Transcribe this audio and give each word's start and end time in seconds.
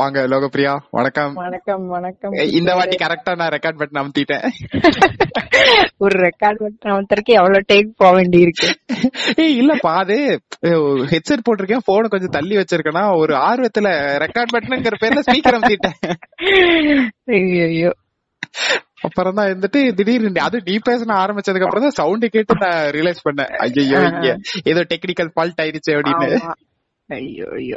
வாங்க 0.00 0.20
லோகப்பிரியா 0.32 0.72
வணக்கம். 0.90 1.32
வணக்கம் 1.36 1.84
வணக்கம். 1.86 2.34
இந்த 2.58 2.70
வாட்டி 2.74 2.96
கரெக்டா 2.96 3.32
நான் 3.36 3.52
ரெக்கார்ட் 3.54 3.78
பட்டன் 3.80 4.00
அமுத்திட்டேன். 4.02 4.44
ஒரு 6.04 6.16
ரெக்கார்ட் 6.26 6.60
பட்டன் 6.62 6.92
அவத்தருக்கு 6.94 7.32
எவ்வளவு 7.38 7.66
டேக் 7.70 7.90
போக 7.96 8.12
வேண்டி 8.16 8.38
இருக்கு 8.40 8.68
ஏய் 9.42 9.56
இல்லப்பா 9.60 9.92
அது 10.02 10.16
ஹெட்செட் 11.12 11.44
போட்டிருக்கேன் 11.46 11.84
போன 11.84 12.08
கொஞ்சம் 12.08 12.34
தள்ளி 12.36 12.56
வச்சிருக்கேன்னா 12.56 13.04
ஒரு 13.22 13.34
ஆர்வத்துல 13.48 13.90
ரெக்கார்ட் 14.24 14.54
பட்டனுங்கிற 14.54 14.98
பேர்ல 15.02 15.24
ஸ்பீக்கர் 15.28 15.58
அமுத்திட்டேன். 15.58 15.98
ஐயோ 17.34 17.92
அப்புறம் 19.02 19.36
தான் 19.38 19.50
வந்துட்டு 19.52 19.82
திடீர்னு 19.98 20.46
அது 20.46 20.56
நீ 20.64 20.74
பேச 20.88 21.04
ஆரம்பிச்சதுக்கு 21.20 21.68
அப்புறம் 21.68 21.86
தான் 21.86 21.98
சவுண்ட் 22.00 22.26
கேட்டு 22.34 22.62
நான் 22.64 22.82
ரியலைஸ் 22.96 23.26
பண்ணேன். 23.28 23.52
ஐயோ 23.66 24.00
ஏதோ 24.72 24.82
டெக்னிக்கல் 24.92 25.32
ஃபால்ட் 25.34 25.62
ஆயிடுச்சு 25.64 25.94
அப்படின்னு. 25.98 26.30
ஐயோ 27.10 27.46
ஐயோ 27.60 27.76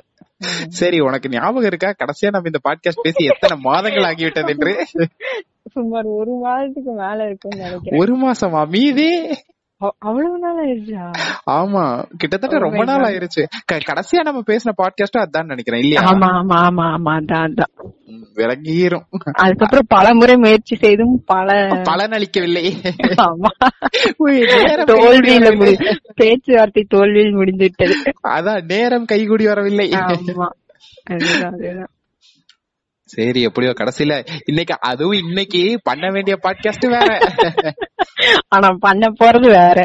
சரி 0.68 1.00
உனக்கு 1.00 1.30
ஞாபகம் 1.30 1.64
இருக்கா? 1.64 1.90
கடைசியா 1.90 2.28
நம்ம 2.30 2.50
இந்த 2.54 2.60
பாட்காஸ்ட் 2.70 3.02
பேசி 3.02 3.26
எத்தனை 3.26 3.58
மாதங்கள் 3.62 4.04
ஆகிவிட்டது 4.04 4.50
என்று? 4.50 4.86
சுமார் 5.72 6.04
ஒரு 6.04 6.32
மாதத்துக்கு 6.32 6.92
மேல 6.92 7.36
நினைக்கிறேன். 7.50 8.00
ஒரு 8.00 8.16
மாசமா? 8.16 8.64
மீதி? 8.64 9.38
அவ்வளவு 10.00 10.40
நாள் 10.40 10.60
ஆயிடுச்சா? 10.66 11.04
ஆமா 11.52 11.84
கிட்டத்தட்ட 12.18 12.58
ரொம்ப 12.58 12.84
நாள். 12.84 13.04
ஆயிருச்சு. 13.04 13.44
கடைசியா 13.72 14.22
நம்ம 14.24 14.42
பேசின 14.48 14.74
பாட்காஸ்டும் 14.78 15.24
அதான் 15.24 15.46
நினைக்கிறேன் 15.46 15.82
இல்லையா? 15.82 16.02
ஆமா 16.04 16.30
ஆமா 16.34 16.58
ஆமா 16.62 16.86
ஆமா 16.96 17.14
அதான் 17.16 17.46
அதான். 17.48 17.74
அதுக்கப்புறம் 19.34 19.88
பல 19.88 20.14
முறை 20.14 20.36
முயற்சி 20.36 20.76
செய்தும் 20.76 21.24
பல 21.26 21.50
பலனளிக்கவில்லை 21.90 22.64
தோல்வியில. 24.92 25.50
பேச்சுவார்த்தை 26.16 26.86
தோல்வியில் 26.90 27.34
முடிந்து 27.34 27.64
விட்டது 27.64 27.96
அதான் 28.30 28.64
நேரம் 28.66 29.06
கைகூடி 29.06 29.46
வரவில்லை. 29.46 29.90
ஆமா. 29.90 30.48
அதுதான் 31.12 31.54
அதுதான். 31.54 31.92
சரி 33.14 33.42
எப்படியோ 33.42 33.72
கடைசியில 33.80 34.14
இன்னைக்கு 34.46 34.76
அதுவும் 34.82 35.20
இன்னைக்கு 35.22 35.80
பண்ண 35.84 36.06
வேண்டிய 36.12 36.36
பாட்காஸ்ட் 36.44 36.88
வேற. 36.90 37.10
ஆனா 38.48 38.68
பண்ண 38.80 39.08
போறது 39.20 39.48
வேற. 39.60 39.80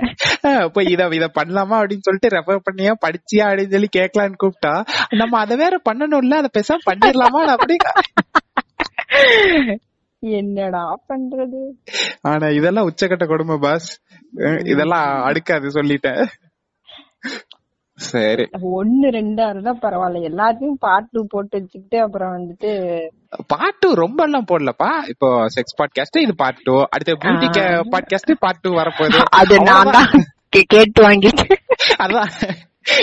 இப்ப 0.64 0.82
இத 0.82 1.08
இத 1.12 1.26
பண்ணலாமா 1.38 1.76
அப்படின்னு 1.80 2.06
சொல்லிட்டு 2.08 2.34
ரெஃபர் 2.36 2.66
பண்ணியா 2.68 2.94
படிச்சியா 3.06 3.46
அப்படின்னு 3.48 3.74
சொல்லி 3.76 3.88
கேட்கலான்னு 3.96 4.40
கூப்பிட்டா 4.44 4.74
நம்ம 5.16 5.38
அதை 5.38 5.56
வேற 5.56 5.76
பண்ணணும்ல 5.88 6.40
அதை 6.42 6.50
பேசாம 6.58 6.86
பண்ணிடலாமா 6.90 7.42
அப்படி 7.56 7.76
என்னடா 10.20 10.82
பண்றது? 11.08 11.60
ஆனா 12.22 12.46
இதெல்லாம் 12.48 12.88
உச்சக்கட்ட 12.90 13.26
கொடுமை 13.26 13.56
பாஸ் 13.60 13.88
இதெல்லாம் 14.64 15.22
அடுக்காது 15.22 15.68
சொல்லிட்டேன். 15.68 16.22
சரி. 17.98 18.48
ஒண்ணு 18.52 19.06
ரெண்டா 19.06 19.48
இருந்தா 19.48 19.76
பரவாயில்ல. 19.82 20.14
எல்லாத்தையும் 20.14 20.74
பார்ட் 20.78 21.08
டூ 21.10 21.24
போட்டு 21.28 21.58
வச்சுக்கிட்டு 21.58 22.04
அப்புறம் 22.04 22.32
வந்துட்டு 22.36 23.00
பார்ட் 23.46 23.76
டூ 23.78 23.94
ரொம்ப 23.94 24.24
எல்லாம் 24.24 24.44
போடலப்பா. 24.50 25.08
இப்போ 25.08 25.26
செக்ஸ் 25.26 25.82
பாட்காஸ்ட் 25.82 26.20
இது 26.20 26.36
பார்ட் 26.36 26.62
டூ 26.62 26.82
அடுத்து 26.90 27.12
பியூட்டி 27.12 27.50
பாட்காஸ்ட் 27.90 28.34
பார்ட் 28.38 28.60
டூ 28.60 28.74
வரப்போகுது. 28.74 29.22
அது 29.30 29.62
நான் 29.62 29.90
தான் 29.90 30.10
கேட்டு 30.66 31.08
வாங்கிட்டு. 31.08 31.52
அதான். 31.98 32.30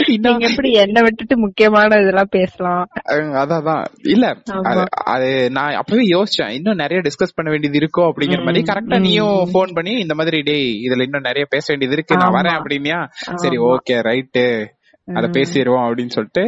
இன்னும் 0.07 0.35
நீங்க 0.35 0.49
எப்படி 0.49 0.71
என்ன 0.71 1.01
விட்டுட்டு 1.01 1.37
முக்கியமான 1.37 2.01
இதெல்லாம் 2.01 2.27
பேசலாம்? 2.29 2.87
அதான் 3.09 3.85
இல்ல. 4.03 4.31
அது- 4.49 4.85
அது 4.85 5.49
நான் 5.51 5.73
அப்பவே 5.73 6.01
யோசிச்சேன். 6.01 6.49
இன்னும் 6.49 6.75
நிறைய 6.75 7.01
டிஸ்கஸ் 7.01 7.35
பண்ண 7.35 7.51
வேண்டியது 7.51 7.79
இருக்கோ 7.79 8.03
அப்படிங்கிற 8.03 8.45
மாதிரி 8.45 8.63
கரெக்டா 8.63 8.99
நீயும். 8.99 9.49
போன் 9.51 9.71
பண்ணி 9.73 9.99
இந்த 9.99 10.15
மாதிரி 10.15 10.41
டேய் 10.41 10.75
இதுல 10.75 11.03
இன்னும் 11.03 11.21
நிறைய 11.21 11.45
பேச 11.49 11.75
வேண்டியது 11.75 11.97
இருக்கு. 11.97 12.17
நான். 12.17 12.31
வரேன் 12.31 12.61
அப்படின்னியா? 12.61 13.07
சரி. 13.11 13.57
ஓகே 13.57 13.91
ரைட்டு 13.91 14.65
அத. 15.13 15.27
பேசிடுவோம் 15.27 15.85
அப்படின்னு 15.87 16.15
சொல்லிட்டு 16.17 16.43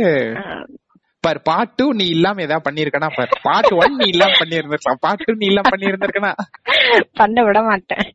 பார் 1.20 1.42
பார்ட் 1.42 1.74
டூ 1.76 1.92
நீ 1.94 2.06
இல்லாம 2.06 2.42
ஏதாவது 2.42 2.72
பண்ணிருக்கனா 2.72 3.08
பார். 3.16 3.40
பார்ட் 3.42 3.72
ஒன் 3.72 3.96
நீ 3.96 4.06
இல்லாம 4.08 4.32
பண்ணிருந்திருக்கலாம் 4.32 5.00
பார்ட் 5.00 5.24
டூ 5.26 5.34
நீ 5.34 5.46
இல்லாம 5.46 5.70
பண்ணிருந்திருக்கனா. 5.70 6.32
பண்ண 7.14 7.44
விட 7.44 7.62
மாட்டேன். 7.62 8.06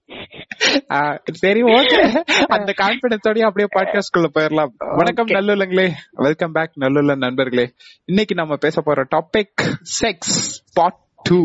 சரி 1.33 1.63
ஓகே. 1.63 2.01
அந்த 2.49 2.75
கான்பிடன்ஸோடய 2.83 3.49
அப்படியே 3.49 3.69
பாட்காஸ்ட் 3.75 4.13
குள்ள 4.13 4.31
போயிடலாம் 4.35 4.73
வணக்கம். 4.77 5.27
நல்லுள்ளங்களே. 5.27 5.91
வெல்கம் 6.11 6.53
பேக் 6.53 6.79
நல்லுள்ள 6.81 7.17
நண்பர்களே. 7.17 7.67
இன்னைக்கு 8.05 8.35
நம்ம 8.35 8.57
பேச 8.57 8.81
போற 8.81 9.07
topic 9.17 9.69
sex 10.01 10.41
part 10.75 11.01
two 11.23 11.41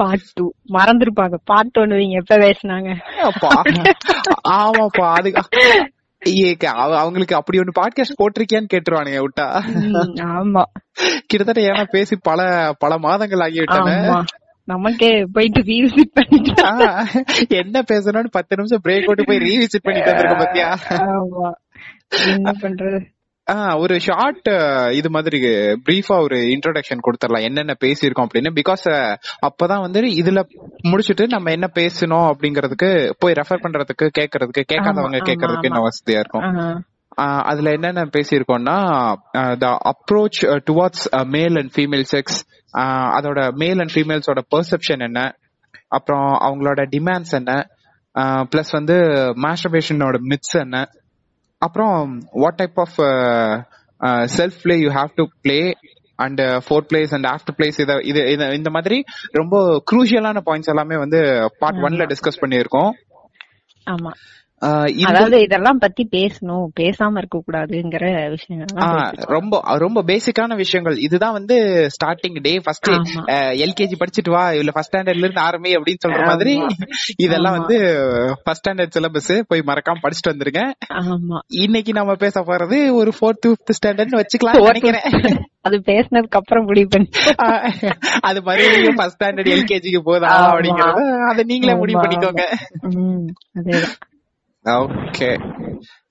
part 0.00 0.28
two 0.32 0.44
மறந்துருப்பாங்க. 0.72 1.36
Part 1.44 1.78
ஒன்னு 1.78 1.96
நீங்க 1.96 2.16
எப்ப 2.22 2.36
பேசினாங்க? 2.36 2.90
ஆமாப்பா 4.50 5.06
அது 5.12 6.96
அவங்களுக்கு 6.96 7.34
அப்படி 7.36 7.58
ஒண்ணு 7.58 7.78
பாட்காஸ்ட் 7.80 8.18
போட்டிருக்கியான்னு 8.20 8.72
கேட்டுருவானுங்க 8.72 9.20
விட்டா. 9.24 9.46
ஆமா. 10.34 10.62
கிட்டத்தட்ட 11.26 11.60
ஏன்னா 11.60 11.84
பேசி 11.90 12.14
பல 12.22 12.40
பல 12.78 12.98
மாதங்கள் 12.98 13.44
ஆகிவிட்டன 13.46 14.22
நமக்கே 14.64 15.10
போயிட்டு 15.32 15.60
ரீவிசிட் 15.60 16.12
பண்ணிட்டு 16.12 16.52
என்ன 17.56 17.76
பேசணும்னு 17.92 18.34
பத்து 18.36 18.56
நிமிஷம் 18.56 18.82
பிரேக் 18.84 19.06
போட்டு 19.06 19.24
போய் 19.24 19.42
ரீவிசிட் 19.46 19.84
பண்ணிட்டு 19.84 20.10
வந்திருக்க 20.10 20.36
பாத்தியா? 20.44 20.68
ஆமா. 21.06 21.48
என்ன 22.26 22.52
பண்றது? 22.60 23.00
ஒரு 23.76 23.94
ஷார்ட் 24.00 24.48
இது 24.92 25.08
மாதிரி 25.10 25.38
பிரீஃபா 25.86 26.16
ஒரு 26.26 26.36
இன்ட்ரோடக்ஷன் 26.54 27.04
கொடுத்துடலாம். 27.06 27.46
என்னென்ன 27.48 27.74
பேசியிருக்கோம் 27.84 28.26
அப்படின்னு. 28.26 28.50
பிகாஸ் 28.60 28.84
அப்பதான் 29.48 29.80
வந்து 29.80 30.00
இதுல 30.22 30.42
முடிச்சிட்டு 30.82 31.26
நம்ம 31.26 31.50
என்ன 31.50 31.68
பேசணும் 31.74 32.28
அப்படிங்கறதுக்கு 32.32 32.90
போய் 33.18 33.32
ரெஃபர் 33.32 33.62
பண்றதுக்கு 33.64 34.08
கேட்கறதுக்கு 34.18 34.64
கேட்காதவங்க 34.72 35.18
ஆமா. 35.20 35.64
இன்னும் 35.64 35.88
வசதியா 35.88 36.22
இருக்கும். 36.24 36.46
அதுல 37.50 37.70
என்னென்ன 37.70 38.02
பேசியிருக்கோம்னா 38.16 38.76
the 39.58 39.66
approach 39.92 40.40
towards 40.70 41.24
male 41.24 41.56
and 41.56 41.72
female 41.76 42.06
sex 42.12 42.38
அதோட 43.18 43.40
மேல் 43.52 43.78
அண்ட் 43.78 43.94
ஃபீமேல்ஸோட 43.94 44.42
பெர்செப்ஷன் 44.54 45.04
என்ன 45.08 45.20
அப்புறம் 45.88 46.28
அவங்களோட 46.46 46.80
டிமாண்ட்ஸ் 46.94 47.34
என்ன 47.40 47.52
பிளஸ் 48.52 48.72
வந்து 48.72 48.96
மாஸ்டர்பேஷனோட 49.46 50.18
மித்ஸ் 50.30 50.56
என்ன 50.60 50.78
அப்புறம் 51.62 51.96
what 52.32 52.54
type 52.54 52.78
of 52.80 52.98
self 54.36 54.58
play 54.62 54.76
you 54.78 54.90
have 54.90 55.10
to 55.14 55.24
play 55.42 55.58
and 56.18 56.40
foreplays 56.90 57.12
and 57.14 57.24
afterplays 57.58 57.80
இத 57.80 57.92
இது 58.02 58.54
இந்த 58.54 58.70
மாதிரி 58.70 59.02
ரொம்ப 59.32 59.82
குரூஷியலான 59.92 60.40
பாயிண்ட்ஸ் 60.46 60.68
எல்லாமே 60.68 60.96
வந்து 60.96 61.20
பார்ட் 61.58 61.78
ஒன்ல 61.78 62.06
டிஸ்கஸ் 62.06 62.40
பண்ணியிருக்கோம். 62.40 62.90
ஆமா. 63.86 64.10
அதாவது 65.04 65.40
இதெல்லாம் 65.40 65.78
பத்தி 65.78 66.08
பேசணும் 66.10 66.66
பேசாம 66.80 67.16
இருக்க 67.16 67.42
கூடாதுங்கிற 67.46 68.30
விஷயம் 68.30 68.64
ஆ, 68.76 68.88
ரொம்ப 69.28 69.60
ரொம்ப 69.76 70.02
பேசிக்கான 70.02 70.54
விஷயங்கள். 70.54 70.96
இதுதான் 70.98 71.32
வந்து 71.32 71.56
ஸ்டார்டிங் 71.94 72.40
டே 72.40 72.60
ஃபர்ஸ்ட். 72.64 72.88
எல்கேஜி 73.64 73.96
படிச்சிட்டு 74.00 74.30
வா 74.30 74.52
இல்ல 74.52 74.70
ஃபர்ஸ்ட் 74.70 74.94
ஸ்டாண்டர்ட்ல 74.94 75.16
இருந்து 75.16 75.40
ஆரம்பி 75.40 75.72
அப்படின்னு 75.76 76.02
சொல்ற 76.06 76.26
மாதிரி 76.26 76.54
இதெல்லாம். 77.16 77.58
வந்து 77.58 77.76
ஃபர்ஸ்ட் 78.44 78.68
ஸ்டாண்டர்ட் 78.68 78.96
சிலபஸ் 78.98 79.42
போய் 79.46 79.62
மறக்காம 79.66 80.02
படிச்சுட்டு 80.02 80.30
வந்துருங்க. 80.30 80.62
ஆமா. 80.94 81.38
இன்னைக்கு 81.48 81.92
நம்ம 81.92 82.14
பேச 82.14 82.40
போறது 82.40 82.92
ஒரு 82.92 83.12
ஃபோர்த் 83.20 83.46
ஃபிஃப்த் 83.46 83.76
ஸ்டாண்டர்ட்னு 83.78 84.20
வச்சுக்கலாம் 84.20 84.60
நினைக்கிறேன். 84.62 85.44
அது 85.60 85.76
பேசினதுக்கு 85.78 86.38
அப்புறம் 86.40 86.64
முடிவு 86.64 86.88
பண்ணி 86.88 87.08
அது 88.20 88.42
மறுபடியும் 88.42 88.94
ஃபர்ஸ்ட் 88.94 89.22
ஸ்டாண்டர்ட் 89.22 89.52
எல்கேஜிக்கு 89.56 90.00
போதா. 90.02 90.52
அப்படிங்கறத 90.52 91.02
அதை 91.30 91.44
நீங்களே 91.44 91.74
முடிவு 91.74 92.00
பண்ணிக்கோங்க. 92.00 92.44
ஓகே 94.64 95.28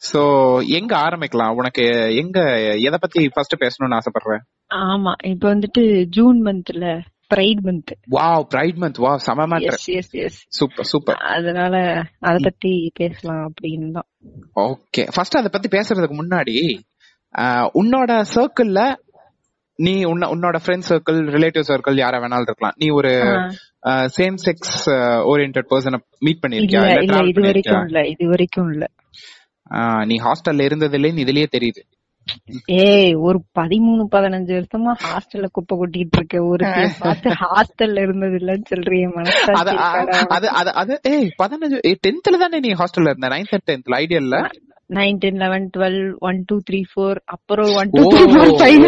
சோ 0.02 0.22
எங்க 0.78 0.94
ஆரம்பிக்கலாம்? 0.98 1.56
உனக்கு 1.56 1.84
எங்க 2.16 2.40
எதை 2.88 2.98
பத்தி 3.00 3.22
ஃபர்ஸ்ட் 3.28 3.62
பேசணும்னு 3.62 3.98
ஆசைப்படுறேன் 4.00 4.44
ஆமா 4.86 5.12
இப்ப 5.32 5.46
வந்துட்டு 5.54 5.84
ஜூன் 6.10 6.40
மந்த்ல 6.46 6.88
pride 7.32 7.62
month 7.66 7.92
wow 8.16 8.44
pride 8.50 8.78
month 8.78 9.00
wow 9.06 9.24
செம 9.26 9.46
matter 9.46 9.78
yes 9.96 10.14
yes 10.20 10.40
super 10.50 10.88
super 10.92 11.20
அதனால 11.34 11.76
அத 12.22 12.36
பத்தி 12.40 12.72
பேசலாம் 12.94 13.44
அப்படின்னு 13.48 13.90
தான். 13.92 14.08
ஓகே 14.66 15.04
ஃபர்ஸ்ட் 15.14 15.40
அத 15.42 15.50
பத்தி 15.50 15.70
பேசுறதுக்கு 15.78 16.18
முன்னாடி 16.22 16.56
உன்னோட 17.80 18.12
சர்க்கிள்ல 18.36 18.82
நீ 19.80 19.94
உன்ன 20.06 20.28
உன்னோட 20.28 20.58
ஃப்ரெண்ட் 20.64 20.88
சர்க்கிள் 20.90 21.20
ரிலேட்டிவ் 21.36 21.68
சர்க்கிள் 21.70 22.02
யாரா 22.02 22.18
வேணாலும் 22.20 22.48
இருக்கலாம். 22.48 22.78
நீ 22.78 22.88
ஒரு 22.92 23.12
சேம் 24.16 24.38
செக்ஸ் 24.44 24.76
ஓரியன்ட் 25.32 25.60
பர்சனை 25.72 25.98
மீட் 26.22 26.42
பண்ணிருக்கியா? 26.44 26.82
இல்ல 26.98 27.22
இது 27.24 27.42
வரைக்கும் 27.42 27.86
இல்ல 27.88 28.02
இது 28.08 28.26
வரைக்கும் 28.30 28.70
இல்ல. 28.72 28.86
நீ 30.06 30.16
ஹாஸ்டல்ல 30.20 30.68
இருந்ததுலேன்னு 30.68 31.24
இதுலயே 31.24 31.48
தெரியுது. 31.56 31.82
ஏய் 32.82 33.14
ஒரு 33.20 33.38
பதிமூணு 33.56 34.04
பதினஞ்சு 34.12 34.52
வருஷமா 34.58 34.92
ஹாஸ்டல்ல 35.04 35.48
குப்பை 35.52 35.76
கொட்டிட்டு 35.78 36.18
இருக்க 36.18 36.42
ஒரு 36.46 36.64
பார்த்து 37.00 37.30
ஹாஸ்டல்ல 37.42 38.02
இருந்தது 38.02 38.36
இல்லன்னு 38.40 38.68
சொல்றீங்க 38.70 39.08
அத 39.08 39.16
மனசாட்சி? 39.20 40.28
அது 40.30 40.48
அது 40.60 40.72
அது 40.82 40.96
ஏய் 41.14 41.30
பதினஞ்சு 41.40 41.80
டென்த்ல 42.04 42.42
தானே 42.44 42.60
நீ 42.60 42.72
ஹாஸ்டல்ல 42.82 43.14
இருந்த 43.14 43.30
நைன்த் 43.36 43.66
டென்த்ல 43.72 44.00
ஐடியல்ல 44.04 44.38
nine 44.90 45.18
ten 45.18 45.38
eleven 45.38 45.66
twelve 45.76 45.98
one 46.20 46.38
two 46.48 46.56
three 46.68 46.80
four 46.92 47.18
அப்புறம் 47.26 47.72
one 47.74 47.90
two 47.90 48.04
three 48.12 48.24
four 48.32 48.54
five. 48.60 48.86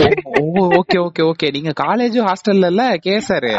Okay 0.80 0.98
okay 1.00 1.24
okay. 1.24 1.48
நீங்க 1.52 1.72
காலேஜ் 1.82 2.18
ஹாஸ்டல்ல 2.28 2.70
இல்ல 2.70 2.86
கேசரு? 3.06 3.52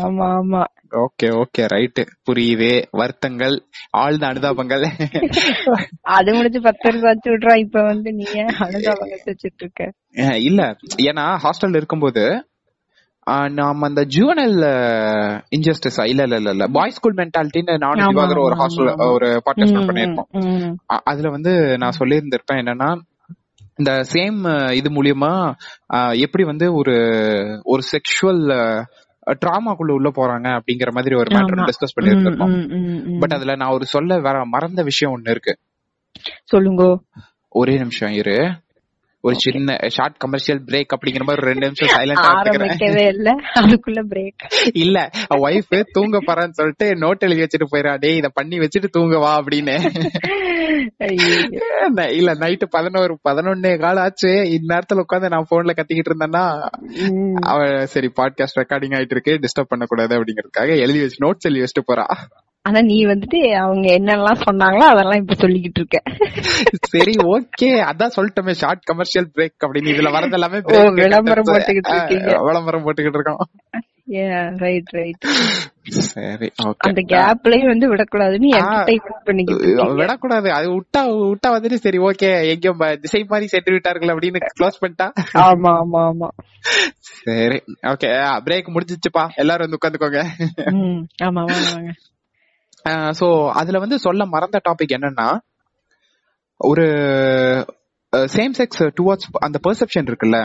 ஆமா 0.00 0.26
ஆமா 0.32 0.62
ஓகே 1.02 1.28
ஓகே 1.40 1.62
ரைட் 1.66 2.00
புரியுது. 2.26 2.70
வருத்தங்கள் 2.92 3.56
ஆழ்ந்த 3.96 4.26
அனுதாபங்கள். 4.26 4.84
அது 6.16 6.34
முடிஞ்சு 6.34 6.60
பத்து 6.60 6.86
வருஷம் 6.88 7.08
ஆச்சு 7.08 7.30
விட்றா 7.30 7.54
இப்ப 7.56 7.82
வந்து 7.82 8.12
நீ 8.12 8.26
ஏன் 8.34 8.52
அனுதாபம் 8.66 9.12
வச்சுட்டு 9.26 9.64
இருக்க? 9.64 9.82
இல்ல 10.48 10.60
ஏன்னா 11.08 11.26
ஹாஸ்டல்ல 11.44 11.76
இருக்கும்போது 11.76 12.24
நாம 13.48 13.86
அந்த 13.86 14.04
ஜூவனல் 14.04 14.60
இன்ஜஸ்டிஸ் 15.56 16.08
இல்ல 16.08 16.22
இல்ல 16.22 16.36
இல்ல 16.36 16.50
இல்ல. 16.50 16.66
பாய் 16.66 16.90
ஸ்கூல் 16.90 17.14
மென்டாலிட்டின்னு 17.14 17.78
நானும் 17.78 18.16
திவாகர் 18.16 18.42
ஒரு 18.42 18.54
ஹாஸ்டல். 18.54 19.12
ஒரு 19.12 19.42
பாட்காஸ்ட் 19.44 19.84
ம், 19.84 19.88
பண்ணிருப்போம் 19.88 20.68
ம், 20.68 20.92
அ- 20.92 21.00
அதுல 21.04 21.30
வந்து 21.30 21.78
நான் 21.78 21.96
சொல்லியிருந்திருப்பேன் 21.98 22.54
என்னன்னா 22.54 23.00
இந்த 23.76 24.04
சேம் 24.12 24.72
இது 24.72 25.02
மூலியமா 25.02 25.54
எப்படி 26.18 26.44
வந்து 26.44 26.74
ஒரு 26.74 26.94
ஒரு 27.62 27.82
செக்ஷுவல் 27.82 28.82
ட்ராமாக்குள்ள 29.46 29.90
உள்ள 29.92 30.10
போறாங்க 30.10 30.60
அப்படிங்கிற 30.60 30.90
மாதிரி 30.90 31.14
ஒரு 31.14 31.36
மேட்டர். 31.36 31.64
டிஸ்கஸ் 31.64 31.94
ம், 31.94 32.00
பண்ணியிருந்திருப்போம் 32.00 32.68
ம், 32.68 32.74
ம், 32.74 33.14
ம். 33.14 33.18
பட் 33.18 33.32
அதுல 33.32 33.56
நான் 33.56 33.70
ஒரு 33.70 33.86
சொல்ல 33.86 34.18
வர 34.18 34.46
மறந்த 34.46 34.82
விஷயம் 34.82 35.22
ஒண்ணு 35.22 35.30
இருக்கு. 35.30 35.58
சொல்லுங்கோ. 36.54 36.98
ஒரே 37.48 37.76
நிமிஷம் 37.76 38.12
இரு. 38.12 38.52
ஒரு 39.20 39.34
சின்ன 39.38 39.76
ஷார்ட் 39.88 40.16
கமர்ஷியல் 40.16 40.60
பிரேக் 40.64 40.92
அப்படிங்கிற 40.94 41.24
மாதிரி 41.24 41.46
ரெண்டு 41.46 41.64
நிமிஷம் 41.66 41.92
சைலண்டா 41.94 42.26
ஆரம்பிக்கவே 42.40 43.04
இல்ல. 43.14 43.28
அதுக்குள்ள 43.60 44.00
பிரேக் 44.12 44.44
இல்ல 44.74 44.98
ஒய்ஃப் 45.46 45.82
தூங்க 45.92 46.18
போறான்னு 46.26 46.58
சொல்லிட்டு 46.58 46.86
நோட் 47.02 47.24
எழுதி 47.26 47.42
வச்சுட்டு 47.42 47.66
போயிடா 47.72 47.92
டேய் 47.98 48.16
இத 48.16 48.28
பண்ணி 48.28 48.58
வச்சுட்டு 48.58 48.88
தூங்க 48.90 49.18
வா 49.18 49.32
அப்படின்னு. 49.38 49.76
இல்ல 52.18 52.30
நைட்டு 52.34 52.66
பதினோரு 52.70 53.14
பதினொன்னே 53.28 53.72
கால் 53.80 53.96
ஆச்சு. 53.96 54.32
இந்நேரத்துல 54.56 55.02
உட்காந்து 55.04 55.32
நான் 55.34 55.50
போன்ல 55.50 55.74
கத்திக்கிட்டு 55.78 56.12
இருந்தேன்னா 56.12 56.44
அவ 57.52 57.86
சரி 57.86 58.10
பாட்காஸ்ட் 58.20 58.60
ரெக்கார்டிங் 58.60 58.96
ஆயிட்டு 58.98 59.16
இருக்கு. 59.16 59.38
டிஸ்டர்ப் 59.44 59.72
பண்ண 59.72 59.84
கூடாது 59.88 60.14
அப்படிங்கறதுக்காக 60.18 60.78
எழுதி 60.84 61.00
வச்சு 61.00 61.24
நோட்ஸ் 61.26 61.48
எழுதி 61.50 61.64
வச்சுட்டு 61.64 61.88
போறா. 61.90 62.06
ஆனா 62.68 62.80
நீ 62.80 63.04
வந்துட்டு 63.04 63.52
அவங்க 63.52 63.98
என்னெல்லாம் 63.98 64.40
சொன்னாங்களோ 64.46 64.84
அதெல்லாம் 64.92 65.18
இப்ப 65.18 65.34
சொல்லிக்கிட்டு 65.34 65.80
இருக்க. 65.80 66.02
சரி 66.88 67.12
ஓகே. 67.12 67.90
அதான் 67.90 68.10
சொல்லிட்டோமே 68.16 68.50
ஷார்ட் 68.50 68.82
கமர்ஷியல் 68.82 69.30
பிரேக் 69.34 69.66
அப்படின்னு. 69.66 69.90
இதுல 69.90 70.10
வரது 70.10 70.32
எல்லாமே 70.32 70.60
விளம்பரம். 70.90 71.44
போட்டுக்கிட்டு 71.44 72.44
விளம்பரம் 72.44 72.84
போட்டுக்கிட்டு 72.84 73.08
இருக்கோம். 73.08 73.48
ரைட் 74.56 74.88
ரைட் 74.88 75.26
சரி 75.82 76.50
அந்த 76.78 77.02
கேப்லயும் 77.08 77.66
வந்து 77.66 77.94
விடக்கூடாதுன்னு. 77.94 78.48
என்டர்டைன்மெண்ட் 78.48 79.24
பண்ணிக்கிட்டு. 79.24 79.94
விடக்கூடாது. 79.94 80.52
அது 80.52 80.80
விட்டா 80.80 80.98
விட்டா 80.98 81.50
வந்துட்டு 81.50 81.74
சரி 81.74 81.98
ஓகே 81.98 82.48
எங்கேயோ 82.48 82.74
ப- 82.78 82.96
திசை 82.96 83.24
மாதிரி 83.28 83.46
சென்று 83.46 83.72
விட்டார்கள் 83.72 84.08
அப்படின்னு 84.08 84.40
க்ளோஸ் 84.60 84.80
பண்ணிட்டா. 84.80 85.10
ஆமா 85.34 85.82
ஆமா 85.82 86.12
ஆமா. 86.12 86.28
சரி 86.98 87.62
ஓகே 87.82 88.10
பிரேக் 88.44 88.76
முடிஞ்சிச்சுப்பா. 88.76 89.28
எல்லாரும் 89.34 89.70
வந்து 89.70 89.90
உட்காந்துக்கோங்க. 89.90 90.24
ம், 90.54 91.04
ஆமா 91.22 91.44
வாங்க. 91.44 91.92
சோ 93.20 93.26
அதுல 93.52 93.78
வந்து 93.78 93.98
சொல்ல 93.98 94.24
மறந்த 94.26 94.60
டாபிக் 94.68 94.96
என்னன்னா 94.96 95.28
ஒரு 96.60 96.84
சேம் 98.34 98.54
செக்ஸ் 98.58 98.82
டுவர்ட்ஸ் 98.98 99.26
அந்த 99.38 99.58
பெர்செப்ஷன் 99.66 100.08
இருக்குல்ல 100.10 100.38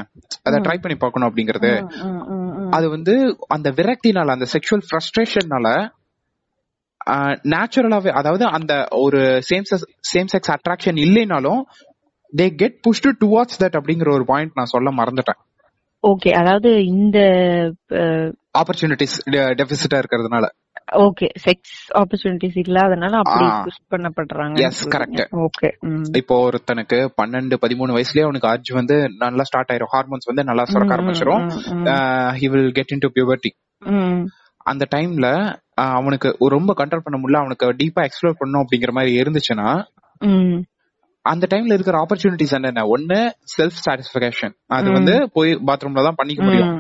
அத 0.44 0.56
ட்ரை 0.58 0.78
பண்ணி 0.82 0.98
பார்க்கணும் 0.98 1.30
அப்படிங்கறது. 1.30 1.72
அது 2.70 2.90
வந்து 2.90 3.14
அந்த 3.48 3.70
விரக்தினால 3.72 4.34
அந்த 4.36 4.48
செக்ஷுவல் 4.54 4.86
ஃப்ரஸ்ட்ரேஷன்னால 4.90 5.68
நேச்சுரலாவே 7.54 8.12
அதாவது 8.12 8.46
அந்த 8.48 8.74
ஒரு 8.92 9.22
சேம் 9.50 9.66
சேம் 10.12 10.30
செக்ஸ் 10.34 10.54
அட்ராக்ஷன் 10.56 11.00
இல்லைனாலும் 11.06 11.62
they 12.34 12.46
get 12.56 12.78
pushed 12.88 13.12
towards 13.24 13.60
that 13.64 13.78
அப்படிங்கிற 13.80 14.12
ஒரு 14.14 14.26
பாயிண்ட் 14.26 14.56
நான் 14.56 14.74
சொல்ல 14.76 14.92
மறந்துட்டேன். 14.92 15.40
ஓகே 16.04 16.32
அதாவது 16.32 16.70
இந்த 16.86 17.18
ஆப்பர்ச்சுனிட்டிஸ் 18.62 19.18
டெபிசிட்டா 19.60 20.00
இருக்கிறதுனால. 20.02 20.46
ஓகே 21.04 21.28
செக்ஸ் 21.44 21.76
ஆப்பர்ச்சுனிட்டிஸ் 21.94 22.58
இல்லாதனால 22.64 23.14
அப்படி 23.22 23.46
ஆ. 23.46 23.56
புஷ் 23.64 23.82
பண்ணப்படுறாங்க 23.92 24.56
Yes, 24.64 24.78
correct. 24.86 25.20
ஓகே 25.46 25.70
இப்போ 26.14 26.36
ஒருத்தனுக்கு 26.48 26.98
பன்னெண்டு 27.22 27.58
பதிமூணு 27.64 27.96
வயசுலயே 27.98 28.26
அவனுக்கு 28.28 28.48
அர்ஜ் 28.48 28.72
வந்து 28.72 28.96
நல்லா 29.18 29.44
ஸ்டார்ட் 29.44 29.72
ஆயிரும். 29.72 29.92
ஹார்மோன்ஸ் 29.94 30.30
வந்து 30.32 30.44
நல்லா 30.44 30.66
சுரக்க 30.66 30.96
ஆரம்பிச்சிரும். 30.98 31.46
He 32.40 32.50
will 32.54 32.72
get 32.72 32.92
into 33.06 33.12
puberty 33.18 33.52
அந்த 34.66 34.84
டைம்ல 34.96 35.28
அவனுக்கு 35.96 36.28
ரொம்ப 36.50 36.72
கண்ட்ரோல் 36.78 37.06
பண்ண 37.06 37.18
முடியல. 37.18 37.42
அவனுக்கு 37.44 37.66
டீப்பா 37.80 38.04
எக்ஸ்ப்ளோர் 38.08 38.40
பண்ணணும் 38.42 38.64
அப்படிங்கிற 38.64 38.92
மாதிரி 38.92 39.14
இருந்துச்சுன்னா 39.22 39.70
அந்த 41.26 41.46
டைம்ல 41.52 41.74
இருக்கிற 41.74 41.98
ஆப்பர்ச்சுனிட்டிஸ் 42.00 42.54
என்னென்ன? 42.54 42.82
ஒண்ணு 42.94 43.18
செல்ஃப் 43.54 43.78
சாட்டிஸ்பேக்ஷன் 43.86 44.54
அது. 44.68 44.88
வந்து 44.92 45.14
போய் 45.34 45.52
பாத்ரூம்ல 45.68 46.04
தான் 46.04 46.18
பண்ணிக்க 46.18 46.42
முடியும். 46.44 46.72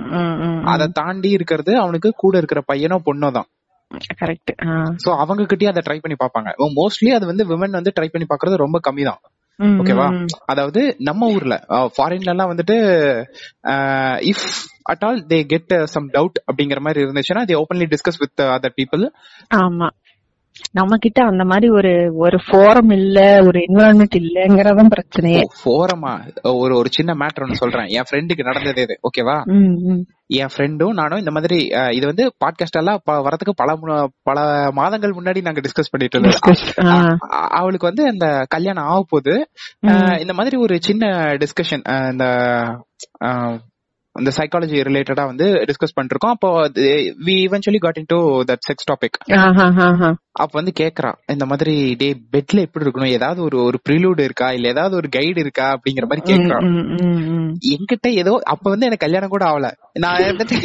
அதை 0.71 0.87
தாண்டி 0.93 1.29
இருக்கிறது 1.29 1.71
அவனுக்கு 1.77 2.09
கூட 2.23 2.33
இருக்கிற 2.37 2.61
பையனோ 2.71 2.97
பொண்ணோ 3.07 3.29
தான். 3.31 3.47
கரெக்ட் 4.21 4.51
சோ 5.03 5.09
அவங்க 5.21 5.45
கிட்டயே 5.45 5.71
அதை 5.71 5.83
ட்ரை 5.85 5.97
பண்ணி 5.99 6.17
பார்ப்பாங்க. 6.19 6.49
மோஸ்ட்லி 6.75 7.11
அது 7.13 7.25
வந்து 7.25 7.45
விமன் 7.45 7.79
வந்து 7.79 7.95
ட்ரை 7.95 8.09
பண்ணி 8.09 8.27
பாக்குறது 8.29 8.63
ரொம்ப 8.63 8.79
கம்மி 8.87 9.03
தான் 9.03 9.21
ஓகேவா 9.79 10.05
அதாவது 10.45 10.81
நம்ம 10.99 11.27
ஊர்ல 11.29 11.55
ஃபாரின்ல 11.93 12.31
எல்லாம் 12.31 12.51
வந்துட்டு 12.51 12.75
if 14.29 14.45
at 14.83 15.03
all 15.03 15.19
they 15.27 15.39
get 15.45 15.73
some 15.91 16.07
doubt 16.09 16.39
அப்படிங்கிற 16.47 16.79
மாதிரி 16.79 17.03
இருந்துச்சுன்னா 17.03 17.43
they 17.45 17.57
openly 17.59 17.87
discuss 17.91 18.19
with 18.19 18.43
other 18.55 18.75
people 18.75 19.03
ஆமா. 19.59 19.87
நம்ம 20.73 20.97
கிட்ட 20.97 21.19
அந்த 21.25 21.43
மாதிரி 21.43 21.67
ஒரு 21.69 21.93
ஒரு 22.15 22.37
ஃபோரம் 22.45 22.91
இல்ல 22.91 23.17
ஒரு 23.45 23.59
என்வரான்மெண்ட் 23.59 24.15
இல்லங்கறதான் 24.15 24.91
பிரச்சனையே. 24.95 25.41
ஃபோரமா 25.61 26.13
ஒரு 26.43 26.73
ஒரு 26.77 26.89
சின்ன 26.89 27.13
மேட்டர் 27.13 27.43
ஒன்னு 27.43 27.55
சொல்றேன். 27.55 27.87
என் 27.87 28.07
ஃப்ரெண்டுக்கு 28.09 28.43
நடந்தது 28.43 28.81
இது 28.81 28.99
ஓகேவா. 29.07 29.37
என் 30.25 30.51
ஃப்ரெண்டும் 30.55 30.93
நானும் 30.93 31.19
இந்த 31.19 31.31
மாதிரி 31.31 31.57
இது 31.95 32.05
வந்து 32.05 32.33
பாட்காஸ்ட் 32.45 32.77
எல்லாம் 32.77 33.01
வரதுக்கு 33.07 33.53
பல 33.55 34.07
பல 34.23 34.67
மாதங்கள் 34.71 35.15
முன்னாடி 35.19 35.41
நாங்க 35.41 35.61
டிஸ்கஸ் 35.61 35.91
பண்ணிட்டு 35.91 36.19
இருந்தோம். 36.19 37.17
அவளுக்கு 37.49 37.87
வந்து 37.87 38.05
அந்த 38.07 38.45
கல்யாணம் 38.49 38.83
ஆக 38.83 39.03
போகுது 39.09 39.35
இந்த 40.19 40.33
மாதிரி 40.33 40.57
ஒரு 40.57 40.77
சின்ன 40.81 41.07
டிஸ்கஷன் 41.41 42.11
இந்த 42.11 42.25
அஹ், 44.15 44.21
இந்த 44.21 44.31
சைக்காலஜி 44.37 44.77
ரிலேட்டடா 44.83 45.23
வந்து 45.25 45.45
டிஸ்கஸ் 45.69 45.95
பண்ணிருக்கோம் 45.95 46.33
அப்போ 46.33 46.49
we 47.25 47.35
eventually 47.45 47.79
got 47.79 47.97
into 48.09 48.17
that 48.43 48.65
sex 48.67 48.89
topic. 48.91 49.17
அப்ப 50.35 50.53
வந்து 50.53 50.73
கேக்குறா 50.79 51.09
இந்த 51.29 51.45
மாதிரி 51.45 51.73
டே 51.95 52.07
பெட்ல 52.31 52.61
எப்படி 52.61 52.85
இருக்கணும்? 52.85 53.11
ஏதாவது 53.11 53.41
ஒரு 53.43 53.57
ஒரு 53.63 53.77
ப்ரிலூட் 53.85 54.21
இருக்கா? 54.21 54.51
இல்ல 54.51 54.67
ஏதாவது 54.67 54.95
ஒரு 54.95 55.09
கைடு 55.09 55.39
இருக்கா? 55.41 55.67
அப்படிங்கிற 55.75 56.05
மாதிரி 56.07 56.23
கேக்குறா. 56.29 56.57
என்கிட்ட 57.71 58.07
ஏதோ 58.21 58.41
அப்ப 58.45 58.65
வந்து 58.69 58.85
எனக்கு 58.85 59.05
கல்யாணம் 59.05 59.29
கூட 59.29 59.45
ஆகல. 59.45 59.67
நான் 59.97 60.23
வந்துட்டு 60.29 60.55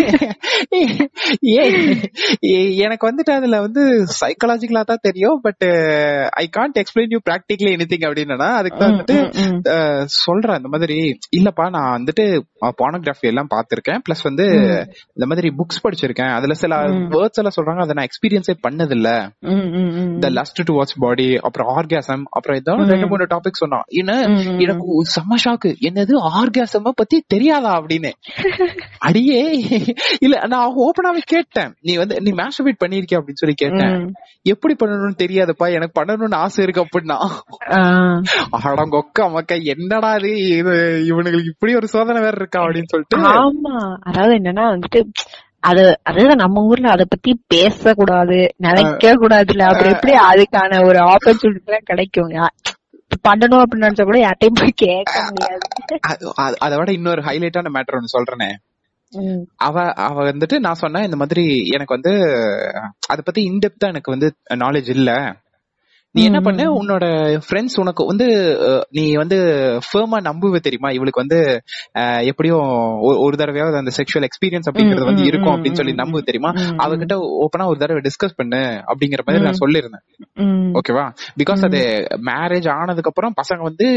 எனக்கு 2.82 3.04
வந்துட்டு 3.08 3.32
அதுல 3.34 3.60
வந்து 3.60 3.82
சைக்காலஜிக்கலா 4.20 4.84
தான் 4.84 5.02
தெரியும் 5.02 5.38
but 5.42 5.66
I 6.36 6.46
can't 6.56 6.80
explain 6.82 7.12
you 7.12 7.20
practically 7.24 7.72
anything 7.76 8.06
அப்படின்னா 8.08 8.50
அதுக்கு 8.58 8.78
தான் 8.78 8.92
வந்துட்டு 8.92 9.18
சொல்றேன் 10.18 10.56
இந்த 10.56 10.68
மாதிரி 10.68 10.98
இல்லப்பா 11.38 11.66
நான் 11.70 11.94
வந்துட்டு 11.96 12.26
போனோகிராஃபி 12.80 13.28
எல்லாம் 13.38 13.48
பார்த்திருக்கேன். 13.50 14.00
பிளஸ் 14.10 14.22
வந்து 14.22 14.44
இந்த 15.14 15.26
மாதிரி 15.26 15.48
புக்ஸ் 15.48 15.86
படிச்சிருக்கேன். 15.88 16.34
அதுல 16.34 16.54
சில 16.54 16.76
வேர்ட்ஸ் 16.84 17.38
எல்லாம் 17.42 17.56
சொல்றாங்க. 17.56 17.80
அதை 17.80 17.94
நான் 17.94 18.06
எக்ஸ்பீரியன்ஸே 18.06 18.56
பண்ணது 18.68 18.90
இல்ல. 18.90 19.30
இந்த 19.96 20.30
லஸ்ட் 20.30 20.62
டு 20.64 20.74
வாட்ச் 20.74 20.96
பாடி 20.98 21.36
அப்புறம் 21.36 21.76
ஆர்காசம் 21.76 22.22
அப்புறம் 22.30 22.58
ஏதாவது 22.58 22.88
ரெண்டு 22.88 23.06
மூணு 23.06 23.24
டாபிக் 23.24 23.50
சொன்னான். 23.50 23.82
ம். 24.26 24.58
எனக்கு 24.58 25.02
செம்ம 25.02 25.48
ஷாக்கு 25.48 25.74
என்னது? 25.80 26.12
ஆர்காசம 26.42 26.90
பத்தி 26.94 27.24
தெரியாதா 27.26 27.80
அப்படின்னு. 27.80 28.10
அடியே. 28.98 29.64
இல்ல 30.20 30.46
நான் 30.46 30.74
ஓபனாவே 30.76 31.18
கேட்டேன். 31.24 31.74
நீ 31.80 31.96
வந்து 31.96 32.20
நீ 32.20 32.30
மேஸ்டர்பேட் 32.30 32.82
பண்ணிருக்கிய 32.84 33.20
அப்படின்னு 33.20 33.32
சொல்லி 33.32 33.54
கேட்டேன். 33.54 34.12
எப்படி 34.42 34.76
பண்ணணும்னு 34.84 35.14
தெரியாதுப்பா. 35.18 35.72
எனக்கு 35.72 36.02
பண்ணணும்னு 36.02 36.34
ஆசை 36.34 36.64
இருக்கு 36.64 36.84
அப்படின்னா. 36.84 37.30
அடங்கொக்க 38.64 39.30
மக்கா 39.32 39.56
என்னடா 39.62 40.14
இது? 40.14 40.56
இது 40.56 41.04
இவனுங்களுக்கு 41.08 41.44
இப்படி 41.44 41.74
ஒரு 41.74 41.88
சோதனை 41.88 42.20
வேற 42.20 42.32
இருக்கா 42.36 42.60
அப்படின்னு 42.60 42.82
சொல்லிட்டு. 42.84 43.27
ஆமா. 43.32 43.96
அதாவது 44.00 44.34
என்னன்னா 44.34 44.78
வந்துட்டு 44.78 45.00
அது 45.60 45.98
அதுதான் 46.02 46.36
நம்ம 46.36 46.62
ஊர்ல 46.62 46.90
அத 46.90 47.04
பத்தி 47.08 47.42
பேசக்கூடாது 47.46 48.54
நினைக்க 48.56 49.14
கூடாதுல்ல. 49.14 49.62
அப்புறம் 49.62 49.92
எப்படி 49.92 50.12
அதுக்கான 50.12 50.86
ஒரு 50.86 50.98
ஆப்பர்ச்சுனிட்டி 50.98 51.64
எல்லாம் 51.64 51.80
கிடைக்கும்? 51.84 52.28
யா- 52.28 52.54
பண்ணணும் 53.28 53.62
அப்படின்னு 53.62 53.80
நினைச்சா 53.80 54.02
கூட 54.02 54.18
யார்ட்டையும் 54.18 54.60
போய் 54.60 54.72
கேட்க 54.74 55.22
முடியாது. 55.28 55.58
அது- 56.08 56.32
அது- 56.42 56.54
அதை 56.58 56.78
விட 56.78 56.92
இன்னொரு 56.92 57.22
ஹைலைட்டான 57.22 57.68
மேட்டர் 57.74 57.96
ஒன்னு 57.96 58.14
சொல்றேனே. 58.18 58.50
அவ 59.56 59.92
அவ 59.92 60.22
வந்துட்டு 60.22 60.58
நான் 60.58 60.74
சொன்னேன் 60.74 61.04
இந்த 61.04 61.16
மாதிரி 61.16 61.56
எனக்கு 61.70 61.94
வந்து 61.94 62.12
அத 63.08 63.22
பத்தி 63.22 63.50
இன்டெப்தா 63.50 63.88
எனக்கு 63.88 64.10
வந்து 64.10 64.34
நாலேஜ் 64.54 64.88
இல்ல. 64.88 65.34
நீ 66.18 66.22
என்ன 66.28 66.40
பண்ணு? 66.40 66.64
உன்னோட 66.78 67.04
ஃப்ரெண்ட்ஸ் 67.46 67.76
உனக்கு 67.82 68.02
வந்து 68.06 68.26
நீ 68.90 69.04
வந்து 69.14 69.38
ஃபேமா 69.88 70.18
நம்புவ 70.28 70.60
தெரியுமா? 70.66 70.90
இவளுக்கு 70.90 71.22
வந்து 71.24 71.38
எப்படியும் 72.30 72.68
ஒரு 73.24 73.34
தடவையாவது 73.40 73.80
அந்த 73.80 73.92
செக்ஷுவல் 73.98 74.26
எக்ஸ்பீரியன்ஸ் 74.28 74.68
அப்படிங்கறது 74.70 75.08
வந்து 75.10 75.24
இருக்கும் 75.30 75.54
அப்படின்னு 75.54 75.80
சொல்லி 75.80 75.94
நம்புவ 76.02 76.22
தெரியுமா. 76.30 76.52
அவகிட்ட 76.84 77.16
ஓப்பனா 77.44 77.68
ஒரு 77.72 77.78
தடவை 77.84 78.02
டிஸ்கஸ் 78.08 78.36
பண்ணு 78.36 78.62
அப்படிங்கிற 78.90 79.24
மாதிரி 79.26 79.44
நான் 79.48 79.62
சொல்லிருந்தேன். 79.64 80.04
ஓகேவா 80.80 81.06
பிகாஸ் 81.40 81.62
அது 81.68 81.82
மேரேஜ் 82.30 82.68
ஆனதுக்கு 82.78 83.12
அப்புறம் 83.12 83.36
பசங்க 83.42 83.62
வந்து 83.68 83.88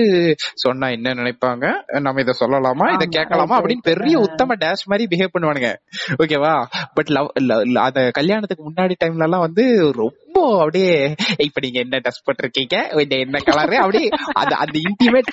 சொன்னா 0.66 0.90
என்ன 0.98 1.16
நினைப்பாங்க? 1.22 1.66
நம்ம 2.08 2.22
இத 2.26 2.36
சொல்லலாமா? 2.42 2.88
இத 2.98 3.06
கேட்கலாமா? 3.18 3.58
அப்படின்னு. 3.60 3.88
பெரிய 3.92 4.16
உத்தம 4.28 4.58
டேஷ் 4.66 4.88
மாதிரி 4.92 5.08
பிஹேவ் 5.14 5.34
பண்ணுவானுங்க. 5.36 5.72
ஓகேவா 6.22 6.54
பட் 6.94 7.12
லவ் 7.18 7.30
அத 7.88 8.08
கல்யாணத்துக்கு 8.20 8.66
முன்னாடி 8.70 8.96
டைம்ல 9.04 9.28
எல்லாம் 9.30 9.46
வந்து 9.48 9.66
ரொம்ப 10.02 10.18
அப்படியே 10.40 11.16
இப்ப 11.46 11.62
நீங்க 11.62 11.80
என்ன 11.80 12.00
ட்ரெஸ் 12.04 12.24
போட்டிருக்கீங்க? 12.28 12.76
என்ன 13.26 13.40
கலரு 13.48 13.78
அப்படி 13.84 14.02
அந்த 14.42 14.54
அந்த 14.64 14.78
இன்டிமேட் 14.90 15.32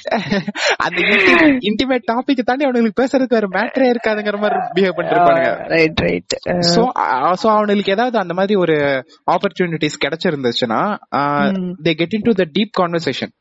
அந்த 0.87 0.99
இன்டிமேட் 1.71 2.09
டாபிக் 2.12 2.43
தாண்டி 2.50 2.69
அவனுக்கு 2.69 3.00
பேசுறதுக்கு 3.02 3.38
வேற 3.38 3.49
மேட்டரே 3.57 3.88
இருக்காதுங்கிற 3.95 4.38
மாதிரி 4.45 4.61
பிஹேவ் 4.76 4.97
பண்ணிருப்பானுங்க. 4.99 5.50
ரைட் 5.75 6.00
ரைட் 6.07 6.37
சோ 6.75 6.85
சோ 7.43 7.49
அவனுக்கு 7.57 7.95
ஏதாவது 7.97 8.19
அந்த 8.19 8.35
மாதிரி 8.35 8.57
ஒரு 8.57 8.76
opportunities 9.35 10.02
கிடைச்சிருந்துச்சுன்னா. 10.07 10.83
They 11.87 11.95
get 12.02 12.17
into 12.31 12.35
the 12.43 12.47
deep 12.59 12.73
conversation 12.81 13.35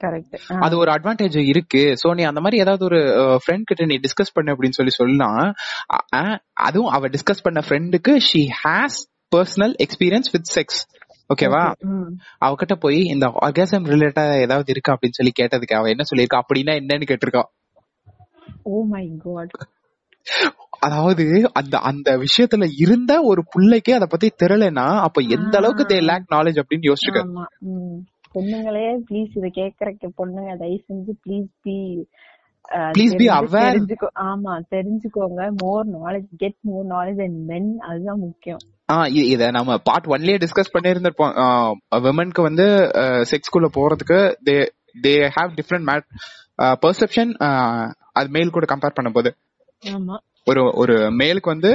correct 0.00 0.62
அது 0.64 0.74
ஒரு 0.78 0.90
அட்வான்டேஜ் 0.94 1.36
இருக்கு. 1.50 1.82
சோ 2.00 2.08
நீ 2.14 2.22
அந்த 2.22 2.40
மாதிரி 2.40 2.62
ஏதாவது 2.64 2.84
ஒரு 2.84 2.98
ஃப்ரெண்ட் 3.42 3.68
கிட்ட 3.68 3.84
நீ 3.84 3.96
டிஸ்கஸ் 4.06 4.34
பண்ணு 4.34 4.52
அப்படின்னு 4.54 4.78
சொல்லி 4.78 4.92
சொல்லலாம். 4.96 5.44
அதுவும் 6.52 6.90
அவ 6.96 7.08
டிஸ்கஸ் 7.14 7.42
பண்ண 7.42 7.60
ஃப்ரெண்டுக்கு 7.68 8.14
she 8.28 8.42
has 8.62 8.98
personal 9.32 9.74
experience 9.84 10.30
with 10.32 10.50
sex 10.56 10.80
ஓகேவா 11.30 11.62
அவகிட்ட 12.44 12.74
போய் 12.74 12.98
இந்த 13.04 13.26
ஆர்காசம் 13.46 13.86
ரிலேட்டா 13.92 14.24
ஏதாவது 14.40 14.70
இருக்கா 14.70 14.92
அப்படின்னு 14.92 15.18
சொல்லி 15.18 15.32
கேட்டதுக்கு 15.40 15.74
அவ 15.74 15.88
என்ன 15.88 16.04
சொல்லியிருக்கா? 16.10 16.40
அப்படின்னா 16.42 16.74
என்னன்னு 16.80 17.08
கேட்டிருக்கா. 17.10 17.42
ஓ 18.64 18.82
மை 18.84 19.06
காட் 19.24 19.54
அதாவது 20.78 21.24
அந்த 21.52 21.78
அந்த 21.80 22.08
விஷயத்துல 22.16 22.64
இருந்த 22.76 23.12
ஒரு 23.22 23.42
புள்ளைக்கு 23.52 23.92
அத 23.92 24.06
பத்தி 24.06 24.28
தெரியலனா 24.42 24.86
அப்ப 24.98 25.22
எந்த 25.28 25.54
அளவுக்கு 25.58 25.84
தே 25.84 25.98
லேக் 26.02 26.32
நாலேஜ் 26.34 26.60
அப்படின்னு 26.62 26.88
யோசிச்சுக்க. 26.90 27.20
பொண்ணுங்களே 28.34 28.86
ப்ளீஸ் 29.08 29.34
இத 29.34 29.48
கேக்குறக்கு 29.60 30.08
பொண்ணுங்க 30.18 30.54
தயவு 30.56 30.80
செஞ்சு 30.88 31.14
please 31.24 31.50
be 31.62 31.76
Please 32.94 33.12
be 33.14 33.26
aware. 33.32 33.66
தெரிஞ்சுக்கோ 33.66 34.08
ஆமா 34.24 34.52
தெரிஞ்சுக்கோங்க. 34.70 35.42
More 35.62 35.84
knowledge 35.90 36.26
get 36.36 36.56
more 36.62 36.86
knowledge 36.86 37.20
and 37.24 37.38
men 37.50 37.68
அதுதான் 37.88 38.18
முக்கியம். 38.18 38.62
இத 39.32 39.44
நம்ம 39.56 39.76
பார்ட் 39.88 40.08
ஒன்லயே 40.14 40.36
டிஸ்கஸ் 40.42 40.74
பண்ணியிருந்திருப்போம். 40.74 41.32
விமனுக்கு 42.04 42.42
வந்து 42.48 42.66
செக்ஸ்குள்ள 43.30 43.68
போறதுக்கு 43.76 44.18
they 44.48 44.56
they 45.04 45.14
have 45.36 45.50
different 45.58 45.88
made 45.90 46.06
perception 46.84 47.32
அது 48.18 48.28
மேல் 48.36 48.54
கூட 48.56 48.66
கம்பேர் 48.72 48.96
பண்ணும்போது. 48.98 49.30
ஒரு 50.50 50.62
ஒரு 50.82 50.96
மேலுக்கு 51.20 51.52
வந்து 51.54 51.72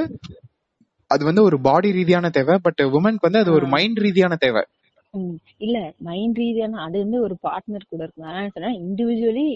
அது 1.11 1.23
வந்து 1.29 1.41
ஒரு 1.47 1.57
பாடி 1.67 1.89
ரீதியான 1.97 2.29
தேவை 2.37 2.55
பட் 2.67 2.81
உமனுக்கு 2.97 3.27
வந்து 3.27 3.41
அது 3.43 3.51
ஒரு 3.57 3.65
மைண்ட் 3.73 3.99
ரீதியான 4.05 4.33
தேவை. 4.45 4.61
இல்ல 5.65 5.77
மைண்ட் 6.07 6.39
ரீதியான 6.43 6.79
அது 6.85 6.97
வந்து 7.03 7.17
ஒரு 7.25 7.35
பார்ட்னர் 7.47 7.89
கூட 7.89 8.01
இருக்கும். 8.03 8.27
நான் 8.27 8.53
சொன்னா 8.55 8.71
இண்டிவிஜுவலி 8.83 9.47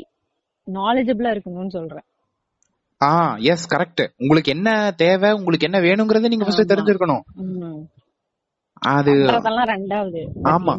நாலேஜபிளா 0.67 1.31
இருக்கணும்னு 1.35 1.75
சொல்றேன். 1.77 2.05
ஆ 3.01 3.35
எஸ் 3.39 3.75
கரெக்ட் 3.75 4.07
உங்களுக்கு 4.17 4.51
என்ன 4.51 4.91
தேவை 4.97 5.31
உங்களுக்கு 5.31 5.67
என்ன 5.71 5.79
வேணுங்கறத 5.79 6.27
நீங்க 6.27 6.43
ஃபர்ஸ்ட். 6.43 6.73
தெரிஞ்சிருக்கணும். 6.73 7.23
அது 8.81 9.11
ஆமா. 10.43 10.73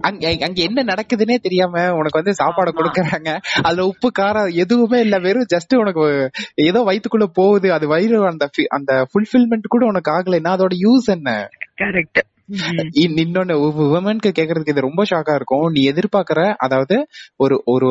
அங்க 0.00 0.28
அங்க 0.46 0.62
என்ன 0.62 0.82
நடக்குதுன்னே 0.82 1.36
தெரியாம 1.36 1.92
உனக்கு 1.92 2.18
வந்து 2.18 2.34
சாப்பாடு. 2.34 2.70
கொடுக்கறாங்க. 2.72 3.38
அதுல 3.62 3.86
உப்பு 3.86 4.12
காரம் 4.18 4.54
எதுவுமே 4.54 5.00
இல்ல. 5.00 5.18
வெறும் 5.18 5.46
ஜஸ்ட் 5.54 5.76
உனக்கு 5.76 6.30
ஏதோ 6.54 6.80
வயித்துக்குள்ள 6.80 7.24
போகுது. 7.32 7.72
அது 7.72 7.88
வயிறு 7.88 8.26
அந்த 8.26 8.48
அந்த 8.68 9.06
ஃபுல்ஃபில்மெண்ட் 9.10 9.68
கூட 9.68 9.86
உனக்கு 9.86 10.10
ஆகலைன்னா 10.10 10.52
அதோட 10.56 10.74
யூஸ் 10.86 11.06
என்ன? 11.06 11.48
கரெக்ட் 11.78 12.22
இன்னொன்னு 12.48 13.54
உமனுக்கு 13.62 14.30
கேக்குறதுக்கு 14.38 14.68
இது 14.68 14.80
ரொம்ப 14.80 15.02
ஷாக்கா 15.10 15.34
இருக்கும். 15.34 15.64
நீ 15.70 15.80
எதிர்பார்க்கற 15.90 16.40
அதாவது 16.56 16.96
ஒரு 17.36 17.56
ஒரு 17.64 17.88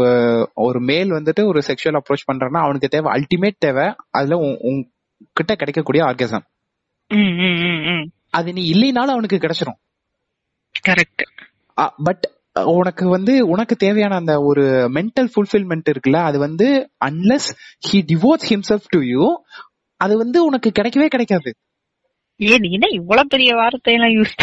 ஒரு 0.53 0.79
மேல் 0.79 1.09
வந்துட்டு 1.11 1.43
ஒரு 1.47 1.61
செக்ஷுவல் 1.67 1.99
அப்ரோச் 1.99 2.27
பண்றான்னா 2.31 2.61
அவனுக்கு 2.65 2.87
தேவை 2.87 3.09
அல்டிமேட் 3.15 3.57
தேவை 3.59 3.85
அதுல 4.11 4.37
உன் 4.67 4.79
கிட்ட 5.33 5.55
கிடைக்கக்கூடிய 5.55 6.03
ஆர்கசம் 6.03 6.45
அது 8.29 8.49
நீ 8.53 8.63
இல்லைனாலும் 8.71 9.15
அவனுக்கு 9.15 9.37
கிடைச்சிரும். 9.37 9.79
கரெக்ட் 10.87 11.23
பட் 12.03 12.25
உனக்கு 12.73 13.05
வந்து 13.09 13.33
உனக்கு 13.47 13.75
தேவையான 13.75 14.15
அந்த 14.15 14.33
ஒரு 14.41 14.63
மென்டல் 14.97 15.29
ஃபுல்ஃபில்மெண்ட் 15.33 15.89
இருக்குல்ல 15.93 16.19
அது 16.23 16.37
வந்து 16.39 16.67
unless 17.05 17.49
he 17.87 17.99
divorce 18.11 18.45
himself 18.49 18.87
to 18.89 18.99
you 19.03 19.25
அது 20.01 20.17
வந்து 20.17 20.45
உனக்கு 20.45 20.69
கிடைக்கவே 20.79 21.07
கிடைக்காது. 21.07 21.51
ஏன் 22.39 22.59
நீ 22.59 22.69
என்ன 22.71 22.87
இவ்வளவு 22.91 23.27
பெரிய 23.27 23.51
வார்த்தையெல்லாம் 23.55 24.15
யூஸ் 24.15 24.33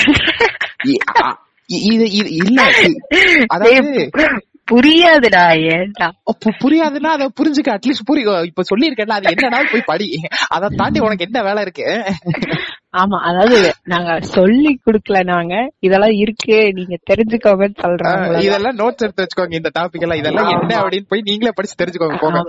இது 1.89 2.05
இது- 2.13 2.33
இல்ல 2.41 2.61
அதாவது 3.47 4.03
புரியாதுடா 4.69 5.43
ஏன்டா? 5.69 6.07
புரியாதுன்னா 6.61 7.11
அதை 7.11 7.27
புரிஞ்சுக்க 7.37 7.71
அட்லீஸ்ட் 7.73 8.07
புரியும் 8.07 8.43
இப்ப 8.43 8.63
சொல்லியிருக்கேன்ல 8.63 9.17
அது 9.17 9.31
என்னன்னா 9.31 9.61
போய் 9.73 9.83
படி. 9.87 10.07
அதை 10.49 10.69
தாண்டி 10.77 11.01
உனக்கு 11.01 11.25
என்ன 11.25 11.43
வேலை 11.43 11.63
இருக்கு? 11.63 11.87
ஆமா 12.95 13.19
அதாவது 13.23 13.59
நாங்க 13.85 14.11
சொல்லி 14.33 14.73
குடுக்கல 14.87 15.19
நாங்க 15.25 15.55
இதெல்லாம் 15.81 16.15
இருக்கு 16.15 16.57
நீங்க 16.79 16.97
தெரிஞ்சுக்கோங்கன்னு 17.11 17.79
சொல்றாங்க. 17.85 18.41
இதெல்லாம் 18.47 18.77
நோட்ஸ் 18.77 19.05
எடுத்து 19.05 19.23
வச்சுக்கோங்க 19.23 19.57
இந்த 19.61 19.71
டாபிக் 19.79 20.05
எல்லாம். 20.07 20.21
இதெல்லாம் 20.23 20.51
என்ன 20.55 20.73
அப்படின்னு 20.81 21.09
போய் 21.09 21.25
நீங்களே 21.29 21.53
படிச்சு 21.57 21.79
தெரிஞ்சுக்கோங்க 21.79 22.19
போங்க. 22.23 22.41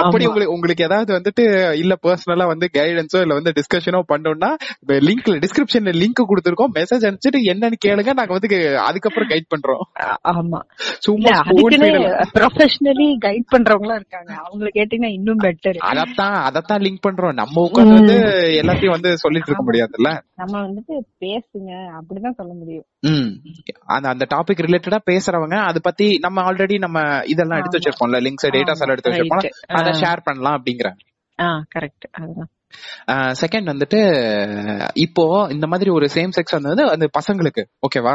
அப்படி. 0.00 0.24
உங்களுக்கு 0.26 0.54
உங்களுக்கு 0.54 0.86
ஏதாவது 0.88 1.10
வந்துட்டு 1.18 1.44
இல்ல 1.74 1.94
பர்சனலா 2.04 2.46
வந்து 2.46 2.68
கைடன்ஸோ 2.76 3.20
இல்ல 3.20 3.38
வந்து 3.40 3.54
டிஸ்கஷனோ 3.58 4.02
பண்ணோம்னா 4.12 4.50
லிங்க்ல 5.08 5.36
டிஸ்கிரிப்ஷன்ல 5.44 5.94
லிங்க் 6.00 6.22
கொடுத்துருக்கோம். 6.30 6.72
மெசேஜ் 6.78 7.06
அனுப்பிச்சிட்டு 7.08 7.42
என்னன்னு 7.52 7.80
கேளுங்க 7.86 8.14
நாங்க 8.14 8.32
வந்து 8.38 8.50
அதுக்கப்புறம் 8.84 9.30
கைட் 9.32 9.50
பண்றோம். 9.54 9.82
ஆமா. 10.32 10.60
சும்மா. 11.06 11.34
ப்ரொஃபஷனலி 12.36 13.08
கைட் 13.26 13.50
பண்றவங்களும் 13.54 13.98
இருக்காங்க. 14.00 14.30
அவங்களை 14.44 14.70
கேட்டீங்கன்னா 14.78 15.12
இன்னும் 15.18 15.42
பெட்டர் 15.44 15.78
அதத்தான் 15.90 16.38
அதத்தான் 16.48 16.84
லிங்க் 16.86 17.04
பண்றோம். 17.06 17.34
நம்ம 17.34 17.60
உட்கார்ந்து 17.66 17.98
வந்து 18.00 18.16
எல்லாத்தையும் 18.62 18.96
வந்து 18.96 19.12
சொல்லிட்டு 19.16 19.50
இருக்க 19.50 19.66
முடியாதுல்ல? 19.80 20.10
நம்ம 20.34 20.60
வந்துட்டு 20.60 20.94
பேசுங்க 21.20 21.70
அப்படிதான் 21.98 22.36
சொல்ல 22.36 22.52
முடியும். 22.52 22.86
அந்த 23.86 24.08
அந்த 24.08 24.26
டாபிக் 24.34 24.62
ரிலேட்டடா 24.66 24.98
பேசுறவங்க 25.10 25.56
அத 25.62 25.78
பத்தி 25.82 26.18
நம்ம 26.18 26.42
ஆல்ரெடி 26.42 26.78
நம்ம 26.78 26.98
இதெல்லாம் 27.26 27.58
எடுத்து. 27.58 27.78
வச்சிருப்போம்ல 27.78 28.20
லிங்க்ஸ் 28.26 28.48
டேட்டாஸ் 28.48 28.80
எல்லாம் 28.80 28.94
எடுத்து. 28.94 29.10
வச்சிருப்போம் 29.10 29.48
அத. 29.80 29.90
ஷேர் 30.00 30.20
பண்ணலாம் 30.24 30.56
அப்படிங்கிறேன் 30.58 30.98
ஆ 31.38 31.50
கரெக்ட் 31.74 32.06
அதுதான். 32.12 32.50
செகண்ட் 33.42 33.68
வந்துட்டு 33.70 34.00
இப்போ 34.94 35.24
இந்த 35.50 35.66
மாதிரி 35.66 35.90
ஒரு 35.90 36.06
சேம் 36.14 36.32
செக்ஸ் 36.36 36.58
வந்து 36.62 36.84
அந்த 36.90 37.06
பசங்களுக்கு 37.18 37.62
ஓகேவா 37.86 38.14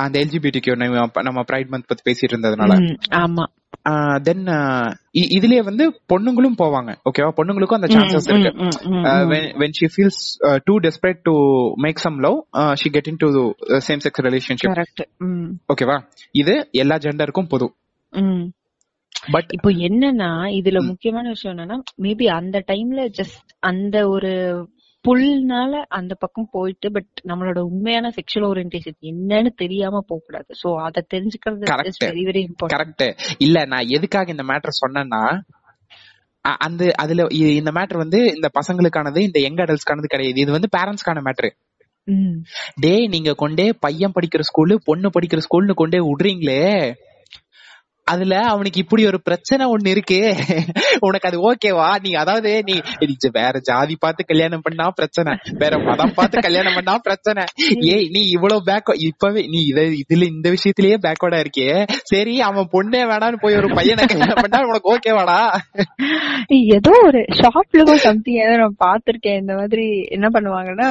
அந்த 0.00 0.14
எல்ஜிபிடிக்கு 0.20 0.76
நம்ம 1.22 1.42
பிரைட் 1.42 1.68
மந்த் 1.68 1.88
பத்தி 1.88 2.04
பேசிட்டு 2.06 2.30
இருந்ததுனால. 2.30 2.74
ஆமா. 3.24 3.44
தென் 4.22 4.44
இதுலயே 5.34 5.60
வந்து 5.68 5.84
பொண்ணுங்களும் 6.12 6.56
போவாங்க. 6.58 6.90
ஓகேவா 7.08 7.30
பொண்ணுங்களுக்கும் 7.38 7.78
அந்த 7.78 7.88
சான்சஸ் 7.94 8.28
இருக்கு. 8.32 8.68
when 9.30 9.44
when 9.60 9.72
she 9.78 9.86
feels 9.96 10.18
uh, 10.48 10.58
too 10.66 10.78
desperate 10.86 11.20
to 11.28 11.34
make 11.86 11.98
some 12.06 12.18
love 12.26 12.38
uh, 12.60 12.74
she 12.80 12.90
get 12.96 13.08
into 13.12 13.28
the 13.36 13.80
same 13.80 14.00
sex 14.06 14.14
relationship. 14.28 14.70
ஓகேவா 15.72 15.98
இது 16.32 16.68
எல்லா 16.72 16.98
ஜெண்டருக்கும் 17.06 17.52
பொது. 17.54 17.68
பட் 19.30 19.48
இப்போ 19.50 19.70
என்னன்னா 19.86 20.28
இதுல 20.58 20.78
முக்கியமான 20.86 21.28
விஷயம் 21.28 21.56
என்னன்னா 21.56 21.78
மேபி 22.02 22.26
அந்த 22.40 22.64
டைம்ல 22.66 23.00
ஜஸ்ட் 23.18 23.50
அந்த 23.70 24.08
ஒரு 24.08 24.32
புல்னால 25.04 25.72
அந்த 25.88 26.12
பக்கம் 26.14 26.50
போயிட்டு 26.52 26.88
பட் 26.90 27.20
நம்மளோட 27.28 27.58
உண்மையான 27.68 28.10
செக்ஷுவல் 28.16 28.48
ஓரியன்டேஷன் 28.48 28.98
என்னன்னு 29.02 29.50
தெரியாம 29.54 30.02
போக 30.08 30.20
கூடாது 30.26 30.52
சோ 30.62 30.70
அத 30.86 31.04
தெரிஞ்சுக்கிறது 31.14 31.70
கரெக்ட் 32.74 33.06
இல்ல 33.38 33.64
நான் 33.64 33.90
எதுக்காக 33.90 34.30
இந்த 34.30 34.44
மேட்டர் 34.44 34.80
சொன்னேன்னா 34.82 35.22
அந்த 36.60 36.82
அதுல 36.96 37.24
இந்த 37.54 37.70
மேட்டர் 37.70 37.96
வந்து 37.96 38.20
இந்த 38.34 38.48
பசங்களுக்கானது 38.58 39.20
இந்த 39.20 39.38
யங் 39.40 39.60
அடல்ட்ஸ்க்கானது 39.64 40.06
கிடையாது. 40.06 40.38
இது 40.40 40.50
வந்து 40.52 40.70
பேரண்ட்ஸ்க்கான 40.76 41.22
மேட்டர் 41.26 41.50
ம். 42.08 42.36
டேய் 42.80 43.06
நீங்க 43.06 43.32
கொண்டே 43.34 43.66
பையன் 43.80 44.14
படிக்கிற 44.14 44.42
ஸ்கூலு 44.48 44.74
பொண்ணு 44.84 45.08
படிக்கிற 45.08 45.40
ஸ்கூல்னு 45.46 45.74
கொண்டே 45.74 45.98
விடுறீங்களே. 46.00 46.62
அதுல 48.12 48.34
அவனுக்கு 48.52 48.78
இப்படி 48.80 49.02
ஒரு 49.06 49.18
பிரச்சனை 49.20 49.64
ஒண்ணு 49.72 49.86
இருக்கு. 49.86 50.18
உனக்கு 51.00 51.28
அது 51.28 51.38
ஓகேவா? 51.48 51.88
நீ 52.02 52.10
அதாவது 52.14 52.50
நீ 52.62 52.74
வேற 53.38 53.58
ஜாதி 53.60 53.96
பார்த்து 53.98 54.22
கல்யாணம் 54.24 54.64
பண்ணா 54.64 54.86
பிரச்சனை. 54.90 55.32
வேற 55.58 55.74
மதம் 55.80 56.14
பார்த்து 56.14 56.38
கல்யாணம் 56.40 56.74
பண்ணா 56.74 56.94
பிரச்சனை. 56.98 57.42
ஏய் 57.92 58.08
நீ 58.08 58.22
இவ்வளவு 58.28 58.64
பேக் 58.64 58.92
இப்பவே 59.08 59.42
நீ 59.54 59.60
இத 59.64 59.80
இதுல 60.02 60.28
இந்த 60.30 60.48
விஷயத்திலேயே 60.50 60.98
பேக்வர்டா 61.06 61.40
இருக்கியே 61.40 61.76
சரி 62.04 62.34
அவன் 62.40 62.70
பொண்ணே 62.72 63.02
வேணான்னு 63.10 63.42
போய் 63.42 63.58
ஒரு 63.60 63.70
பையனை 63.74 64.04
கல்யாணம் 64.06 64.42
பண்ணா 64.42 64.60
உனக்கு 64.70 64.92
ஓகேவாடா? 64.94 65.40
ஏதோ 66.76 66.92
ஒரு 67.06 67.22
ஷாப்ல 67.40 67.96
சம்திங் 68.04 68.42
ஏதோ 68.44 68.56
நான் 68.56 68.80
பாத்திருக்கேன் 68.84 69.40
இந்த 69.40 69.54
மாதிரி 69.54 69.86
என்ன 70.08 70.26
பண்ணுவாங்கன்னா 70.32 70.88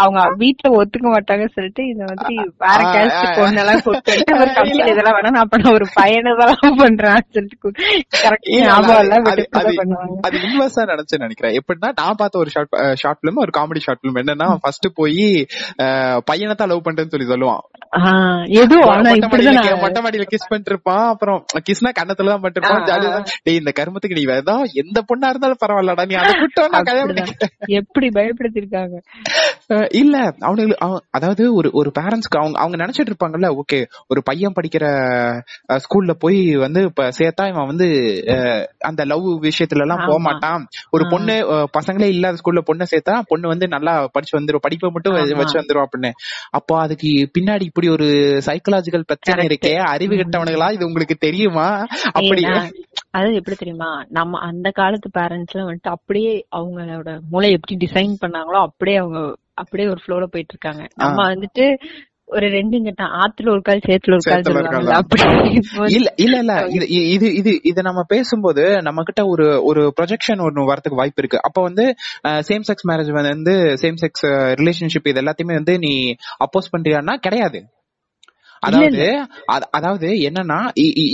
அவங்க 0.00 0.20
வீட்டுல 0.38 0.68
ஒத்துக்க 0.74 1.06
மாட்டாங்கன்னு 1.08 1.54
சொல்லிட்டு 1.54 1.82
இந்த 1.86 2.04
மாதிரி 2.08 2.34
வேற 2.62 2.80
கேஸ்ட். 2.94 3.26
பொண்ணெல்லாம் 3.36 3.82
கூப்பிட்டு 3.82 4.34
ஒரு 4.36 4.50
கம்பெனி 4.54 4.90
இதெல்லாம் 4.92 5.16
வேணா 5.16 5.30
நான் 5.30 5.48
பண்ண 5.48 5.72
ஒரு 5.72 5.86
பையனை 5.94 6.32
தான் 6.40 6.54
பண்றான்னு 6.80 7.28
சொல்லிட்டு 7.30 7.70
கரெக்ட் 8.18 8.48
ஞாபகம் 8.62 8.94
அது- 8.94 9.04
எல்லாம் 9.04 9.28
அது- 10.22 10.42
இன்வெர்ஸா 10.42 10.84
நினைச்சு 10.90 11.20
நினைக்கிறேன். 11.20 11.54
எப்படின்னா 11.58 11.90
நான் 11.98 12.18
பார்த்த 12.18 12.38
ஒரு 12.38 12.50
ஷார்ட் 12.50 12.72
ஷார்ட் 12.98 13.20
பிலிம் 13.20 13.42
ஒரு 13.42 13.54
காமெடி 13.56 13.82
ஷார்ட் 13.82 14.02
பிலிம் 14.02 14.20
என்னன்னா 14.22 14.48
ஃபர்ஸ்ட் 14.62 14.88
போய் 14.94 15.26
பையனை 16.24 16.54
தான் 16.54 16.70
லவ் 16.70 16.86
பண்றேன்னு 16.86 17.12
சொல்லி 17.12 17.28
சொல்லுவான். 17.28 17.62
எதுவும் 18.60 18.86
மொட்டை 19.82 20.00
மாடியில 20.04 20.24
கிஸ் 20.30 20.48
பண்ணிட்டு 20.48 20.72
இருப்பான் 20.72 21.04
அப்புறம் 21.08 21.38
கிஸ்னா 21.66 21.90
கண்ணத்துல 21.98 22.30
தான் 22.30 22.42
ஆ, 22.70 22.88
ஜாலியா 22.88 23.12
டேய் 23.44 23.58
இந்த 23.58 23.72
கருமத்துக்கு 23.76 24.18
நீ 24.18 24.24
வேதா 24.26 24.54
எந்த 24.82 24.98
பொண்ணா 25.08 25.28
இருந்தாலும் 25.28 25.60
பரவாயில்லடா 25.62 26.06
நீ 26.06 26.16
அதை 26.16 26.32
நான் 26.72 26.88
கல்யாணம். 26.88 27.10
பண்ணிக்கிறேன். 27.12 27.52
எப்படி 27.78 28.08
பயப்படுத்திருக்காங்க 28.14 28.96
இல்ல 29.92 30.16
அவனுக்கு 30.40 30.86
அவன்- 30.86 31.02
அதாவது 31.10 31.54
ஒரு 31.54 31.70
ஒரு 31.72 31.92
பேரண்ட்ஸ்க்கு 31.98 32.38
அவங்க 32.38 32.58
அவங்க 32.58 32.76
நினைச்சிட்டு 32.76 33.10
இருப்பாங்கல்ல 33.10 33.54
ஓகே 33.54 33.78
ஒரு 34.08 34.22
பையன் 34.24 34.52
படிக்கிற 34.52 34.84
ஸ்கூல்ல 35.78 36.10
போய் 36.18 36.56
வந்து 36.56 36.82
இப்ப 36.82 37.08
சேர்த்தா 37.18 37.48
இவன் 37.48 37.66
வந்து 37.66 37.88
அந்த 38.78 39.04
லவ் 39.04 39.26
விஷயத்துல 39.42 39.80
எல்லாம் 39.80 40.04
போக. 40.06 40.18
மாட்டான் 40.18 40.62
ஒரு. 40.90 41.04
பொண்ணு 41.10 41.34
பசங்களே 41.74 42.08
இல்லாத 42.08 42.36
ஸ்கூல்ல 42.36 42.62
பொண்ணை 42.66 42.86
சேர்த்தா 42.90 43.22
பொண்ணு 43.26 43.48
வந்து 43.48 43.68
நல்லா 43.68 44.06
படிச்சு 44.12 44.40
வந்துரும் 44.40 44.60
படிப்பை 44.60 44.90
மட்டும். 44.90 45.12
வச்சு 45.34 45.58
வந்துரும் 45.58 45.84
அப்படின்னு 45.84 46.10
அப்போ 46.50 46.78
அதுக்கு 46.78 47.08
பின்னாடி 47.34 47.62
இப்படி 47.62 47.88
ஒரு 47.88 48.06
சைக்கலாஜிக்கல் 48.46 49.06
பிரச்சனை. 49.06 49.46
இருக்கே 49.46 49.74
அறிவு 49.86 50.14
கெட்டவனுங்களா 50.14 50.72
இது 50.72 50.86
உங்களுக்கு 50.86 51.16
தெரியுமா 51.18 51.68
அப்படி 52.12 52.42
அது 53.10 53.34
எப்படி 53.34 53.56
தெரியுமா 53.56 54.04
நம்ம 54.08 54.38
அந்த 54.40 54.70
காலத்து 54.70 55.10
பேரண்ட்ஸ் 55.18 55.52
எல்லாம் 55.52 55.70
வந்துட்டு 55.70 55.90
அப்படியே 55.90 56.46
அவங்களோட 56.52 57.20
மூளை 57.30 57.50
எப்படி 57.50 57.76
டிசைன் 57.76 58.14
பண்ணாங்களோ 58.20 58.60
அப்படியே 58.62 58.96
அவங்க 58.96 59.20
அப்படியே 59.54 59.88
ஒரு 59.88 60.00
ஃப்ளோல 60.04 60.24
போயிட்டு 60.24 60.52
இருக்காங்க 60.52 60.82
நம்ம 60.96 61.18
வந்துட்டு 61.32 61.66
ஒரு 62.26 62.46
ரெண்டு 62.48 62.76
கட்டம் 62.82 63.14
ஆத்துல 63.22 63.48
ஒரு 63.48 63.62
கால் 63.62 63.82
சேத்துல 63.86 64.14
ஒரு 64.14 64.24
கால் 64.24 64.44
இல்ல 65.88 66.08
இல்ல 66.16 66.36
இல்ல. 66.38 66.54
இது 67.08 67.28
இது 67.34 67.52
இது 67.62 67.80
நம்ம 67.82 68.02
பேசும்போது 68.08 68.82
நம்ம 68.82 69.02
கிட்ட 69.02 69.26
ஒரு 69.26 69.46
ஒரு 69.64 69.92
ப்ரொஜெக்ஷன் 69.98 70.42
ஒன்னு 70.42 70.68
வரதுக்கு 70.70 71.00
வாய்ப்பு 71.00 71.22
இருக்கு. 71.22 71.42
அப்ப 71.42 71.62
வந்து 71.62 71.84
சேம் 72.48 72.66
செக்ஸ் 72.68 72.88
மேரேஜ் 72.90 73.12
வந்து 73.18 73.54
சேம் 73.82 74.00
செக்ஸ் 74.02 74.26
ரிலேஷன்ஷிப் 74.62 75.08
இது 75.08 75.22
எல்லாத்தையுமே 75.22 75.54
வந்து 75.54 75.78
நீ 75.78 75.92
அப்போஸ் 76.44 76.72
பண்றியான்னா 76.72 77.16
கிடையாது. 77.18 77.60
அதாவது 78.60 79.06
அத- 79.46 79.68
அதாவது 79.70 80.06
என்னன்னா 80.06 80.58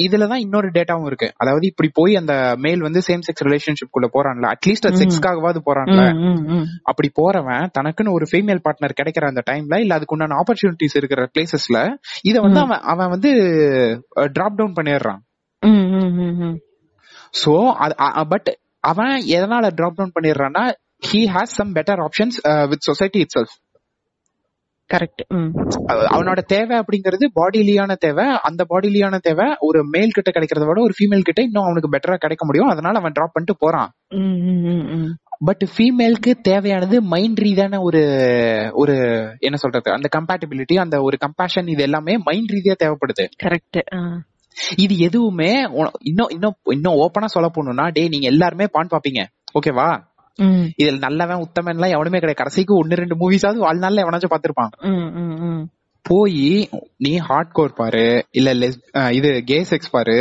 இதுலதான் 0.03 0.35
இன்னொரு 0.35 0.69
டேட்டாவும் 0.69 1.07
இருக்கு 1.07 1.33
அதாவது 1.37 1.67
இப்படி 1.67 1.91
போய் 1.93 2.17
அந்த 2.17 2.55
மேல் 2.59 2.81
வந்து 2.81 3.01
சேம் 3.07 3.21
செக்ஸ் 3.29 3.45
ரிலேஷன்ஷிப் 3.45 3.91
குள்ள 3.91 4.09
போறான்ல 4.13 4.53
அட்லீஸ்ட் 4.53 4.87
அது. 4.87 5.05
செக்ஸ்க்காகவாது 5.05 5.61
போறான்ல. 5.67 6.03
அப்படி 6.83 7.11
போறவன் 7.21 7.67
தனக்குன்னு 7.79 8.13
ஒரு 8.13 8.27
ஃபீமேல் 8.31 8.61
பார்ட்னர் 8.65 8.97
கிடைக்கிற 9.01 9.27
அந்த 9.27 9.43
டைம்ல 9.51 9.81
இல்ல 9.81 9.95
அதுக்கு 9.95 10.17
உண்டான 10.17 10.43
ஆப்பர்ச்சுனிட்டிஸ் 10.43 10.97
இருக்கிற 10.97 11.31
பிளேசஸ்ல 11.35 11.79
இத 12.23 12.41
வந்து. 12.41 12.61
அவன் 12.61 12.81
அவன் 12.83 13.09
வந்து 13.09 13.31
டிராப் 14.33 14.57
டவுன் 14.57 14.73
பண்ணிடுறான். 14.73 15.21
சோ 17.45 17.53
பட் 18.29 18.49
அவன் 18.81 19.23
எதனால 19.27 19.71
drop 19.75 19.95
down 19.95 20.13
பண்ணிடுறான்னா 20.21 20.65
he 21.13 21.21
has 21.35 21.53
some 21.57 21.75
better 21.75 22.07
options 22.07 22.39
with 22.69 22.81
society 22.81 23.19
itself 23.39 23.55
correct 24.95 25.23
அவனோட 26.15 26.41
தேவை 26.53 26.75
அப்படிங்கிறது 26.81 27.27
பாடிலியான 27.39 27.97
தேவை. 28.05 28.27
அந்த 28.49 28.63
பாடிலியான 28.71 29.19
தேவை 29.29 29.47
ஒரு 29.69 29.81
மேல் 29.95 30.15
கிட்ட 30.17 30.31
கிடைக்கிறத 30.37 30.67
விட 30.69 30.81
ஒரு 30.87 30.95
ஃபீமேல் 30.99 31.27
கிட்ட 31.29 31.41
இன்னும் 31.49 31.67
அவனுக்கு 31.67 31.93
பெட்டரா 31.95 32.17
கிடைக்க 32.25 32.45
முடியும். 32.47 32.71
அதனால 32.75 33.01
அவன் 33.01 33.17
டிராப் 33.17 33.35
பண்ணிட்டு 33.35 33.57
போறான். 33.65 33.91
பட் 35.49 35.63
ஃபீமேலுக்கு 35.75 36.33
தேவையானது 36.49 36.97
மைண்ட் 37.13 37.39
ரீதியான 37.39 37.81
ஒரு 37.81 38.03
ஒரு 38.73 38.97
என்ன 39.39 39.57
சொல்றது? 39.57 39.89
அந்த 39.97 40.09
கம்பேட்டபிலிட்டி 40.17 40.75
அந்த 40.85 40.97
ஒரு 41.03 41.19
கம்பேஷன் 41.27 41.71
இது 41.75 41.83
எல்லாமே 41.83 42.17
மைண்ட் 42.29 42.53
ரீதியா 42.57 42.77
தேவைப்படுது. 42.83 43.27
கரெக்ட். 43.45 43.81
இது 44.85 44.95
எதுவுமே 45.07 45.51
இன்னும் 46.11 46.31
இன்னும் 46.37 46.57
இன்னும் 46.77 46.99
ஓப்பனா 47.03 47.29
சொல்ல 47.35 47.49
போகணும்னா 47.49 47.87
டே 47.93 48.03
நீங்க 48.09 48.27
எல்லாருமே 48.27 48.67
பான் 48.77 48.93
பாப்பீங்க. 48.95 49.23
ஓகேவா 49.59 49.87
இதுல 50.81 50.99
நல்லவன் 51.07 51.43
உத்தமன் 51.45 51.77
எல்லாம் 51.77 51.95
எவனுமே 51.97 52.19
கிடையாது. 52.19 52.41
கடைசிக்கு 52.41 52.73
ஒன்னு 52.81 53.01
ரெண்டு 53.01 53.17
மூவிஸாவது 53.23 53.61
வாழ்நாள்ல 53.67 54.05
எவனாச்சும் 54.05 54.33
பாத்திருப்பான். 54.35 54.73
போய் 56.05 56.45
நீ 57.05 57.13
ஹார்ட் 57.29 57.55
கோர் 57.57 57.79
பாரு 57.81 58.05
இல்ல 58.39 58.69
இது 59.19 59.31
கே 59.51 59.59
செக்ஸ் 59.71 59.95
பாரு 59.97 60.17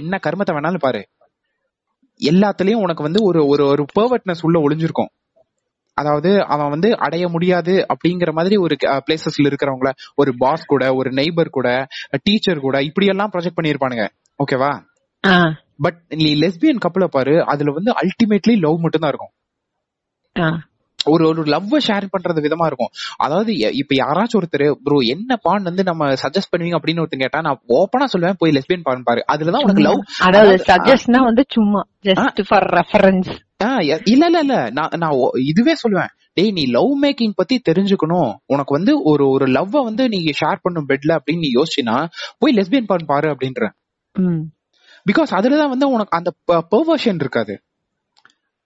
என்ன 0.00 0.20
கர்மத்தை 0.26 0.54
வேணாலும் 0.56 0.84
பாரு. 0.86 1.02
எல்லாத்துலயும் 2.20 2.84
உனக்கு 2.86 3.06
வந்து 3.08 3.20
ஒரு 3.28 3.40
ஒரு 3.52 3.64
ஒரு 3.72 3.82
பெர்வர்ட்னஸ் 3.98 4.44
உள்ள 4.48 4.58
ஒளிஞ்சிருக்கும். 4.66 5.10
அதாவது 5.98 6.30
அவன் 6.52 6.72
வந்து 6.74 6.88
அடைய 7.04 7.24
முடியாது 7.28 7.74
அப்படிங்கிற 7.92 8.30
மாதிரி 8.32 8.56
ஒரு 8.56 8.74
பிளேசஸ்ல 9.06 9.48
இருக்கிறவங்கள 9.50 9.90
ஒரு 10.14 10.30
பாஸ் 10.38 10.70
கூட 10.72 10.84
ஒரு 11.00 11.10
நெய்பர் 11.10 11.56
கூட 11.56 11.68
டீச்சர் 12.26 12.64
கூட 12.66 12.76
இப்படி 12.88 13.08
எல்லாம் 13.14 13.32
ப்ரொஜெக்ட் 13.34 13.58
பண்ணிருப்பானுங்க 13.58 14.06
ஓகேவா 14.38 14.70
பட் 15.84 15.98
நீ 16.20 16.30
லெஸ்பியன் 16.42 16.82
கப்பல 16.84 17.06
பாரு 17.16 17.34
அதுல 17.52 17.74
வந்து 17.78 17.92
அல்டிமேட்லி 18.02 18.54
லவ் 18.64 18.78
மட்டும் 18.84 19.04
தான் 19.04 19.12
இருக்கும். 19.12 19.32
ஒரு 20.98 21.24
ஒரு 21.28 21.42
லவ் 21.44 21.74
ஷேர் 21.86 22.06
பண்றது 22.14 22.40
விதமா 22.46 22.64
இருக்கும். 22.66 22.90
அதாவது 23.16 23.52
இப்ப 23.80 23.92
யாராச்சும் 24.00 24.38
ஒருத்தர் 24.40 24.64
ப்ரோ 24.84 24.96
என்ன 25.14 25.36
பான் 25.36 25.62
வந்து 25.62 25.82
நம்ம 25.82 26.08
சஜஸ்ட் 26.22 26.50
பண்ணுவீங்க? 26.52 26.78
அப்படின்னு 26.78 27.02
ஒருத்தன் 27.04 27.22
கேட்டா 27.24 27.40
நான் 27.40 27.60
ஓப்பனா 27.78 28.06
சொல்லுவேன் 28.12 28.38
போய் 28.38 28.54
லெஸ்பியன் 28.56 28.84
பான் 28.88 29.06
பாரு. 29.08 29.20
அதுலதான் 29.32 29.64
உனக்கு 29.66 29.86
லவ் 29.88 30.02
அதாவது 30.18 30.56
சஜஸ்ட்னா 30.70 31.20
வந்து 31.28 31.44
சும்மா 31.56 31.80
ஜஸ்ட் 32.08 32.42
ஃபார் 32.48 32.66
ரெஃபரன்ஸ் 32.78 33.30
இல்ல 34.12 34.24
இல்ல 34.26 34.38
இல்ல. 34.38 34.56
நான் 34.70 34.92
நான் 34.96 35.14
இதுவே 35.44 35.74
சொல்லுவேன். 35.82 36.12
டேய் 36.32 36.54
நீ 36.58 36.62
லவ் 36.76 36.92
மேக்கிங் 37.02 37.34
பத்தி 37.34 37.56
தெரிஞ்சுக்கணும். 37.68 38.30
உனக்கு 38.46 38.72
வந்து 38.74 38.92
ஒரு 39.02 39.24
ஒரு 39.28 39.46
லவ்வ 39.46 39.82
வந்து 39.88 40.04
நீ 40.08 40.20
ஷேர் 40.40 40.62
பண்ணும் 40.62 40.88
பெட்ல 40.88 41.16
அப்படின்னு 41.18 41.44
நீ 41.46 41.50
யோசிச்சினா 41.58 41.96
போய் 42.38 42.56
லெஸ்பியன் 42.58 42.90
பான் 42.92 43.10
பாரு 43.12 43.28
அப்படின்ற 43.34 43.64
பிகாஸ் 45.06 45.30
அதுலதான் 45.38 45.74
வந்து 45.74 45.88
உனக்கு 45.88 46.16
அந்த 46.18 46.30
பெர்வர்ஷன் 46.72 47.20
இருக்காது. 47.24 47.54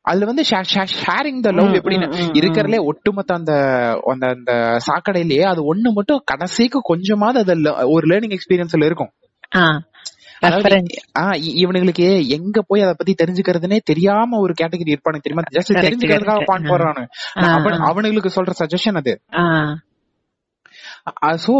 அதுல 0.04 0.24
வந்து 0.24 0.42
ஷேரிங் 0.42 1.40
த 1.40 1.50
லவ் 1.50 1.74
எப்படின்னு 1.74 2.06
இருக்கறதுலே 2.38 2.78
ஒட்டுமொத்த 2.84 3.34
அந்த 3.34 3.52
அந்த 4.04 4.26
அந்த 4.28 4.52
சாக்கடையிலேயே 4.86 5.42
அது 5.42 5.74
ஒண்ணு 5.74 5.92
மட்டும் 5.92 6.22
கடைசிக்கு 6.24 6.80
கொஞ்சமாவது 6.82 7.38
அது 7.40 7.90
ஒரு 7.90 8.06
லேர்னிங் 8.06 8.36
எக்ஸ்பீரியன்ஸ்ல 8.36 8.84
இருக்கும். 8.84 9.10
இவனுங்களுக்கு 11.62 12.06
எங்க 12.28 12.62
போய் 12.66 12.82
அதை 12.82 12.94
பத்தி 12.96 13.14
தெரிஞ்சுக்கிறதுனே 13.24 13.78
தெரியாம 13.84 14.38
ஒரு 14.38 14.54
கேட்டகரி 14.62 14.92
இருப்பானுங்க 14.94 15.22
தெரியுமா? 15.22 15.42
ஜஸ்ட் 15.50 15.72
தெரிஞ்சுக்கிறதுக்காக. 15.86 16.44
பான் 16.44 16.64
ஆ. 17.42 17.56
அவனுங்களுக்கு 17.90 18.30
சொல்ற 18.36 18.50
சஜஷன் 18.58 18.96
அது. 18.96 19.12
சோ 21.46 21.54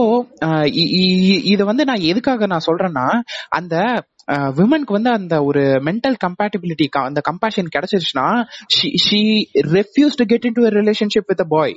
இத 1.44 1.64
வந்து 1.64 1.84
நான் 1.84 2.06
எதுக்காக 2.10 2.46
நான் 2.46 2.66
சொல்றேன்னா 2.66 3.06
அந்த 3.48 3.74
விமனுக்கு 4.28 4.92
வந்து 4.92 5.10
அந்த 5.10 5.44
ஒரு 5.44 5.60
மென்டல் 5.60 6.16
கம்பேட்டபிலிட்டி 6.24 6.86
அந்த 7.00 7.20
compassion 7.30 7.72
கிடைச்சிருச்சுன்னா 7.74 8.26
she 9.04 9.20
refuse 9.72 10.16
to 10.16 10.24
get 10.24 10.44
into 10.52 10.64
relationship 10.78 11.26
with 11.26 11.44
boy 11.48 11.76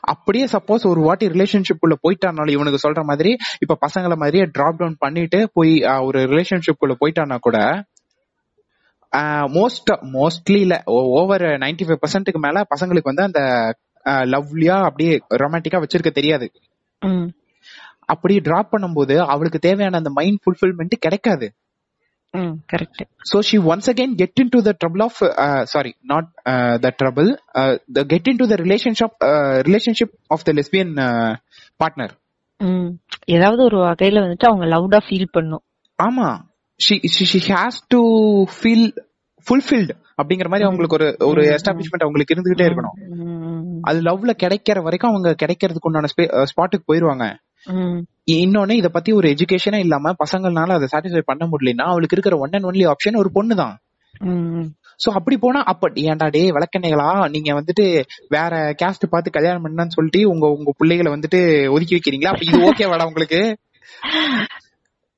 அப்படியே 0.00 0.44
சப்போஸ் 0.44 0.86
ஒரு 0.86 1.00
வாட்டி 1.00 1.26
ரிலேஷன்ஷிப் 1.28 1.80
குள்ள 1.80 1.96
போயிட்டானாலும் 2.02 2.50
இவனுக்கு 2.50 2.88
சொல்ற 2.88 3.02
மாதிரி 3.02 3.36
இப்ப 3.60 3.78
பசங்களை 3.86 4.16
மாதிரியே 4.16 4.44
டிராப் 4.52 4.78
டவுன் 4.78 4.96
பண்ணிட்டு 4.98 5.50
போய் 5.52 5.82
ஒரு 6.04 6.18
ரிலேஷன்ஷிப் 6.24 6.78
குள்ள 6.78 6.96
போயிட்டானா 7.00 7.38
கூட 7.38 7.58
மோஸ்ட் 9.56 9.90
மோஸ்ட்லி 10.14 10.60
இல்ல 10.60 10.82
ஓவர் 10.84 11.42
நைன்டி 11.42 11.84
ஃபைவ் 11.86 12.00
பர்சன்ட்டுக்கு 12.04 12.40
மேல 12.40 12.62
பசங்களுக்கு 12.74 13.12
வந்து 13.12 13.22
அந்த 13.22 13.42
லவ்லியா 14.32 14.76
அப்படியே 14.84 15.14
ரொமான்டிக்கா 15.34 15.84
வச்சிருக்க 15.84 16.10
தெரியாது. 16.10 16.46
அப்படி 18.06 18.40
டிராப் 18.40 18.74
பண்ணும்போது 18.74 19.16
அவளுக்கு 19.16 19.58
தேவையான 19.58 19.96
அந்த 19.96 20.10
மைண்ட் 20.10 20.40
ஃபுல்ஃபில்மெண்ட் 20.44 20.90
கிடைக்காது. 20.98 21.52
Correct 22.32 24.14
get 24.14 24.32
into 24.42 24.64
the 24.64 24.72
trouble 24.84 25.00
of 25.00 25.12
uh, 25.20 25.64
sorry 25.74 25.92
not 26.08 26.24
uh, 26.48 26.82
the 26.82 26.90
trouble 27.04 27.38
uh, 27.54 27.78
the 27.94 28.04
get 28.04 28.22
into 28.30 28.48
the 28.48 28.56
relationship 28.56 29.12
uh, 29.24 29.58
relationship 29.60 30.10
of 30.28 30.40
the 30.46 30.52
lesbian 30.52 30.88
uh, 30.96 31.34
partner. 31.84 32.08
ம் 32.56 32.88
ஏதாவது 33.24 33.62
ஒரு 33.62 33.78
வகையில 33.78 34.22
வந்துட்டு 34.26 34.46
அவங்க 34.46 34.64
லவுடா 34.64 35.00
ஃபீல் 35.10 35.26
பண்ணும். 35.30 35.62
ஆமா. 36.02 36.44
She 36.88 37.00
she 37.34 37.54
has 37.54 37.74
to 37.88 37.98
feel 38.62 38.92
fulfilled 39.50 39.90
அப்படிங்கிற 40.22 40.48
மாதிரி 40.48 40.62
அவங்களுக்கு 40.62 40.94
ஒரு 40.94 41.16
ஒரு 41.18 41.42
எஸ்டாப்ளிஷ்மெண்ட் 41.42 41.98
அவங்களுக்கு 41.98 42.34
இருந்துகிட்டே 42.34 42.70
இருக்கணும். 42.70 43.78
அது 43.80 44.00
லவ்ல 44.00 44.30
கிடைக்கிற 44.42 44.82
வரைக்கும் 44.82 45.10
அவங்க 45.10 45.34
கிடைக்கிறதுக்கு 45.42 45.80
உண்டான 45.80 46.06
ஸ்பாட்டுக்கு 46.16 46.82
போயிருவாங்க 46.84 47.24
ம், 47.24 47.28
இ- 47.28 47.45
இன்னொன்னு 48.34 48.72
இத 48.72 48.88
பத்தி 48.88 49.10
ஒரு 49.12 49.26
எஜுகேஷனே 49.28 49.78
இல்லாம 49.78 50.12
பசங்களால 50.22 50.76
அதை 50.78 50.86
சாட்டிஸ்ஃபை 50.92 51.24
பண்ண 51.26 51.44
முடியலன்னா 51.46 51.86
அவளுக்கு 51.86 52.16
இருக்கிற 52.16 52.36
ஒன் 52.38 52.54
அண்ட் 52.54 52.64
ஒன்லி 52.64 52.84
ஆப்ஷன் 52.92 53.20
ஒரு 53.22 53.30
பொண்ணு 53.30 53.56
தான் 53.56 53.74
சோ 55.00 55.08
அப்படி 55.10 55.36
போனா 55.36 55.60
அப்ப 55.64 55.88
ஏன்டா 56.04 56.26
டே 56.30 56.42
விளக்கண்ணைகளா 56.56 57.08
நீங்க 57.28 57.50
வந்துட்டு 57.52 57.84
வேற 58.28 58.52
கேஸ்ட் 58.80 59.04
பார்த்து 59.06 59.30
கல்யாணம் 59.30 59.64
பண்ணான்னு 59.64 59.96
சொல்லிட்டு 59.96 60.20
உங்க 60.28 60.46
உங்க 60.50 60.72
பிள்ளைகளை 60.78 61.10
வந்துட்டு 61.12 61.40
ஒதுக்கி 61.74 61.96
வைக்கிறீங்களா? 61.96 62.32
அப்ப 62.32 62.46
இது 62.46 62.66
ஓகே 62.68 62.88
வாடா 62.88 63.06
உங்களுக்கு? 63.06 63.40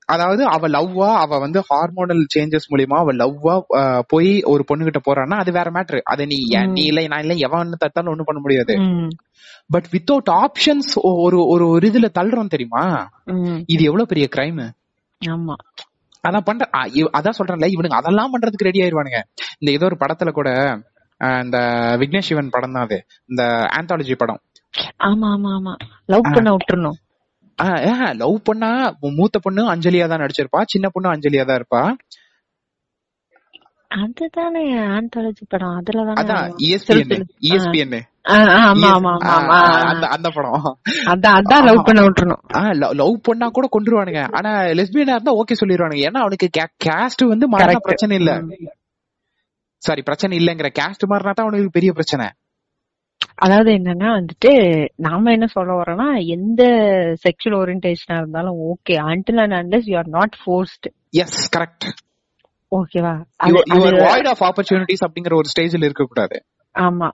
அதாவது 0.09 0.43
அவ 0.47 0.69
லவ்வா 0.69 1.09
அவ 1.23 1.39
வந்து 1.39 1.61
ஹார்மோனல் 1.69 2.23
சேஞ்சஸ் 2.35 2.69
மூலியமா 2.71 2.99
அவ 2.99 3.13
லவ்வா 3.21 3.55
போய் 4.13 4.31
ஒரு 4.53 4.63
பொண்ணுகிட்ட 4.69 5.01
போறான்னா 5.09 5.37
அது 5.43 5.51
வேற 5.53 5.69
மேட்ரு 5.71 6.01
அதை 6.13 6.25
நீ 6.33 6.39
நீ 6.73 6.85
இல்ல 6.91 7.07
நான் 7.13 7.25
இல்ல 7.25 7.35
எவன் 7.47 7.75
தட்டாலும் 7.83 8.13
ஒண்ணும் 8.13 8.29
பண்ண 8.31 8.41
முடியாது. 8.45 8.75
பட் 9.71 9.89
வித்தவுட் 9.95 10.31
ஆப்ஷன்ஸ் 10.43 10.91
ஒரு 11.25 11.39
ஒரு 11.53 11.65
ஒரு 11.73 11.87
இதுல 11.91 12.09
தள்ளுறோம் 12.19 12.53
தெரியுமா? 12.55 12.85
இது 13.75 13.83
எவ்வளவு 13.91 14.11
பெரிய 14.13 14.29
கிரைம் 14.37 14.63
ஆமா. 15.23 15.57
அதான் 16.25 16.47
பண்ற 16.47 16.65
அதான் 17.19 17.39
சொல்றேன்ல 17.39 17.69
இவனுங்க 17.75 17.99
அதெல்லாம் 18.01 18.33
பண்றதுக்கு 18.35 18.69
ரெடி 18.69 18.83
ஆயிருவானுங்க. 18.85 19.21
இந்த 19.61 19.69
ஏதோ 19.77 19.87
ஒரு 19.91 19.99
படத்துல 20.03 20.33
கூட 20.39 20.51
இந்த 21.45 21.59
விக்னேஷ் 22.01 22.29
சிவன் 22.29 22.55
படம் 22.55 22.75
தான் 22.77 22.87
அது. 22.89 22.99
இந்த 23.31 23.43
ஆந்தாலஜி 23.79 24.17
படம். 24.23 24.41
ஆமா 25.09 25.29
ஆமா 25.37 25.51
ஆமா. 25.59 25.73
லவ் 26.13 26.27
பண்ண 26.37 26.49
விட்டுறணும். 26.55 26.99
லவ் 28.23 28.37
பண்ணா 28.45 28.71
மூத்த 29.19 29.39
பொண்ணு 29.45 29.63
அஞ்சலியா 29.73 30.07
தான் 30.11 30.23
நடிச்சிருப்பா 30.25 30.63
சின்ன 30.75 30.89
பொண்ணு 30.95 31.15
அஞ்சலியா 31.15 31.45
தான் 31.49 31.59
இருப்பா. 31.61 31.83
அதுதானே 33.99 34.63
ஆந்தாலஜி 34.97 35.45
படம். 35.53 35.75
அதுலதானே 35.79 36.19
அதான். 36.23 36.47
இஎஸ்பிஎன் 36.67 37.95
ஆமா 38.63 38.89
ஆமா 38.97 39.13
ஆமா 39.35 39.59
அந்த 40.15 40.29
படம். 40.37 40.67
அதான் 41.13 41.37
அதான் 41.41 41.67
லவ் 41.69 41.87
பண்ண 41.87 42.01
விட்டுறணும். 42.07 42.43
லவ் 43.03 43.15
பண்ணா 43.29 43.47
கூட 43.59 43.69
கொண்டுருவானுங்க 43.77 44.23
ஆனா 44.39 44.51
லெஸ்பியனா 44.81 45.17
இருந்தா 45.17 45.39
ஓகே 45.43 45.59
சொல்லிடுவானுங்க 45.63 46.05
ஏன்னா 46.09 46.23
அவனுக்கு 46.25 46.49
கேஸ்ட் 46.87 47.25
வந்து 47.33 47.49
மாறினா. 47.55 47.81
பிரச்சனை 47.89 48.17
இல்ல. 48.23 48.33
சாரி 49.83 50.03
பிரச்சனை 50.09 50.35
இல்லங்கிற. 50.41 50.71
கேஸ்ட் 50.81 51.11
மாறினா 51.13 51.33
தான் 51.33 51.47
அவனுக்கு 51.47 51.77
பெரிய 51.79 51.93
பிரச்சனை. 51.99 52.27
அதாவது 53.39 53.71
என்னன்னா 53.71 54.09
வந்துட்டு 54.15 54.51
நாம 54.99 55.33
என்ன 55.33 55.47
சொல்ல 55.47 55.73
வரோம்னா 55.73 56.07
எந்த 56.29 56.63
செக்ஷுவல் 57.25 57.59
ஓரியன்டேஷனா 57.59 58.17
இருந்தாலும் 58.19 58.59
okay 58.69 58.95
until 59.07 59.41
and 59.41 59.57
unless 59.59 59.87
you 59.87 59.97
are 59.97 60.11
not 60.11 60.37
forced 60.43 60.89
yes 61.17 61.39
correct 61.57 61.87
ஓகேவா 62.73 63.15
யுவர் 63.49 63.69
அது- 63.93 64.03
வாய்ட் 64.05 64.27
ஆஃப் 64.27 64.45
ஆப்பர்ச்சுனிட்டிஸ் 64.49 65.05
அப்படிங்கிற 65.07 65.35
ஒரு 65.35 65.51
ஸ்டேஜ்ல 65.53 65.85
இருக்க 65.85 66.05
கூடாது 66.05 66.39
ஆமா. 66.75 67.09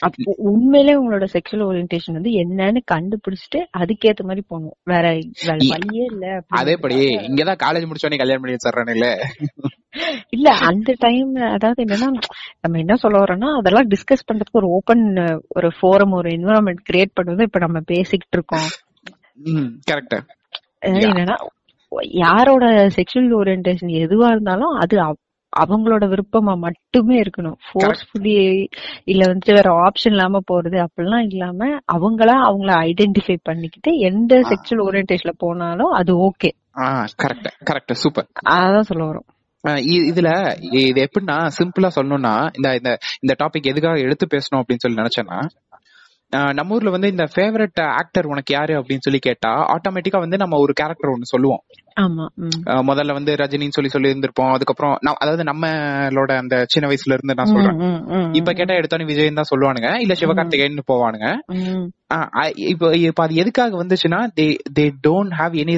அப்போ 0.00 0.30
உண்மையிலே 0.46 0.94
உங்களோட 0.96 1.26
செக்ஷுவல் 1.32 1.66
ஓரியன்டேஷன் 1.66 2.12
வந்து 2.12 2.30
என்னன்னு 2.40 2.80
கண்டுபிடிச்சிட்டு 2.92 3.60
அதுக்கேத்த 3.76 4.22
மாதிரி 4.22 4.42
போகணும். 4.48 4.74
வேற 4.84 5.04
வேற 5.40 5.58
வழியே 5.70 6.04
இல்ல. 6.04 6.24
அதேபடி 6.56 6.96
இங்கதான் 7.26 7.62
காலேஜ் 7.62 7.86
முடிச்சோடனே 7.86 8.18
கல்யாணம் 8.18 8.42
பண்ணி 8.42 8.56
வச்சிடறானுங்களே 8.56 9.12
இல்ல 10.30 10.48
அந்த 10.66 10.90
டைம்ல 11.00 11.40
அதாவது 11.50 11.84
என்னன்னா 11.84 12.08
நம்ம 12.60 12.78
என்ன 12.78 12.96
சொல்ல 12.96 13.18
வரோம்னா 13.18 13.50
அதெல்லாம் 13.58 13.88
டிஸ்கஸ் 13.88 14.26
பண்றதுக்கு 14.28 14.60
ஒரு 14.62 14.70
ஓபன் 14.72 15.04
ஒரு 15.54 15.70
ஃபோரம் 15.76 16.14
ஒரு 16.14 16.30
என்வரன்மெண்ட் 16.30 16.82
கிரியேட் 16.88 17.16
பண்ணுறது 17.16 17.42
இப்ப 17.42 17.58
நம்ம 17.58 17.80
பேசிக்கிட்டு 17.86 18.38
இருக்கோம். 18.38 18.68
என்னன்னா 21.04 21.36
யாரோட 22.20 22.64
செக்ஷுவல் 22.96 23.36
ஓரியன்டேஷன் 23.36 23.92
எதுவா 24.00 24.28
இருந்தாலும் 24.30 24.74
அது 24.76 24.96
அவ- 25.02 25.22
அவங்களோட 25.52 26.04
விருப்பமா 26.06 26.54
மட்டுமே 26.58 27.16
இருக்கணும். 27.20 27.56
ஃபோர்ஸ்ஃபுல்லி 27.68 28.34
இல்ல 29.04 29.22
வந்து 29.26 29.54
வேற 29.54 29.68
ஆப்ஷன் 29.84 30.12
இல்லாம 30.12 30.40
போறது 30.50 30.78
அப்படிலாம் 30.82 31.26
இல்லாம 31.26 31.60
அவங்களா 31.94 32.34
அவங்கள 32.48 32.72
ஐடென்டிஃபை 32.86 33.36
பண்ணிக்கிட்டு 33.42 33.92
எந்த 34.08 34.34
செக்ஷுவல் 34.50 34.84
ஓரியன்டேஷன்ல 34.86 35.34
போனாலும் 35.38 35.92
அது 35.92 36.14
ஓகே 36.26 36.50
கரெக்ட் 37.22 37.48
கரெக்ட் 37.68 37.94
சூப்பர் 38.00 38.28
அதான் 38.56 38.88
சொல்ல 38.88 39.04
வரும் 39.04 39.28
இதுல 40.08 40.30
இது 40.70 41.08
எப்படின்னா 41.08 41.38
சிம்பிளா 41.58 41.90
சொல்லணும்னா 41.94 42.48
இந்த 42.56 42.74
இந்த 42.74 42.98
இந்த 43.20 43.34
டாபிக் 43.44 43.70
எதுக்காக 43.72 43.98
எடுத்து 43.98 44.26
பேசணும் 44.36 44.60
அப்படின்னு 44.60 44.84
சொல்லி 44.84 45.02
நினைச்சேன்னா 45.02 45.40
நம்ம 46.52 46.74
ஊர்ல 46.74 46.90
வந்து 46.90 47.10
இந்த 47.10 47.28
ஃபேவரட் 47.34 47.80
ஆக்டர் 47.82 48.26
உனக்கு 48.26 48.54
யாரு 48.54 48.74
அப்படின்னு 48.74 49.00
சொல்லி 49.00 49.18
கேட்டா 49.18 49.50
ஆட்டோமேட்டிக்கா 49.74 50.18
வந்து 50.18 50.36
நம்ம 50.36 50.58
ஒரு 50.58 50.72
கேரக்டர் 50.72 51.12
ஒன்னு 51.12 51.30
சொல்லுவோம். 51.30 51.62
முதல்ல 52.90 53.12
வந்து 53.12 53.34
ரஜினின்னு 53.34 53.76
சொல்லி 53.76 53.90
சொல்லி 53.90 54.12
இருந்திருப்போம் 54.12 54.52
அதுக்கப்புறம் 54.52 54.94
அதாவது 55.14 55.42
நம்மளோட 55.42 56.36
அந்த 56.36 56.64
சின்ன 56.68 56.88
வயசுல 56.88 57.16
இருந்து 57.16 57.34
நான் 57.34 57.52
சொல்றேன். 57.52 57.78
இப்ப 58.32 58.52
கேட்டா 58.52 58.74
எடுத்தோன்னு 58.74 59.04
விஜயன் 59.04 59.34
தான் 59.34 59.50
சொல்லுவானுங்க. 59.54 60.00
இல்ல 60.00 60.14
சிவகார்த்திகேயன் 60.14 60.90
போவானுங்க. 60.92 61.28
இப்போ 62.54 62.96
இப்ப 62.96 63.22
அது 63.22 63.34
எதுக்காக 63.34 63.84
வந்துச்சுன்னா 63.84 64.20
they 64.40 64.56
they 64.78 64.90
don't 65.08 65.36
have 65.40 65.54
any 65.64 65.76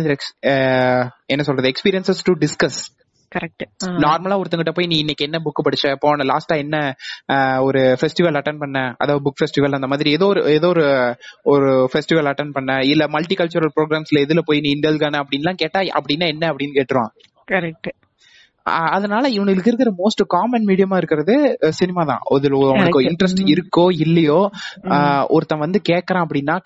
என்ன 1.27 1.43
சொல்றது 1.43 1.73
எக்ஸ்பீரியன்சஸ் 1.75 2.25
டு 2.25 2.35
டிஸ்கஸ் 2.35 2.81
கரெக்ட் 3.33 3.65
நார்மலா 4.05 4.37
ஒருத்தங்கிட்ட 4.41 4.73
போய் 4.75 4.87
நீ 4.87 4.97
இன்னைக்கு 4.99 5.25
என்ன 5.25 5.39
புக் 5.39 5.65
படிச்ச? 5.67 5.95
போன 5.99 6.25
லாஸ்டா 6.25 6.57
என்ன 6.57 6.77
ஒரு 7.63 7.81
ஃபெஸ்டிவல் 8.01 8.39
அட்டன் 8.41 8.59
பண்ண? 8.59 8.79
அதாவது 8.99 9.25
புக் 9.27 9.41
ஃபெஸ்டிவல் 9.41 9.77
அந்த 9.79 9.87
மாதிரி 9.87 10.11
ஏதோ 10.11 10.27
ஒரு 10.27 10.43
ஏதோ 10.53 10.69
ஒரு 10.69 10.87
ஒரு 11.45 11.91
ஃபெஸ்டிவல் 11.93 12.31
அட்டன் 12.33 12.53
பண்ண? 12.53 12.79
இல்ல 12.85 13.09
மல்டி 13.09 13.37
கல்ச்சுரல் 13.39 13.75
ப்ரோக்ராம்ஸ்ல 13.77 14.25
எதுல 14.27 14.43
போய் 14.45 14.61
நீ 14.61 14.71
இண்டல்கான 14.77 15.21
அப்படின்லாம் 15.23 15.61
கேட்டா 15.65 15.83
அப்படின்னா 16.01 16.29
என்ன? 16.35 16.45
அப்படின்னு 16.53 16.79
கேட்டுருவான். 16.79 17.13
கரெக்ட் 17.49 17.89
அதனால 18.93 19.25
இவனுக்கு 19.29 19.71
இருக்கிற 19.71 19.91
மோஸ்ட் 19.99 20.23
காமன் 20.27 20.67
மீடியமா 20.67 20.97
இருக்கிறது 20.97 21.35
சினிமா 21.73 22.03
தான் 22.05 22.23
அதுல 22.31 22.59
உனக்கு. 22.71 23.01
இன்ட்ரெஸ்ட். 23.09 23.43
இருக்கோ 23.53 23.85
இல்லையோ 23.99 24.39
ஒருத்தன் 25.31 25.63
வந்து 25.65 25.81
கேக்குறான் 25.91 26.25
அப்படின்னா 26.25 26.57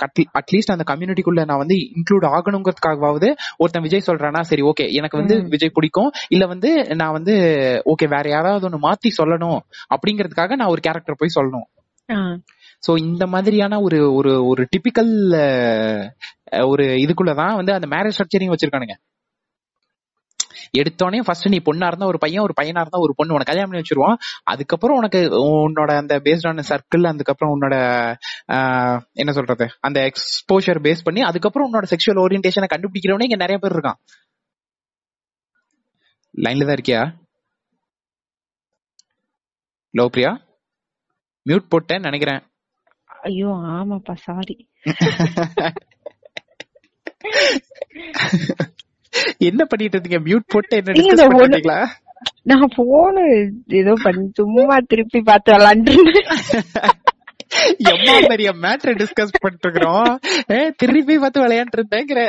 அட்லீஸ்ட் 0.41 0.75
அந்த 0.75 0.87
கம்யூனிட்டிக்குள்ள 0.91 1.45
நான் 1.45 1.63
வந்து 1.63 1.77
இன்க்ளூட் 1.93 2.27
ஆகணுங்கிறதுக்காகவாவது 2.33 3.31
ஒருத்தன் 3.59 3.83
விஜய் 3.83 4.07
சொல்றானா 4.07 4.43
சரி 4.43 4.63
ஓகே 4.63 4.87
எனக்கு 4.93 5.21
வந்து. 5.21 5.37
விஜய் 5.51 5.75
பிடிக்கும் 5.75 6.11
இல்ல 6.29 6.47
வந்து 6.47 6.71
நான் 6.95 7.13
வந்து 7.13 7.35
ஓகே 7.93 8.09
வேற 8.09 8.27
யாராவது 8.29 8.67
ஒண்ணு 8.69 8.81
மாத்தி 8.83 9.11
சொல்லணும் 9.19 9.61
அப்படிங்கறதுக்காக 9.95 10.57
நான் 10.57 10.73
ஒரு 10.73 10.81
கேரக்டர் 10.81 11.21
போய் 11.21 11.37
சொல்லணும் 11.37 11.69
சோ 12.83 12.93
இந்த 13.03 13.25
மாதிரியான 13.27 13.75
ஒரு 13.81 13.99
ஒரு 14.15 14.33
ஒரு 14.47 14.63
டிபிக்கல் 14.73 15.13
ஒரு 16.67 16.85
இதுக்குள்ளதான் 17.03 17.55
வந்து 17.55 17.73
அந்த 17.73 17.87
மேரேஜ் 17.93 18.17
ஸ்ட்ரக்சரிங் 18.17 18.53
வச்சிருக்கானுங்க 18.53 18.97
எடுத்தோடனே 20.79 21.21
ஃபர்ஸ்ட் 21.27 21.49
நீ 21.55 21.59
பொண்ணா 21.69 21.87
இருந்தா 21.91 22.07
ஒரு 22.13 22.19
பையன் 22.19 22.45
ஒரு 22.47 22.55
பையனா 22.61 22.83
இருந்தா 22.85 23.01
ஒரு 23.07 23.15
பொண்ணு. 23.19 23.33
உனக்கு 23.33 23.51
கல்யாணம் 23.53 23.71
பண்ணி 23.71 23.83
வச்சிருவான் 23.83 24.17
அதுக்கப்புறம் 24.53 24.99
உனக்கு 25.01 25.21
உன்னோட 25.67 25.91
அந்த 26.03 26.15
பேஸ்ட் 26.27 26.49
ஆன 26.51 26.65
சர்க்கிள் 26.71 27.11
அதுக்கப்புறம் 27.13 27.53
உன்னோட 27.57 27.75
என்ன 29.23 29.33
சொல்றது? 29.39 29.67
அந்த 29.89 30.01
எக்ஸ்போஷர் 30.11 30.81
பேஸ் 30.87 31.07
பண்ணி 31.09 31.23
அதுக்கப்புறம் 31.31 31.69
உன்னோட 31.69 31.89
செக்ஷுவல் 31.95 32.23
ஓரியன்டேஷனை 32.25 32.69
கண்டுபிடிக்கிறவனே 32.75 33.29
இங்க 33.29 33.41
நிறைய 33.45 33.59
பேர் 33.65 33.77
இருக்கான். 33.79 34.01
லைன்ல 36.35 36.67
தான் 36.67 36.77
இருக்கியா? 36.79 37.03
லோ 39.95 40.05
பிரியா? 40.15 40.31
மியூட் 41.47 41.71
போட்டேன்னு 41.73 42.09
நினைக்கிறேன். 42.09 42.41
ஐயோ 43.23 43.51
ஆமாப்பா 43.75 44.15
சாரி 44.27 44.57
என்ன 49.39 49.65
பண்ணிட்டு 49.65 49.97
இருந்தீங்க? 49.97 50.21
மியூட் 50.27 50.47
போட்டு 50.49 50.77
என்ன 50.77 51.79
நான் 52.43 52.75
போனு 52.77 53.23
ஏதோ 53.73 53.93
பண்ணி 54.03 54.25
சும்மா 54.33 54.77
திருப்பி 54.87 55.21
பார்த்து 55.21 55.53
விளாண்டுருந்தேன் 55.53 56.29
எம்மா 57.91 58.15
பெரிய 58.29 58.53
மேட்ரு 58.63 58.93
டிஸ்கஸ் 58.93 59.41
பண்ணிட்டு 59.41 59.67
இருக்கிறோம். 59.67 60.11
ஏ, 60.53 60.59
திருப்பி 60.77 61.17
பார்த்து 61.19 61.45
விளையாண்டு 61.45 61.77
இருந்தேங்கிற. 61.79 62.21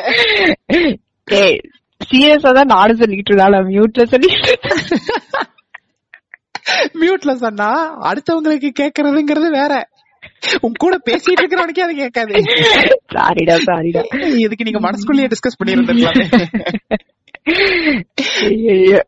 ஏய் 1.27 1.59
சீரியஸா 2.01 2.51
தான் 2.53 2.73
நானும் 2.75 2.97
சொல்லிட்டு 2.97 3.31
இருந்தாலும் 3.31 3.69
மியூட்ல 3.69 4.03
சொல்லிட்டு. 4.05 4.53
மியூட்ல 6.99 7.31
சொன்னா 7.45 7.69
அடுத்தவங்களுக்கு 8.09 8.69
கேக்குறதுங்கிறது 8.81 9.49
வேற. 9.51 9.73
உன் 10.65 10.81
கூட 10.83 10.95
பேசிட்டு 11.09 11.41
இருக்கிறவனுக்கே 11.41 11.85
அது 11.87 11.95
கேட்காது. 11.95 12.33
சாரிடா 13.15 13.55
சாரிடா 13.69 14.03
இதுக்கு 14.45 14.67
நீங்க 14.69 14.81
மனசுக்குள்ளேயே 14.87 15.31
டிஸ்கஸ் 15.33 15.59
பண்ணி 15.59 15.75
இருந்திருக்கலாமே 15.75 16.27
ஐயையோ. 18.49 19.01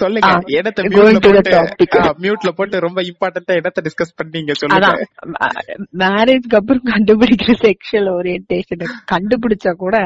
சொல்லுங்க 0.00 0.28
going 0.94 1.16
மியூட்ல 2.24 2.50
போட்டு 2.58 2.76
ரொம்ப 2.84 3.00
இம்பார்ட்டன்டா 3.08 3.56
என்னத்த 3.58 3.80
டிஸ்கஸ் 3.86 4.14
பண்ணீங்க 4.20 4.52
சொல்லுங்க. 4.60 4.90
மேரேஜ்க்கு 6.02 6.58
அப்புறம் 6.60 6.88
கண்டுபிடிக்கிற 6.92 7.54
செக்ஷுவல் 7.66 8.10
ஓரியன்டேஷன் 8.16 8.84
கண்டுபிடிச்சா 9.12 9.72
கூட. 9.84 9.96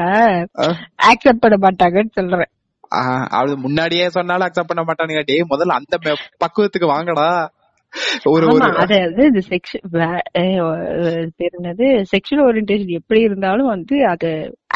ஆக்செப்ட் 1.11 1.43
பண்ண 1.45 1.57
மாட்டாங்கன்னு 1.65 2.15
சொல்றேன். 2.19 2.51
அது 3.39 3.53
முன்னாடியே 3.65 4.07
சொன்னாலும் 4.17 4.47
அக்செப்ட் 4.47 4.71
பண்ண 4.73 4.83
மாட்டானுங்க. 4.89 5.23
டேய் 5.29 5.51
முதல்ல 5.53 5.79
அந்த 5.79 5.95
பக்குவத்துக்கு 6.43 6.93
வாங்கடா. 6.95 7.29
ஒரு 8.23 8.45
அதாவது 8.81 9.41
என்னது? 11.49 11.87
செக்ஷுவல் 12.13 12.45
ஓரியன்டேஷன் 12.47 12.97
எப்படி 12.99 13.21
இருந்தாலும் 13.21 13.67
வந்து 13.67 13.97
அது 14.05 14.29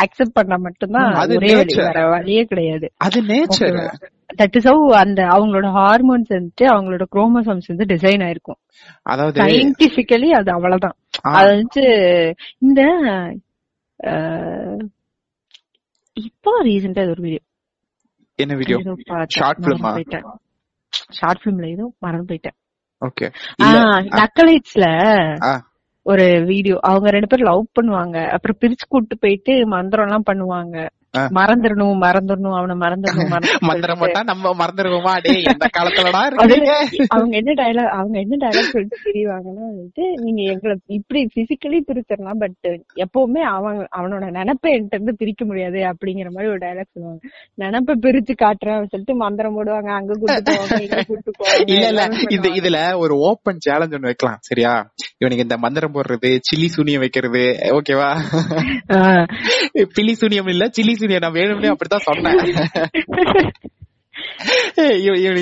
அக்செப்ட் 0.04 0.34
பண்ணா 0.34 0.58
மட்டும்தான் 0.58 1.14
அது 1.14 1.36
ஒரே 1.36 1.52
வழி 1.56 1.74
nature. 1.74 1.86
வேற 1.86 2.10
வழியே 2.10 2.44
கிடையாது. 2.44 2.90
அது 2.98 3.22
நேச்சர் 3.24 3.78
தட் 4.42 4.56
இஸ் 4.56 4.68
ஹவ் 4.70 4.84
அந்த 5.04 5.22
அவங்களோட 5.36 5.70
ஹார்மோன்ஸ் 5.78 6.32
வந்துட்டு 6.38 6.66
அவங்களோட 6.74 7.06
குரோமோசோம்ஸ் 7.16 7.72
வந்து 7.72 7.88
டிசைன் 7.94 8.24
ஆயிருக்கும். 8.28 8.60
அதாவது 9.04 9.38
சயின்டிபிக்கலி 9.44 10.30
அது 10.40 10.52
அவ்வளவுதான். 10.52 10.98
அது 11.22 11.50
வந்து 11.56 11.84
இந்த 12.60 12.82
இப்போ 16.18 16.52
ரீசெண்டா 16.64 17.04
ஒரு 17.10 17.22
வீடியோ 17.22 17.42
என்ன 18.40 18.56
வீடியோ? 18.56 18.78
மறந்து 18.78 19.04
போயிட்டேன். 19.98 20.26
ஷார்ட் 21.20 21.42
பிலிம்ல 21.44 21.68
ஏதோ 21.70 21.86
மறந்து 22.00 22.26
போயிட்டேன். 22.30 22.58
ஓகே 23.02 23.28
நக்கலைட்ஸ்ல. 24.20 24.86
ஒரு 26.06 26.44
வீடியோ 26.46 26.78
அவங்க 26.82 27.10
ரெண்டு 27.10 27.28
பேரும் 27.28 27.50
லவ் 27.52 27.66
பண்ணுவாங்க 27.80 28.18
அப்புறம் 28.28 28.58
பிரிச்சு 28.62 28.86
கூட்டு 28.90 29.18
போயிட்டு 29.18 29.68
மந்திரம் 29.68 30.06
எல்லாம் 30.06 30.30
பண்ணுவாங்க. 30.30 30.76
மறந்துடணும் 31.36 31.98
மறந்துடணும் 32.04 32.56
அவனை 32.58 32.76
மறந்துடணும் 32.82 33.32
மந்திரம் 33.32 33.66
மறந்துடணும் 33.68 34.02
போட்டா 34.02 34.22
நம்ம 34.24 34.52
மறந்துடுவோமா? 34.60 35.14
டே 35.26 35.32
எந்த 35.52 35.66
காலத்துலடா 35.76 36.22
அவங்க 37.16 37.34
என்ன 37.40 37.52
டயலாக் 37.60 37.92
அவங்க 37.96 38.16
என்ன 38.22 38.36
டயலாக் 38.44 38.72
சொல்லிட்டு 38.72 39.00
பிரிவாங்கன்னா 39.06 39.66
வந்துட்டு 39.70 40.04
நீங்க 40.24 40.42
எங்களை 40.54 40.76
இப்படி 40.98 41.22
பிசிக்கலி 41.34 41.80
பிரிச்சிடலாம் 41.88 42.40
பட் 42.42 42.70
எப்பவுமே 43.04 43.42
அவன் 43.52 43.80
அவனோட 43.98 44.26
நினைப்பை 44.38 44.72
என்கிட்ட 44.74 44.98
இருந்து 44.98 45.16
பிரிக்க 45.22 45.46
முடியாது 45.46 45.82
அப்படிங்கிற 45.92 46.30
மாதிரி 46.32 46.52
ஒரு 46.54 46.62
டயலாக் 46.64 46.92
சொல்லுவாங்க. 46.92 47.22
நினைப்பை 47.58 47.96
பிரிச்சு 48.04 48.36
காட்டுறேன் 48.42 48.90
சொல்லிட்டு 48.94 49.16
மந்திரம் 49.22 49.58
போடுவாங்க. 49.58 49.92
அங்க 49.98 50.14
கூட்டு 50.16 50.40
போவாங்க 50.50 50.80
இங்க 50.86 51.04
கூட்டு 51.10 51.32
போவாங்க. 51.34 51.68
இல்ல 51.74 51.86
இல்ல. 51.92 52.06
இது. 52.38 52.50
இதுல 52.60 52.78
ஒரு 53.02 53.14
ஓப்பன் 53.28 53.62
சேலஞ்ச் 53.66 53.96
ஒண்ணு 53.98 54.12
வைக்கலாம் 54.12 54.42
சரியா? 54.50 54.74
இவனுக்கு 55.22 55.46
இந்த 55.46 55.58
மந்திரம் 55.64 55.96
போடுறது 55.96 56.32
சில்லி 56.48 56.70
சூனியம் 56.74 57.04
வைக்கிறது 57.04 57.44
ஓகேவா 57.76 58.10
ஆ. 58.94 59.02
பில்லி 59.94 60.14
சூனியம் 60.18 60.52
இல்ல 60.52 60.64
சில்லி 60.76 60.96
சூனியம் 61.02 61.26
நான் 61.26 61.40
வேணும்னே 61.40 61.74
அப்படித்தான் 61.76 62.08
சொன்னேன். 62.10 62.42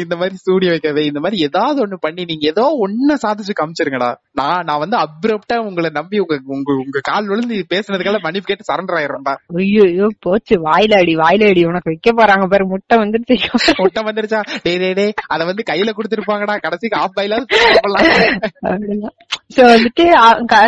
இந்த 0.02 0.16
மாதிரி 0.20 0.36
சூனியம் 0.46 0.74
வைக்கிறது 0.74 1.02
இந்த 1.10 1.20
மாதிரி 1.24 1.38
ஏதாவது 1.48 1.80
ஒண்ணு 1.84 1.98
பண்ணி 2.04 2.22
நீங்க 2.30 2.46
ஏதோ 2.52 2.64
ஒண்ணு 2.86 3.14
சாதிச்சு 3.24 3.54
காமிச்சிருங்கடா. 3.60 4.10
நான் 4.40 4.66
நான் 4.68 4.82
வந்து 4.84 4.98
அப்ரப்டா 5.04 5.56
உங்களை 5.68 5.90
நம்பி 5.98 6.22
உங்க 6.24 6.36
உங்க 6.56 6.76
உங்க 6.84 7.00
கால் 7.10 7.30
விழுந்து 7.32 7.60
பேசுனதுக்காக 7.74 8.20
மன்னிப்பு 8.26 8.50
கேட்டு 8.50 8.68
சரண்டர் 8.70 8.98
ஆயிடும்டா 9.00 9.34
ஐயோ 9.64 10.08
போச்சு. 10.26 10.56
வாயில 10.68 11.00
அடி 11.04 11.16
வாயில 11.24 11.50
அடி 11.52 11.64
உனக்கு 11.72 11.92
வைக்க 11.94 12.14
போறாங்க 12.20 12.48
பாரு. 12.54 12.68
முட்டை 12.74 12.98
வந்துருச்சு. 13.04 13.38
முட்டை 13.84 14.04
வந்துருச்சா? 14.10 14.42
டே 14.66 14.74
டே 14.84 14.92
டே 15.00 15.08
அத 15.36 15.42
வந்து 15.52 15.66
கையில 15.72 15.96
குடுத்திருப்பாங்கடா. 16.00 16.58
கடைசிக்கு 16.66 17.00
ஆஃப் 17.04 17.20
அப்படிதான். 17.20 19.16
So 19.56 19.62
வந்துட்டு 19.74 20.04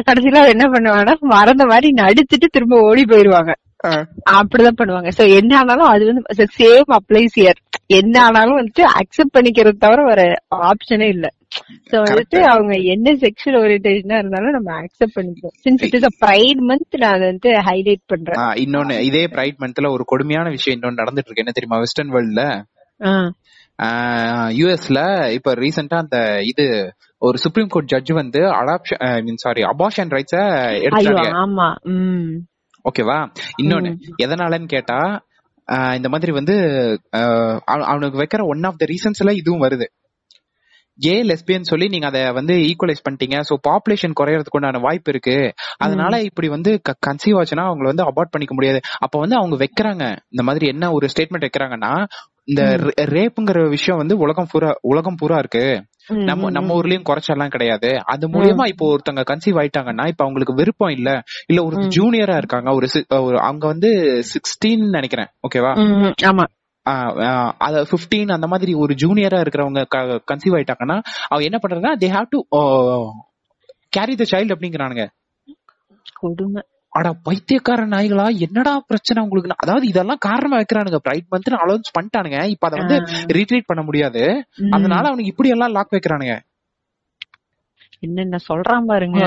கடைசியில 0.10 0.46
என்ன 0.56 0.66
பண்ணுவாங்கன்னா 0.76 1.16
மறந்த 1.36 1.66
மாதிரி 1.74 1.90
நடிச்சிட்டு 2.04 2.50
திரும்ப 2.58 2.80
ஓடி 2.90 3.06
போயிருவாங்க. 3.12 3.52
அப்படிதான் 4.34 4.80
பண்ணுவாங்க. 4.80 5.10
சோ 5.18 5.24
என்ன 5.38 5.52
ஆனாலும் 5.58 5.92
அது 5.92 6.04
வந்து 6.10 6.48
சேம் 6.60 6.92
அப்ளைஸ் 6.98 7.38
இயர் 7.42 7.60
என்ன 8.00 8.16
ஆனாலும் 8.22 8.58
வந்துட்டு 8.60 8.84
அக்செப்ட் 9.00 9.36
பண்ணிக்கிறது 9.38 9.78
தவிர 9.78 10.02
வேற 10.06 10.24
ஆப்ஷனே 10.70 11.08
இல்ல. 11.08 11.28
சோ 11.92 11.96
வந்துட்டு 12.04 12.40
அவங்க 12.52 12.74
என்ன 12.94 13.14
செக்ஷுவல் 13.24 13.60
ஓரியன்டேஷனா 13.62 14.20
இருந்தாலும் 14.20 14.56
நம்ம 14.58 14.72
அக்செப்ட் 14.82 15.16
பண்ணிக்கிறோம் 15.18 15.56
since 15.66 15.84
it 15.88 15.98
is 16.00 16.08
a 16.10 16.14
pride 16.20 16.62
month 16.70 17.00
நான் 17.04 17.16
அதை 17.16 17.26
வந்து 17.28 17.52
ஹைலைட் 17.70 18.04
பண்றேன். 18.08 18.40
இன்னொன்னு 18.56 18.98
இதே 19.10 19.24
பிரைட் 19.28 19.60
மந்த்ல 19.64 19.90
ஒரு 19.92 20.06
கொடுமையான 20.06 20.50
விஷயம் 20.50 20.78
இன்னொன்னு 20.78 21.02
நடந்துட்டு 21.02 21.30
இருக்கு 21.30 21.46
என்ன 21.46 21.56
தெரியுமா? 21.58 21.82
வெஸ்டர்ன் 21.86 22.14
வேர்ல்ட்ல 22.16 22.46
யூஎஸ்ல 24.58 25.00
இப்ப 25.38 25.54
ரீசெண்டா 25.56 25.98
அந்த 26.04 26.18
இது 26.44 26.66
ஒரு 27.22 27.38
சுப்ரீம் 27.38 27.72
கோர்ட் 27.72 27.92
ஜட்ஜ் 27.94 28.12
வந்து 28.20 28.42
அடாப்ஷன் 28.60 29.42
சாரி 29.44 29.62
அபார்ஷன் 29.72 30.14
ரைட்ஸ 30.16 30.38
எடுத்தாங்க 30.86 31.28
ஓகேவா 32.90 33.18
இன்னொன்னு 33.64 33.92
எதனாலன்னு 34.26 34.70
கேட்டா 34.76 35.00
இந்த 35.98 36.08
மாதிரி 36.14 36.32
வந்து 36.38 36.56
அவனுக்கு 37.88 38.22
வைக்கிற 38.22 38.44
ஒன் 38.54 38.68
ஆஃப் 38.70 38.80
த 38.82 38.86
ரீசன்ஸ்ல 38.92 39.34
இதுவும் 39.42 39.66
வருது. 39.66 39.86
ஏ 41.00 41.14
லெஸ்பியன் 41.30 41.70
சொல்லி 41.70 41.86
நீங்க 41.94 42.08
அதை 42.12 42.22
வந்து 42.38 42.54
ஈக்குவலைஸ் 42.70 43.04
பண்ணிட்டீங்க. 43.06 43.38
சோ 43.50 43.54
பாப்புலேஷன் 43.68 44.16
குறையறதுக்கு 44.20 44.58
உண்டான 44.60 44.82
வாய்ப்பு 44.86 45.12
இருக்கு. 45.14 45.36
அதனால 45.86 46.20
இப்படி 46.30 46.48
வந்து 46.56 46.72
கன்சீவ் 47.08 47.38
ஆச்சுன்னா 47.42 47.66
அவங்கள 47.70 47.88
வந்து 47.92 48.08
அபார்ட் 48.10 48.34
பண்ணிக்க 48.34 48.56
முடியாது. 48.58 48.82
அப்ப 49.06 49.16
வந்து 49.24 49.38
அவங்க 49.40 49.58
வைக்கிறாங்க. 49.64 50.04
இந்த 50.34 50.46
மாதிரி 50.50 50.68
என்ன 50.74 50.92
ஒரு 50.98 51.08
ஸ்டேட்மெண்ட் 51.14 51.48
வைக்கிறாங்கன்னா 51.48 51.94
இந்த 52.52 52.62
ரேப்புங்கிற 53.16 53.64
விஷயம் 53.76 54.02
வந்து 54.02 54.18
உலகம் 54.26 54.52
பூரா 54.52 54.72
உலகம் 54.92 55.20
பூரா 55.22 55.40
இருக்கு. 55.44 55.66
நம்ம 56.20 56.50
நம்ம 56.50 56.74
ஊர்லயும் 56.80 57.08
குறைச்செல்லாம் 57.10 57.48
கிடையாது. 57.48 57.90
அது 58.06 58.28
மூலியமா 58.30 58.66
இப்போ 58.68 58.86
ஒருத்தங்க 58.94 59.24
கன்சீவ் 59.30 59.60
ஆயிட்டாங்கன்னா 59.62 60.08
இப்ப 60.08 60.24
அவங்களுக்கு 60.24 60.54
விருப்பம் 60.54 60.90
இல்ல. 60.90 61.10
இல்ல 61.48 61.64
ஒரு 61.64 61.78
ஜூனியரா 61.98 62.38
இருக்காங்க. 62.38 62.70
ஒரு 63.22 63.38
அவங்க 63.40 63.68
வந்து 63.68 63.92
சிக்ஸ்டீன் 64.34 64.90
நினைக்கிறேன். 64.90 65.30
ஓகேவா 65.48 65.72
ஆமா. 66.32 66.46
அத 67.58 67.82
15 67.92 68.32
அந்த 68.32 68.48
மாதிரி 68.48 68.74
ஒரு 68.74 68.94
ஜூனியரா 68.94 69.40
இருக்கிறவங்க 69.40 69.82
கன்சீவ் 70.26 70.58
ஆயிட்டாங்கன்னா 70.58 70.98
அவங்க 71.30 71.46
என்ன 71.50 71.60
பண்றாங்கன்னா 71.64 71.94
they 72.04 72.10
have 72.16 72.30
to 72.30 72.40
carry 73.90 74.16
the 74.16 74.26
child 74.32 74.56
அப்படிங்கிறானுங்க. 74.56 75.06
கொடுமை. 76.20 76.62
அட 76.94 77.10
பைத்தியக்கார 77.24 77.86
நாய்களா? 77.88 78.26
என்னடா 78.38 78.84
பிரச்சனை 78.88 79.24
உங்களுக்கு? 79.24 79.56
அதாவது 79.58 79.88
இதெல்லாம் 79.88 80.18
காரணமா 80.20 80.58
வைக்கிறானுங்க. 80.58 80.96
பிரைட் 80.96 81.30
மந்த் 81.32 81.60
அலௌன்ஸ் 81.64 81.92
பண்ணிட்டானுங்க. 81.98 82.50
இப்ப 82.50 82.68
அதை 82.68 82.80
வந்து 82.80 83.12
ரீட்ரீட் 83.34 83.64
பண்ண 83.66 83.84
முடியாது. 83.84 84.46
அதனால 84.70 85.02
அவனுக்கு 85.02 85.26
இப்படி 85.26 85.50
எல்லாம் 85.50 85.72
லாக் 85.72 85.94
வைக்கிறானுங்க. 85.94 86.38
என்னென்ன 88.04 88.38
சொல்றான் 88.50 88.86
பாருங்க. 88.86 89.20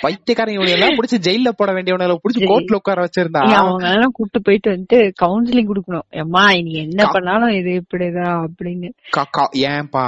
பைத்தியக்காரன் 0.00 0.54
இவனை 0.54 0.72
எல்லாம் 0.72 0.96
புடிச்சு 0.96 1.18
ஜெயில 1.20 1.48
போட 1.48 1.72
வேண்டியவனை 1.72 2.16
புடிச்சு. 2.16 2.40
கோர்ட்ல 2.40 2.74
உட்கார 2.74 3.04
வச்சிருந்தா. 3.04 3.52
அவங்க 3.54 3.88
எல்லாம் 3.88 4.12
கூட்டு 4.12 4.42
போயிட்டு 4.42 4.70
வந்துட்டு 4.70 5.12
கவுன்சிலிங் 5.22 5.70
கொடுக்கணும். 5.70 6.06
ஏம்மா 6.10 6.50
நீ 6.50 6.72
என்ன 6.72 7.06
பண்ணாலும் 7.12 7.54
இது 7.54 7.84
இப்படிதான் 7.84 8.46
அப்படின்னு. 8.46 8.90
ஏன்பா? 9.52 10.06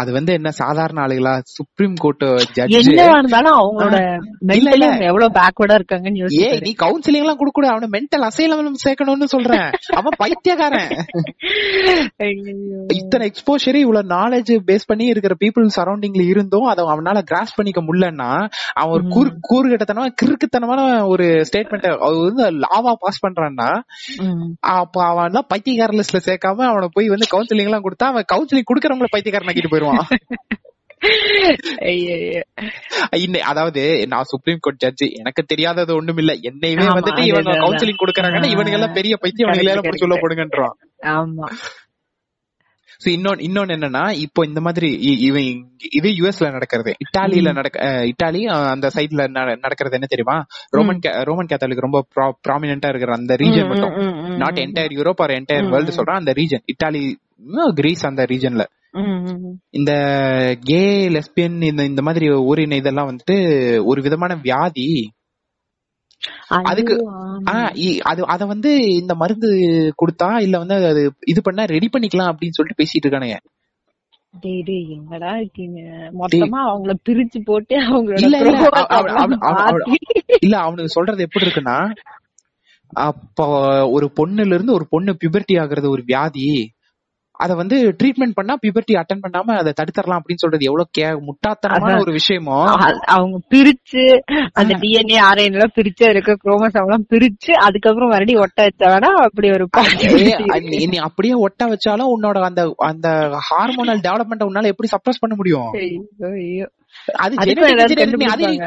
அது 0.00 0.10
வந்து 0.12 0.32
என்ன 0.32 0.50
சாதாரண 0.50 0.98
ஆளுகளா? 1.04 1.32
சுப்ரீம் 1.56 1.96
கோர்ட் 1.98 2.24
ஜட்ஜ் 2.56 2.76
என்னவா 2.80 3.16
இருந்தாலும் 3.18 3.56
அவங்களோட 3.60 3.96
மென்டலி 4.48 4.86
எவ்வளவு 5.08 5.34
பேக்வர்டா 5.38 5.76
இருக்காங்கன்னு 5.78 6.30
ஏய் 6.46 6.60
நீ 6.60 6.72
கவுன்சிலிங் 6.84 7.24
எல்லாம் 7.24 7.38
கொடுக்க 7.38 7.54
கூட 7.56 7.68
அவன 7.72 7.88
மென்டல் 7.94 8.24
அசைலம் 8.28 8.80
சேர்க்கணும்னு 8.84 9.28
சொல்றேன். 9.34 9.68
அவன் 9.94 10.16
பைத்தியக்காரன். 10.18 10.90
இத்தனை 12.96 13.24
எக்ஸ்போஷரே 13.30 13.80
இவ்வளவு 13.84 14.10
நாலேஜ் 14.14 14.52
பேஸ் 14.68 14.86
பண்ணி 14.86 15.06
இருக்கிற 15.06 15.36
பீப்புள் 15.42 15.68
சரௌண்டிங்ல 15.76 16.24
இருந்தும் 16.26 16.66
அதை 16.72 16.84
அவனால 16.94 17.22
கிராஸ் 17.22 17.56
பண்ணிக்க 17.56 17.82
முடியலன்னா 17.82 18.30
அவன் 18.74 18.94
ஒரு 18.96 19.04
கூறு 19.08 19.30
கூறுகட்டத்தனமா 19.50 20.08
கிறுக்குத்தனமான 20.22 20.80
ஒரு 21.08 21.26
ஸ்டேட்மெண்ட் 21.50 21.86
வந்து 22.16 22.46
லாவா 22.64 22.94
பாஸ் 23.04 23.22
பண்றான்னா 23.26 23.68
அப்ப 24.76 25.04
அவன் 25.04 25.24
எல்லாம் 25.24 25.48
பைத்தியக்கார 25.48 25.98
லிஸ்ட்ல 26.00 26.20
சேர்க்காம 26.28 26.66
அவனை 26.70 26.88
போய் 26.92 27.08
வந்து 27.08 27.32
கவுன்சிலிங் 27.34 27.70
எல்லாம் 27.70 27.86
கொடுத்தா 27.86 28.08
அவன் 28.12 28.30
கவுன்சிலிங் 28.34 28.68
கொடுக்கறவங்கள 28.86 29.14
பைத்தியக்காரன் 29.14 29.50
ஆக்கிட்டு 29.50 29.72
போயிருவான் 29.72 30.02
அதாவது 33.50 33.82
நான் 34.06 34.28
சுப்ரீம் 34.30 34.60
கோர்ட் 34.60 34.78
ஜட்ஜ் 34.78 35.04
எனக்கு 35.14 35.42
தெரியாதது 35.46 35.92
ஒண்ணும் 35.94 36.16
இல்ல 36.16 36.32
என்னையவே 36.50 36.84
ஆமா, 36.84 36.96
வந்துட்டு 36.98 37.24
இவங்க. 37.24 37.56
கவுன்சிலிங் 37.64 38.00
கொடுக்கறாங்கன்னா 38.02 38.50
இவனுங்க 38.54 38.78
எல்லாம் 38.78 38.92
பெரிய 38.92 39.16
பைத்தியம் 39.16 39.50
இவனுங்க 39.50 39.72
எல்லாம் 39.72 40.00
சொல்ல. 40.04 40.18
போடுங்கன்றான். 40.22 40.74
ஆமா. 41.16 41.48
இன்னொன்னு 43.06 43.42
இன்னொன்னு 43.46 43.74
என்னன்னா 43.76 44.02
இப்போ 44.16 44.40
இந்த 44.46 44.60
மாதிரி 44.60 44.88
இவன் 45.26 45.48
இது 45.92 46.08
யுஎஸ்ல 46.18 46.46
நடக்கிறது. 46.50 46.92
இட்டாலியில 47.04 47.52
நடக்க 47.52 47.78
இட்டாலி 48.12 48.40
அந்த 48.70 48.86
சைட்ல 48.94 49.24
நடக்கிறது 49.64 49.96
என்ன 49.98 50.08
தெரியுமா? 50.08 50.36
ரோமன் 50.70 51.02
ரோமன் 51.28 51.50
கேத்தலிக் 51.50 51.84
ரொம்ப 51.86 52.00
ப்ராமினென்டா 52.48 52.90
இருக்கிற 52.92 53.14
அந்த 53.16 53.34
ரீஜன் 53.34 53.68
மட்டும். 53.72 53.94
Not 54.36 54.60
entire 54.64 54.96
Europe 54.98 55.22
or 55.24 55.34
entire 55.38 55.70
world 55.74 55.96
சொல்றேன். 55.98 56.20
அந்த 56.22 56.34
ரீஜன் 56.40 56.64
இட்டாலி 56.72 57.02
கிரீஸ் 57.74 58.04
அந்த 58.06 58.24
ரீஜன்ல. 58.32 58.64
இந்த 59.70 59.92
கே 60.64 60.82
லெஸ்பியன் 61.08 61.58
இந்த 61.70 61.82
இந்த 61.84 62.02
மாதிரி 62.02 62.26
ஊரின 62.50 62.76
இதெல்லாம் 62.76 63.10
வந்துட்டு 63.10 63.36
ஒரு 63.90 64.00
விதமான 64.02 64.34
வியாதி. 64.46 64.86
அதுக்கு 66.70 66.94
அது 68.10 68.20
அத 68.34 68.46
வந்து 68.46 68.70
இந்த 69.00 69.14
மருந்து 69.14 69.48
கொடுத்தா 70.02 70.28
இல்ல 70.46 70.58
வந்து 70.58 70.76
அது 70.92 71.02
இது 71.26 71.40
பண்ணா 71.42 71.64
ரெடி 71.74 71.88
பண்ணிக்கலாம் 71.92 72.30
அப்படின்னு 72.32 72.56
சொல்லிட்டு 72.58 72.80
பேசிட்டு 72.82 73.06
இருக்கானுங்க. 73.06 73.38
எங்கடா 74.34 75.30
இருக்கீங்க? 75.40 75.80
மொத்தமா 76.20 76.60
அவங்கள 76.70 76.94
பிரிச்சு 77.08 77.38
போட்டு 77.44 77.74
அவங்களோட 77.88 78.22
இல்ல, 80.40 80.54
அவனுக்கு 80.66 80.96
சொல்றது 80.96 81.26
எப்படி 81.26 81.46
இருக்குன்னா 81.46 81.78
அப்ப 82.92 83.46
ஒரு 83.90 84.06
பொண்ணுல 84.18 84.56
இருந்து 84.56 84.76
ஒரு 84.78 84.86
பொண்ணு 84.90 85.16
பியூபர்ட்டி 85.20 85.54
ஆகுறது 85.62 85.88
ஒரு 85.94 86.02
வியாதி. 86.10 86.46
அத 87.36 87.54
வந்து 87.54 87.76
ட்ரீட்மெண்ட் 87.98 88.34
பண்ணா 88.34 88.58
பியூபர்ட்டி 88.62 88.94
அட்டன் 88.94 89.22
பண்ணாம 89.22 89.56
அதை 89.56 89.72
தடுத்துறலாம் 89.72 90.18
அப்படின்னு 90.18 90.34
சொல்றது 90.34 90.64
எவ்வளவு 90.64 90.88
கே 90.90 91.02
முட்டாத்தனமான. 91.22 91.98
ஒரு 91.98 92.12
விஷயமோ 92.12 92.56
அவங்க 93.08 93.40
பிரிச்சு 93.50 94.04
அந்த 94.52 94.72
டிஎன்ஏ 94.76 95.18
ஆர்என் 95.22 95.52
எல்லாம் 95.52 95.74
பிரிச்சு 95.74 96.08
இருக்க 96.08 96.36
குரோமோசோம் 96.44 96.84
எல்லாம் 96.84 97.06
பிரிச்சு 97.10 97.52
அதுக்கப்புறம் 97.60 98.08
மறுபடியும் 98.08 98.40
ஒட்ட 98.40 98.66
வச்சாடா 98.66 99.10
அப்படி 99.24 99.50
ஒரு 99.50 99.66
நீ- 100.86 100.96
அப்படியே 101.00 101.34
ஒட்ட 101.40 101.66
வச்சாலும் 101.66 102.12
உன்னோட 102.14 102.40
அந்த 102.42 102.62
அந்த 102.84 103.08
ஹார்மோனல் 103.48 104.02
டெவலப்மெண்ட் 104.02 104.48
உன்னால 104.48 104.64
எப்படி 104.66 104.88
சப்ரஸ் 104.90 105.20
பண்ண 105.20 105.34
முடியும். 105.34 105.70
அது. 107.16 107.34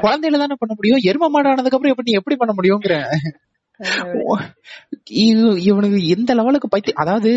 குழந்தையில 0.02 0.38
தானே 0.38 0.56
பண்ண 0.58 0.74
முடியும் 0.76 1.02
எரும 1.04 1.28
மாடு 1.28 1.50
ஆனதுக்கு 1.50 1.78
அப்புறம் 1.78 1.92
எப்படி 1.92 2.12
எப்படி 2.12 2.36
பண்ண 2.36 2.54
முடியுங்கிற 2.54 2.96
இது 3.20 3.49
இவனுக்கு 5.68 6.00
எந்த 6.08 6.32
லெவலுக்கு 6.34 6.68
பைத்திய 6.68 6.96
அதாவது 6.96 7.32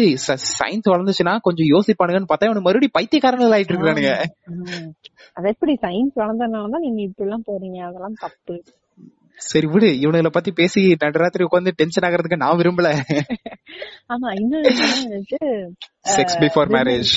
சயின்ஸ் 0.52 0.92
வளர்ந்துச்சுன்னா 0.92 1.34
கொஞ்சம் 1.42 1.70
யோசிப்பானுங்கன்னு 1.72 2.30
பார்த்தா 2.30 2.48
இவனு 2.50 2.66
மறுபடியும் 2.66 2.96
பைத்தியக்காரங்கள் 2.98 3.56
ஆயிட்டு 3.56 3.74
இருக்கானுங்க. 3.74 4.12
அது 5.36 5.48
எப்படி 5.48 5.74
சயின்ஸ் 5.82 6.20
வளர்ந்ததுனாலதான் 6.22 6.86
நீங்க 6.86 7.02
இப்படி 7.02 7.26
எல்லாம் 7.28 7.48
போறீங்க? 7.50 7.80
அதெல்லாம் 7.88 8.18
தப்பு. 8.20 8.56
சரி 9.40 9.66
விடு 9.66 9.88
இவனுங்களை 10.02 10.30
பத்தி 10.32 10.50
பேசி 10.52 10.80
நடுராத்திரி 11.00 11.46
உட்காந்து 11.46 11.78
டென்ஷன் 11.78 12.06
ஆகுறதுக்கு 12.08 12.42
நான் 12.42 12.58
விரும்பல. 12.60 12.88
ஆமா 14.10 14.28
வந்துட்டு 14.36 15.38
sex 16.16 16.38
before 16.42 16.70
marriage 16.76 17.12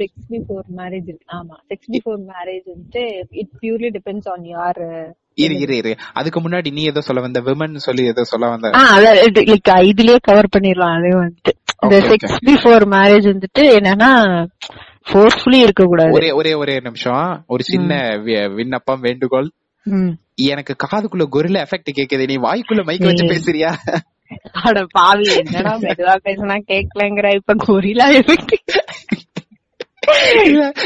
sex 0.00 0.26
before 0.30 0.66
marriage 0.78 1.10
ஆமா 1.36 1.56
செக்ஸ் 1.70 1.90
பிஃபோர் 1.94 2.20
மேரேஜ் 2.32 2.66
வந்துட்டு 2.72 3.04
இட் 3.42 3.54
பியூர்லி 3.62 3.90
டிபெண்ட்ஸ் 3.98 4.28
ஆன் 4.28 4.46
யார் 4.48 4.82
இரு 5.38 5.54
இரு 5.58 5.76
இரு. 5.76 5.92
அதுக்கு 6.12 6.38
முன்னாடி 6.40 6.72
நீ 6.72 6.82
ஏதோ 6.82 7.00
சொல்ல 7.00 7.20
வந்த 7.20 7.40
விமன் 7.40 7.76
சொல்லி 7.86 8.04
ஏதோ 8.06 8.22
சொல்ல 8.24 8.48
வந்த. 8.48 8.68
லைக் 8.68 9.70
இதுலயே 9.90 10.16
கவர் 10.20 10.52
பண்ணிடலாம் 10.56 10.94
அதே 10.98 11.12
வந்துட்டு. 11.20 11.52
இந்த. 11.82 11.98
செக்ஸ் 12.08 12.36
பிஃபோர் 12.46 12.84
மேரேஜ் 12.94 13.28
வந்துட்டு 13.32 13.62
என்னன்னா 13.78 14.10
ஃபோர்ஸ்ஃபுல்லி 15.10 15.60
இருக்க 15.66 15.84
கூடாது 15.84 16.12
ஒரே 16.12 16.30
ஒரே 16.30 16.52
ஒரே 16.54 16.76
நிமிஷம். 16.80 17.44
ஒரு 17.46 17.62
சின்ன 17.62 17.92
விண்ணப்பம் 18.56 19.00
வேண்டுகோள். 19.00 19.48
எனக்கு 20.50 20.72
காதுக்குள்ள 20.84 21.24
கொரில்ல 21.34 21.62
எஃபெக்ட் 21.64 21.96
கேக்குது. 21.98 22.26
நீ 22.28 22.36
வாய்க்குள்ள 22.48 22.82
மைக் 22.84 23.06
வச்சு. 23.08 23.30
பேசுறியா? 23.32 23.70
அட 24.62 24.80
பாவி 24.92 25.28
என்னடா 25.36 25.72
மெதுவா 25.78 26.14
பேசினா 26.26 26.56
கேட்கலங்கிற 26.70 27.28
இப்ப 27.34 27.54
கொரிலா 27.66 28.06
எஃபெக்ட் 28.18 28.54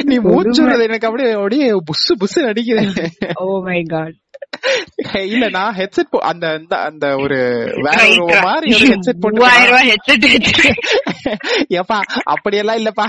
நீ 0.04 0.16
மூச்சு 0.18 0.60
விடுறது 0.62 0.86
எனக்கு 0.88 1.06
அப்படியே 1.08 1.32
அப்படியே 1.32 1.66
புசு 1.88 2.12
புசு 2.22 2.40
அடிக்குது 2.50 3.06
ஓ 3.34 3.60
மை 3.62 3.82
காட் 3.82 4.16
இல்ல 5.24 5.48
நான் 5.48 5.74
ஹெட்செட் 5.74 6.16
அந்த 6.22 6.48
அந்த- 6.52 6.76
அந்த 6.76 7.16
ஒரு 7.16 7.38
வேற 7.82 7.98
ஒரு 8.24 8.40
மாதிரி 8.40 8.74
ஒரு 8.74 8.86
ஹெட்செட் 8.86 9.20
போட்டு 9.20 9.40
ஹெட்செட் 9.90 10.78
ஏப்பா 11.68 11.98
அப்படியெல்லாம் 12.24 12.78
இல்லப்பா. 12.78 13.06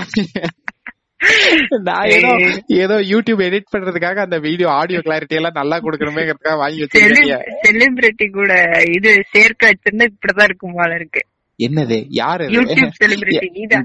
நான் 1.82 2.08
ஏதோ 2.08 2.30
ஏதோ 2.66 2.94
யூடியூப் 2.94 3.42
எடிட் 3.46 3.72
பண்றதுக்காக 3.76 4.14
அந்த 4.16 4.38
வீடியோ 4.38 4.70
ஆடியோ 4.70 4.98
கிளாரிட்டி 4.98 5.34
எல்லாம் 5.34 5.52
நல்லா 5.54 5.76
கொடுக்கணுமேங்கிறதுக்காக 5.78 6.56
வாங்கி 6.56 6.82
வச்சிருக்கீங்க. 6.82 7.38
செலிபிரிட்டி 7.62 8.30
கூட 8.30 8.52
இது 8.92 9.22
சேர்க்க 9.32 9.70
வச்சிருந்தா 9.70 10.06
இப்படிதான் 10.08 10.44
இருக்கும் 10.44 10.72
போல 10.74 10.94
இருக்கு. 10.94 11.22
என்னது? 11.58 12.06
யாரு 12.08 12.44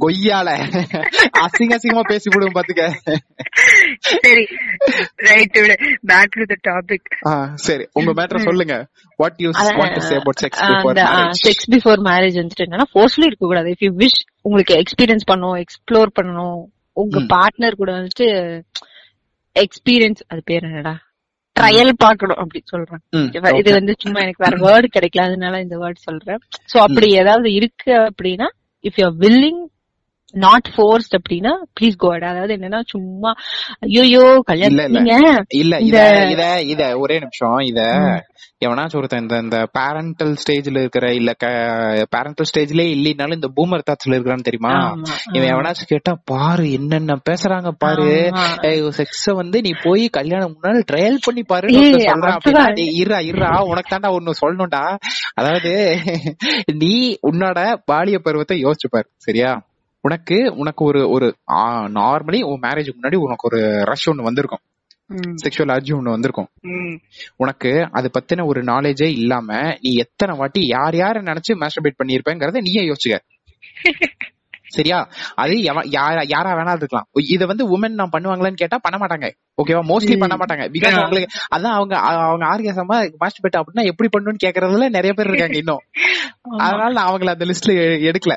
கொய்யால. 0.03 0.49
அசிங்க 1.41 1.75
அசிங்கமா 1.77 2.03
பேசி 2.07 2.29
விடுவோம் 2.33 2.55
பாத்துக்க. 2.57 2.83
சரி. 3.99 4.43
ரைட் 5.15 5.57
விடு. 5.59 5.75
பேக் 6.05 6.29
டு 6.29 6.45
த 6.45 6.57
டாபிக் 6.69 7.09
ஆ, 7.27 7.51
சரி. 7.55 7.87
உங்க 7.93 8.13
மேட்டர் 8.13 8.43
சொல்லுங்க. 8.43 8.87
What 9.17 9.33
you 9.37 9.49
want 9.49 9.93
to 9.93 9.99
say 9.99 10.15
about 10.15 10.41
sex 10.41 10.61
before 10.61 10.97
marriage 10.99 11.41
sex 11.43 11.67
before 11.71 12.01
marriage 12.09 12.37
வந்துட்டு 12.41 12.65
என்னன்னா 12.65 12.87
ஃபோர்ஸ்லி 12.93 13.25
இருக்க 13.25 13.45
கூடாது 13.45 13.69
இஃப் 13.69 13.75
யூ 13.79 13.91
விஷ் 13.97 14.19
உங்களுக்கு 14.41 14.75
எக்ஸ்பீரியன்ஸ் 14.75 15.27
பண்ணணும் 15.31 15.63
எக்ஸ்ப்ளோர் 15.63 16.11
பண்ணணும். 16.21 16.61
உங்க. 16.93 17.19
பார்ட்னர் 17.19 17.71
கூட 17.71 17.91
வந்துட்டு 17.91 18.27
எக்ஸ்பீரியன்ஸ் 19.55 20.21
அது 20.27 20.41
பேர் 20.45 20.63
என்னடா? 20.63 20.93
ட்ரையல் 21.55 21.93
பார்க்கணும் 21.97 22.39
அப்படி 22.43 22.59
சொல்றேன். 22.65 23.01
இது 23.59 23.69
வந்து 23.79 23.93
சும்மா 24.03 24.19
எனக்கு 24.21 24.43
வேற 24.45 24.55
வேர்டு 24.67 24.87
கிடைக்கல 24.95 25.25
அதனால 25.29 25.59
இந்த 25.61 25.77
வேர்ட் 25.77 26.05
சொல்றேன். 26.07 26.39
சோ 26.71 26.77
அப்படி 26.85 27.07
ஏதாவது 27.21 27.49
இருக்கு 27.53 27.93
அப்படின்னா 28.09 28.47
if 28.83 28.99
you 29.01 29.07
willing 29.23 29.61
not 30.33 30.69
forced 30.75 31.15
அப்படின்னா 31.17 31.53
ப்ளீஸ் 31.77 31.95
கோ 31.97 32.09
அதாவது 32.15 32.55
என்னன்னா 32.57 32.81
சும்மா 32.93 33.31
ஐயோ. 33.83 34.25
கல்யாணம் 34.51 35.47
இல்ல 35.61 35.75
இத 35.89 35.97
இத 36.33 36.43
இத 36.73 36.83
ஒரே 36.97 37.17
நிமிஷம். 37.19 37.59
இத 37.61 37.79
எவனாச்சும் 38.65 38.99
ஒருத்தன் 38.99 39.23
இந்த 39.23 39.35
இந்த 39.37 39.57
பேரண்டல் 39.77 40.33
ஸ்டேஜ்ல 40.41 40.81
இருக்கிற 40.83 41.05
இல்ல 41.13 41.31
பேரண்டல் 42.15 42.49
ஸ்டேஜ்லயே 42.49 42.89
இல்லைனாலும் 42.95 43.37
இந்த 43.39 43.49
பூமர் 43.57 43.85
தாட்ஸ்ல 43.87 44.15
இருக்கிறான்னு 44.17 44.47
தெரியுமா? 44.49 44.73
இவன் 45.35 45.51
எவனாச்சும் 45.53 45.91
கேட்டா 45.93 46.13
பாரு 46.25 46.65
என்னென்ன 46.71 47.17
பேசுறாங்க 47.29 47.69
பாரு. 47.85 48.07
செக்ஸ 48.99 49.33
வந்து 49.33 49.61
நீ 49.61 49.71
போய் 49.83 50.05
கல்யாணம் 50.09 50.53
முன்னாடி 50.55 50.83
ட்ரையல் 50.91 51.23
பண்ணி 51.25 51.43
பாரு 51.43 51.73
சொல்றான் 52.07 52.77
இருடா 52.99 53.19
இருடா. 53.29 53.51
உனக்கு 53.71 53.93
தாண்டா 53.95 54.11
ஒண்ணு 54.17 54.41
சொல்லணும்டா. 54.43 54.83
அதாவது 55.35 55.73
நீ 56.83 56.93
உன்னோட 57.31 57.59
பாலிய 57.85 58.19
பருவத்தை 58.19 58.57
யோசிச்சு 58.65 58.89
பாரு. 58.89 59.09
சரியா? 59.17 59.51
உனக்கு 60.03 60.53
உனக்கு 60.55 60.85
ஒரு 60.85 61.09
ஒரு 61.09 61.27
நார்மலி 61.93 62.41
உன் 62.43 62.59
மேரேஜுக்கு 62.61 62.99
முன்னாடி 63.01 63.15
உனக்கு 63.15 63.47
ஒரு 63.51 63.59
ரஷ் 63.83 64.09
ஒண்ணு 64.09 64.21
வந்திருக்கும். 64.21 64.63
செக்ஷுவல் 65.43 65.73
அர்ஜி 65.73 65.93
ஒண்ணு 65.93 66.09
வந்திருக்கும். 66.09 66.49
உனக்கு 67.35 67.71
அது 67.91 68.09
பத்தின 68.13 68.45
ஒரு 68.45 68.63
நாலேஜே 68.63 69.09
இல்லாம 69.15 69.47
நீ 69.81 69.91
எத்தனை 69.95 70.37
வாட்டி 70.37 70.67
யார் 70.67 70.93
யார 70.93 71.21
நினைச்சு 71.21 71.53
மாஸ்டர்பேட் 71.55 71.99
பண்ணிருப்பேங்கறத 72.01 72.61
நீயே 72.61 72.83
யோசிச்சுக்க. 72.83 73.19
சரியா? 74.69 74.97
அது 75.35 75.53
யாரா 76.31 76.51
வேணா 76.57 76.75
இருக்கலாம். 76.75 77.07
இத 77.27 77.45
வந்து 77.45 77.63
உமன் 77.67 77.89
நான் 77.91 78.13
பண்ணுவாங்களான்னு 78.13 78.53
கேட்டா 78.53 78.77
பண்ண 78.77 78.97
மாட்டாங்க. 78.97 79.27
ஓகேவா 79.61 79.81
மோஸ்ட்லி 79.87 80.17
பண்ண 80.19 80.35
மாட்டாங்க. 80.35 80.65
பிகாஸ். 80.67 80.95
அவங்களுக்கு 80.95 81.29
அதான் 81.55 81.75
அவங்க 81.77 81.95
அவங்க 81.97 82.45
ஆர்கசமா 82.45 82.97
மாஸ்டர்பேட் 83.23 83.59
அப்படின்னா 83.61 83.83
எப்படி 83.83 84.09
பண்ணணும்னு 84.13 84.43
கேக்குறதுல 84.45 84.89
நிறைய 84.89 85.13
பேர் 85.13 85.27
இருக்காங்க 85.27 85.57
இன்னும். 85.57 85.83
அதனால 86.59 86.91
நான் 86.93 87.09
அவங்கள 87.09 87.29
அந்த 87.29 87.45
லிஸ்ட்ல 87.45 87.75
எடுக்கல. 88.11 88.35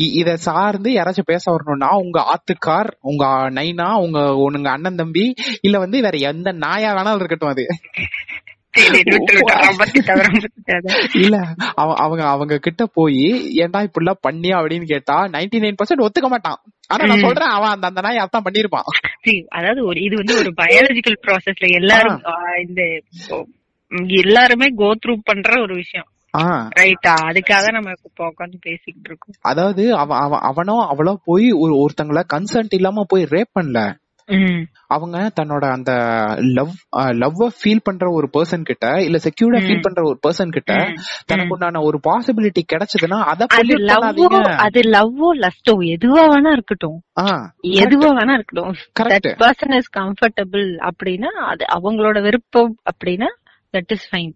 இத 0.00 0.36
சார்ந்து 0.36 0.90
யாராச்சும் 0.90 1.26
பேச 1.26 1.50
வரணும்னா 1.50 1.88
உங்க 1.96 2.18
ஆத்துக்கார் 2.26 2.90
உங்க 3.00 3.24
நைனா 3.50 3.94
உங்க 3.94 4.34
உங்க 4.36 4.70
அண்ணன் 4.70 4.94
தம்பி 4.94 5.34
இல்ல 5.60 5.78
வந்து 5.78 6.00
வேற 6.00 6.16
எந்த 6.16 6.52
நாயா 6.52 6.94
வேணாலும் 6.94 7.14
இருக்கட்டும் 7.14 7.48
அது. 7.48 7.66
இல்ல 11.14 11.36
அவ- 11.74 11.94
அவங்க 11.94 12.28
அவங்க 12.28 12.58
கிட்ட 12.58 12.86
போய் 12.86 13.22
ஏன்டா 13.56 13.86
இப்படிலாம் 13.86 14.22
பண்ணியா 14.28 14.56
அப்படின்னு 14.58 14.84
கேட்டா 14.84 15.26
99% 15.26 15.30
நைன் 15.30 15.76
பர்சன்ட் 15.80 16.06
ஒத்துக்க 16.06 16.28
மாட்டான். 16.28 16.58
ஆனா 16.86 17.04
நான். 17.06 17.20
சொல்றேன் 17.20 17.48
அவன் 17.48 17.70
அந்த 17.70 17.86
அந்த 17.86 18.00
நாய் 18.00 18.16
அர்த்தம் 18.16 18.44
பண்ணிருப்பான். 18.44 18.88
அதாவது 19.48 19.84
ஒரு 19.84 20.00
இது 20.00 20.16
வந்து 20.16 20.36
ஒரு 20.36 20.52
பயாலஜிக்கல் 20.56 21.18
ப்ராசஸ்ல 21.26 21.72
எல்லாரும் 21.72 22.20
இந்த 22.68 22.82
எல்லாருமே 24.06 24.66
கோ 24.76 24.94
த்ரூ 24.94 25.16
பண்ற 25.22 25.62
ஒரு 25.62 25.74
விஷயம். 25.74 26.06
ரைட்டா 26.76 27.14
அதுக்காக 27.28 27.70
நம்ம 27.72 27.94
இப்ப 28.04 28.26
உட்காந்து 28.28 28.58
பேசிக்கிட்டு 28.60 29.08
இருக்கோம் 29.10 29.38
அதாவது 29.42 29.84
அவன் 29.94 30.18
அவன் 30.42 30.74
அவளோ 30.88 31.14
போய் 31.24 31.52
ஒரு 31.58 31.74
ஒருத்தங்கள 31.76 32.22
கன்சென்ட் 32.34 32.74
இல்லாம 32.74 33.04
போய் 33.08 33.24
ரேப் 33.30 33.56
பண்ணல. 33.58 33.80
அவங்க 34.86 35.18
தன்னோட 35.36 35.64
அந்த 35.70 35.92
லவ் 36.56 36.72
லவ் 37.14 37.38
ஃபீல் 37.58 37.82
பண்ற 37.84 38.06
ஒரு 38.10 38.26
பர்சன் 38.32 38.62
கிட்ட 38.62 38.86
இல்ல 39.00 39.18
செக்யூர்டா 39.18 39.60
ஃபீல் 39.64 39.82
பண்ற 39.82 40.00
ஒரு 40.02 40.18
பர்சன் 40.26 40.48
கிட்ட 40.48 40.72
தனக்கு 41.26 41.54
உண்டான 41.54 41.80
ஒரு 41.80 41.98
பாசிபிலிட்டி 42.02 42.62
கிடைச்சதுன்னா 42.72 43.18
அத 43.24 43.46
அது 43.58 43.76
லவ்வோ 43.90 44.26
லவ்வோ 44.90 45.30
லஸ்டோ 45.38 45.74
எதுவா 45.94 46.24
வேணா 46.26 46.52
இருக்கட்டும். 46.52 46.98
எதுவா 47.80 48.10
வேணா 48.10 48.32
இருக்கட்டும். 48.32 48.74
கரெக்ட் 49.00 49.30
பர்சன் 49.38 49.76
இஸ் 49.76 49.90
கம்ஃபர்டபிள் 49.98 50.68
அப்படின்னா 50.90 51.30
அது 51.46 51.64
அவங்களோட 51.76 52.22
விருப்பம் 52.22 52.74
அப்படின்னா 52.90 53.30
தட் 53.74 53.92
இஸ் 53.92 54.06
ஃபைன் 54.12 54.32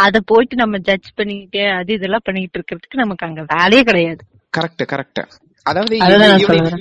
அத 0.00 0.20
போயிட்டு 0.26 0.56
நம்ம 0.56 0.78
ஜட்ஜ் 0.86 1.10
பண்ணிட்டு 1.14 1.62
அது 1.72 1.92
இதெல்லாம் 1.92 2.24
பண்ணிட்டு 2.24 2.58
இருக்கிறதுக்கு 2.58 3.02
நமக்கு 3.02 3.26
அங்க 3.26 3.44
வேலையே 3.52 3.82
கிடையாது 3.82 4.22
கரெக்ட் 4.52 4.84
கரெக்ட் 4.90 5.22
அதாவது. 5.66 5.96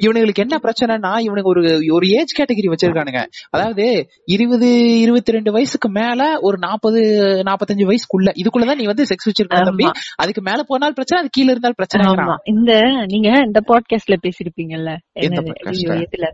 இவனுங்களுக்கு 0.02 0.44
என்ன 0.44 0.56
பிரச்சனைனா 0.58 1.12
இவனுக்கு 1.20 1.50
ஒரு 1.50 1.62
ஒரு 1.92 2.06
ஏஜ் 2.12 2.32
கேட்டகரி 2.38 2.70
வச்சிருக்கானுங்க 2.70 3.20
அதாவது 3.50 3.86
இருபது 4.26 4.70
இருபத்தி 5.02 5.32
ரெண்டு 5.32 5.52
வயசுக்கு 5.52 5.90
மேல 5.90 6.30
ஒரு 6.42 6.58
நாற்பது 6.58 7.02
நாற்பத்தஞ்சு 7.44 7.86
வயசுக்குள்ள 7.86 8.32
இதுக்குள்ளதான் 8.36 8.76
நீ 8.76 8.86
வந்து 8.86 9.04
செக்ஸ் 9.04 9.30
வச்சிருக்க 9.30 9.60
தம்பி. 9.64 9.88
அதுக்கு 10.18 10.42
மேல 10.42 10.64
போனால் 10.64 10.94
பிரச்சனை 10.94 11.20
அது 11.22 11.34
கீழ 11.38 11.48
இருந்தால் 11.50 11.78
பிரச்சனை 11.78 12.08
ஆமா 12.14 12.38
இந்த 12.46 12.72
நீங்க 13.06 13.30
இந்த 13.46 13.62
பாட்காஸ்ட்ல 13.68 14.18
பேசிருப்பீங்கல்ல 14.26 14.94
எந்த 15.20 15.38
என்னது? 15.38 15.52
podcast? 15.52 15.84
ஐயோ, 15.84 16.00
எதுல 16.06 16.28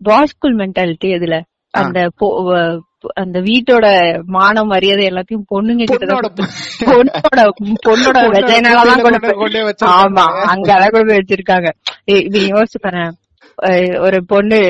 பாய்ஸ் 0.00 0.30
ஸ்கூல் 0.30 0.56
மென்டாலிட்டி 0.56 1.08
எதுல. 1.16 1.36
அந்த 1.74 1.98
அந்த 3.14 3.40
வீட்டோட 3.40 3.86
மான 4.26 4.64
மரியாதை 4.64 5.06
எல்லாத்தையும் 5.06 5.44
பொண்ணுங்க 5.50 5.84
கிட்ட 5.84 6.06
பொண்ணோட 6.80 7.44
பொண்ணோட 7.86 8.18
வெஜைனாலதான் 8.30 9.02
கொண்டு 9.02 9.20
போய் 9.20 9.64
ஆமா 9.94 10.24
வச்சிருக்காங்க. 10.26 10.44
அங்கதான் 10.52 10.90
கொண்டு 10.90 11.06
போய் 11.06 11.20
வச்சிருக்காங்க. 11.20 11.68
இது 12.04 12.40
யோசிச்சு 12.46 12.80
பாரு 12.82 13.04
ஒரு 14.00 14.24
பொண்ணு 14.24 14.60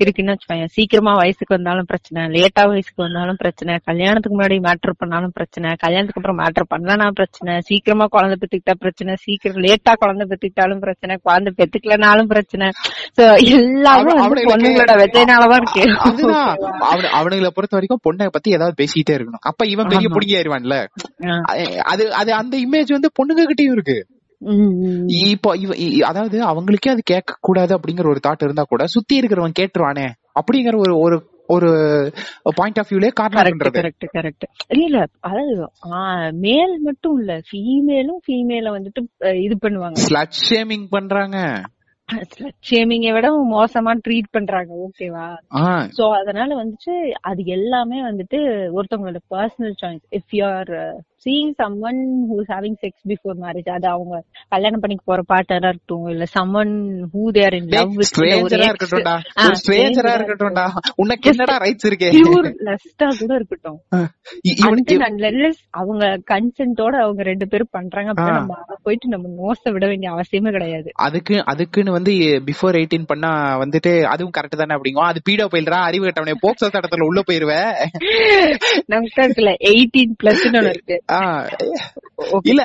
இருக்குன்னு 0.00 0.32
வச்சுக்கோங்க 0.32 0.66
சீக்கிரமா 0.74 1.12
வயசுக்கு 1.16 1.52
வந்தாலும் 1.54 1.88
பிரச்சனை 1.88 2.22
லேட்டா 2.34 2.62
வயசுக்கு 2.68 3.00
வந்தாலும் 3.02 3.38
பிரச்சனை 3.40 3.72
கல்யாணத்துக்கு 3.86 4.34
முன்னாடி 4.34 4.56
மேட்டர் 4.66 4.94
பண்ணாலும் 5.00 5.34
பிரச்சனை 5.34 5.70
கல்யாணத்துக்கு 5.76 6.20
அப்புறம் 6.20 6.40
மேட்டர் 6.40 6.68
பண்ணலனா 6.72 7.06
பிரச்சனை 7.16 7.54
சீக்கிரமா 7.68 8.06
குழந்தை 8.08 8.36
பெத்துக்கிட்டா 8.38 8.76
பிரச்சனை 8.82 9.14
சீக்கிரம் 9.24 9.62
லேட்டா 9.64 9.94
குழந்தை 9.96 10.26
பெத்துக்கிட்டாலும் 10.26 10.82
பிரச்சனை 10.84 11.16
குழந்தை 11.22 11.52
பெத்துக்கலனாலும் 11.58 12.30
பிரச்சனை 12.30 12.68
சோ 13.18 13.24
எல்லாமே 13.52 14.12
அவ- 14.14 14.22
வந்து 14.24 14.46
பொண்ணுங்களோட 14.50 14.94
வெஜைனாலதான் 15.02 15.62
இருக்கு 15.62 15.84
அவனுங்களை 17.18 17.50
பொறுத்த 17.50 17.76
வரைக்கும் 17.76 18.04
பொண்ணை 18.04 18.28
பத்தி 18.30 18.56
ஏதாவது 18.56 18.78
பேசிட்டே 18.80 19.14
இருக்கணும் 19.14 19.44
அப்ப 19.48 19.66
இவன் 19.68 19.90
பெரிய 19.90 20.06
ஆமா. 20.06 20.14
புடுங்கி 20.14 20.36
ஆயிருவான்ல 20.36 20.76
ஆ. 21.26 21.34
அது 21.86 22.04
அது 22.14 22.30
அந்த 22.38 22.54
இமேஜ் 22.64 22.94
வந்து 22.94 23.10
பொண்ணுங்க 23.18 23.42
கிட்டயும் 23.44 23.74
இருக்கு. 23.74 23.98
இப்போ 25.26 25.50
இவ 25.56 25.72
அதாவது 26.06 26.36
அவங்களுக்கே 26.44 26.90
அது 26.90 27.02
கேட்க 27.04 27.38
கூடாது 27.40 27.72
அப்படிங்கிற 27.76 28.06
ஒரு 28.08 28.20
தாட் 28.26 28.44
இருந்தா 28.44 28.64
கூட 28.64 28.84
சுத்தி 28.86 29.14
இருக்கிறவன் 29.20 29.58
கேட்டுருவானே. 29.60 30.06
அப்படிங்கிற 30.40 30.76
ஒரு 30.78 30.94
ஒரு 31.04 31.16
ஒரு 31.48 31.68
பாயிண்ட் 32.56 32.78
ஆஃப் 32.78 32.90
வியூலே 32.90 33.10
காரணம் 33.12 33.62
கரெக்ட் 33.76 34.06
கரெக்ட் 34.16 34.44
இல்ல 34.78 34.96
அதாவது 35.20 35.54
மேல் 36.40 36.74
மட்டும் 36.80 37.16
இல்ல. 37.20 37.34
ஃபீமேலும் 37.48 38.20
ஃபீமேல 38.26 38.72
வந்துட்டு 38.74 39.02
இது 39.40 39.56
பண்ணுவாங்க. 39.62 39.98
ஸ்லட் 40.06 40.38
ஷேமிங் 40.46 40.86
பண்றாங்க. 40.90 41.38
ஷேமிங்கை 42.68 43.10
விட 43.14 43.28
மோசமா 43.50 43.92
ட்ரீட் 44.04 44.28
பண்றாங்க. 44.30 44.70
ஓகேவா 44.84 45.26
சோ 45.96 46.04
அதனால 46.20 46.50
வந்துட்டு 46.60 46.94
அது 47.22 47.40
எல்லாமே 47.56 47.98
வந்துட்டு 48.02 48.38
ஒருத்தவங்களோட 48.76 49.20
personal 49.34 49.76
choice 49.82 50.04
if 50.18 50.32
you 50.32 50.44
are 50.52 50.72
seeing 51.26 51.52
someone 51.88 51.98
who's 52.30 52.50
having 52.52 52.76
sex 52.82 53.04
before 53.10 53.36
marriage 53.44 53.68
அது 53.76 53.86
அவங்க 53.94 54.14
கல்யாணம் 54.52 54.82
பண்ணிக்க 54.82 55.02
போற 55.04 55.22
பார்ட்னரா 55.32 55.70
இருக்கட்டும் 55.70 56.06
இல்ல 56.12 56.24
someone 56.60 56.72
who 57.14 57.22
they're 57.38 57.56
in 57.58 57.68
love 57.74 57.92
with 57.98 58.08
ஸ்ட்ரேஞ்சரா 58.10 58.68
இருக்கட்டும்டா. 58.70 59.14
ஒரு 59.44 59.56
ஸ்ட்ரேஞ்சரா 59.62 60.12
இருக்கட்டும்டா. 60.18 60.66
உனக்கு 61.04 61.30
என்னடா 61.32 61.56
ரைட்ஸ் 61.64 61.88
இருக்கே? 61.90 62.10
பியூர் 62.16 62.48
லஸ்டா 62.68 63.08
கூட 63.20 63.32
இருக்கட்டும். 63.40 63.78
அவங்க 65.80 66.04
கன்சென்ட்டோட 66.32 66.94
அவங்க 67.04 67.22
ரெண்டு 67.30 67.48
பேரும் 67.52 67.72
பண்றாங்க 67.76 68.08
அப்படின்னா 68.12 68.38
நம்ம 68.40 68.56
போயிட்டு 68.86 69.12
நம்ம 69.14 69.32
நோச 69.40 69.72
விட 69.76 69.84
வேண்டிய 69.92 70.10
அவசியமே 70.14 70.52
கிடையாது. 70.56 70.88
அதுக்கு 71.06 71.36
அதுக்குன்னு 71.52 71.96
வந்து 71.98 72.12
பிஃபோர் 72.48 72.78
எயிட்டீன் 72.80 73.10
பண்ணா 73.12 73.32
வந்துட்டு 73.64 73.92
அதுவும் 74.12 74.34
கரெக்ட் 74.38 74.60
தானே 74.62 74.76
அப்படிங்கும் 74.78 75.10
அது 75.10 75.20
பீடோ 75.28 75.46
போயிடுறா. 75.54 75.80
அறிவு 75.88 76.06
கட்டவனே 76.06 76.36
போக்சோ 76.44 76.66
சட்டத்துல 76.68 77.08
உள்ள 77.10 77.20
போயிருவேன் 77.28 77.70
நமக்கு 78.92 79.20
இருக்குல்ல 79.24 79.52
எயிட்டீன் 79.70 80.14
பிளஸ் 80.20 80.44
ஒண்ணு 80.48 80.72
இருக்கு. 80.74 80.96
இல்ல 82.42 82.62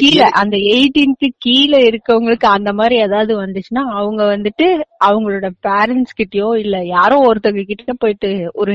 கீழ 0.00 0.20
அந்த 0.32 0.56
எயிட்டீன்க்கு 0.56 1.28
கீழ 1.46 1.72
இருக்கவங்களுக்கு 1.88 2.46
அந்த 2.48 2.72
மாதிரி 2.72 2.96
ஏதாவது 2.96 3.32
வந்துச்சுன்னா 3.42 3.82
அவங்க 3.98 4.22
வந்துட்டு 4.36 4.66
அவங்களோட 5.04 5.48
பேரண்ட்ஸ் 5.66 6.16
கிட்டயோ 6.20 6.58
இல்ல 6.58 6.76
யாரோ 6.86 7.18
ஒருத்தவங்க 7.28 7.62
கிட்ட 7.62 7.92
போயிட்டு 7.98 8.30
ஒரு 8.52 8.74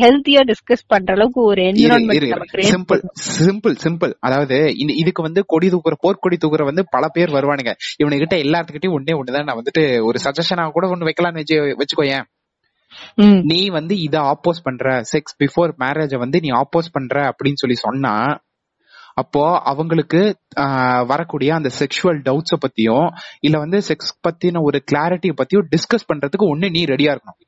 ஹெல்த்தியா 0.00 0.42
டிஸ்கஸ் 0.50 0.84
பண்ற 0.86 1.14
அளவுக்கு 1.14 1.42
ஒரு 1.42 1.62
என்விரான்மெண்ட் 1.62 2.68
சிம்பிள் 2.72 3.02
சிம்பிள் 3.38 3.76
சிம்பிள் 3.84 4.14
அதாவது 4.20 4.58
இதுக்கு 4.76 5.22
வந்து 5.22 5.42
கொடி 5.46 5.68
தூக்குற 5.68 5.96
போர்க்கொடி 6.02 6.38
தூக்குற 6.44 6.64
வந்து 6.64 6.84
பல 6.90 7.08
பேர் 7.08 7.30
வருவானுங்க. 7.30 7.72
இவனுகிட்ட 8.02 8.36
எல்லாத்துக்கிட்டையும் 8.44 8.96
ஒண்ணே 8.98 9.16
ஒண்ணுதான். 9.20 9.44
நான் 9.44 9.60
வந்துட்டு 9.62 10.04
ஒரு 10.04 10.18
சஜஷனா 10.24 10.70
கூட 10.70 10.86
ஒண்ணு 10.86 11.08
வைக்கலாம்னு 11.08 11.42
வச்சு 11.42 11.56
வச்சுக்கோயேன். 11.80 12.26
நீ 13.50 13.60
வந்து 13.68 13.94
இத 14.00 14.16
ஆப்போஸ் 14.32 14.64
பண்ற. 14.64 14.84
செக்ஸ் 15.12 15.36
பிஃபோர் 15.42 15.72
மேரேஜ 15.84 16.18
வந்து 16.18 16.40
நீ 16.40 16.50
ஆப்போஸ் 16.62 16.92
பண்ற 16.92 17.16
அப்படின்னு 17.30 17.62
சொல்லி 17.62 17.78
சொன்னா 17.86 18.14
அப்போ 19.16 19.42
அவங்களுக்கு 19.64 20.20
வரக்கூடிய 21.06 21.50
அந்த 21.54 21.70
செக்ஷுவல் 21.78 22.18
டவுட்ஸ 22.26 22.56
பத்தியும் 22.64 23.08
இல்ல 23.40 23.56
வந்து 23.58 23.78
செக்ஸ் 23.88 24.12
பத்தின 24.26 24.62
ஒரு 24.62 24.78
கிளாரிட்டி 24.90 25.30
பத்தியும் 25.40 25.68
டிஸ்கஸ் 25.72 26.08
பண்றதுக்கு 26.10 26.50
ஒண்ணு 26.52 26.68
நீ 26.70 26.82
ரெடியா 26.84 27.12
இருக்கணும். 27.14 27.38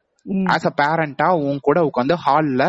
ஆஸ் 0.54 0.66
அ 0.70 0.72
பேரண்டா 0.80 1.28
உன் 1.44 1.60
கூட 1.60 1.78
உட்காந்து 1.80 2.16
ஹால்ல 2.24 2.62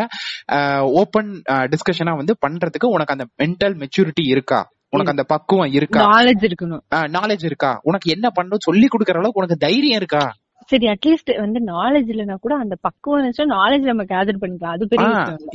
ஓபன் 1.01 1.31
டிஸ்கஷனா 1.73 2.13
வந்து 2.15 2.35
பண்றதுக்கு 2.45 2.93
உனக்கு 2.95 3.15
அந்த 3.17 3.25
மென்டல் 3.43 3.75
மெச்சூரிட்டி 3.81 4.25
இருக்கா? 4.25 4.59
உனக்கு 4.89 5.13
அந்த 5.13 5.23
பக்குவம் 5.23 5.73
இருக்கா? 5.79 6.01
நாலேஜ் 6.13 6.45
இருக்கணும். 6.47 6.81
நாலேஜ் 7.17 7.43
இருக்கா? 7.45 7.71
உனக்கு 7.81 8.07
என்ன 8.11 8.27
பண்ணணும் 8.37 8.65
சொல்லி 8.67 8.87
கொடுக்கற 8.87 9.19
அளவுக்கு 9.19 9.41
உனக்கு 9.43 9.63
தைரியம் 9.65 9.99
இருக்கா? 10.01 10.23
சரி 10.71 10.85
அட்லீஸ்ட் 10.91 11.31
வந்து 11.43 11.59
நாலேஜ் 11.71 12.09
இல்லனா 12.13 12.35
கூட 12.43 12.53
அந்த 12.63 12.75
பக்குவம் 12.85 13.17
இருந்துச்சா 13.17 13.45
நாலேஜ் 13.53 13.89
நம்ம 13.89 14.03
கேதர் 14.11 14.41
பண்ணிக்கலாம். 14.41 14.75
அது 14.75 14.85
பெரிய 14.91 15.07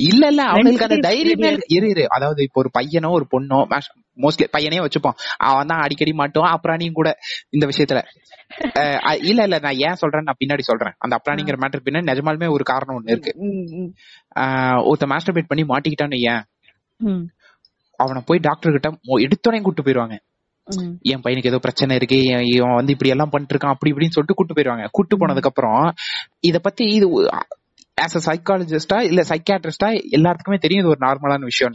இல்ல. 0.09 0.25
இல்ல 0.29 0.43
அவங்களுக்கு 0.53 0.87
அந்த 0.89 0.99
தைரியமே 1.09 1.51
இரு 1.77 1.89
இரு. 1.93 2.05
அதாவது 2.17 2.41
இப்போ 2.49 2.61
ஒரு 2.63 2.71
பையனோ 2.79 3.11
ஒரு 3.19 3.27
பொண்ணோ 3.35 3.59
மோஸ்ட்லி 4.19 4.47
பையனே 4.55 4.83
வச்சுப்போம் 4.85 5.17
அவன் 5.49 5.71
தான் 5.71 5.83
அடிக்கடி 5.85 6.13
மாட்டுவான். 6.21 6.53
அப்புறாணியும் 6.57 6.99
கூட 6.99 7.09
இந்த 7.57 7.65
விஷயத்துல. 7.73 8.03
இல்ல 9.31 9.41
இல்ல. 9.47 9.57
நான் 9.67 9.81
ஏன் 9.87 10.01
சொல்றேன் 10.03 10.29
நான் 10.29 10.41
பின்னாடி 10.43 10.65
சொல்றேன். 10.71 10.97
அந்த 10.99 11.15
அப்ராணிங்கிற 11.19 11.59
மேட்டர் 11.63 11.85
பின்னாடி 11.87 12.11
நிஜமாலுமே 12.13 12.49
ஒரு 12.57 12.67
காரணம் 12.73 12.99
ஒண்ணு 12.99 13.15
இருக்கு. 13.15 13.35
ஒருத்த 14.89 15.09
மாஸ்டர்பேட் 15.15 15.51
பண்ணி 15.53 15.65
மாட்டிக்கிட்டான்னு 15.73 16.21
ஏன் 16.33 16.45
அவனை 17.99 18.21
போய் 18.29 18.47
டாக்டர் 18.47 18.75
கிட்ட 18.75 18.89
எடுத்தோடனே 19.25 19.61
கூட்டு 19.63 19.85
போயிருவாங்க. 19.85 20.17
என் 21.03 21.23
பையனுக்கு 21.23 21.51
ஏதோ 21.51 21.59
பிரச்சனை 21.59 21.97
இருக்கு 21.97 22.19
இவன் 22.49 22.75
வந்து 22.75 22.93
இப்படி 22.93 23.11
எல்லாம் 23.11 23.31
பண்ணிட்டு 23.31 23.55
இருக்கான் 23.55 23.75
அப்படி 23.75 23.93
இப்படின்னு 23.93 24.15
சொல்லிட்டு 24.15 24.39
கூட்டு 24.39 24.55
போயிருவாங்க. 24.55 24.87
கூட்டு 24.93 25.17
போனதுக்கு 25.17 25.51
அப்புறம் 25.53 25.81
இத 26.41 26.59
பத்தி 26.59 26.87
இது 26.91 27.09
ஆஸ் 27.97 28.17
அ 28.19 28.21
சைக்காலஜிஸ்டா 28.25 28.97
இல்ல 29.07 29.21
சைக்காட்ரிஸ்டா 29.29 29.87
எல்லாத்துக்குமே 30.17 30.57
தெரியும் 30.59 30.83
இது 30.83 30.91
ஒரு 30.91 31.01
நார்மலான 31.05 31.45
விஷயம். 31.45 31.75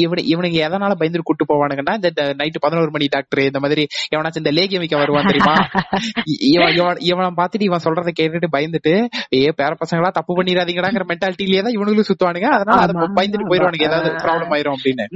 இவனு 0.00 0.22
இவனுங்க 0.32 0.58
எதனால 0.66 0.94
பயந்து 0.94 1.22
கூட்டு 1.22 1.44
போவானுங்கன்னா 1.44 1.94
இந்த 2.00 2.08
நைட்டு 2.40 2.60
பதினோரு 2.64 2.90
மணி 2.90 3.06
டாக்டர் 3.14 3.40
இந்த 3.42 3.60
மாதிரி 3.64 3.82
எவனாச்சும் 4.12 4.42
இந்த 4.42 4.52
லேகியம் 4.58 4.82
வைக்க 4.84 4.96
வருவான் 5.02 5.30
தெரியுமா? 5.30 5.54
இவன் 6.48 6.74
இவன் 6.78 7.00
இவனை 7.08 7.30
பார்த்துட்டு 7.38 7.68
இவன் 7.68 7.84
சொல்றதை 7.86 8.12
கேட்டுட்டு 8.12 8.50
பயந்துட்டு 8.52 8.92
ஏ 9.38 9.52
பேர 9.58 9.70
பசங்களா 9.80 10.10
தப்பு 10.18 10.36
பண்ணிடாதீங்கடாங்கிற 10.38 11.06
மென்டாலிட்டிலேயே 11.10 11.62
தான் 11.62 11.76
இவனுங்களும் 11.76 12.08
சுத்துவானுங்க. 12.10 12.50
அதனால 12.56 12.76
அதை. 12.86 12.94
பயந்துட்டு 13.18 13.48
போயிருவானுங்க 13.50 13.88
ஏதாவது 13.88 14.12
ப்ராப்ளம் 14.26 14.52
ஆயிரும் 14.54 14.76
அப்படின்னு. 14.76 15.06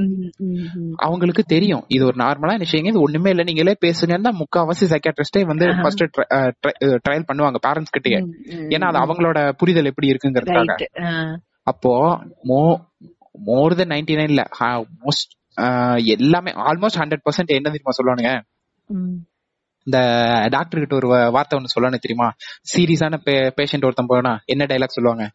அவங்களுக்கு 1.05 1.45
தெரியும். 1.55 1.85
இது 1.89 2.03
ஒரு 2.07 2.19
நார்மலான 2.23 2.61
விஷயங்க. 2.65 2.93
இது 2.95 3.05
ஒண்ணுமே 3.07 3.31
இல்ல. 3.31 3.45
நீங்களே 3.51 3.77
பேசுங்கன்னு 3.85 4.29
தான் 4.29 4.41
முக்காவாசி 4.43 4.91
சைக்காட்ரிஸ்டே 4.93 5.45
வந்து 5.53 5.69
ஃபர்ஸ்ட் 5.81 6.05
ட்ரையல் 7.05 7.29
பண்ணுவாங்க 7.31 7.59
பேரண்ட்ஸ் 7.65 7.95
ம், 8.25 8.35
ஏன்னா 8.75 8.87
அது 8.91 8.99
அவங்களோட 9.05 9.39
புரிதல் 9.61 9.89
எப்படி 9.91 10.11
இருக்குங்கிறதுக்காக. 10.13 10.77
அப்போ 11.71 11.93
மோ 12.51 12.61
மோர் 13.49 13.79
தென் 13.81 13.93
நைன்டி 13.95 14.15
நைன்ல 14.21 14.45
மோஸ்ட் 15.03 15.35
எல்லாமே 16.15 16.53
ஆல்மோஸ்ட் 16.69 17.01
ஹண்ட்ரட் 17.01 17.27
பர்சன்ட் 17.27 17.59
என்ன 17.59 17.73
தெரியுமா 17.75 17.97
சொல்லுவானுங்க. 17.99 18.33
இந்த 19.87 19.99
டாக்டர் 20.55 20.83
கிட்ட 20.83 20.95
ஒரு 21.01 21.09
வார்த்தை 21.35 21.57
ஒண்ணு 21.59 21.75
சொல்லணும் 21.75 22.05
தெரியுமா? 22.07 22.29
சீரியஸான 22.73 23.21
பேஷண்ட் 23.59 23.87
ஒருத்தன் 23.89 24.11
போனா 24.13 24.33
என்ன 24.55 24.67
டைலாக் 24.71 24.97
சொல்லுவாங்க? 24.97 25.27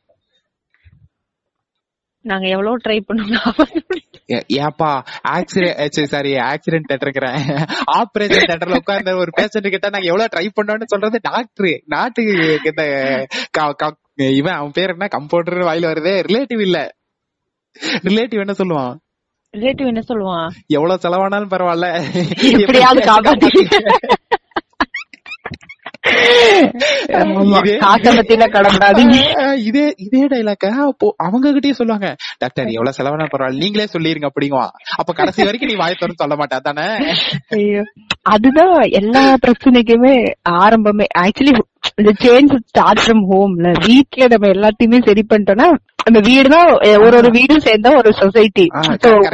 நாங்க 2.25 2.45
எவ்வளவு 2.53 2.81
ட்ரை 2.83 2.97
பண்ணோம் 3.07 3.49
ஏப்பா 4.67 4.91
ஆக்சிடென்ட் 5.33 6.13
சாரி 6.13 6.31
ஆக்சிடென்ட் 6.51 6.89
தேட்டருக்கிறேன் 6.91 7.37
ஆபரேஷன் 7.97 8.49
தேட்டர்ல 8.51 8.79
உட்கார்ந்த 8.81 9.13
ஒரு 9.23 9.31
பேஷண்ட் 9.39 9.73
கிட்ட 9.73 9.91
நாங்க 9.95 10.09
எவ்வளவு 10.11 10.31
ட்ரை 10.35 10.45
பண்ணோம்னு 10.57 10.91
சொல்றது 10.93 11.19
டாக்டர் 11.29 11.69
நாட்டுக்கு 11.95 12.35
இந்த 12.71 12.83
இவன் 14.15 14.53
அவன் 14.53 14.71
பேர் 14.71 14.89
என்ன? 14.89 15.07
கம்பவுண்டர் 15.17 15.61
வாயில 15.61 15.89
வருதே. 15.89 16.23
ரிலேட்டிவ் 16.27 16.61
இல்ல. 16.61 16.95
ரிலேட்டிவ் 18.03 18.47
என்ன 18.47 18.53
சொல்லுவான்? 18.57 18.95
ரிலேட்டிவ் 19.57 19.85
என்ன 19.85 20.01
சொல்லுவான்? 20.07 20.49
எவ்வளவு 20.67 20.99
செலவானாலும் 21.03 21.49
பரவாயில்ல. 21.49 22.03
எப்படியாவது 22.59 23.11
காப்பாத்தி. 23.11 23.47
இதே- 29.57 29.93
இதே 29.95 30.27
டைலாக்க 30.27 30.69
அப்போ 30.69 31.13
அவங்க 31.17 31.51
கிட்டயே 31.51 31.71
சொல்லுவாங்க 31.71 32.15
டாக்டர் 32.37 32.67
எவ்வளவு 32.67 32.95
செலவானா 32.97 33.27
பரவாயில்ல. 33.37 33.57
நீங்களே 33.57 33.87
சொல்லிருங்க 33.93 34.27
அப்படிங்குவான். 34.29 34.69
அப்ப 34.95 35.13
கடைசி 35.13 35.43
வரைக்கும் 35.43 35.69
நீ 35.69 35.75
வாய் 35.75 35.95
திறந்து 35.99 36.27
சொல்ல 36.27 36.35
மாட்டா 36.35 36.59
தானே. 36.59 37.13
அதுதான் 38.21 38.81
எல்லா 38.81 39.35
பிரச்சனைக்குமே 39.47 40.33
ஆரம்பமே. 40.49 41.05
ஆக்சுவலி 41.17 41.59
இந்த 41.97 42.11
சேஞ்ச் 42.21 42.53
ஸ்டார்ட் 42.61 43.01
ஃப்ரம் 43.01 43.21
ஹோம்ல 43.27 43.67
வீட்ல 43.83 44.27
நம்ம 44.27 44.47
எல்லாத்தையுமே 44.47 44.99
சரி 45.05 45.23
பண்ணிட்டோம்னா 45.29 45.67
அந்த 46.05 46.19
வீடுதான் 46.27 46.67
ஒரு 47.05 47.15
ஒரு 47.19 47.29
வீடும் 47.35 47.61
சேர்ந்தா 47.65 47.91
ஒரு 47.99 48.09
சொசைட்டி. 48.19 48.65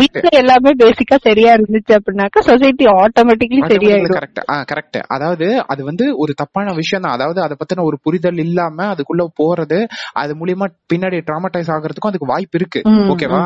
வீட்ல 0.01 0.29
எல்லாமே 0.41 0.71
பேசிக்கா 0.81 1.17
சரியா 1.25 1.51
இருந்துச்சு 1.57 1.93
அப்படின்னாக்கா 1.97 2.41
சொசைட்டி 2.49 2.85
ஆட்டோமேட்டிக்லி 3.01 3.61
சரியாயிடும். 3.71 4.15
கரெக்ட் 4.17 4.39
கரெக்ட் 4.71 4.99
அதாவது 5.15 5.47
அது 5.73 5.81
வந்து 5.89 6.05
ஒரு 6.23 6.33
தப்பான 6.41 6.73
விஷயம் 6.79 7.03
தான் 7.05 7.15
அதாவது 7.17 7.39
அதை 7.45 7.55
பத்தின 7.61 7.85
ஒரு 7.89 7.97
புரிதல் 8.05 8.39
இல்லாம 8.45 8.85
அதுக்குள்ள 8.93 9.25
போறது 9.41 9.79
அது 10.21 10.37
மூலியமா 10.41 10.67
பின்னாடி 10.93 11.19
டிராமடைஸ் 11.29 11.71
ஆகுறதுக்கும் 11.75 12.11
அதுக்கு 12.11 12.31
வாய்ப்பு 12.33 12.57
இருக்கு. 12.59 12.79
ஓகேவா. 13.13 13.41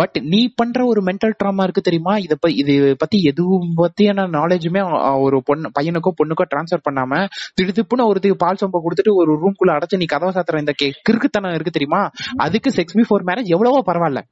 பட் 0.00 0.18
நீ 0.32 0.40
பண்ற 0.60 0.80
ஒரு 0.92 1.02
மென்டல் 1.08 1.36
ட்ராமா 1.40 1.64
இருக்கு 1.66 1.86
தெரியுமா? 1.88 2.16
இத 2.26 2.34
பத்தி 2.42 2.58
இது 2.64 2.74
பத்தி 3.02 3.20
எதுவும் 3.30 3.70
பத்தியான 3.80 4.26
நாலேஜுமே 4.36 4.82
ஒரு 5.26 5.38
பொண்ணு 5.48 5.72
பையனுக்கோ 5.78 6.14
பொண்ணுக்கோ 6.20 6.46
டிரான்ஸ்ஃபர் 6.52 6.86
பண்ணாம 6.88 7.22
திடுதிப்புன்னு 7.58 8.08
ஒருத்துக்கு 8.10 8.42
பால் 8.44 8.60
சொம்ப 8.62 8.82
கொடுத்துட்டு 8.84 9.14
ஒரு 9.22 9.32
ரூம்குள்ள 9.42 9.76
அடைச்சு 9.76 10.02
நீ 10.02 10.08
கதவை 10.14 10.34
சாத்துற 10.36 10.64
இந்த 10.64 10.74
கிறுக்குத்தனம் 11.06 11.56
இருக்கு 11.56 11.76
தெரியுமா? 11.78 12.02
அதுக்கு 12.56 12.76
செக்ஸ் 12.76 12.98
பிஃபோர் 12.98 13.28
மேரேஜ் 13.28 13.54
எவ்வளவோ 13.56 13.82
பரவாயில்ல. 13.88 14.22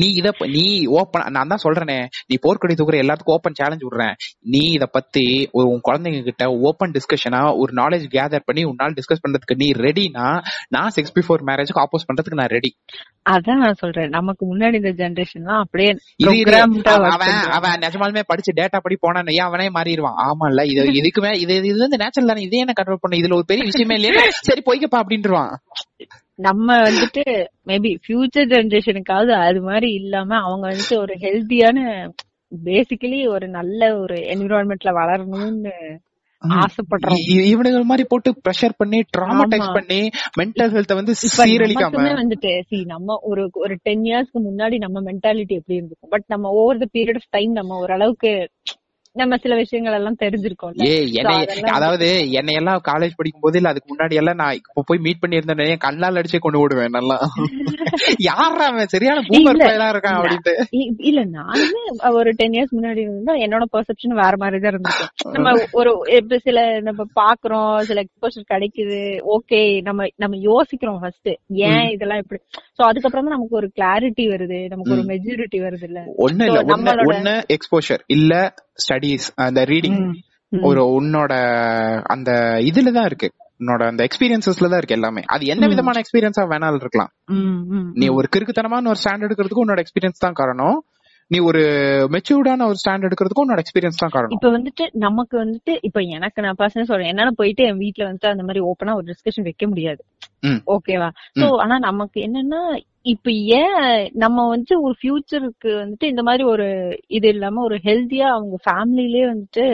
நீ 0.00 0.06
இத 0.18 0.28
நீ 0.52 0.64
ஓப்பன் 0.98 1.24
நான் 1.36 1.50
தான் 1.52 1.62
சொல்றேனே. 1.64 1.96
நீ 2.28 2.34
போர்க்கொடி 2.44 2.74
தூக்குற 2.76 2.96
எல்லாத்துக்கும் 3.02 3.36
ஓப்பன் 3.36 3.56
சேலஞ்ச் 3.58 3.84
விடுறேன். 3.86 4.14
நீ 4.52 4.60
இத 4.76 4.84
பத்தி 4.96 5.24
ஒரு 5.56 5.66
உன் 5.72 5.82
குழந்தைங்க 5.88 6.20
கிட்ட 6.28 6.44
ஓப்பன் 6.68 6.94
டிஸ்கஷனா 6.96 7.40
ஒரு 7.62 7.72
நாலேஜ் 7.80 8.04
கேதர் 8.14 8.46
பண்ணி 8.48 8.64
உன்னால 8.70 8.96
டிஸ்கஸ் 8.98 9.22
பண்றதுக்கு 9.24 9.56
நீ 9.62 9.68
ரெடினா 9.80 10.26
நான் 10.76 10.94
செக்ஸ் 10.96 11.14
பிஃபோர் 11.18 11.44
மேரேஜ்க்கு 11.48 11.82
ஆப்போஸ் 11.84 12.06
பண்றதுக்கு 12.08 12.40
நான் 12.42 12.52
ரெடி 12.56 12.70
அதான் 13.32 13.62
நான் 13.64 13.80
சொல்றேன். 13.82 14.10
நமக்கு 14.18 14.44
முன்னாடி 14.52 14.78
இந்த 14.80 14.92
ஜெனரேஷன்லாம் 15.00 15.62
அப்படியே 15.64 15.90
அவன் 17.10 17.34
அவன் 17.58 17.82
நிஜமாலுமே 17.86 18.24
படிச்சு 18.30 18.58
டேட்டா 18.60 18.80
படி 18.86 18.98
போனான் 19.04 19.34
ஏன் 19.36 19.48
அவனே 19.48 19.68
மாறிடுவான்? 19.78 20.18
ஆமால 20.28 20.66
இது 20.72 20.80
இதுக்குமே 21.02 21.32
இது 21.44 21.54
இது 21.70 21.78
வந்து 21.84 22.02
நேச்சுரல் 22.04 22.32
தானே 22.32 22.46
இதே 22.48 22.62
என்ன 22.64 22.74
கண்ட்ரோல் 22.78 23.02
பண்ண? 23.02 23.20
இதுல 23.22 23.38
ஒரு 23.40 23.48
பெரிய 23.52 23.64
விஷயமே 23.70 23.98
இல்லையா. 24.00 24.14
சரி 24.48 24.62
போய்க்கப்பா 24.68 25.00
அப்படின்ட்டுருவான் 25.02 25.52
நம்ம 26.40 26.76
வந்துட்டு 26.82 27.24
மேபி 27.66 27.90
ஃபியூச்சர் 28.04 28.50
ஜெனரேஷனுக்காவது 28.52 29.32
அது 29.40 29.62
மாதிரி 29.62 29.88
இல்லாம 29.92 30.36
அவங்க 30.36 30.66
வந்துட்டு 30.68 30.98
ஒரு 30.98 31.14
ஹெல்த்தியான 31.14 31.78
பேசிக்கலி 32.64 33.28
ஒரு 33.28 33.48
நல்ல 33.48 33.98
ஒரு 33.98 34.14
என்விரான்மெண்ட்ல 34.14 34.92
வளரணும்னு 35.00 35.74
ஆசைப்படுறோம். 36.42 37.18
இவனுங்க 37.52 37.82
மாதிரி 37.82 38.06
போட்டு 38.08 38.30
பிரஷர் 38.48 38.76
பண்ணி 38.76 38.98
ட்ராமடைஸ். 39.16 39.72
பண்ணி 39.72 40.00
மென்டல் 40.38 40.70
ஹெல்த் 40.74 40.94
வந்து 40.94 41.14
சீரழிக்காம. 41.36 42.06
வந்துட்டு 42.20 42.52
see 42.70 42.84
நம்ம 42.84 43.18
ஒரு 43.22 43.50
ஒரு 43.52 43.76
டென் 43.82 44.02
இயர்ஸ்க்கு 44.02 44.38
முன்னாடி 44.38 44.76
நம்ம 44.76 45.00
மென்டாலிட்டி 45.00 45.54
எப்படி 45.58 45.74
இருந்திருக்கும்? 45.74 46.10
பட் 46.10 46.24
நம்ம 46.26 46.48
over 46.50 46.78
the 46.78 46.86
period 46.92 47.14
of 47.14 47.30
time 47.30 47.52
நம்ம 47.52 47.78
ஓரளவுக்கு 47.78 48.32
நம்ம 49.16 49.36
சில 49.42 49.54
விஷயங்கள் 49.60 49.94
எல்லாம் 49.96 50.18
தெரிஞ்சிருக்கோம்ல 50.20 50.84
ஏ 50.86 50.92
என்னை 51.20 51.32
அதாவது 51.76 52.08
என்னை 52.38 52.52
எல்லாம் 52.58 52.82
காலேஜ் 52.88 53.16
படிக்கும் 53.16 53.44
போது 53.44 53.56
இல்ல 53.60 53.70
அதுக்கு 53.72 53.90
முன்னாடி 53.92 54.18
எல்லாம் 54.20 54.38
நான் 54.40 54.58
இப்போ 54.58 54.82
போய் 54.88 55.02
மீட் 55.06 55.20
பண்ணி 55.22 55.38
இருந்தேன் 55.38 55.82
கண்ணால் 55.84 56.18
அடிச்சே 56.20 56.40
கொண்டு 56.40 56.60
விடுவேன் 56.60 56.94
நல்லா. 56.96 57.16
யாரா 58.26 58.66
அவன்? 58.68 58.90
சரியான 58.92 59.22
பூமர். 59.28 59.58
பையலா 59.60 59.88
இருக்கான் 59.92 60.18
அப்படின்ட்டு. 60.18 60.52
இல்ல 61.08 61.20
நானுமே 61.32 61.82
ஒரு 62.18 62.30
டென் 62.38 62.54
இயர்ஸ் 62.56 62.74
முன்னாடி 62.76 63.00
இருந்தா 63.04 63.34
என்னோட 63.44 63.64
பெர்செப்ஷன் 63.74 64.14
வேற 64.20 64.34
மாதிரி 64.42 64.60
தான் 64.60 64.72
இருந்துச்சு 64.72 65.06
நம்ம 65.36 65.48
ஒரு 65.80 65.90
இப்ப 66.18 66.38
சில 66.46 66.58
நம்ம 66.88 67.06
பாக்குறோம் 67.18 67.74
சில 67.88 68.04
எக்ஸ்போஷர் 68.04 68.50
கிடைக்குது 68.52 69.00
ஓகே 69.34 69.60
நம்ம 69.88 70.08
நம்ம 70.22 70.40
யோசிக்கிறோம் 70.48 71.00
ஃபர்ஸ்ட் 71.02 71.30
ஏன் 71.68 71.90
இதெல்லாம் 71.94 72.22
இப்படி? 72.22 72.40
சோ 72.76 72.84
அதுக்கப்புறம் 72.90 73.26
தான் 73.26 73.36
நமக்கு 73.36 73.60
ஒரு 73.60 73.70
கிளாரிட்டி 73.76 74.26
வருது 74.30 74.60
நமக்கு 74.72 74.96
ஒரு 74.96 75.04
மெச்சூரிட்டி 75.10 75.60
வருது 75.66 75.86
இல்ல 75.90 76.02
ஒண்ணு 76.24 76.48
இல்ல 76.50 76.62
ஒண்ணு 77.10 77.34
எக்ஸ்போஷர் 77.56 78.04
இல்ல 78.16 78.34
ஸ்டடீஸ் 79.00 79.28
அந்த 79.46 79.60
ரீடிங் 79.72 80.00
ஒரு 80.52 80.82
உன்னோட 80.96 81.32
அந்த 82.14 82.30
இதுலதான் 82.68 83.08
இருக்கு. 83.10 83.28
உன்னோட 83.60 83.82
அந்த 83.90 84.02
எக்ஸ்பீரியன்சஸ்ல 84.08 84.68
தான் 84.70 84.80
இருக்கு 84.80 84.96
எல்லாமே. 84.98 85.22
அது 85.34 85.44
என்ன 85.52 85.64
விதமான 85.72 86.00
எக்ஸ்பீரியன்ஸா 86.02 86.44
வேணாலும் 86.52 86.82
இருக்கலாம். 86.82 87.10
நீ 88.00 88.06
ஒரு 88.18 88.26
கிறுக்குத்தனமான 88.34 88.90
ஒரு 88.92 89.00
ஸ்டாண்ட் 89.02 89.26
எடுக்கிறதுக்கு 89.26 89.64
உன்னோட 89.64 89.82
எக்ஸ்பீரியன்ஸ் 89.84 90.24
தான் 90.24 90.38
காரணம். 90.40 90.78
நீ 91.30 91.38
ஒரு 91.48 91.60
மெச்சூர்டான 92.14 92.66
ஒரு 92.70 92.78
ஸ்டாண்ட் 92.80 93.06
எடுக்கிறதுக்கும் 93.08 93.44
உன்னோட 93.46 93.62
எக்ஸ்பீரியன்ஸ் 93.64 94.00
தான் 94.02 94.14
காரணம். 94.14 94.34
இப்ப 94.36 94.48
வந்துட்டு 94.56 94.84
நமக்கு 95.04 95.36
வந்துட்டு 95.42 95.72
இப்ப 95.88 96.00
எனக்கு 96.16 96.44
நான் 96.46 96.58
பர்சனல் 96.62 96.88
சொல்றேன். 96.90 97.10
என்னால 97.12 97.32
போயிட்டு 97.40 97.62
என் 97.70 97.82
வீட்ல 97.84 98.02
வந்துட்டு 98.08 98.32
அந்த 98.32 98.44
மாதிரி 98.48 98.62
ஓப்பனா 98.70 98.94
ஒரு 99.00 99.06
டிஸ்கஷன் 99.12 99.46
வைக்க 99.48 99.66
முடியாது. 99.72 100.02
ஓகேவா 100.74 101.10
சோ 101.40 101.48
ஆனா 101.64 101.76
நமக்கு 101.88 102.18
என்னன்னா 102.28 102.62
இப்ப 103.06 103.30
ஏன் 103.56 103.76
நம்ம 104.14 104.48
வந்து 104.48 104.82
ஒரு 104.82 104.94
ஃபியூச்சருக்கு 105.00 105.70
வந்துட்டு 105.80 106.04
இந்த 106.04 106.22
மாதிரி 106.22 106.44
ஒரு 106.44 106.66
இது 107.08 107.28
இல்லாம 107.28 107.62
ஒரு 107.62 107.76
ஹெல்தியா 107.84 108.26
அவங்க 108.28 108.56
ஃபேமிலிலே 108.66 109.22
வந்துட்டு 109.30 109.66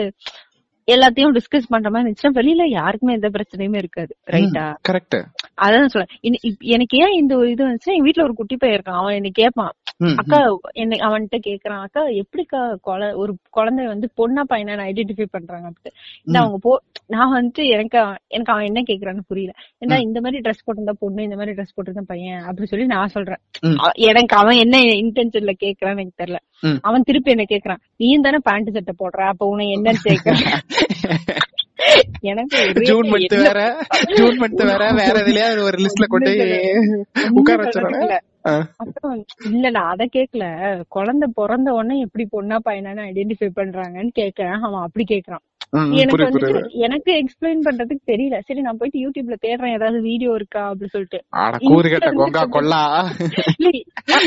எல்லாத்தையும் 0.87 1.33
டிஸ்கஸ் 1.33 1.69
பண்ற 1.69 1.89
மாதிரி 1.89 2.05
இருந்துச்சுன்னா 2.05 2.37
வெளியில 2.37 2.65
யாருக்குமே 2.69 3.13
எந்த 3.13 3.29
பிரச்சனையுமே 3.29 3.77
இருக்காது 3.77 4.13
ரைட்டா 4.27 4.65
கரெக்ட் 4.89 5.17
அதான் 5.61 5.87
இப்ப 5.87 6.03
எனக்கு 6.67 6.97
ஏன் 6.97 7.17
இந்த 7.17 7.35
ஒரு 7.37 7.49
இது 7.51 7.67
வந்துச்சுன்னா 7.67 7.95
எங்க 7.95 8.03
வீட்ல 8.03 8.23
ஒரு 8.23 8.33
குட்டி 8.33 8.55
பையன் 8.57 8.77
இருக்கான். 8.77 8.99
அவன் 9.01 9.15
என்ன 9.15 9.29
கேட்பான் 9.33 9.73
அக்கா 10.15 10.39
என்ன 10.73 10.95
அவன்கிட்ட 11.07 11.37
கேக்குறான் 11.47 11.81
அக்கா 11.81 12.01
எப்படிக்கா 12.15 12.75
குழ- 12.81 13.15
ஒரு 13.15 13.35
குழந்தை 13.49 13.85
வந்து 13.87 14.09
பொண்ணா 14.17 14.41
பையனா 14.49 14.83
ஐடென்டிஃபை 14.83 15.25
பண்றாங்க? 15.31 15.69
அப்படின்ட்டு. 15.69 15.93
இந்த 16.25 16.39
அவங்க 16.39 16.57
போ 16.61 16.71
நான் 17.07 17.31
வந்துட்டு 17.33 17.65
எனக்கு 17.67 17.97
எனக்கு 18.27 18.51
அவன் 18.51 18.65
என்ன 18.65 18.81
கேக்குறான்னு 18.81 19.19
புரியல. 19.27 19.51
ஏன்னா 19.79 20.01
இந்த 20.01 20.21
மாதிரி 20.21 20.41
ட்ரெஸ் 20.41 20.63
போட்டிருந்தா 20.65 20.93
பொண்ணு 20.99 21.23
இந்த 21.23 21.35
மாதிரி 21.35 21.55
ட்ரெஸ் 21.55 21.75
போட்டிருந்தா 21.77 22.01
பையன் 22.07 22.39
அப்படி 22.41 22.65
சொல்லி 22.65 22.85
நான் 22.85 23.07
சொல்றேன். 23.07 23.41
எனக்கு 24.07 24.35
அவன் 24.35 24.55
என்ன 24.55 24.77
இன்டென்ஷன்ல 24.95 25.53
கேக்குறான்னு 25.63 25.99
எனக்கு 25.99 26.23
தெரியல. 26.23 26.39
அவன் 26.81 27.01
திருப்பி 27.01 27.31
என்ன 27.31 27.45
கேக்குறான் 27.49 27.81
நீயும் 27.97 28.21
தானே 28.21 28.37
பேண்ட் 28.43 28.71
சட்டை 28.71 28.95
போடுற 28.99 29.27
அப்ப 29.27 29.45
உன்னை 29.45 29.75
என்னன்னு 29.75 30.01
கேக்குற? 30.03 30.35
எனக்கு 32.21 32.57
ஜூன் 32.81 33.09
மந்த் 33.11 33.35
வேற 33.43 33.59
ஜூன் 34.15 34.39
மந்த் 34.39 34.63
வேற 34.65 34.91
வேற 34.91 35.19
எதுலயா 35.19 35.63
ஒரு 35.63 35.77
லிஸ்ட்ல 35.77 36.05
கொண்டு 36.07 36.31
உட்கார 37.33 37.63
வச்சிடறேன் 37.63 38.17
இல்ல. 39.49 39.69
நான் 39.69 39.89
அத 39.89 40.03
கேக்கல. 40.13 40.45
குழந்தை 40.87 41.27
பிறந்த 41.35 41.73
உடனே 41.73 41.99
எப்படி 41.99 42.25
பொண்ணா 42.31 42.57
பையனான்னு 42.65 43.07
ஐடென்டிஃபை 43.09 43.49
பண்றாங்கன்னு 43.59 44.13
கேக்குறேன். 44.15 44.57
அவன் 44.61 44.81
அப்படி 44.81 45.05
கேக்குறான். 45.13 45.43
எனக்கு 46.01 46.25
புரியுது 46.35 46.59
எனக்கு 46.77 47.11
எக்ஸ்பிளைன் 47.21 47.63
பண்றதுக்கு 47.65 48.03
தெரியல. 48.11 48.35
சரி 48.47 48.61
நான் 48.61 48.77
போயிட்டு 48.77 48.99
யூடியூப்ல 48.99 49.35
தேடுறேன் 49.45 49.73
ஏதாவது 49.73 50.01
வீடியோ 50.01 50.31
இருக்கா 50.33 50.61
அப்படி 50.67 50.89
சொல்லிட்டு. 50.89 51.19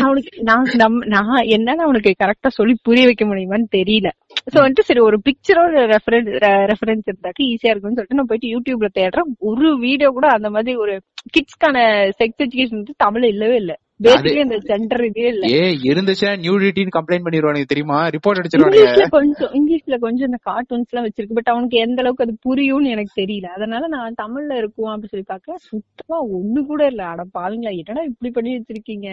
அவனுக்கு 0.04 0.32
நான் 0.42 0.66
நான் 1.06 1.46
என்னால 1.48 1.82
அவனுக்கு 1.82 2.12
கரெக்டா 2.24 2.50
சொல்லி 2.50 2.74
புரிய 2.82 3.04
வைக்க 3.04 3.24
முடியுமான்னு 3.24 3.68
தெரியல. 3.78 4.10
சோ 4.52 4.56
வந்துட்டு 4.56 4.88
சரி 4.90 5.00
ஒரு 5.00 5.18
பிக்சரோட 5.28 5.84
ரெஃபரன்ஸ் 5.94 6.30
ரெஃபரன்ஸ் 6.72 7.08
இருந்தாக்க 7.08 7.48
ஈஸியா 7.50 7.72
இருக்கும்னு 7.72 7.98
சொல்லிட்டு 7.98 8.20
நான் 8.20 8.30
போயிட்டு 8.32 8.52
யூடியூப்ல 8.54 8.90
தேடுறேன். 9.00 9.30
ஒரு 9.50 9.70
வீடியோ 9.78 10.10
கூட 10.10 10.28
அந்த 10.36 10.50
மாதிரி 10.50 10.76
ஒரு 10.76 10.96
கிட்ஸ்க்கான 11.32 11.78
செக்ஸ் 12.20 12.44
எஜுகேஷன் 12.46 12.80
வந்து 12.80 13.02
தமிழ்ல 13.04 13.26
இல்லவே 13.26 13.56
இல்ல. 13.56 13.72
பேசிக்கலி 14.02 14.40
அந்த 14.40 14.58
சென்டர் 14.58 15.04
இதே 15.04 15.28
இல்ல. 15.28 15.46
ஏ 15.52 15.60
இருந்துச்சுன்னா 15.82 16.32
நியூடிட்டின்னு 16.40 16.94
கம்ப்ளைண்ட் 16.98 17.26
பண்ணிடுவானுங்க 17.26 17.64
தெரியுமா? 17.64 18.06
ரிப்போர்ட் 18.06 18.40
அடிச்சிருவானுங்க. 18.40 18.84
இங்கிலீஷ்ல 18.84 19.08
கொஞ்சம் 19.08 19.52
இங்கிலீஷ்ல 19.52 19.98
கொஞ்சம் 19.98 20.26
இந்த 20.26 20.40
கார்ட்டூன்ஸ் 20.42 20.90
எல்லாம் 20.90 21.08
வச்சிருக்கு. 21.08 21.32
பட் 21.32 21.46
அவனுக்கு 21.46 21.78
எந்த 21.78 22.02
அளவுக்கு 22.02 22.24
அது 22.24 22.38
புரியும்னு 22.48 22.86
எனக்கு 22.86 23.22
தெரியல. 23.22 23.44
அதனால 23.44 23.86
நான் 23.86 24.14
தமிழ்ல 24.22 24.56
இருக்கும் 24.56 24.90
அப்படின்னு 24.92 25.08
சொல்லி 25.08 25.26
பார்க்க 25.28 25.56
சுத்தமா 25.56 26.20
ஒண்ணு 26.38 26.66
கூட 26.66 26.86
இல்ல. 26.86 27.04
அட 27.04 27.24
பாருங்களா 27.38 27.72
என்னடா 27.76 28.02
இப்படி 28.02 28.30
பண்ணி 28.30 28.56
வச்சிருக்கீங்க? 28.56 29.08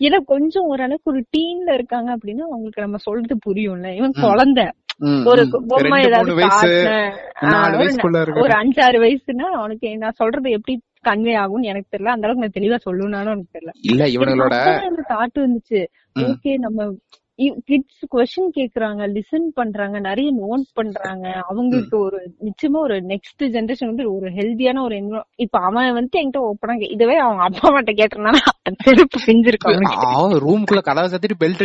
ஏன்னா 0.00 0.18
கொஞ்சம் 0.24 0.64
ஓரளவுக்கு 0.64 1.10
ஒரு 1.10 1.24
டீன்ல 1.36 1.74
இருக்காங்க 1.74 2.16
அப்படின்னா 2.16 2.44
அவங்களுக்கு 2.48 2.80
நம்ம 2.80 2.96
சொல்றது 2.96 3.36
புரியும்ல. 3.46 3.96
இவன் 3.96 4.14
குழந்தை. 4.20 4.64
ஒரு. 5.24 5.42
பொம்மை 5.68 5.98
ஏதாவது 6.04 6.32
ஒரு 8.42 8.52
அஞ்சாறு 8.58 8.98
வயசுனா 8.98 9.46
அவனுக்கு 9.60 9.96
நான் 9.96 10.18
சொல்றது 10.18 10.50
எப்படி 10.50 10.74
கன்வே 11.06 11.32
ஆகும்னு 11.38 11.70
எனக்கு 11.70 11.92
தெரியல 11.94 12.14
அந்த 12.14 12.26
அளவுக்கு 12.26 12.44
நான் 12.44 12.56
தெளிவா 12.58 12.78
சொல்லணும்னாலும் 12.84 13.32
எனக்கு 13.32 13.54
தெரியல 13.56 13.72
இல்ல 13.90 14.02
இவனுங்களோட 14.08 14.56
எனக்கு 14.82 15.06
தாட் 15.14 15.38
வந்துச்சு. 15.38 15.80
ஓகே 16.26 16.52
நம்ம 16.58 16.86
கிட்ஸ் 17.66 18.04
கொஸ்டின் 18.12 18.52
கேக்குறாங்க 18.56 19.02
லிசன் 19.12 19.46
பண்றாங்க 19.54 19.96
நிறைய 20.00 20.28
நோட் 20.38 20.66
பண்றாங்க. 20.74 21.26
அவங்களுக்கு 21.48 21.96
ஒரு 21.98 22.18
நிச்சயமா 22.46 22.78
ஒரு 22.78 22.96
நெக்ஸ்ட் 23.10 23.44
ஜெனரேஷன் 23.54 23.90
வந்து 23.92 24.06
ஒரு 24.14 24.28
ஹெல்தியான 24.36 24.82
ஒரு 24.82 24.96
இப்ப 25.36 25.60
அவன் 25.60 25.92
வந்து 25.92 26.20
என்கிட்ட 26.20 26.42
ஓப்பனா 26.48 26.76
இதுவே 26.88 27.16
அவங்க 27.18 27.42
அப்பா 27.44 27.66
அம்மாட்ட 27.68 27.94
கேட்டிருந்தானா? 28.00 28.42
செருப்பு 28.84 29.20
பிஞ்சிருக்கும் 29.26 29.72
அவனுக்கு. 29.72 30.06
அவன் 30.12 30.34
ரூம்குள்ள 30.44 30.82
கதவை 30.82 31.08
சத்திட்டு 31.08 31.40
பெல்ட் 31.40 31.62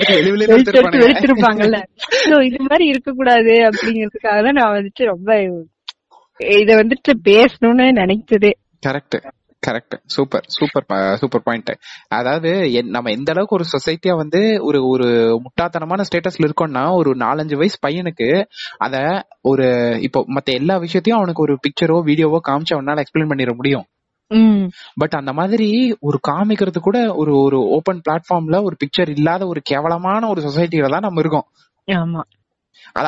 எடுத்து 0.47 1.03
வெளுத்திருப்பாங்கல்ல 1.03 1.79
சோ 2.23 2.37
இது 2.49 2.59
மாதிரி 2.63 2.85
இருக்க 2.87 3.11
கூடாது 3.13 3.55
அப்படிங்கறதுக்காக 3.69 4.39
தான் 4.47 4.59
நான் 4.59 4.75
வந்துட்டு 4.77 5.05
ரொம்ப 5.05 5.29
இத 6.57 6.71
வந்துட்டு 6.79 7.11
பேசணும்னு 7.27 7.85
நினைச்சதே 7.99 8.51
correct 8.83 9.17
correct 9.67 9.95
super 10.07 10.45
super 10.55 10.85
super 11.21 11.43
point 11.43 11.71
அதாவது 12.17 12.51
நம்ம 12.89 13.11
எந்த 13.11 13.31
அளவுக்கு 13.33 13.57
ஒரு 13.57 13.65
சொசைட்டியா 13.73 14.13
வந்து 14.15 14.41
ஒரு 14.67 14.79
ஒரு 14.91 15.07
முட்டாத்தனமான 15.45 16.05
ஸ்டேட்டஸ்ல 16.09 16.47
இருக்கோம்னா 16.47 16.85
ஒரு 16.95 17.11
நாலஞ்சு 17.23 17.57
வயசு 17.57 17.77
பையனுக்கு 17.81 18.29
அத 18.77 18.95
ஒரு 19.43 19.67
இப்போ 20.07 20.21
மத்த 20.35 20.51
எல்லா 20.51 20.77
விஷயத்தையும் 20.77 21.19
அவனுக்கு 21.19 21.45
ஒரு 21.45 21.55
பிக்சரோ 21.65 21.99
வீடியோவோ 22.09 22.39
காமிச்சு 22.49 22.77
அவனால 22.77 23.03
எக்ஸ்பிளைன் 23.03 23.31
பண்ணிட 23.31 23.53
முடியும். 23.55 23.85
பட் 24.97 25.13
அந்த 25.13 25.31
மாதிரி 25.33 25.67
ஒரு 26.01 26.17
காமிக்கிறது 26.29 26.79
கூட 26.79 26.97
ஒரு 27.15 27.33
ஒரு 27.37 27.59
ஓபன் 27.75 28.01
பிளாட்ஃபார்ம்ல 28.05 28.57
ஒரு 28.63 28.75
பிக்சர் 28.81 29.11
இல்லாத 29.15 29.43
ஒரு 29.47 29.61
கேவலமான 29.63 30.29
ஒரு 30.29 30.41
சொசைட்டில 30.41 30.89
தான் 30.89 31.05
நம்ம 31.05 31.21
இருக்கோம். 31.21 31.47
ஆமா. 31.87 32.23
அது 32.95 33.07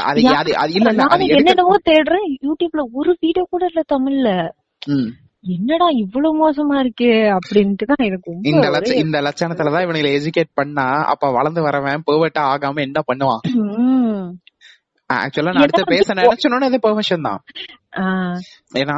அது 0.57 0.71
இல்ல 0.73 0.89
என்னென்னவோ 1.37 1.75
தேடுறேன். 1.89 2.27
யூடியூப்ல 2.47 2.83
ஒரு 2.93 3.11
வீடியோ 3.19 3.45
கூட 3.49 3.63
இல்ல 3.65 3.81
தமிழ்ல. 3.89 4.29
என்னடா 5.43 5.85
இவ்வளவு 5.89 6.35
மோசமா 6.41 6.83
இருக்கே 6.83 7.37
அப்படின்ட்டு 7.37 7.85
தான் 7.85 8.07
எனக்கு 8.07 8.37
இந்த 8.41 8.69
ஒரே- 8.69 8.73
லட்ச 8.73 8.93
இந்த 8.93 9.21
லட்சணத்துலதான் 9.21 9.85
இவனுங்களை 9.85 10.11
எஜுகேட் 10.19 10.51
பண்ணா 10.53 10.83
அப்ப 11.05 11.31
வளர்ந்து 11.31 11.61
வரவன் 11.61 12.01
பெர்வெட்டா 12.11 12.43
ஆகாம 12.45 12.81
என்ன 12.81 13.01
பண்ணுவான். 13.07 13.43
ஆக்சுவலா 15.13 15.51
நான் 15.51 15.61
அடுத்து 15.61 15.83
பேச 15.85 16.13
நினைச்சனோட 16.13 16.59
அது 16.59 16.79
பெர்மிஷன் 16.81 17.21
தான். 17.21 17.41
ஏன்னா 18.73 18.97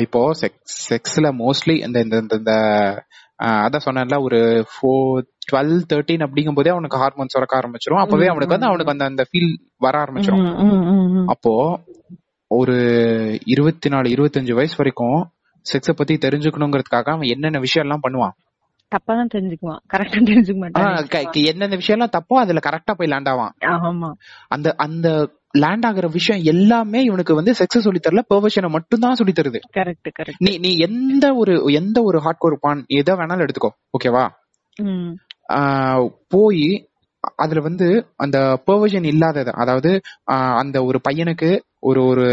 இப்போ 0.00 0.30
செக்ஸ் 0.40 0.76
செக்ஸ்ல 0.90 1.32
மோஸ்ட்லி 1.38 1.86
இந்த 1.86 2.00
இந்த 2.00 2.16
இந்த- 2.36 3.04
அதான் 3.42 3.84
சொன்னேன்ல 3.84 4.22
ஒரு 4.22 4.38
ஃபோர் 4.72 5.22
டுவெல் 5.50 5.82
தேர்ட்டின் 5.92 6.24
அப்படிங்கும் 6.26 6.54
போதே 6.54 6.70
அவனுக்கு 6.70 6.96
ஹார்மோன்ஸ் 6.98 7.34
சுரக்க 7.34 7.58
ஆரம்பிச்சிரும். 7.58 8.00
அப்பவே 8.00 8.26
அவனுக்கு 8.26 8.58
வந்து 8.58 8.66
அவனுக்கு 8.66 8.92
அந்த 8.92 9.04
அந்த 9.04 9.24
ஃபீல் 9.30 9.52
வர 9.78 10.04
ஆரம்பிச்சிரும். 10.04 10.44
அப்போ 11.26 11.54
ஒரு 12.46 12.76
இருபத்தி 13.44 13.88
நாலு 13.88 14.08
இருபத்தஞ்சு 14.08 14.52
வயசு 14.52 14.74
வரைக்கும் 14.76 15.18
செக்ஸ 15.66 15.92
பத்தி 15.92 16.14
தெரிஞ்சுக்கணுங்கிறதுக்காக 16.18 17.10
அவன் 17.14 17.32
என்னென்ன 17.34 17.58
விஷயம் 17.58 17.86
எல்லாம் 17.86 18.04
பண்ணுவான்? 18.06 18.34
தப்பா 18.92 19.12
தான் 19.14 19.32
தெரிஞ்சுக்குவான் 19.34 19.80
கரெக்டா 19.92 20.20
தெரிஞ்சுக்க 20.30 20.60
மாட்டான். 20.60 21.36
என்னென்ன 21.50 21.76
விஷயம் 21.76 21.96
எல்லாம் 21.98 22.14
தப்போ 22.16 22.36
அதுல 22.40 22.62
கரெக்டா 22.64 22.94
போய் 22.94 23.10
லேண்ட் 23.12 23.30
ஆவான். 23.32 23.52
ஆமா. 23.90 24.08
அந்த 24.48 24.68
அந்த 24.78 25.08
லேண்ட் 25.54 25.86
ஆகுற 25.86 26.06
விஷயம் 26.10 26.42
எல்லாமே 26.44 27.00
இவனுக்கு 27.04 27.32
வந்து 27.34 27.52
செக்ஸ் 27.60 27.84
சொல்லி 27.86 28.00
தரல 28.00 28.22
பெர்வர்ஷனை 28.30 28.68
மட்டும் 28.68 29.02
தான் 29.04 29.18
சொல்லி 29.20 29.32
தருது. 29.32 29.60
கரெக்ட் 29.78 30.10
கரெக்ட் 30.18 30.42
நீ 30.46 30.52
நீ 30.58 30.70
எந்த 30.78 31.26
ஒரு 31.34 31.54
எந்த 31.72 31.98
ஒரு 32.02 32.18
ஹார்ட் 32.18 32.42
கோர் 32.44 32.56
பான் 32.60 32.82
எதை 32.98 33.14
வேணாலும் 33.14 33.46
எடுத்துக்கோ 33.46 33.72
ஓகேவா 33.96 34.24
போய் 36.28 36.64
அதுல 37.38 37.60
வந்து 37.60 37.86
அந்த 38.16 38.38
பெர்வர்ஷன் 38.66 39.08
இல்லாதது 39.12 39.50
அதாவது 39.54 39.90
அந்த 40.60 40.76
ஒரு 40.84 40.98
பையனுக்கு 41.08 41.50
ஒரு 41.82 42.00
ஒரு 42.04 42.26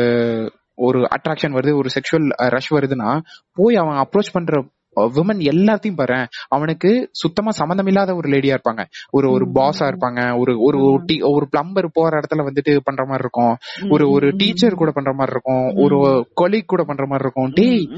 ஒரு 0.79 0.99
அட்ராக்ஷன் 0.99 1.53
வருது 1.53 1.75
ஒரு 1.75 1.89
செக்ஷுவல் 1.89 2.29
ரஷ் 2.35 2.73
வருதுன்னா 2.73 3.21
போய் 3.53 3.75
அவன் 3.75 3.95
அப்ரோச் 3.95 4.31
பண்ற 4.31 4.65
விமன் 4.95 5.39
எல்லாத்தையும் 5.39 5.95
பாரு 5.95 6.27
அவனுக்கு 6.47 7.09
சுத்தமா 7.11 7.51
சம்மந்தம் 7.51 7.85
இல்லாத 7.85 8.15
ஒரு 8.15 8.29
லேடியா 8.29 8.57
இருப்பாங்க. 8.57 8.83
ஒரு 9.09 9.31
ஒரு 9.31 9.51
பாஸா. 9.53 9.79
இருப்பாங்க 9.79 10.39
ஒரு 10.39 10.61
ஒரு 10.61 10.83
ஒரு 10.83 11.03
டி- 11.03 11.31
ஒரு 11.31 11.47
பிளம்பர் 11.49 11.89
போற 11.93 12.19
இடத்துல 12.19 12.37
வந்துட்டு 12.37 12.79
பண்ற 12.83 13.05
மாதிரி 13.05 13.17
இருக்கும். 13.17 13.57
ஒரு 13.89 14.11
ஒரு 14.11 14.29
டீச்சர் 14.37 14.73
கூட 14.73 14.91
பண்ற 14.91 15.13
மாதிரி 15.13 15.39
இருக்கும். 15.39 15.83
ஒரு 15.83 16.27
கொலீக் 16.41 16.65
கூட 16.65 16.83
பண்ற 16.83 17.05
மாதிரி 17.07 17.29
இருக்கும். 17.29 17.51
டேய் 17.51 17.89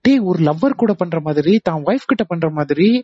டேய் 0.00 0.18
ஒரு 0.18 0.44
லவ்வர் 0.44 0.74
கூட 0.76 0.92
பண்ற 0.92 1.20
மாதிரி 1.20 1.60
தான் 1.62 1.82
ஒய்ஃப் 1.82 2.06
கிட்ட 2.06 2.24
பண்ற 2.24 2.50
மாதிரி 2.50 3.02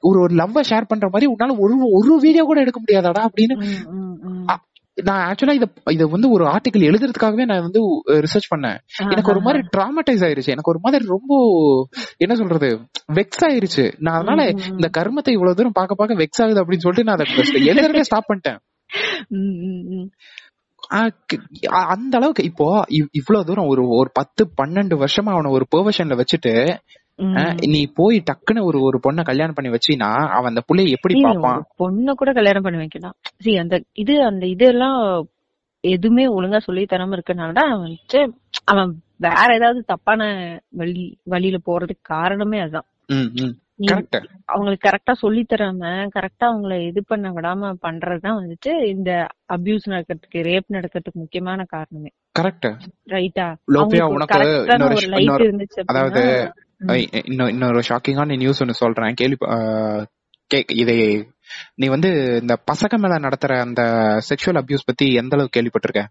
ஒரு 0.00 0.20
ஒரு 0.20 0.34
லவ்வ 0.34 0.60
ஷேர் 0.70 0.84
பண்ற 0.88 1.08
மாதிரி 1.12 1.32
உன்னால 1.32 1.58
ஒரு 1.58 1.76
ஒரு 1.92 2.18
வீடியோ 2.20 2.42
கூட 2.42 2.60
எடுக்க 2.60 2.80
முடியாதாடா 2.86 3.26
அப்படின்னு 3.28 3.74
நான் 5.02 5.34
ஆக்சுவலா 5.34 5.52
இத 5.52 5.68
இத 5.90 6.06
வந்து 6.06 6.30
ஒரு 6.30 6.44
ஆர்டிகல் 6.44 6.78
எழுதுறதுக்காகவே 6.78 7.44
நான் 7.44 7.60
வந்து 7.60 7.80
ரிசர்ச் 8.06 8.56
பண்ணேன். 8.56 8.78
எனக்கு 9.10 9.30
ஒரு 9.30 9.40
மாதிரி 9.40 9.66
டிராமடைஸ் 9.76 10.24
ஆயிருச்சு. 10.24 10.46
எனக்கு 10.46 10.70
ஒரு 10.70 10.78
மாதிரி 10.80 11.06
ரொம்ப 11.06 11.34
என்ன 12.16 12.34
சொல்றது 12.34 12.78
வெக்ஸ் 13.12 13.40
ஆயிருச்சு. 13.40 13.92
நான் 13.98 14.14
அதனால. 14.14 14.50
இந்த 14.70 14.90
கர்மத்தை 14.98 15.30
இவ்வளவு 15.30 15.54
தூரம் 15.54 15.72
பார்க்க 15.72 15.94
பார்க்க 15.94 16.18
வெக்ஸ் 16.18 16.44
ஆகுது 16.44 16.64
அப்படின்னு 16.64 16.78
சொல்லிட்டு 16.78 17.14
நான் 17.14 17.16
அதை 17.16 17.36
எழுதுறதே 17.68 18.00
ஸ்டாப் 18.00 18.24
பண்ணிட்டேன். 18.30 18.58
அந்த 21.68 22.16
அளவுக்கு 22.16 22.44
இப்போ 22.44 22.84
இவ்- 22.88 23.08
இவ்வளவு 23.12 23.46
தூரம் 23.46 23.66
ஒரு 23.66 23.88
ஒரு 23.88 24.10
பத்து 24.12 24.50
பன்னெண்டு 24.62 25.04
வருஷமா 25.04 25.30
அவனை 25.30 25.52
ஒரு 25.52 25.66
பெர்வர்ஷன்ல 25.76 26.20
வச்சுட்டு 26.20 26.76
நீ 27.66 27.80
போய் 27.94 28.18
டக்குன்னு 28.30 28.64
ஒரு 28.64 28.78
ஒரு 28.82 28.98
பொண்ணை 29.02 29.22
கல்யாணம் 29.24 29.54
பண்ணி 29.54 29.70
வச்சினா 29.70 30.08
அவன் 30.28 30.50
அந்த 30.52 30.62
புள்ளைய 30.68 30.96
எப்படி 30.96 31.14
பாப்பான் 31.22 31.62
பொண்ண 31.78 32.14
கூட 32.14 32.32
கல்யாணம் 32.32 32.62
பண்ணி 32.62 32.78
வைக்கலாம். 32.78 33.16
சி 33.38 33.52
அந்த 33.56 33.76
இது 33.94 34.16
அந்த 34.24 34.46
இதெல்லாம் 34.46 34.98
எதுவுமே 35.84 36.24
ஒழுங்கா 36.28 36.58
சொல்லி 36.58 36.82
தராம 36.84 37.16
இருக்கனாலதான் 37.18 37.70
அவன் 37.70 37.84
வந்துட்டு 37.86 38.20
அவன் 38.64 38.90
வேற 39.16 39.48
ஏதாவது 39.54 39.80
தப்பான 39.84 40.20
வழி 40.72 41.04
வழியில 41.24 41.58
போறதுக்கு 41.66 42.04
காரணமே 42.08 42.60
அதுதான் 42.60 42.88
அவங்களுக்கு 44.48 44.84
கரெக்டா 44.88 45.12
சொல்லி 45.14 45.42
தராம 45.44 45.82
கரெக்டா 46.16 46.44
அவங்கள 46.50 46.74
இது 46.80 47.00
பண்ண 47.04 47.30
விடாம 47.30 47.70
பண்றதுதான் 47.82 48.38
வந்துட்டு 48.40 48.72
இந்த 48.86 49.10
அபியூஸ் 49.48 49.86
நடக்கிறதுக்கு 49.86 50.40
ரேப் 50.42 50.68
நடக்கிறதுக்கு 50.68 51.22
முக்கியமான 51.22 51.64
காரணமே. 51.64 52.10
கரெக்ட் 52.38 52.68
ரைட்டா 53.08 53.46
உனக்கு 54.12 54.40
அதாவது 55.86 56.22
அப்படின்னா 56.80 56.86
ம். 56.86 56.90
ஐ- 56.90 57.08
இன்னொ- 57.12 57.48
இன்னொரு 57.48 57.82
ஷாக்கிங்கான 57.88 58.36
நியூஸ் 58.36 58.60
ஒன்னு 58.60 58.74
சொல்றேன். 58.74 59.14
கேள்வி 59.14 59.36
இதை 60.74 61.28
நீ 61.74 61.86
வந்து 61.86 62.38
இந்த 62.40 62.58
பசங்க 62.72 62.96
மேல 62.96 63.14
நடத்துற 63.14 63.60
அந்த 63.60 63.82
செக்ஷுவல் 64.28 64.58
அபியூஸ் 64.58 64.78
பத்தி 64.84 65.12
எந்த 65.12 65.36
அளவுக்கு 65.36 65.60
கேள்விப்பட்டிருக்க? 65.60 66.06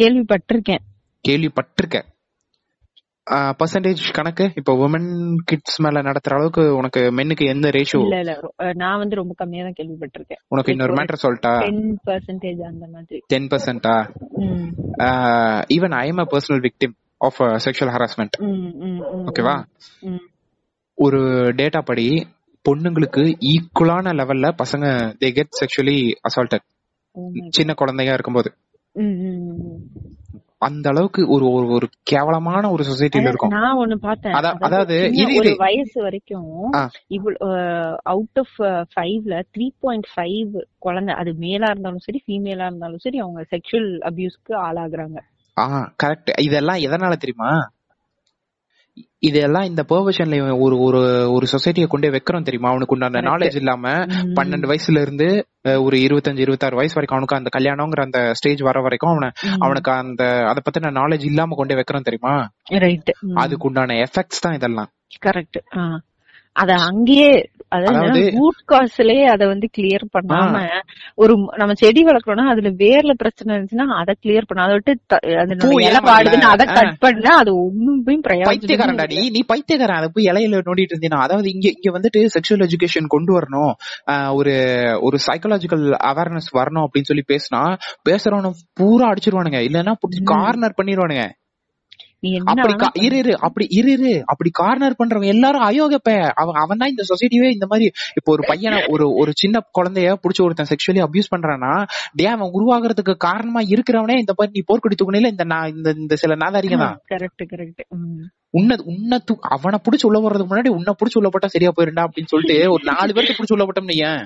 கேள்விப்பட்டிருக்கேன். 0.00 0.78
கேள்விப்பட்டிருக்க. 1.28 2.02
பர்சன்டேஜ் 3.30 4.12
கணக்கு? 4.12 4.52
இப்போ 4.54 4.88
உமன் 4.88 5.34
கிட்ஸ் 5.44 5.80
மேல 5.80 6.02
நடத்துற 6.02 6.34
அளவுக்கு 6.34 6.74
உனக்கு 6.74 7.00
மென்னுக்கு 7.00 7.46
எந்த 7.46 7.68
ரேஷியோ 7.68 8.00
இல்ல 8.00 8.18
இல்ல. 8.18 8.40
நான் 8.72 8.98
வந்து 8.98 9.16
ரொம்ப 9.16 9.34
கம்மியா 9.36 9.62
தான் 9.62 9.72
கேள்விப்பட்டிருக்கேன். 9.72 10.40
உனக்கு 10.48 10.70
இன்னொரு 10.70 10.94
மேட்டர் 10.94 11.16
சொல்லிட்டா 11.22 11.58
டென் 11.58 11.98
பர்சன்டேஜ் 12.06 12.62
அந்த 12.62 12.86
மாதிரி. 12.92 13.22
டென் 13.26 13.46
பர்சன்டா 13.46 14.14
ம். 14.28 14.80
Even 15.74 15.90
I 15.90 16.08
am 16.08 16.16
a 16.16 16.26
personal 16.30 16.68
victim 16.68 16.92
of 17.22 17.40
sexual 17.40 17.92
harassment 17.92 18.34
ஓகேவா. 19.28 19.64
ஒரு 20.94 21.18
டேட்டா 21.56 21.80
படி 21.84 22.26
பொண்ணுங்களுக்கு 22.68 23.24
ஈக்குவலான 23.40 24.12
லெவல்ல 24.12 24.54
பசங்க 24.62 24.86
they 25.20 25.30
get 25.30 25.48
sexually 25.60 26.12
assaulted 26.28 26.64
my 27.14 27.40
God. 27.40 27.48
சின்ன 27.48 27.74
குழந்தையா 27.74 28.12
இருக்கும்போது. 28.12 28.52
அந்த 30.58 30.88
அளவுக்கு 30.88 31.30
ஒரு 31.30 31.50
ஒரு 31.50 31.66
ஒரு 31.66 31.88
கேவலமான 32.02 32.70
ஒரு 32.70 32.84
சொசைட்டில 32.84 33.28
இருக்கும் 33.28 33.48
நான் 33.48 33.76
ஒண்ணு 33.76 33.94
பார்த்தேன் 33.94 34.32
அதா- 34.32 34.58
அதாவது 34.58 35.10
இரு. 35.12 35.54
வயசு 35.58 36.02
வரைக்கும். 36.02 36.70
இவ்வளவு 37.06 37.56
அவுட் 38.02 38.38
ஆஃப் 38.38 38.86
ஃபைவ்ல 38.96 39.42
த்ரீ 39.58 39.68
பாயிண்ட் 39.80 40.06
ஃபைவ் 40.16 40.62
குழந்தை 40.78 41.14
அது 41.14 41.34
மேலா 41.34 41.66
இருந்தாலும் 41.70 41.98
சரி 41.98 42.22
ஃபீமேலா 42.26 42.64
இருந்தாலும் 42.66 42.98
சரி 42.98 43.18
அவங்க 43.18 43.46
செக்ஷுவல் 43.50 43.98
அபியூஸ்க்கு 44.00 44.52
ஆளாகுறாங்க 44.52 45.18
ஆ 45.56 45.64
கரெக்ட் 46.02 46.30
இதெல்லாம் 46.40 46.82
எதனால 46.86 47.14
தெரியுமா? 47.16 47.52
இதெல்லாம் 49.18 49.62
இந்த 49.62 49.82
பெர்வர்ஷன்ல 49.88 50.36
ஒரு 50.58 50.76
ஒரு 50.78 51.00
ஒரு 51.32 51.46
சொசைட்டியை 51.52 51.86
கொண்டே 51.86 52.08
வைக்கிறோம் 52.08 52.46
தெரியுமா? 52.48 52.68
அவனுக்கு 52.68 52.94
உண்டான. 52.96 53.20
நாலேஜ் 53.20 53.56
இல்லாம. 53.56 53.92
பன்னெண்டு 54.38 54.68
வயசுல 54.70 55.00
இருந்து 55.00 55.28
ஒரு 55.84 55.96
இருபத்தஞ்சு 55.98 56.44
இருபத்தாறு 56.44 56.76
வயசு 56.76 56.94
வரைக்கும் 56.94 57.18
அவனுக்கு 57.18 57.38
அந்த 57.38 57.52
கல்யாணங்கிற 57.56 58.02
அந்த 58.02 58.20
ஸ்டேஜ் 58.34 58.60
வர 58.60 58.80
வரைக்கும் 58.80 59.12
அவன. 59.12 59.30
அவனுக்கு 59.58 59.92
அந்த 59.92 60.24
அத 60.50 60.62
பத்தின 60.66 60.92
நாலேஜ் 61.00 61.24
இல்லாம 61.24 61.54
கொண்டே 61.54 61.74
வைக்கிறோம் 61.74 62.08
தெரியுமா? 62.08 62.34
ரைட் 62.84 63.12
அதுக்கு 63.34 63.66
உண்டான 63.66 63.94
எஃபெக்ட்ஸ் 64.06 64.44
தான் 64.46 64.54
இதெல்லாம். 64.54 64.90
கரெக்ட் 65.26 65.60
அத 66.56 66.72
அங்கேயே 66.86 67.32
அதாவது- 67.76 68.24
ரூட் 68.34 68.58
காஸ்லயே 68.70 69.22
அத 69.26 69.42
வந்து 69.46 69.66
கிளியர் 69.76 70.04
பண்ணாம 70.12 70.56
ஒரு 71.16 71.32
நம்ம 71.56 71.74
செடி 71.74 72.00
வளர்க்கறோம்னா 72.04 72.46
அதுல 72.50 72.70
வேர்ல 72.80 73.12
பிரச்சனை 73.14 73.50
இருந்துச்சுன்னா 73.54 73.86
அத 73.98 74.16
கிளியர் 74.22 74.48
பண்ண 74.48 74.64
அதை 74.64 74.74
விட்டு 74.74 74.92
த- 75.06 75.20
அதனோட 75.36 75.62
பூ 75.64 75.78
இலை 75.80 76.00
வரல? 76.08 76.50
அதை 76.50 76.64
கட் 76.70 76.98
பண்ணா 77.04 77.32
அது 77.38 77.52
ஒண்ணுமே 77.60 78.16
பைத்தியக்காரன்டா 78.50 79.06
நீ 79.12 79.22
நீ 79.30 79.42
பைத்தியக்காரன் 79.48 80.00
அதை 80.00 80.10
போய் 80.10 80.28
இலையில 80.30 80.60
நோண்டிட்டு 80.60 80.94
இருந்தீனா 80.94 81.20
அதாவது 81.22 81.50
இங்க 81.50 81.66
இங்க 81.72 81.90
வந்துட்டு 81.96 82.22
செக்ஷுவல் 82.34 82.66
எஜுகேஷன் 82.66 83.08
கொண்டு 83.08 83.32
வரணும் 83.32 83.72
ஒரு 84.34 84.54
ஒரு 85.02 85.18
சைக்காலஜிக்கல் 85.26 85.86
அவேர்னஸ் 86.10 86.50
வரணும் 86.54 86.86
அப்படின்னு 86.86 87.10
சொல்லி 87.10 87.26
பேசினா 87.28 87.62
பேசுறவன 88.06 88.52
பூரா 88.76 89.06
அடிச்சிருவானுங்க 89.10 89.60
இல்லன்னா. 89.68 89.94
கார்னர் 90.32 90.78
பண்ணிடுவானுங்க 90.78 91.24
என்ன 91.24 91.40
அப்படி 92.52 92.74
இரு 93.02 93.16
இரு. 93.18 93.32
அப்படி 93.46 93.66
இரு 93.72 93.90
இரு. 93.94 94.12
அப்படி 94.26 94.50
கார்னர் 94.54 94.96
பண்றவன் 94.98 95.32
எல்லாரும் 95.32 95.64
அயோகப்ப 95.68 96.10
அவன் 96.36 96.58
அவன் 96.60 96.80
தான் 96.80 96.92
இந்த 96.92 97.04
சொசைட்டியே 97.08 97.48
இந்த 97.52 97.66
மாதிரி. 97.66 97.86
இப்போ 98.18 98.30
ஒரு 98.32 98.42
பையனை 98.50 98.60
ஒரு 98.92 99.06
ஒரு 99.20 99.32
சின்ன 99.36 99.64
குழந்தைய 99.74 99.90
புடிச்சு 100.22 100.44
ஒருத்தன் 100.44 100.70
செக்ஷுவலி 100.70 101.02
அபியூஸ் 101.04 101.32
பண்றானா 101.32 101.72
டே 102.16 102.26
அவன் 102.32 102.54
உருவாகிறதுக்கு 102.54 103.14
காரணமா 103.26 103.62
இருக்கிறவனே 103.72 104.16
இந்த 104.20 104.34
மாதிரி 104.34 104.54
நீ 104.54 104.64
போர்க்கொடி 104.68 104.96
தூக்குனில 104.96 105.32
இந்த 105.32 105.46
நா- 105.50 105.68
இந்த 105.72 105.90
இந்த 105.98 106.16
சில 106.16 106.36
நாதாரிங்க 106.40 106.78
தான். 106.82 106.96
கரெக்ட் 107.12 107.44
கரெக்ட் 107.52 107.82
உன்ன 108.54 108.72
உன்ன 108.90 109.18
தூ 109.24 109.34
அவனை 109.54 109.78
புடிச்சு 109.84 110.06
உள்ள 110.06 110.18
போறதுக்கு 110.20 110.50
முன்னாடி 110.50 110.72
உன்னை 110.72 110.94
புடிச்சு 110.94 111.18
உள்ள 111.18 111.30
போட்டா 111.30 111.48
சரியா 111.50 111.72
போயிருண்டா 111.72 112.04
அப்படின்னு 112.06 112.32
சொல்லிட்டு 112.32 112.56
ஒரு 112.72 112.84
நாலு 112.88 113.14
பேருக்கு 113.14 113.36
புடிச்சு 113.36 113.56
உள்ள 113.56 113.66
போட்டோம்னு 113.66 113.96
ஏன் 114.06 114.24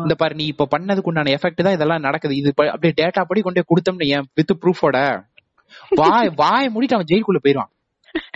இந்த 0.00 0.14
பாரு 0.16 0.34
நீ 0.34 0.44
இப்ப 0.46 0.68
பண்ணதுக்கு 0.70 1.10
உண்டான 1.10 1.32
எஃபெக்ட் 1.34 1.64
தான் 1.64 1.76
இதெல்லாம் 1.76 2.04
நடக்குது. 2.04 2.34
இது 2.36 2.50
அப்படியே 2.66 2.94
டேட்டா 2.98 3.22
படி 3.24 3.40
கொண்டு 3.42 3.62
கொடுத்தோம்னு 3.66 4.10
ஏன் 4.12 4.26
வித் 4.34 4.52
ப்ரூஃபோட 4.62 4.98
வாய் 6.00 6.30
வாய 6.42 6.64
மூடிட்டு 6.74 6.96
அவன் 6.96 7.10
ஜெயிலுக்குள்ள 7.10 7.40
போயிருவான். 7.44 7.70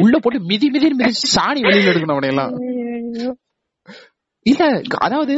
உள்ள 0.02 0.14
போட்டு 0.18 0.38
மிதி 0.50 0.68
மிதி 0.74 0.88
மிதி 1.00 1.26
சாணி 1.34 1.60
வெளியில 1.66 1.90
எடுக்கணும் 1.92 2.16
அவனை 2.16 2.30
எல்லாம். 2.34 2.52
இல்ல 4.46 4.62
அதாவது 5.06 5.34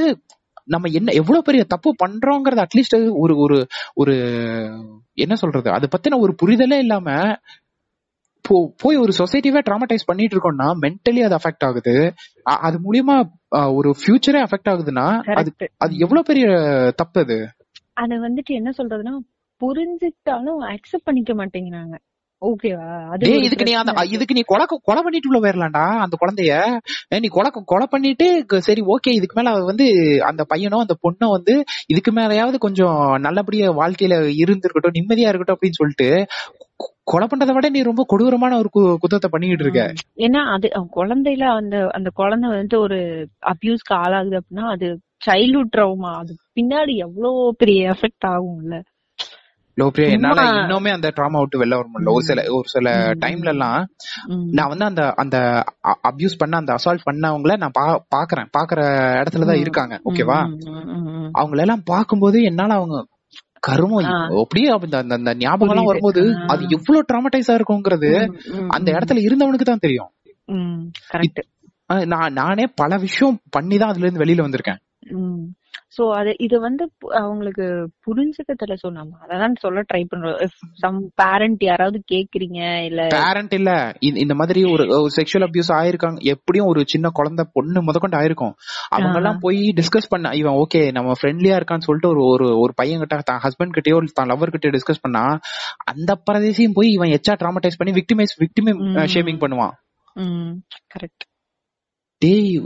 நம்ம 0.66 0.88
என்ன 0.98 1.12
எவ்வளவு 1.12 1.46
பெரிய 1.46 1.62
தப்பு 1.64 1.90
பண்றோங்கறது 2.03 2.62
அட்லீஸ்ட் 2.64 2.96
ஒரு 3.22 3.34
ஒரு 3.44 3.57
ஒரு 3.94 4.14
என்ன 5.14 5.34
சொல்றது? 5.34 5.68
அது 5.76 5.86
பத்தின 5.94 6.18
ஒரு 6.24 6.32
புரிதலே 6.42 6.78
இல்லாம 6.84 7.09
போய் 8.82 8.96
ஒரு 8.96 9.12
சொசைட்டிவே 9.18 9.61
ட்ராமடைஸ் 9.66 10.07
பண்ணிட்டு 10.07 10.34
இருக்கோம்னா 10.36 10.68
மென்டலி 10.84 11.20
அது 11.26 11.34
அஃபெக்ட் 11.38 11.66
ஆகுது. 11.68 11.94
அது 12.66 12.76
மூலியமா 12.78 13.16
ஒரு 13.78 13.90
ஃபியூச்சரே 14.01 14.40
அஃபெக்ட் 14.46 14.70
ஆகுதுன்னா 14.72 15.07
அது 15.40 15.51
அது 15.78 15.92
எவ்வளவு 16.05 16.28
பெரிய 16.30 16.46
தப்பு 16.96 17.20
அது? 17.20 17.38
அத 17.94 18.18
வந்துட்டு 18.26 18.53
என்ன 18.61 18.70
சொல்றதுன்னா 18.78 19.12
புரிஞ்சுக்கிட்டாலும் 19.61 20.62
அக்செப்ட் 20.74 21.08
பண்ணிக்க 21.08 21.34
மாட்டேங்கிறாங்க. 21.34 21.96
ஓகேவா 22.42 22.90
இதுக்கு 23.40 23.66
நீ 23.68 23.72
அந்த. 23.78 23.92
இதுக்கு 24.16 24.36
நீ 24.36 24.42
கொலை 24.50 24.64
கொலை 24.88 25.00
பண்ணிட்டு 25.02 25.28
உள்ள 25.30 25.38
போயிடலாம்டா 25.40 25.82
அந்த 26.04 26.14
குழந்தைய. 26.20 26.52
நீ 27.24 27.28
கொலை 27.28 27.50
கொலை 27.72 27.86
பண்ணிட்டு 27.86 28.26
சரி 28.68 28.82
ஓகே 28.94 29.11
இதுக்கு 29.18 29.36
மேல 29.38 29.52
அவ 29.54 29.64
வந்து 29.64 29.86
அந்த 30.28 30.42
பையனோ 30.52 30.78
அந்த 30.84 30.94
பொண்ணோ 31.04 31.28
வந்து 31.28 31.54
இதுக்கு 31.86 32.12
மேலயாவது 32.12 32.58
கொஞ்சம் 32.58 32.96
நல்லபடியா 33.18 33.68
வாழ்க்கையில 33.80 34.16
இருந்திருக்கட்டும் 34.42 34.96
நிம்மதியா 34.98 35.30
இருக்கட்டும் 35.30 35.58
அப்படின்னு 35.58 35.80
சொல்லிட்டு 35.82 36.08
கொலை 37.04 37.26
பண்றதை 37.26 37.52
விட 37.54 37.68
நீ 37.70 37.80
ரொம்ப 37.82 38.02
கொடூரமான 38.08 38.58
ஒரு 38.58 38.68
குத்தத்தை 39.02 39.28
பண்ணிக்கிட்டு 39.30 39.64
இருக்க. 39.64 39.82
ஏன்னா 40.26 40.42
அது 40.54 40.66
குழந்தையில 40.98 41.44
அந்த 41.56 41.76
அந்த 41.92 42.11
குழந்தை 42.11 42.48
வந்துட்டு 42.50 42.78
ஒரு 42.78 42.98
அபியூஸ்க்கு 43.52 43.94
ஆளாகுது 44.02 44.38
அப்படின்னா 44.40 44.66
அது 44.74 44.88
சைல்ட்ஹுட் 45.26 45.74
ட்ரௌமா 45.76 46.12
அது 46.20 46.32
பின்னாடி 46.58 46.94
எவ்வளவு 47.06 47.40
பெரிய 47.62 47.90
எஃபெக்ட் 47.94 48.26
ஆகும்ல? 48.26 48.76
லோப்ரியா 49.81 50.11
என்னால 50.11 50.41
இன்னுமே 50.43 50.93
அந்த 50.93 51.12
ட்ராமா 51.16 51.39
விட்டு 51.39 51.64
வெளில 51.64 51.68
வர 51.68 51.89
முடியல 51.93 52.09
ஒரு 52.09 52.22
சில 52.22 52.43
ஒரு 52.49 52.62
சில. 52.64 52.91
டைம்ல 52.91 53.49
எல்லாம். 53.49 53.87
நான் 54.26 54.68
வந்து 54.68 54.85
அந்த 54.85 55.12
அந்த 55.16 55.64
அபியூஸ் 56.11 56.39
பண்ண 56.39 56.57
அந்த 56.57 56.74
அசால்ட் 56.74 57.01
பண்ணவங்கள 57.11 57.57
நான் 57.57 57.72
பா- 57.81 58.03
பாக்குறேன் 58.16 58.49
பாக்குற 58.59 58.81
இடத்துலதான். 59.20 59.59
இருக்காங்க 59.59 60.01
ஓகேவா. 60.05 60.39
அவங்கள 61.39 61.59
எல்லாம் 61.59 61.83
பாக்கும்போது 61.91 62.43
என்னால 62.43 62.74
அவங்க 62.74 63.07
கருமம். 63.68 64.41
அப்படியே 64.41 64.68
அந்த 64.68 64.99
அந்த- 64.99 65.35
ஞாபகம் 65.35 65.68
எல்லாம். 65.68 65.85
வரும்போது. 65.85 66.35
அது 66.47 66.64
எவ்வளவு 66.68 67.05
ட்ராமடைஸா 67.12 67.51
இருக்குங்கிறது 67.51 68.26
அந்த. 68.68 68.93
இடத்துல 68.93 69.20
இருந்தவனுக்கு 69.20 69.64
தான் 69.64 69.78
தெரியும் 69.81 70.11
நான் 71.87 72.33
நானே 72.33 72.64
பல 72.74 72.97
விஷயம் 72.97 73.41
பண்ணி 73.51 73.78
தான் 73.78 73.89
அதுல 73.89 74.07
இருந்து 74.07 74.24
வெளியில 74.24 74.47
வந்திருக்கேன் 74.47 74.78
சோ 75.97 76.11
அது 76.11 76.34
இது 76.38 76.61
வந்து 76.61 76.91
அவங்களுக்கு 77.09 77.91
புரிஞ்சுக்க 78.07 78.51
தெரியல 78.51 78.76
சோ 78.82 78.91
நம்ம 78.91 79.16
அதான் 79.26 79.53
சொல்ல 79.59 79.80
ட்ரை 79.80 80.05
பண்றோம். 80.11 80.47
சம் 80.72 81.11
பேரண்ட் 81.14 81.62
யாராவது 81.62 82.03
கேக்குறீங்க 82.12 82.84
இல்ல 82.84 83.07
பேரண்ட் 83.09 83.53
இல்ல. 83.53 83.93
இந்த- 84.01 84.34
மாதிரி 84.34 84.64
ஒரு 84.64 84.84
செக்ஷுவல் 85.16 85.47
அபியூஸ் 85.47 85.72
ஆயிருக்காங்க 85.72 86.18
எப்படியும் 86.18 86.66
ஒரு 86.66 86.82
சின்ன 86.86 87.09
குழந்தை 87.12 87.45
பொண்ணு 87.53 87.82
முதற்கொண்டு 87.82 88.18
ஆயிருக்கும். 88.18 88.53
அவங்க 88.88 89.16
எல்லாம் 89.16 89.38
போய் 89.41 89.72
டிஸ்கஸ் 89.76 90.09
பண்ண 90.09 90.30
இவன் 90.34 90.55
ஓகே 90.55 90.91
நம்ம 90.93 91.12
ஃப்ரெண்ட்லியா 91.12 91.57
இருக்கான்னு 91.61 91.86
சொல்லிட்டு 91.86 92.09
ஒரு 92.09 92.24
ஒரு 92.24 92.59
ஒரு 92.59 92.72
பையன் 92.74 92.99
கிட்ட 92.99 93.20
தான் 93.24 93.41
ஹஸ்பண்ட் 93.43 93.76
கிட்டயோ 93.76 94.05
தான் 94.12 94.28
லவர் 94.28 94.55
கிட்டயோ 94.55 94.74
டிஸ்கஸ் 94.76 95.03
பண்ணா 95.03 95.38
அந்த 95.84 96.22
பிரதேசையும் 96.30 96.70
போய் 96.74 96.91
இவன் 96.91 97.09
எச்சா 97.09 97.32
ட்ராமடைஸ் 97.32 97.78
பண்ணி 97.78 98.01
விக்டிமைஸ் 98.01 98.34
விக்டிமை. 98.41 98.72
ஷேமிங் 99.14 99.41
பண்ணுவான். 99.45 99.72
கரெக்ட் 100.95 101.26
டேய் 102.18 102.59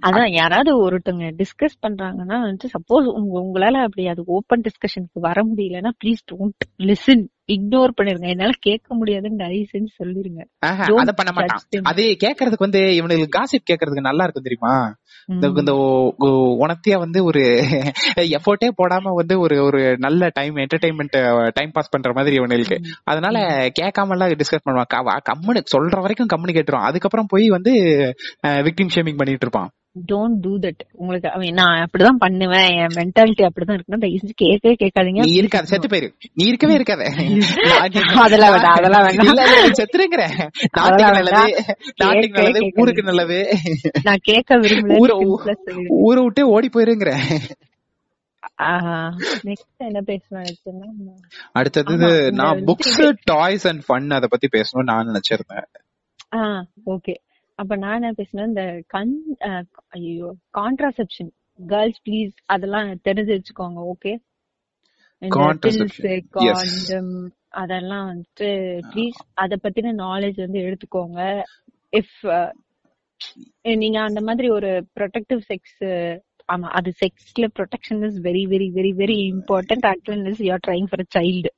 அதான் 0.00 0.30
யாராவது 0.32 0.70
ஒருத்தவங்க 0.78 1.28
டிஸ்கஸ் 1.36 1.76
பண்றாங்கன்னா 1.82 2.36
வந்துட்டு 2.42 2.70
சப்போஸ் 2.72 3.06
உங்களால 3.36 3.82
அப்படி 3.82 4.04
அது 4.06 4.22
ஓபன் 4.28 4.64
டிஸ்கஷனுக்கு 4.64 5.20
வர 5.20 5.40
முடியலன்னா 5.42 5.92
ப்ளீஸ் 6.04 6.22
டோன்ட் 6.32 6.66
லிசன் 6.84 7.24
இக்னோர் 7.48 7.92
பண்ணிருங்க. 7.96 8.28
என்னால 8.28 8.54
கேட்க 8.60 8.94
முடியாதுன்னு 8.94 9.36
தயவு 9.36 9.66
செஞ்சு 9.72 9.90
சொல்லிருங்க. 9.98 10.42
அத 10.94 11.12
பண்ண 11.12 11.30
மாட்டான். 11.32 11.60
அது 11.82 12.04
கேக்குறதுக்கு 12.24 12.64
வந்து 12.66 12.94
இவனுக்கு 12.94 13.26
காசிப் 13.30 13.66
கேக்குறதுக்கு 13.70 14.06
நல்லா 14.08 14.24
இருக்கும் 14.24 14.46
தெரியுமா? 14.46 14.74
இந்த 15.28 15.72
உனத்தியா 16.60 16.96
வந்து 16.98 17.24
ஒரு 17.24 17.42
எஃபோர்ட்டே 18.36 18.68
போடாம 18.76 19.12
வந்து 19.14 19.34
ஒரு 19.40 19.56
ஒரு 19.64 19.80
நல்ல 19.98 20.28
டைம் 20.32 20.56
என்டர்டைன்மெண்ட் 20.56 21.16
டைம் 21.52 21.72
பாஸ் 21.72 21.88
பண்ற 21.88 22.10
மாதிரி 22.14 22.36
இவனுக்கு. 22.36 22.76
அதனால 23.04 23.36
கேட்காம 23.80 24.10
எல்லாம் 24.10 24.30
டிஸ்கஸ் 24.32 24.66
பண்ணுவான். 24.66 24.90
கம்முனு 25.30 25.62
சொல்ற 25.74 26.00
வரைக்கும் 26.00 26.30
கம்முனு 26.34 26.56
கேட்டுருவான் 26.56 26.88
அதுக்கப்புறம் 26.90 27.26
போய் 27.28 27.48
வந்து 27.48 27.72
விக்டிம் 28.66 28.94
ஷேமிங் 28.94 29.20
பண்ணிட்டு 29.20 29.46
இருப்பான். 29.46 29.70
டோன்ட் 30.12 30.40
டூ 30.40 30.58
தட் 30.58 30.80
உங்களுக்கு 30.92 31.28
mean, 31.28 31.52
நான் 31.52 31.88
அப்படிதான் 31.88 32.18
பண்ணுவேன். 32.18 32.68
என் 32.68 32.86
மென்டாலிட்டி 32.86 33.46
அப்படிதான் 33.46 33.78
இருக்குன்னா 33.78 33.98
தயவு 33.98 34.20
செஞ்சு 34.26 34.30
கேட்கவே 34.34 34.74
கேட்காதீங்க. 34.74 35.22
நீ 35.24 35.40
இருக்காத 35.40 35.62
செத்து 35.62 35.88
போயிரு. 35.88 36.10
நீ 36.34 36.46
இருக்கவே 36.46 36.76
இருக்காத. 36.76 37.02
அதெல்லாம் 38.26 38.52
வேண்டாம், 38.52 38.72
அதெல்லாம் 38.72 39.04
வேண்டாம். 39.04 39.36
செத்துருங்கிற 39.72 40.48
நாட்டுக்கு 40.72 41.10
நல்லது 41.10 41.64
நாட்டுக்கு 41.96 42.42
நல்லது. 42.42 42.72
ஊருக்கு 42.74 43.02
நல்லது. 43.02 43.48
நான் 44.02 44.16
கேட்க 44.22 44.56
விரும்பல 44.56 45.08
ஊரை 45.88 46.22
விட்டு 46.22 46.48
ஓடி 46.48 46.70
போயிருங்கிற 46.72 47.12
பேசணும் 50.06 51.14
அடுத்தது 51.52 52.32
நான் 52.32 52.64
புக்ஸ் 52.64 53.14
டாய்ஸ் 53.24 53.66
அண்ட் 53.66 53.82
ஃபன் 53.88 54.14
அத 54.14 54.26
பத்தி 54.26 54.48
பேசணும்னு 54.52 54.82
நான் 54.82 55.06
நினைச்சிருந்தேன். 55.06 55.68
ஓகே 56.86 57.14
அப்ப 57.58 57.76
நான் 57.76 57.98
என்ன 57.98 58.10
பேசினேன் 58.18 58.50
இந்த 58.50 58.64
கண் 58.88 59.12
ஐயோ 59.96 60.28
கான்ட்ராசெப்ஷன் 60.58 61.30
கேர்ள்ஸ் 61.68 62.00
ப்ளீஸ் 62.06 62.34
அதெல்லாம் 62.46 62.88
தெரிஞ்சு 63.08 63.32
வச்சுக்கோங்க 63.36 63.80
ஓகே 63.92 64.12
அதெல்லாம் 67.60 68.06
வந்துட்டு 68.10 68.48
ப்ளீஸ் 68.90 69.20
அத 69.42 69.56
பத்தின 69.56 69.92
நாலேஜ் 70.02 70.38
வந்து 70.44 70.60
எடுத்துக்கோங்க. 70.66 71.20
இஃப் 71.92 72.16
நீங்க 73.82 73.98
அந்த 74.00 74.20
மாதிரி 74.20 74.48
ஒரு 74.50 74.70
ப்ரொடெக்டிவ் 74.96 75.40
செக்ஸ் 75.50 75.78
ஆமா 76.48 76.68
அது 76.78 76.90
செக்ஸ்ல 77.00 77.46
protection 77.56 78.02
is 78.08 78.18
very 78.26 78.42
very 78.52 78.68
very 78.76 78.92
very 79.00 79.16
important 79.32 79.86
actual 79.92 80.22
you 80.46 80.52
are 80.52 80.64
trying 80.66 80.88
for 80.90 81.04
child 81.16 81.50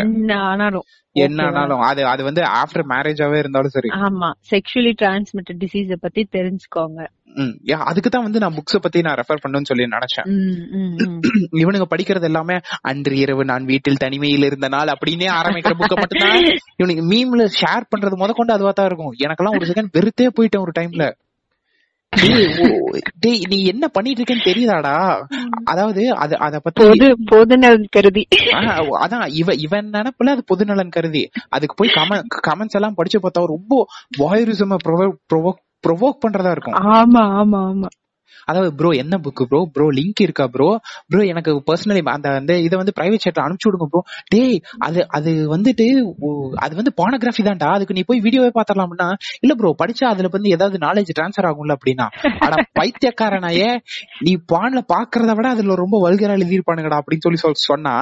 என்ன 0.00 0.32
ஆனாலும் 0.42 0.86
என்ன? 1.16 1.38
ஆனாலும் 1.42 1.80
அது 1.80 2.02
அது 2.06 2.22
வந்து 2.24 2.42
ஆஃப்டர் 2.58 2.84
மேரேஜாவே 2.90 3.38
இருந்தாலும் 3.38 3.74
சரி. 3.76 3.88
ஆமா 4.00 4.28
செக்ஷுவலி 4.50 4.92
டிரான்ஸ்மிட்டட் 5.00 5.60
டிசீஸ 5.62 5.96
பத்தி 6.00 6.22
தெரிஞ்சுக்கோங்க. 6.32 7.00
அதுக்கு 7.86 8.10
தான் 8.10 8.22
வந்து 8.22 8.38
நான் 8.38 8.56
புக்ஸ் 8.56 8.82
பத்தி 8.82 9.00
நான் 9.02 9.18
ரெஃபர் 9.20 9.42
பண்ணணும்னு 9.42 9.70
சொல்லி 9.70 9.84
நினைச்சேன். 9.88 10.26
இவனுங்க 11.62 11.86
படிக்கிறது 11.90 12.28
எல்லாமே 12.30 12.56
அன்று 12.82 13.16
இரவு 13.16 13.44
நான் 13.44 13.64
வீட்டில் 13.64 14.02
தனிமையில் 14.04 14.46
இருந்த 14.48 14.68
நாள் 14.68 14.92
அப்படின்னே 14.94 15.28
ஆரம்பிக்கிற 15.38 15.74
புக்க 15.74 15.96
மட்டும்தான். 15.96 16.46
இவனுக்கு 16.76 17.04
மீம்ல 17.12 17.46
ஷேர் 17.60 17.90
பண்றது 17.94 18.20
முத 18.22 18.32
கொண்டு 18.32 18.56
அதுவா 18.56 18.72
தான் 18.72 18.88
இருக்கும். 18.90 19.14
எனக்கெல்லாம் 19.26 19.58
ஒரு 19.58 19.68
செகண்ட் 19.72 19.94
வெறுத்தே 19.98 20.30
போயிட்டேன் 20.38 20.64
ஒரு 20.66 20.74
டைம்ல 20.80 21.06
டேய், 22.12 22.46
ஓ, 22.60 22.66
டேய் 23.18 23.42
நீ 23.48 23.64
என்ன 23.64 23.88
பண்ணிட்டு 23.88 24.20
இருக்கேன்னு 24.20 24.48
தெரியுதாடா 24.48 24.94
அதாவது 25.64 26.02
அது 26.14 26.34
அத 26.38 26.58
பத்தி 26.58 26.80
பொது 26.84 27.08
பொதுநலன் 27.30 27.86
கருதி. 27.90 28.22
அதான் 29.00 29.26
இவ 29.32 29.54
இவன் 29.54 29.90
நினைப்புல 29.90 30.34
அது 30.34 30.44
பொதுநலன் 30.46 30.88
கருதி. 30.88 31.22
அதுக்கு 31.48 31.74
போய் 31.74 31.94
கம 31.94 32.18
கமெண்ட்ஸ் 32.48 32.74
எல்லாம் 32.74 32.94
படிச்சு 32.94 33.18
பார்த்தா 33.18 33.44
ரொம்ப 33.46 33.78
வாயுரிசம 34.18 34.80
ப்ரொவோக் 34.86 35.60
ப்ரொவோக் 35.84 36.22
பண்றதா 36.24 36.50
இருக்கும். 36.50 36.78
ஆமா 36.96 37.22
ஆமா 37.40 37.60
ஆமா. 37.70 37.88
அதாவது 38.46 38.70
ப்ரோ 38.74 38.90
என்ன 39.00 39.14
புக்கு 39.24 39.44
ப்ரோ 39.46 39.60
ப்ரோ 39.74 39.86
லிங்க் 39.98 40.22
இருக்கா 40.24 40.46
ப்ரோ 40.48 40.68
ப்ரோ 41.08 41.22
எனக்கு 41.32 41.52
பர்சனலி 41.68 42.02
அந்த 42.12 42.28
அந்த 42.40 42.52
இதை 42.66 42.76
வந்து 42.80 42.94
பிரைவேட் 42.96 43.24
சேட்ல 43.24 43.44
அனுப்பிச்சு 43.44 43.68
விடுங்க 43.68 43.88
ப்ரோ 43.92 44.02
டேய் 44.32 44.56
அது 44.80 45.00
அது 45.10 45.30
வந்துட்டு 45.54 45.86
அது 46.60 46.72
வந்து 46.74 46.92
பானோகிராஃபி 47.00 47.42
தான்டா. 47.42 47.68
அதுக்கு 47.76 47.96
நீ 47.98 48.02
போய் 48.02 48.24
வீடியோவே 48.26 48.50
பாத்திரலாம்னா 48.56 49.08
இல்ல 49.42 49.54
ப்ரோ 49.54 49.72
படிச்சா 49.82 50.06
அதுல 50.12 50.30
வந்து 50.32 50.54
ஏதாவது 50.56 50.78
நாலேஜ் 50.78 51.12
டிரான்ஸ்ஃபர் 51.18 51.48
ஆகும்ல 51.50 51.76
அப்படின்னா. 51.78 52.06
ஆனா 52.40 52.56
பைத்தியக்காரனாயே 52.80 53.70
நீ 54.20 54.34
பான்ல 54.52 54.82
பாக்குறத 54.94 55.34
விட 55.38 55.48
அதுல 55.48 55.76
ரொம்ப 55.82 55.98
வல்கரா 56.06 56.36
எழுதியிருப்பானுங்கடா 56.38 57.00
அப்படின்னு 57.02 57.26
சொல்லி 57.26 57.40
சொன்னா 57.66 57.94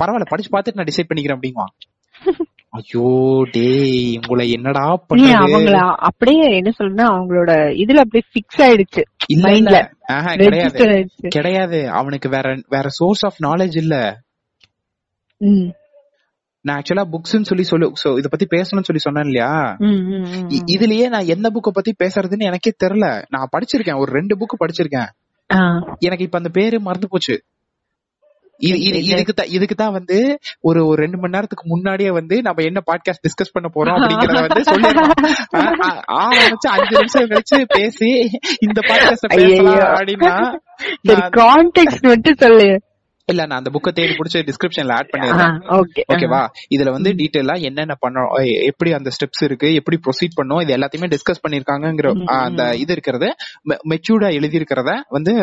பரவாயில்ல 0.00 0.30
படிச்சு 0.30 0.52
பார்த்துட்டு 0.54 0.80
நான் 0.80 0.90
டிசைட் 0.90 1.10
பண்ணிக்கிறேன் 1.10 1.38
அப்படிங்குவான். 1.38 1.72
ஐயோ 2.72 3.06
டேய் 3.50 4.16
உங்களை 4.16 4.50
என்னடா 4.50 4.84
பண்றது? 5.08 5.32
அவங்கள 5.46 5.72
அப்படியே 6.08 6.56
என்ன 6.56 6.70
சொல்றேன்னா 6.78 7.06
அவங்களோட 7.14 7.52
இதுல 7.82 8.00
அப்படியே 8.04 8.24
பிக்ஸ் 8.34 8.60
ஆயிடுச்சு. 8.60 9.02
இல்ல 9.26 9.48
மைண்ட்ல 9.48 10.36
கிடையாது. 10.36 11.28
கிடையாது. 11.28 11.90
அவனுக்கு 11.90 12.28
வேற 12.28 12.56
வேற 12.68 12.88
சோர்ஸ் 12.88 13.24
ஆஃப் 13.24 13.40
நாலேஜ் 13.40 13.76
இல்ல. 13.76 13.96
நான் 16.60 16.82
ஆக்சுவலா 16.82 17.04
புக்ஸ்னு 17.12 17.48
சொல்லி 17.50 17.62
சொல்லு 17.62 17.90
so 17.94 18.16
இத 18.16 18.28
பத்தி 18.28 18.46
பேசணும்னு 18.56 18.88
சொல்லி 18.88 19.02
சொன்னேன் 19.06 19.24
இல்லையா? 19.24 19.76
இதுலயே 20.72 21.08
நான் 21.08 21.30
எந்த 21.34 21.50
புக்க 21.50 21.70
பத்தி 21.72 21.94
பேசுறதுன்னு 22.04 22.48
எனக்கே 22.50 22.72
தெரியல. 22.84 23.24
நான் 23.28 23.48
படிச்சிருக்கேன். 23.56 23.98
ஒரு 23.98 24.12
ரெண்டு 24.12 24.36
புக் 24.36 24.62
படிச்சிருக்கேன். 24.62 25.10
எனக்கு 25.98 26.24
இப்ப 26.24 26.38
அந்த 26.38 26.50
பேரு 26.52 26.80
மறந்து 26.80 27.08
போச்சு. 27.08 27.36
இதுக்கு 28.62 29.32
தான் 29.32 29.46
இதுக்கு 29.46 29.74
தான் 29.74 29.92
வந்து 29.92 30.38
ஒரு 30.60 30.86
ஒரு 30.86 31.02
ரெண்டு 31.02 31.18
மணி 31.18 31.32
நேரத்துக்கு 31.32 31.66
முன்னாடியே 31.66 32.10
வந்து 32.10 32.42
நம்ம 32.42 32.62
என்ன 32.62 32.82
பாட்காஸ்ட் 32.86 33.24
டிஸ்கஸ் 33.26 33.52
பண்ண 33.52 33.68
போறோம் 33.74 33.96
அப்படிங்கறத 33.98 34.44
வந்து 34.46 34.62
சொல்லிடணும். 34.72 36.02
ஆரம்பிச்சு 36.22 36.68
அஞ்சு 36.70 36.96
நிமிஷம் 36.96 37.28
கழிச்சு 37.28 37.64
பேசி 37.68 38.12
இந்த 38.60 38.80
பாட்காஸ்ட் 38.88 39.28
பேசலாம். 39.28 39.76
அப்படின்னா 39.76 40.34
கான்டெக்ட் 41.40 42.08
மட்டும் 42.08 42.34
சொல்லு. 42.34 42.70
இல்ல 43.28 43.46
நான் 43.46 43.58
அந்த 43.58 43.70
புக்கை 43.70 43.90
தேடி 43.90 44.12
பிடிச்சி 44.12 44.38
டிஸ்கிரிப்ஷன்ல 44.42 44.92
ஆட் 44.92 45.10
பண்ணிடுறேன். 45.12 45.52
ஓகே 45.76 46.02
ஓகேவா 46.12 46.40
இதுல 46.70 46.90
வந்து 46.90 47.10
டீடைலா 47.12 47.60
என்னென்ன 47.60 47.96
பண்ணணும் 48.02 48.32
எ- 48.44 48.64
எப்படி 48.64 48.92
அந்த 48.92 49.10
ஸ்டெப்ஸ் 49.10 49.44
இருக்கு 49.44 49.74
எப்படி 49.74 50.00
ப்ரொசீட் 50.06 50.36
பண்ணணும் 50.36 50.62
இது 50.62 50.76
எல்லாத்தையுமே 50.76 51.08
டிஸ்கஸ் 51.08 51.42
பண்ணிருக்காங்கங்கிற 51.44 52.08
அந்த 52.38 52.62
இது 52.76 52.94
இருக்கிறத 52.94 53.28
மெச்சூர்டா 53.88 54.32
எழுதி 54.32 54.58
இருக்கிறத 54.58 54.92
வந்து 55.08 55.34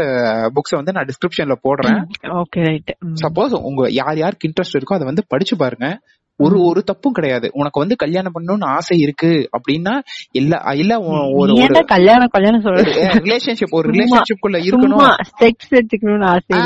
புக்ஸ் 0.56 0.76
வந்து 0.76 0.92
நான் 0.92 1.06
டிஸ்கிரிப்ஷன்ல 1.06 1.56
போடுறேன். 1.64 2.00
ஓகே 2.42 2.64
ரைட் 2.64 2.92
சப்போஸ் 3.22 3.62
உங்க 3.62 3.88
யார் 3.92 4.18
யாருக்கு 4.18 4.50
இன்ட்ரெஸ்ட் 4.50 4.78
இருக்கோ 4.78 4.94
அதை 4.94 5.06
வந்து 5.06 5.26
படிச்சு 5.28 5.58
பாருங்க. 5.58 5.88
ஒரு 6.40 6.58
ஒரு 6.64 6.84
தப்பும் 6.84 7.12
கிடையாது. 7.12 7.48
உனக்கு 7.54 7.80
வந்து 7.80 7.96
கல்யாணம் 7.96 8.34
பண்ணணும்னு 8.34 8.68
ஆசை 8.70 8.98
இருக்கு 8.98 9.32
அப்படின்னா 9.58 9.94
இல்ல 10.32 10.54
இல்ல 10.74 10.94
ஒரு 11.02 11.54
ஒரு 11.64 11.82
கல்யாணம் 11.88 12.34
கல்யாணம் 12.34 12.64
சொல்ற? 12.64 12.84
ரிலேஷன்ஷிப் 13.20 13.72
ஒரு 13.72 13.88
ரிலேஷன்ஷிப் 13.92 14.42
குள்ள 14.42 14.58
இருக்கணும். 14.60 15.04
செக்ஸ் 15.40 15.72
வச்சுக்கணும்னு 15.72 16.28
ஆசை 16.30 16.60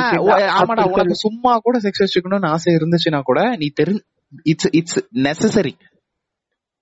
ஆமாடா 0.58 0.86
உனக்கு 0.90 1.16
சும்மா 1.16 1.54
கூட 1.58 1.80
செக்ஸ் 1.80 2.04
வச்சுக்கணும்னு 2.06 2.48
ஆசை 2.48 2.76
இருந்துச்சுன்னா 2.76 3.22
கூட 3.22 3.42
நீ 3.58 3.70
தெரி 3.74 3.96
it's 4.46 4.70
it's 4.72 5.00
necessary 5.24 5.74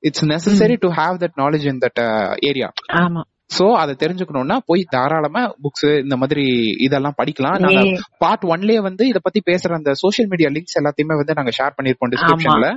it's 0.04 0.26
necessary 0.26 0.76
to 0.80 0.90
have 0.92 1.18
that 1.18 1.38
knowledge 1.38 1.66
in 1.66 1.82
that 1.82 2.02
area 2.48 2.70
ஆமா. 3.02 3.22
சோ 3.56 3.66
அதை 3.82 3.94
தெரிஞ்சுக்கணும்னா 4.02 4.58
போய் 4.70 4.82
தாராளமா 4.94 5.42
புக்ஸ் 5.64 5.88
இந்த 6.04 6.16
மாதிரி 6.22 6.44
இதெல்லாம் 6.86 7.18
படிக்கலாம். 7.20 7.58
நாங்க. 7.64 7.82
பார்ட் 8.24 8.46
ஒன்லயே 8.54 8.82
வந்து 8.88 9.04
இத 9.12 9.20
பத்தி 9.26 9.40
பேசுற 9.50 9.78
அந்த 9.80 9.94
சோஷியல் 10.04 10.30
மீடியா 10.34 10.50
லிங்க்ஸ் 10.56 10.78
எல்லாத்தையுமே 10.82 11.18
வந்து 11.22 11.38
நாங்க 11.40 11.54
ஷேர் 11.58 11.76
பண்ணிருப்போம் 11.78 12.12
டிஸ்கிரிப்ஷன்ல. 12.14 12.70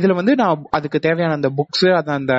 இதுல 0.00 0.16
வந்து 0.20 0.34
நான் 0.42 0.66
அதுக்கு 0.78 1.00
தேவையான 1.06 1.38
அந்த 1.38 1.50
புக்ஸ் 1.58 1.88
அது 2.00 2.12
அந்த 2.18 2.34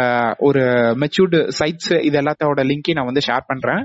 ஒரு 0.47 0.63
மெச்சூர்டு 1.03 1.41
சைட்ஸ் 1.59 1.93
இது 2.07 2.17
எல்லாத்தோட 2.21 2.65
லிங்கையும் 2.71 2.99
நான் 2.99 3.11
வந்து 3.11 3.25
ஷேர் 3.29 3.49
பண்றேன். 3.51 3.83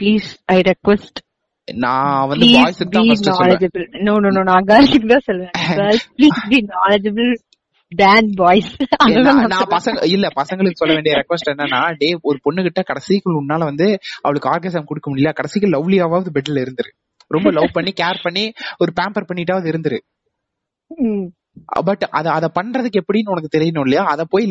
ப்ளீஸ் 0.00 0.30
ஐ 0.54 0.58
ரெக்வெஸ்ட் 0.70 1.20
நான் 1.68 2.26
வந்து 2.30 2.46
பாய்ஸுக்கு 2.54 2.94
தான் 2.94 3.08
first 3.08 3.28
knowledgeable 3.34 3.84
no 4.06 4.12
no 4.24 4.30
no 4.36 4.42
நான் 4.48 4.66
கேர்ள்ஸ்க்கு 4.70 5.10
தான் 5.12 5.26
சொல்லுவேன். 5.28 5.54
Girls 5.78 6.06
please 6.18 6.40
be 6.52 6.58
knowledgeable 6.74 7.30
than 7.96 8.30
boys 8.34 8.70
நான் 9.06 9.70
பசங்க 9.70 10.04
இல்ல 10.06 10.26
பசங்களுக்கு 10.28 10.78
சொல்ல 10.80 10.94
வேண்டிய 10.94 11.14
ரெக்வஸ்ட் 11.16 11.50
என்னன்னா 11.50 11.94
டே 11.98 12.18
ஒரு 12.22 12.38
பொண்ணு 12.42 12.62
கிட்ட 12.62 12.82
கடைசிக்கு 12.82 13.42
உன்னால 13.42 13.64
வந்து 13.64 13.98
அவளுக்கு 14.20 14.48
ஆர்கசம் 14.48 14.84
கொடுக்க 14.84 15.08
முடியல. 15.10 15.32
கடைசிக்கு 15.32 15.68
லவ்லியாவது 15.68 16.26
பெட்ல 16.34 16.62
இருந்துரு. 16.62 16.90
ரொம்ப 17.28 17.50
லவ் 17.50 17.72
பண்ணி 17.72 17.92
கேர் 18.00 18.22
பண்ணி 18.22 18.44
ஒரு 18.78 18.92
பேம்பர் 19.00 19.28
பண்ணிட்டாவது 19.30 19.68
இருந்துரு. 19.72 19.98
பட் 21.84 22.02
அத 22.10 22.30
அத 22.30 22.46
பண்றதுக்கு 22.54 23.00
எப்படின்னு 23.00 23.30
உனக்கு 23.30 23.58
தெரியணும் 23.58 23.84
இல்லையா? 23.86 24.04
அத 24.04 24.24
போய் 24.28 24.46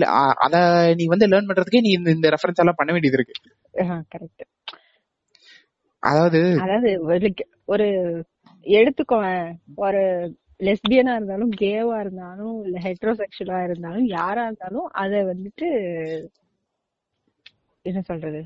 அத 0.46 0.56
நீ 0.96 1.06
வந்து 1.06 1.28
லேர்ன் 1.28 1.50
பண்றதுக்கே 1.50 1.82
நீ 1.82 1.90
இந்த- 2.12 2.30
ரெஃபரன்ஸ் 2.30 2.62
எல்லாம் 2.64 2.78
பண்ண 2.78 2.92
வேண்டியது 2.92 3.18
இருக்கு. 3.18 3.36
கரெக்ட் 4.14 4.46
அதாவது 6.04 6.42
அதாவது 6.60 6.90
ஒரு 7.02 7.34
ஒரு 7.66 7.88
எடுத்துக்கோ 8.64 9.54
ஒரு 9.76 10.04
லெஸ்பியனா 10.60 11.14
இருந்தாலும் 11.18 11.52
கேவா 11.62 11.98
இருந்தாலும் 12.00 12.56
இல்ல 12.66 12.78
ஹெட்ரோசெக்சுவலா 12.86 13.60
இருந்தாலும் 13.64 14.08
யாரா 14.18 14.44
இருந்தாலும் 14.46 14.88
அத 15.02 15.22
வந்துட்டு 15.30 15.68
என்ன 17.86 18.00
சொல்றது? 18.02 18.42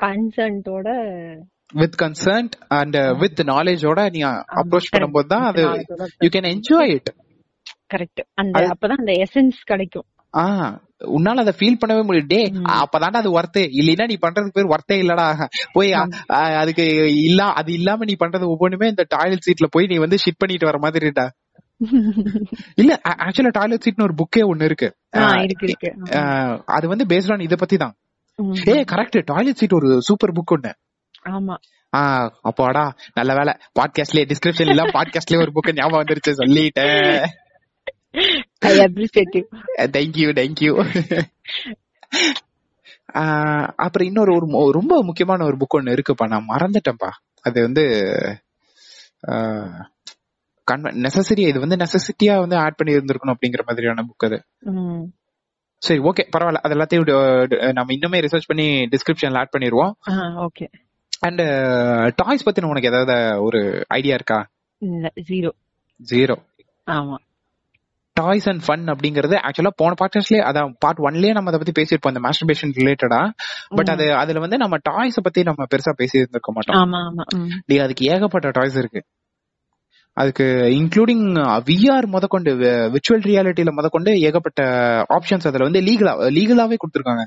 கன்சன்ட்டோட 0.00 0.88
வித் 1.74 1.96
கன்சர்ன்ட் 2.02 2.54
அண்ட் 2.76 2.98
வித் 3.22 3.40
நாலேஜோட 3.50 4.02
நீ 4.10 4.20
அப்ரோச் 4.60 4.92
பண்ணும்போது 4.92 5.30
தான் 5.32 5.46
அது 5.48 5.64
you 6.20 6.30
can 6.36 6.52
enjoy 6.52 6.92
it 6.96 7.10
correct 7.92 8.22
அந்த 8.34 8.58
அப்பதான் 8.72 9.02
அந்த 9.02 9.12
எசன்ஸ் 9.24 9.58
கிடைக்கும். 9.64 10.06
ஆ 10.34 10.44
உன்னால 11.16 11.42
அதை 11.44 11.52
ஃபீல் 11.58 11.78
பண்ணவே 11.80 12.02
முடியும் 12.04 12.30
டே. 12.32 12.40
அப்பதான்டா 12.76 13.20
அது 13.22 13.30
ஒர்த்தே 13.38 13.62
இல்லைன்னா 13.80 14.06
நீ 14.06 14.16
பண்றதுக்கு 14.20 14.56
பேர் 14.56 14.72
ஒர்த்தே 14.74 14.96
இல்லடா. 15.02 15.26
போய் 15.72 15.90
அதுக்கு 16.62 16.84
இல்ல 17.22 17.40
அது 17.60 17.70
இல்லாம 17.72 18.06
நீ 18.10 18.16
பண்றது 18.20 18.46
ஒவ்வொன்றுமே 18.54 18.88
இந்த 18.88 19.04
டாய்லெட் 19.14 19.46
சீட்ல 19.46 19.68
போய் 19.70 19.90
நீ 19.92 19.98
வந்து 19.98 20.22
ஷிட் 20.24 20.40
பண்ணிட்டு 20.42 20.70
வர 20.70 20.78
மாதிரிடா 20.84 21.26
இல்ல 22.74 23.00
ஆக்சுவலா 23.08 23.48
டாய்லெட் 23.50 23.84
சீட்னு 23.84 24.02
ஒரு 24.02 24.14
புக்கே 24.14 24.56
ஒண்ணு 24.56 24.64
இருக்கு. 24.64 24.96
அது 26.66 26.88
வந்து 26.88 27.04
பேஸ்ட் 27.04 27.32
ஆன் 27.32 27.40
இத 27.40 27.56
பத்தி 27.56 27.76
தான். 27.76 27.96
ஏ 28.66 28.82
கரெக்ட் 28.82 29.22
டாய்லெட் 29.24 29.54
சீட் 29.54 29.72
ஒரு 29.72 30.02
சூப்பர் 30.02 30.32
புக் 30.32 30.54
ஒண்ணு. 30.56 30.72
ஆமா. 31.24 31.54
ஆஹ் 31.96 32.30
அப்போடா 32.44 32.90
நல்ல 33.14 33.34
வேலை. 33.34 33.54
பாட்காஸ்ட்லயே 33.80 34.32
டிஸ்கிரிப்ஷன் 34.32 34.68
எல்லாம் 34.68 34.86
பாட்காஸ்ட்லயே 34.86 35.40
ஒரு 35.40 35.52
புக் 35.54 35.74
ஞாபகம் 35.74 36.04
வந்துருச்சு 36.04 36.30
சொல்லிட்டேன். 36.30 37.24
ஐ 38.58 38.78
அப்ரிசியேட் 38.78 40.56
யூ 40.58 40.84
அப்புறம் 43.76 44.06
இன்னொரு 44.06 44.48
ஒரு 44.50 44.70
ரொம்ப 44.72 45.02
முக்கியமான 45.02 45.44
ஒரு 45.44 45.56
புக் 45.56 45.76
ஒண்ணு 45.78 45.98
இருக்குப்பா 45.98 46.28
நான் 46.28 46.46
மறந்துட்டேன்ப்பா. 46.48 47.10
அது 47.42 47.62
வந்து 47.62 47.84
நெசசரி 51.02 51.42
இது 51.48 51.58
வந்து 51.60 51.76
நெசசிட்டியா 51.76 52.38
வந்து 52.38 52.56
ஆட் 52.56 52.76
பண்ணி 52.76 52.94
இருந்திருக்கணும் 52.94 53.34
அப்படிங்கிற 53.34 53.62
மாதிரியான 53.66 54.04
புக் 54.08 54.26
அது. 54.26 54.38
சரி 55.82 56.00
ஓகே 56.00 56.22
பரவாயில்ல. 56.34 56.60
அது 56.62 56.74
எல்லாத்தையும் 56.74 57.06
நம்ம 57.72 57.92
இன்னுமே 57.94 58.22
ரிசர்ச் 58.24 58.48
பண்ணி 58.48 58.66
டிஸ்கிரிப்ஷன்ல 58.86 59.38
ஆட் 59.38 59.54
பண்ணிடுவோம் 59.56 59.92
ஓகே 60.46 60.66
அண்ட் 61.22 61.42
டாய்ஸ் 62.16 62.46
பத்தின 62.46 62.68
உனக்கு 62.68 62.88
ஏதாவது 62.88 63.14
ஒரு 63.42 63.60
ஐடியா 63.88 64.14
இருக்கா? 64.14 64.38
இல்ல 64.82 65.06
ஜீரோ 65.28 65.50
ஜீரோ 66.00 66.36
ஆமா. 66.86 67.16
டாய்ஸ் 68.16 68.48
அண்ட் 68.48 68.62
ஃபன் 68.66 68.86
அப்படிங்கறது 68.86 69.36
ஆக்சுவலா 69.38 69.72
போன 69.76 69.94
பாட்காஸ்ட்லயே 70.00 70.40
அதான் 70.40 70.70
பார்ட் 70.78 70.98
ஒன்லயே 70.98 71.32
நம்ம 71.32 71.50
அதை 71.50 71.58
பத்தி 71.58 71.74
பேசியிருப்போம் 71.76 72.08
இந்த 72.08 72.22
மாஸ்டர்பேஷன் 72.26 72.72
ரிலேட்டடா 72.76 73.20
பட் 73.68 73.88
அது 73.88 74.14
அதுல 74.14 74.40
வந்து 74.40 74.56
நம்ம 74.56 74.76
டாய்ஸ் 74.82 75.18
பத்தி 75.22 75.42
நம்ம 75.42 75.64
பெருசா 75.70 75.92
பேசி 75.96 76.18
இருந்திருக்க 76.18 76.52
மாட்டோம். 76.52 76.78
ஆமா 76.82 77.00
ஆமா 77.06 77.24
ம். 77.36 77.48
டேய், 77.66 77.78
அதுக்கு 77.78 78.04
ஏகப்பட்ட 78.06 78.50
டாய்ஸ் 78.50 78.76
இருக்கு. 78.76 79.02
அதுக்கு 80.16 80.44
இன்க்ளூடிங் 80.78 81.24
விஆர் 81.68 82.06
முதற்கொண்டு 82.14 82.50
விர்ச்சுவல் 82.94 83.26
ரியாலிட்டியில 83.30 83.72
முதற்கொண்டு 83.72 84.12
ஏகப்பட்ட 84.28 84.60
ஆப்ஷன்ஸ் 85.16 85.48
அதுல 85.50 85.68
வந்து 85.68 85.82
லீகலா 85.88 86.14
லீகலாவே 86.38 86.78
கொடுத்துருக்காங்க. 86.78 87.24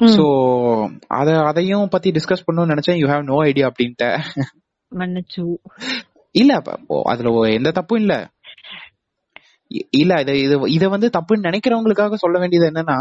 சோ 0.00 0.24
அத 1.18 1.28
அதையும் 1.42 1.92
பத்தி 1.94 2.08
டிஸ்கஸ் 2.10 2.44
பண்ணணும்னு 2.46 2.72
நினைச்சேன். 2.74 2.98
யூ 3.00 3.06
ஹேவ் 3.12 3.28
நோ 3.30 3.38
ஐடியா 3.50 3.68
அப்படின்ட்டு. 3.70 4.10
மன்னிச்சு. 4.92 5.44
இல்ல 6.34 6.52
அதுல 7.12 7.30
எந்த 7.58 7.70
தப்பும் 7.78 8.00
இல்ல. 8.02 8.14
இல்ல 10.00 10.12
இது 10.22 10.34
இது 10.44 10.56
இத 10.76 10.84
வந்து 10.88 11.08
தப்புன்னு 11.16 11.48
நினைக்கிறவங்களுக்காக 11.48 12.18
சொல்ல 12.24 12.36
வேண்டியது 12.38 12.68
என்னன்னா 12.70 12.98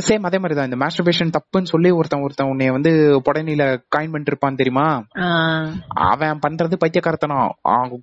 சேம் 0.00 0.22
அதே 0.22 0.38
மாதிரிதான். 0.38 0.70
இந்த 0.70 0.86
மாஸ்டர்பேஷன் 0.86 1.30
தப்புன்னு 1.30 1.62
சொல்லி 1.62 1.90
ஒருத்தன் 1.90 2.20
ஒருத்தன் 2.20 2.48
உன்னைய 2.48 2.70
வந்து 2.70 2.90
புடனில 3.24 3.64
காயின் 3.66 3.86
பண்ணிட்டு 3.88 4.26
இருப்பான் 4.26 4.54
தெரியுமா 4.54 5.04
அவன் 5.88 6.38
பண்றது 6.48 6.74
பைத்தியக்காரத்தனம். 6.76 7.54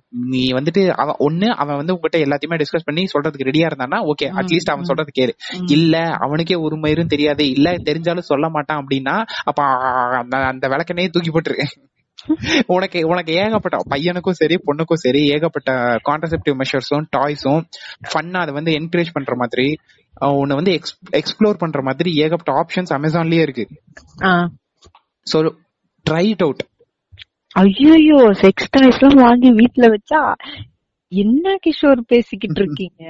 நீ 0.08 0.52
வந்துட்டு 0.52 0.90
அவன் 0.90 1.14
ஒண்ணு 1.18 1.46
அவன் 1.46 1.76
வந்து 1.76 1.94
உங்ககிட்ட 1.94 2.18
எல்லாத்தையுமே 2.18 2.58
டிஸ்கஸ் 2.58 2.84
பண்ணி 2.84 3.02
சொல்றதுக்கு 3.02 3.48
ரெடியா 3.48 3.66
இருந்தானா 3.66 4.10
ஓகே 4.10 4.28
அட்லீஸ்ட் 4.28 4.70
அவன். 4.70 4.84
சொல்றது 4.84 5.34
ம். 5.58 5.64
இல்ல 5.66 5.98
அவனுக்கே 5.98 6.54
ஒரு 6.54 6.76
மயிரும் 6.76 7.06
தெரியாது. 7.06 7.50
இல்ல 7.50 7.74
தெரிஞ்சாலும் 7.74 8.18
சொல்ல 8.18 8.48
மாட்டான் 8.48 8.86
அப்படின்னா 8.86 9.22
அப்ப 9.44 9.62
அந்த- 10.18 10.46
அந்த 10.46 10.68
விளக்கனையே 10.68 11.08
தூக்கி 11.08 11.30
போட்டுரு. 11.30 11.56
உனக்கு 12.66 13.06
உனக்கு 13.06 13.32
ஏகப்பட்ட 13.32 13.96
பையனுக்கும் 13.96 14.30
சரி 14.30 14.58
பொண்ணுக்கும் 14.66 14.94
சரி 14.94 15.26
ஏகப்பட்ட 15.26 15.72
கான்ட்ரசெப்டிவ் 16.08 16.60
மெஷர்ஸும் 16.60 17.06
டாய்ஸும் 17.16 17.64
ஃபன்னா 18.12 18.32
அதை 18.32 18.54
வந்து 18.54 18.72
என்கரேஜ் 18.72 19.06
பண்ற 19.12 19.36
மாதிரி 19.36 19.78
உன்னை 20.40 20.56
வந்து 20.56 20.72
எக்ஸ்ப்ளோர் 21.20 21.60
பண்ற 21.62 21.80
மாதிரி 21.82 22.10
ஏகப்பட்ட 22.24 22.52
ஆப்ஷன்ஸ் 22.62 22.92
அமேசான்லயே 22.98 23.44
இருக்கு. 23.46 23.64
ஸோ 25.26 25.38
ட்ரை 26.06 26.24
இட் 26.34 26.44
அவுட் 26.46 26.62
ஐயோ 27.62 28.20
செக்ஸ் 28.42 28.70
டாய்ஸ் 28.70 29.00
எல்லாம் 29.00 29.22
வாங்கி 29.26 29.48
வீட்ல 29.60 29.86
வச்சா 29.94 30.20
என்ன 31.12 31.54
கிஷோர் 31.64 32.00
பேசிக்கிட்டு 32.12 32.60
இருக்கீங்க? 32.62 33.02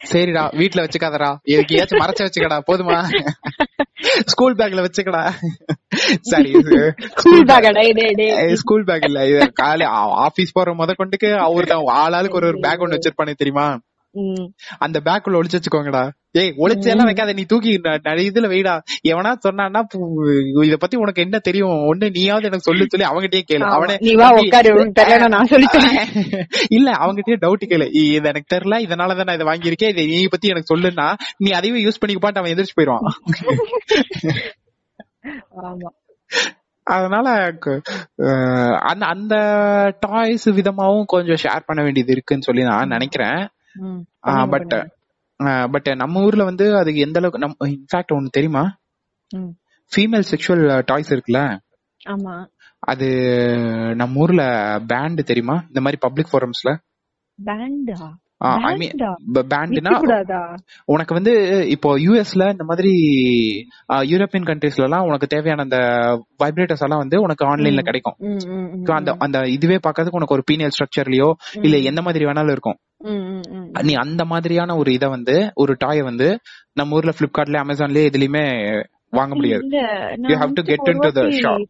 சரிடா 0.00 0.42
வீட்ல 0.60 0.82
வச்சுக்காதடா. 0.84 1.28
எதுக்கையாச்சும் 1.54 2.02
மறைச்சு 2.02 2.24
வச்சுக்கடா 2.26 2.58
போதுமா? 2.70 2.96
ஸ்கூல் 4.32 4.56
பேக்ல 4.58 4.84
வச்சுக்கடா. 4.86 5.22
சரி 6.30 6.50
ஸ்கூல் 7.14 7.44
பேக் 7.50 7.68
ஸ்கூல் 8.62 8.86
பேக் 8.88 9.06
இல்ல 9.08 9.20
இது 9.30 9.40
காலை 9.62 9.86
ஆபீஸ் 10.26 10.52
போற 10.52 10.74
முத 10.80 10.94
கொண்டுக்கு 11.00 11.30
ஒருத்தன் 11.56 11.92
ஆளாளுக்கு 12.02 12.38
ஒரு 12.40 12.48
ஒரு 12.52 12.60
பேக் 12.66 12.84
ஒண்ணு 12.84 12.98
வச்சிருப்பானே 12.98 13.34
தெரியுமா. 13.42 13.66
அந்த 14.84 14.98
பேக்குள்ள 15.06 15.38
ஒளிச்சு 15.38 15.58
வச்சுக்கோங்கடா. 15.58 16.02
ஏய் 16.40 16.52
ஒளிச்சு 16.62 16.88
எல்லாம் 16.92 17.08
வைக்காத 17.08 17.32
நீ 17.38 17.42
தூக்கி 17.50 17.72
நிறைய 18.06 18.30
இதுல 18.30 18.46
வைடா. 18.52 18.74
எவனா 19.10 19.32
சொன்னான்னா 19.46 19.80
இத 20.68 20.76
பத்தி 20.84 20.96
உனக்கு 21.02 21.24
என்ன 21.26 21.38
தெரியும்? 21.48 21.74
ஒண்ணு 21.90 22.06
நீயாவது 22.16 22.48
எனக்கு 22.48 22.68
சொல்லு 22.68 22.86
சொல்லி 22.92 23.06
அவங்கிட்டயே 23.10 23.44
கேளு. 23.50 23.66
அவனே 23.76 23.96
இல்ல 26.78 26.90
அவங்கிட்டயே 27.04 27.38
டவுட் 27.44 27.68
கேளு. 27.72 27.88
இது 28.02 28.30
எனக்கு 28.32 28.54
தெரியல 28.56 28.78
இதனாலதான் 28.86 29.28
நான் 29.28 29.38
இதை 29.38 29.48
வாங்கியிருக்கேன். 29.50 29.92
இதை 29.94 30.06
நீ 30.12 30.20
பத்தி 30.36 30.52
எனக்கு 30.54 30.72
சொல்லுன்னா 30.74 31.08
நீ 31.44 31.50
அதையும் 31.58 31.82
யூஸ் 31.86 32.00
பண்ணிக்கப்பாட்டு 32.02 32.42
அவன் 32.42 32.52
எந்திரிச்சு 32.54 32.78
போயிடுவான். 32.78 33.06
அதனால 36.86 37.26
அந்த 38.90 39.02
அந்த 39.12 39.34
டாய்ஸ் 40.00 40.46
விதமாவும் 40.58 41.10
கொஞ்சம் 41.12 41.42
ஷேர் 41.44 41.68
பண்ண 41.68 41.82
வேண்டியது 41.82 42.12
இருக்குன்னு 42.12 42.46
சொல்லி 42.48 42.62
நான் 42.62 42.94
நினைக்கிறேன். 42.96 43.38
பட் 44.46 44.74
பட் 45.70 45.88
நம்ம 45.96 46.22
ஊர்ல 46.22 46.44
வந்து 46.44 46.66
அதுக்கு 46.76 47.00
எந்த 47.00 47.18
அளவுக்கு 47.18 47.44
நம்ம 47.46 47.68
இன்ஃபேக்ட் 47.68 48.16
ஒன்னு 48.16 48.28
தெரியுமா. 48.30 48.64
ஃபீமேல் 49.92 50.26
செக்ஷுவல் 50.30 50.82
டாய்ஸ் 50.84 51.14
இருக்குல்ல? 51.14 51.40
ஆமா. 52.06 52.34
அது 52.82 53.08
நம்ம 53.94 54.20
ஊர்ல 54.20 54.42
பேண்ட் 54.86 55.24
தெரியுமா? 55.24 55.56
இந்த 55.66 55.80
மாதிரி 55.80 55.98
பப்ளிக் 56.00 56.32
ஃபோரம்ஸ்ல 56.32 56.72
பேண்டா 57.38 57.98
ஐ 58.38 58.74
மீன் 58.76 58.98
பேண்ட்னா 59.50 59.92
உனக்கு 60.84 61.12
வந்து 61.14 61.32
இப்போ 61.68 61.98
யூஎஸ்ல 61.98 62.50
இந்த 62.50 62.64
மாதிரி 62.64 62.92
யூரோப்பியன் 64.10 64.48
கண்ட்ரீஸ்ல 64.50 64.82
எல்லாம் 64.82 65.04
உனக்கு 65.04 65.26
தேவையான 65.26 65.62
அந்த 65.62 65.78
வைப்ரேட்டர்ஸ் 66.42 66.84
எல்லாம் 66.86 66.98
வந்து 66.98 67.20
உனக்கு 67.20 67.44
ஆன்லைன்ல. 67.46 67.82
கிடைக்கும். 67.82 68.16
அந்த 68.98 69.10
அந்த 69.18 69.38
இதுவே 69.48 69.76
பார்க்கறதுக்கு 69.76 70.18
உனக்கு 70.18 70.36
ஒரு 70.36 70.44
பீனியல் 70.50 70.74
ஸ்ட்ரக்சர்லயோ 70.76 71.28
இல்ல 71.62 71.76
எந்த 71.90 72.02
மாதிரி 72.02 72.24
வேணாலும் 72.24 72.50
இருக்கும். 72.50 72.78
நீ 73.82 73.94
அந்த 73.94 74.24
மாதிரியான 74.24 74.76
ஒரு 74.76 74.92
இத 74.92 75.08
வந்து 75.08 75.52
ஒரு 75.54 75.72
டாய 75.78 76.04
வந்து 76.04 76.28
நம்ம 76.72 76.96
ஊர்ல 76.96 77.12
பிளிப்கார்ட்ல 77.18 77.62
அமேசான்லயே 77.64 78.04
எதுலயுமே 78.10 78.44
வாங்க 79.10 79.34
முடியாது. 79.34 79.64
இல்ல. 79.64 79.80
You 80.10 80.18
நான் 80.18 80.30
have 80.30 80.54
to 80.58 80.62
வந்து 80.62 80.62
get 80.62 80.80
ஒரு 80.80 80.92
into 80.92 81.10
the 81.16 81.22
வாட்டி 81.22 81.42
shop. 81.42 81.64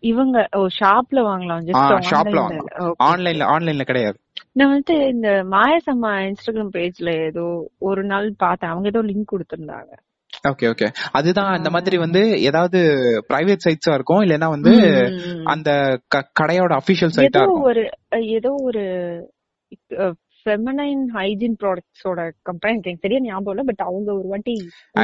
இவங்க 0.00 0.48
ஓ 0.56 0.60
ஷாப்ல 0.80 1.20
வாங்கலாம் 1.28 1.62
ஜஸ்ட் 1.68 2.08
ஷாப்ல 2.10 2.40
ஆன்லைன்ல 3.10 3.46
ஆன்லைன்ல 3.54 3.82
கிடையாது. 3.82 4.18
நான் 4.52 4.72
வந்து 4.72 4.94
இந்த 5.08 5.28
மாயசம்மா 5.50 6.12
இன்ஸ்டாகிராம் 6.26 6.74
பேஜ்ல 6.76 7.10
ஏதோ 7.26 7.46
ஒரு 7.78 8.04
நாள் 8.04 8.28
பார்த்தேன். 8.36 8.70
அவங்க 8.70 8.88
ஏதோ 8.88 9.02
லிங்க் 9.02 9.32
கொடுத்திருந்தாங்க. 9.32 9.92
ஓகே 10.48 10.66
ஓகே 10.72 10.86
அதுதான் 11.12 11.50
அந்த 11.52 11.70
மாதிரி 11.70 11.96
வந்து 11.98 12.40
ஏதாவது 12.40 12.80
பிரைவேட் 13.28 13.64
சைட்ஸா 13.66 13.94
இருக்கும் 13.94 14.22
இல்லனா 14.22 14.48
வந்து. 14.48 14.72
அந்த 15.44 15.70
கடையோட 16.40 16.72
அபிஷியல் 16.80 17.16
சைட்டா 17.16 17.40
இருக்கும். 17.42 17.62
ஒரு 17.62 17.82
ஏதோ 18.36 18.54
ஒரு 18.62 18.84
ஃபெமனைன் 20.48 21.02
ஹைஜீன் 21.16 21.56
ப்ராடக்ட்ஸோட 21.62 22.20
கம்பெனி 22.48 22.74
எனக்கு 22.74 23.04
சரியா 23.04 23.20
ஞாபகம் 23.24 23.52
இல்ல 23.54 23.64
பட் 23.70 23.82
அவங்க 23.88 24.08
ஒரு 24.18 24.28
வாட்டி 24.32 24.54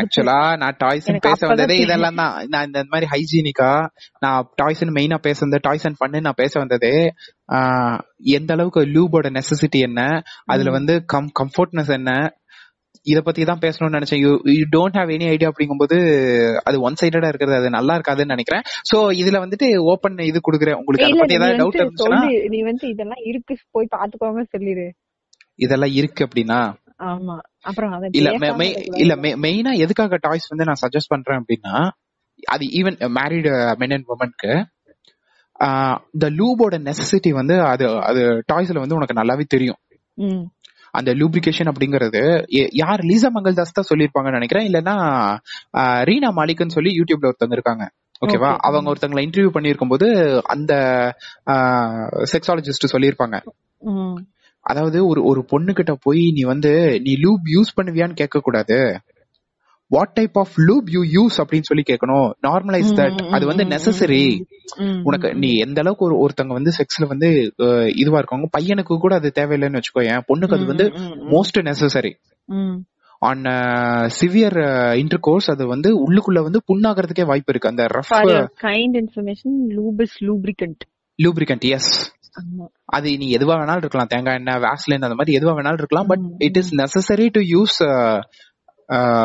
ஆக்சுவலா 0.01 0.39
நான் 0.63 0.79
டாய்ஸ் 0.83 1.09
பேச 1.27 1.41
வந்ததே. 1.51 1.77
இதெல்லாம் 1.85 2.21
தான். 2.23 2.37
நான் 2.53 2.69
இந்த 2.69 2.83
மாதிரி 2.93 3.09
ஹைஜீனிக்கா 3.15 3.71
நான் 4.25 4.49
டாய்ஸ் 4.63 4.85
மெயினா 4.99 5.19
பேச 5.27 5.39
வந்த 5.45 5.61
டாய்ஸ் 5.67 5.87
அண்ட் 5.89 6.01
பண்ணு 6.03 6.25
நான் 6.27 6.41
பேச 6.43 6.53
வந்ததே 6.63 6.95
எந்த 8.39 8.51
அளவுக்கு 8.57 8.83
லூபோட 8.95 9.29
நெசசிட்டி 9.39 9.81
என்ன 9.89 10.01
அதுல. 10.53 10.73
வந்து 10.79 10.97
கம் 11.15 11.31
கம்ஃபர்ட்னஸ் 11.43 11.93
என்ன 11.99 12.13
இத 13.07 13.19
பத்தி 13.21 13.43
தான் 13.49 13.63
பேசணும்னு 13.65 13.97
நினைச்சேன். 13.97 14.21
You 14.25 14.31
you 14.57 14.65
don't 14.75 14.97
have 14.99 15.11
any 15.15 15.27
idea 15.33 15.49
அப்படிங்கும்போது 15.51 15.97
அது 16.69 16.77
ஒன் 16.87 16.99
சைடடா 17.01 17.31
இருக்கிறது 17.31 17.59
அது 17.61 17.71
நல்லா 17.77 17.95
இருக்காதுன்னு 17.99 18.35
நினைக்கிறேன். 18.35 18.65
சோ 18.91 18.97
இதுல 19.21 19.41
வந்துட்டு 19.45 19.67
ஓபன் 19.93 20.17
இது 20.31 20.41
கொடுக்குறேன். 20.47 20.79
உங்களுக்கு 20.81 21.07
அதை 21.09 21.19
பத்தி 21.21 21.39
ஏதாவது 21.39 21.61
டவுட் 21.63 21.81
இருந்துச்சுன்னா 21.81 22.21
நீ 22.55 22.61
வந்து 22.71 22.87
இதெல்லாம் 22.95 23.25
இருக்கு 23.31 23.57
போய் 23.77 23.95
பாத்துக்கோங்க 23.97 24.45
சொல்லிடு. 24.55 24.87
இதெல்லாம் 25.59 25.95
இருக்கு 25.95 26.23
அப்படின்னா 26.27 26.61
ஆமா. 27.07 27.37
அப்புறம் 27.63 27.93
இல்ல 29.01 29.15
மெயினா 29.45 29.73
எதுக்காக 29.85 30.19
டாய்ஸ் 30.23 30.51
வந்து 30.53 30.67
நான் 30.69 30.83
சஜஸ்ட் 30.83 31.13
பண்றேன் 31.13 31.41
அப்படின்னா 31.41 31.75
அது 32.49 32.65
ஈவன் 32.79 32.97
மேரிடு 33.17 33.51
மென் 33.81 33.95
அண்ட் 33.97 34.11
உமனுக்கு 34.13 34.53
இந்த 36.15 36.27
லூபோட 36.39 36.77
நெசசிட்டி 36.87 37.31
வந்து 37.33 37.57
அது 37.69 37.85
அது 38.09 38.23
டாய்ஸ்ல 38.53 38.83
வந்து 38.83 38.99
உனக்கு 38.99 39.19
நல்லாவே 39.21 39.45
தெரியும். 39.49 39.81
அந்த 40.95 41.11
லூப்ரிகேஷன் 41.21 41.71
அப்படிங்கறது 41.71 42.21
யார் 42.81 43.01
லீசா 43.03 43.29
மங்கள்தாஸ் 43.37 43.77
தான் 43.79 43.89
சொல்லியிருப்பாங்கன்னு 43.89 44.39
நினைக்கிறேன். 44.39 44.67
இல்லைன்னா 44.69 44.95
ஆஹ், 45.79 46.03
ரீனா 46.09 46.29
மாலிக்னு 46.37 46.77
சொல்லி 46.77 46.93
யூடியூப்ல 46.99 47.31
ஒருத்தவங்க 47.31 47.59
இருக்காங்க. 47.59 47.85
ஓகேவா 48.23 48.51
Okay. 48.51 48.61
அவங்க 48.67 48.91
ஒருத்தவங்களை 48.91 49.23
இன்டர்வியூ 49.27 49.51
பண்ணியிருக்கும் 49.55 49.93
போது 49.93 50.07
அந்த 50.55 50.73
செக்ஸாலஜிஸ்ட் 52.33 52.93
சொல்லியிருப்பாங்க. 52.93 53.37
ம். 53.83 54.19
அதாவது 54.65 55.07
ஒரு 55.07 55.25
ஒரு 55.25 55.45
பொண்ணு 55.45 55.73
கிட்ட 55.73 55.97
போய் 56.03 56.31
நீ 56.33 56.43
வந்து 56.43 57.01
நீ 57.01 57.15
லூப் 57.15 57.45
யூஸ் 57.55 57.73
பண்ணுவியான்னு 57.79 58.15
கேட்க 58.15 58.41
கூடாது 58.41 59.01
what 59.87 60.13
type 60.13 60.39
of 60.39 60.55
lube 60.57 60.89
you 60.91 61.01
use 61.01 61.37
அப்படின்னு 61.43 61.63
சொல்லி 61.63 61.83
கேட்கணும். 61.91 62.31
நார்மலைஸ் 62.43 62.95
தட் 62.97 63.29
அது 63.31 63.47
வந்து 63.47 63.65
நெசசரி 63.65 64.41
உனக்கு 65.03 65.35
நீ 65.35 65.53
எந்த 65.53 65.81
அளவுக்கு 65.81 66.05
ஒரு 66.05 66.17
ஒருத்தங்க 66.27 66.47
வந்து 66.47 66.73
செக்ஸ்ல 66.79 67.07
வந்து 67.07 67.53
இதுவா 67.97 68.19
இருக்காங்க 68.19 68.49
பையனுக்கு 68.59 68.97
கூட 68.97 69.15
அது 69.15 69.33
தேவையில்லைன்னு 69.35 69.81
வச்சுக்கோ 69.81 70.05
என் 70.05 70.25
பொண்ணுக்கு 70.29 70.55
அது 70.55 70.67
வந்து 70.67 70.85
most 71.31 71.59
necessary. 71.59 72.13
On 73.19 73.43
severe 74.21 74.95
intercourse 75.21 75.51
அது 75.51 75.67
வந்து 75.67 76.13
உள்ளுக்குள்ள 76.13 76.43
வந்து 76.43 76.63
புண்ணாகிறதுக்கே 76.73 77.27
வாய்ப்பு 77.27 77.55
இருக்கு. 77.55 77.69
அந்த 77.69 77.85
rough 77.85 78.47
information, 79.05 79.53
lube 79.69 79.99
is 79.99 80.15
lubricant. 80.21 80.79
Lubricant 81.23 81.61
yes. 81.61 82.14
அது 82.85 83.17
நீ 83.19 83.27
எதுவா 83.37 83.55
வேணாலும் 83.61 83.77
இருக்கலாம். 83.77 84.07
தேங்காய் 84.07 84.35
எண்ணெய் 84.35 84.57
வேஸ்லின் 84.57 85.07
அந்த 85.07 85.15
மாதிரி 85.15 85.39
எதுவா 85.39 85.53
வேணாலும் 85.59 85.81
இருக்கலாம். 85.83 86.07
But 86.07 86.25
it 86.39 86.57
is 86.57 86.75
necessary 86.75 87.29
to 87.31 87.41
use 87.55 87.79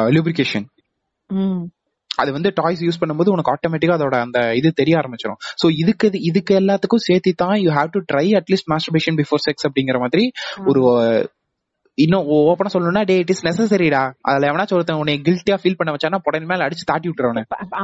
lubrication. 0.10 0.68
அது 2.16 2.32
வந்து 2.32 2.52
டாய்ஸ் 2.56 2.82
யூஸ் 2.84 3.02
பண்ணும்போது 3.02 3.30
உனக்கு 3.30 3.52
ஆட்டோமேட்டிக்கா 3.52 3.96
அதோட 3.98 4.16
அந்த 4.20 4.56
இது 4.56 4.72
தெரிய 4.72 4.98
ஆரம்பிச்சிடும் 4.98 5.40
சோ 5.62 5.68
இதுக்கு 5.78 6.08
இது- 6.08 6.22
இதுக்கு 6.22 6.60
எல்லாத்துக்கும் 6.60 7.06
சேர்த்து 7.08 7.34
தான் 7.34 7.58
you 7.58 7.72
have 7.72 7.92
to 7.92 8.00
try 8.14 8.26
at least 8.40 8.70
masturbation 8.72 9.18
before 9.18 9.44
sex 9.46 9.68
அப்படிங்கிற 9.68 10.00
மாதிரி 10.00 10.32
ஒரு 10.66 10.82
இன்னும் 12.00 12.28
ஓப்பனா 12.30 12.68
சொல்லணும்னா 12.74 13.06
டே 13.06 13.18
இட் 13.18 13.30
இஸ் 13.30 13.46
நெசசரிடா 13.46 14.12
அதுல 14.22 14.52
எவனாச்சும் 14.52 14.74
ஒருத்தன் 14.74 14.96
உன்னை 14.96 15.22
கில்ட்டியா 15.24 15.58
ஃபீல் 15.64 15.76
பண்ண 15.78 15.96
வச்சானா 15.96 16.20
புடனே 16.22 16.46
மேல 16.46 16.66
அடிச்சு 16.66 16.86
தாட்டி 16.86 17.10
விட்டுறவனு 17.10 17.42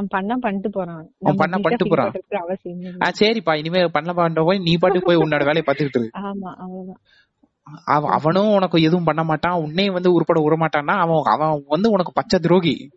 பண்ணா 0.07 0.35
பண்ணிட்டு 0.39 0.69
போறான். 0.69 1.09
அவன் 1.19 1.35
பண்ணா 1.35 1.57
பண்ணிட்டு 1.61 1.87
போறான். 1.87 2.11
சரிப்பா 3.19 3.57
இனிமே 3.57 3.81
பண்ணல 3.81 4.13
பாண்ட 4.13 4.45
போய் 4.45 4.59
நீ 4.59 4.77
பாட்டுக்கு 4.77 5.05
போய் 5.05 5.15
உன்னோட 5.15 5.37
வேலையை 5.37 5.63
பார்த்துக்கிட்டு 5.65 5.99
இரு. 5.99 6.09
ஆமா 6.13 6.53
அவ்வளவுதான். 6.55 7.01
அவ- 7.85 8.09
அவனும் 8.09 8.53
உனக்கு 8.53 8.81
எதுவும் 8.81 9.03
பண்ண 9.03 9.23
மாட்டான். 9.23 9.53
உன்னையும் 9.53 9.93
வந்து 9.93 10.21
உருப்பட 10.21 10.43
விட 10.43 10.55
மாட்டான்னா 10.55 10.95
அவன் 10.97 11.21
அவன் 11.23 11.63
வந்து 11.67 11.89
உனக்கு 11.89 12.11
பச்சை 12.13 12.39
துரோகி. 12.39 12.89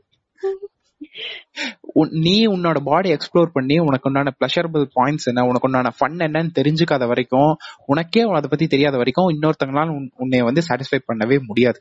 நீ 2.20 2.46
உன்னோட 2.46 2.78
பாடி 2.84 3.12
எக்ஸ்ப்ளோர் 3.12 3.50
பண்ணி 3.52 3.78
உனக்கு 3.78 4.08
உண்டான 4.08 4.34
பிளஷரபிள் 4.40 4.84
பாயிண்ட்ஸ் 4.96 5.24
என்ன 5.24 5.44
உனக்கு 5.44 5.68
உண்டான 5.68 5.92
ஃபன் 5.98 6.18
என்னன்னு 6.26 6.50
தெரிஞ்சுக்காத 6.58 7.06
வரைக்கும் 7.06 7.52
உனக்கே 7.86 8.22
அதை 8.30 8.48
பத்தி 8.50 8.66
தெரியாத 8.66 8.96
வரைக்கும் 8.96 9.28
இன்னொருத்தங்களால 9.28 9.88
உன்- 9.90 10.10
உன்னை 10.16 10.42
வந்து 10.42 10.62
சாட்டிஸ்ஃபை 10.68 11.00
பண்ணவே 11.08 11.40
முடியாது. 11.40 11.80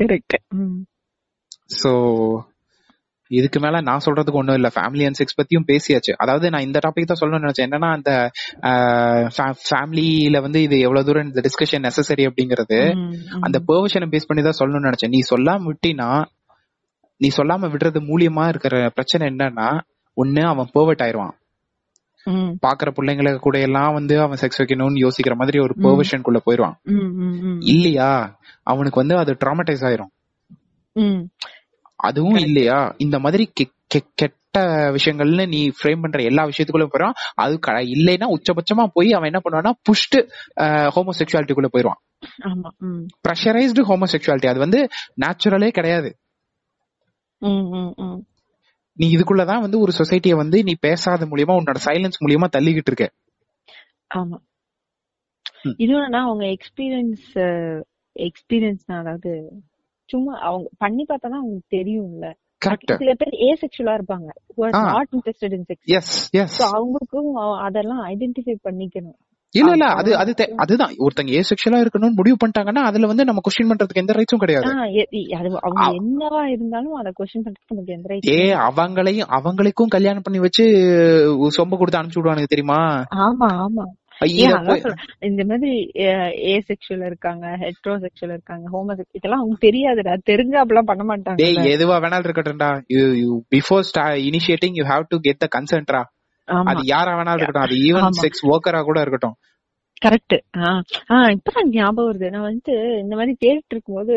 கரெக்ட் 0.00 0.36
சோ 1.82 1.92
இதுக்கு 3.30 3.60
மேல 3.60 3.80
நான் 3.80 4.00
சொல்றதுக்கு 4.06 4.32
ஒண்ணும் 4.32 4.54
இல்ல. 4.54 4.70
ஃபேமிலி 4.74 5.04
அண்ட் 5.04 5.18
செக்ஸ் 5.18 5.38
பத்தியும் 5.40 5.66
பேசியாச்சு. 5.66 6.12
அதாவது 6.16 6.50
நான் 6.50 6.62
இந்த 6.62 6.78
டாபிக் 6.86 7.04
தான் 7.04 7.20
சொல்லணும்னு 7.20 7.46
நினைச்சேன். 7.46 7.68
என்னன்னா 7.68 7.92
அந்த 7.92 8.10
ஃபேமிலியில 9.70 10.40
வந்து 10.40 10.62
இது 10.62 10.78
எவ்வளவு 10.78 11.06
தூரம் 11.06 11.26
இந்த 11.26 11.40
டிஸ்கஷன் 11.40 11.86
நெசசரி 11.86 12.26
அப்படிங்கிறது 12.28 12.78
அந்த 13.40 13.58
பெர்வஷனை 13.68 14.08
பேஸ் 14.10 14.28
பண்ணி 14.28 14.42
தான் 14.42 14.58
சொல்லணும்னு 14.58 14.90
நினைச்சேன். 14.90 15.08
நீ 15.08 15.18
சொல்லாம 15.30 15.70
விட்டினா 15.70 16.10
நீ 17.22 17.28
சொல்லாம 17.36 17.66
விடுறது 17.72 18.00
மூலியமா 18.10 18.48
இருக்கிற 18.48 18.88
பிரச்சனை 18.88 19.26
என்னன்னா 19.28 19.68
ஒண்ணு 20.16 20.42
அவன் 20.46 20.70
பெர்வர்ட் 20.74 21.02
ஆயிருவான். 21.04 21.36
பாக்குற 22.66 22.88
பிள்ளைங்களை 22.96 23.36
கூட 23.36 23.56
எல்லாம் 23.60 23.92
வந்து 23.92 24.20
அவன் 24.20 24.38
செக்ஸ் 24.40 24.60
வைக்கணும்னு 24.60 25.00
யோசிக்கிற 25.04 25.34
மாதிரி 25.34 25.58
ஒரு 25.58 25.74
ம். 25.76 25.84
பெர்வஷனுக்குள்ள 25.84 26.38
போயிருவான். 26.46 26.76
இல்லையா? 27.60 28.10
அவனுக்கு 28.62 29.00
வந்து 29.00 29.16
அது 29.16 29.36
ட்ராமடைஸ் 29.44 29.84
ஆயிரும். 29.88 30.12
அதுவும் 31.96 32.34
இல்லையா? 32.34 32.94
இந்த 32.98 33.18
மாதிரி 33.18 33.50
கெட்ட 33.54 34.56
விஷயங்கள்னு 34.96 35.48
நீ 35.48 35.60
ஃப்ரேம் 35.68 36.00
பண்ற 36.00 36.22
எல்லா 36.22 36.42
விஷயத்துக்குள்ள 36.44 36.86
போயிடும் 36.92 37.14
அது 37.34 37.58
இல்லைன்னா 37.94 38.26
உச்சபட்சமா 38.34 38.86
போய் 38.92 39.12
அவன் 39.12 39.30
என்ன 39.32 39.40
பண்ணுவான்னா 39.44 39.72
புஷ்டு 39.88 40.20
ஹோமோசெக்சுவாலிட்டிக்குள்ள 40.96 41.70
போயிடுவான். 41.70 42.00
ப்ரெஷரைஸ்டு 43.28 43.82
ஹோமோசெக்சுவாலிட்டி 43.88 44.46
அது 44.46 44.58
வந்து 44.58 44.88
நேச்சுரலே 45.20 45.68
கிடையாது. 45.68 46.10
நீ 48.94 49.16
இதுக்குள்ளதான் 49.16 49.60
வந்து 49.60 49.80
ஒரு 49.80 49.92
சொசைட்டியை 49.98 50.36
வந்து 50.36 50.62
நீ 50.62 50.72
பேசாத 50.80 51.26
மூலியமா 51.26 51.56
உன்னோட 51.58 51.74
சைலன்ஸ் 51.84 52.20
மூலியமா 52.20 52.44
தள்ளிக்கிட்டு 52.56 52.90
இருக்க. 52.90 53.12
ஆமா. 54.14 54.38
ம். 55.62 55.74
இது 55.76 55.92
என்னன்னா 55.92 56.20
அவங்க 56.20 56.44
எக்ஸ்பீரியன்ஸ் 56.44 57.34
எக்ஸ்பீரியன்ஸ் 58.18 58.86
அதாவது 58.86 59.62
சும்மா 60.04 60.38
அவங்க 60.38 60.70
பண்ணி 60.78 61.02
பார்த்தா 61.02 61.20
தான் 61.20 61.32
அவங்களுக்கு 61.32 61.76
தெரியும்ல. 61.76 62.34
சில 62.96 63.14
பேர் 63.14 63.40
ஏ 63.40 63.56
செக்ஷுவலா 63.60 63.98
இருப்பாங்க. 63.98 64.26
Not 64.84 65.08
interested 65.12 65.52
in 65.52 65.64
sex 65.68 65.84
yes 65.84 66.34
yes 66.34 66.62
so 66.62 66.76
அவங்களுக்கும் 66.76 67.32
அவ- 67.32 67.60
அதெல்லாம் 67.60 68.04
ஐடென்டிஃபை 68.04 68.56
பண்ணிக்கணும். 68.64 69.31
இல்ல 69.54 69.70
இல்ல 69.70 69.86
அது 69.92 70.10
அது 70.16 70.32
அதுதான். 70.56 70.92
ஒருத்தங்க 70.98 71.30
ஏ 71.30 71.42
செக்ஷுவலா 71.42 71.80
இருக்கணும்னு 71.80 72.14
முடிவு 72.14 72.36
பண்ணிட்டாங்கன்னா 72.36 72.82
அதுல 72.82 73.06
வந்து 73.06 73.24
நம்ம 73.24 73.40
கொஸ்டின் 73.40 73.70
பண்றதுக்கு 73.70 73.94
எந்த 73.94 74.12
ரைட்ஸும் 74.12 74.36
கிடையாது. 74.36 74.68
அவங்க 75.62 75.80
அவ- 75.80 75.96
என்னவா 75.98 76.42
இருந்தாலும் 76.46 76.94
அத 76.94 77.12
கொஸ்டின் 77.18 77.44
பண்றதுக்கு 77.44 77.72
நமக்கு 77.72 77.92
எந்த 77.92 78.08
ரைட் 78.08 78.28
ஏ 78.32 78.38
அவங்களையும் 78.62 79.30
அவங்களுக்கும் 79.38 79.88
கல்யாணம் 79.88 80.22
பண்ணி 80.22 80.38
வச்சு 80.38 80.64
சொம்ப 81.56 81.76
கொடுத்து 81.76 82.00
அனுப்பிச்சு 82.00 82.20
விடுவானுங்க 82.20 82.46
தெரியுமா? 82.48 82.80
ஆமா 83.22 83.48
ஆமா. 83.64 83.86
இந்த 85.20 85.44
மாதிரி 85.44 85.70
ஏ 86.44 86.64
செக்ஷுவல் 86.68 87.06
இருக்காங்க 87.06 87.46
ஹெட்ரோ 87.56 87.94
செக்ஷுவல் 87.96 88.32
இருக்காங்க 88.32 88.66
ஹோமோ 88.72 88.94
இதெல்லாம் 89.10 89.40
அவங்க 89.40 89.56
தெரியாதுடா. 89.62 90.14
தெரிஞ்சு 90.30 90.56
அப்படிலாம் 90.56 90.90
பண்ண 90.90 91.04
மாட்டாங்க 91.04 91.70
எதுவா 91.72 91.96
வேணாலும் 91.98 92.26
இருக்கட்டும்டா. 92.26 92.70
You 93.20 93.40
before 93.50 93.88
initiating 94.26 94.74
you 94.74 94.84
have 94.84 95.04
to 95.08 95.18
get 95.20 95.38
the 95.38 95.48
கன்சென்ட்ரா 95.56 96.02
அது 96.60 96.80
யாரா 96.82 97.12
வேணாலும் 97.12 97.42
இருக்கட்டும். 97.42 97.62
அது 97.62 97.74
ஈவன். 97.74 98.26
செக்ஸ் 98.26 98.46
ஒர்க்கரா 98.46 98.82
கூட 98.82 99.00
இருக்கட்டும். 99.00 99.34
கரெக்ட் 100.04 100.38
ஆஹ் 100.58 100.80
இப்பதான் 101.08 101.68
ஞாபகம் 101.68 102.12
வருது. 102.12 102.30
நான் 102.30 102.42
வந்துட்டு 102.42 102.98
இந்த 102.98 103.16
மாதிரி 103.16 103.36
தேடிட்டு 103.40 103.70
இருக்கும்போது 103.70 104.14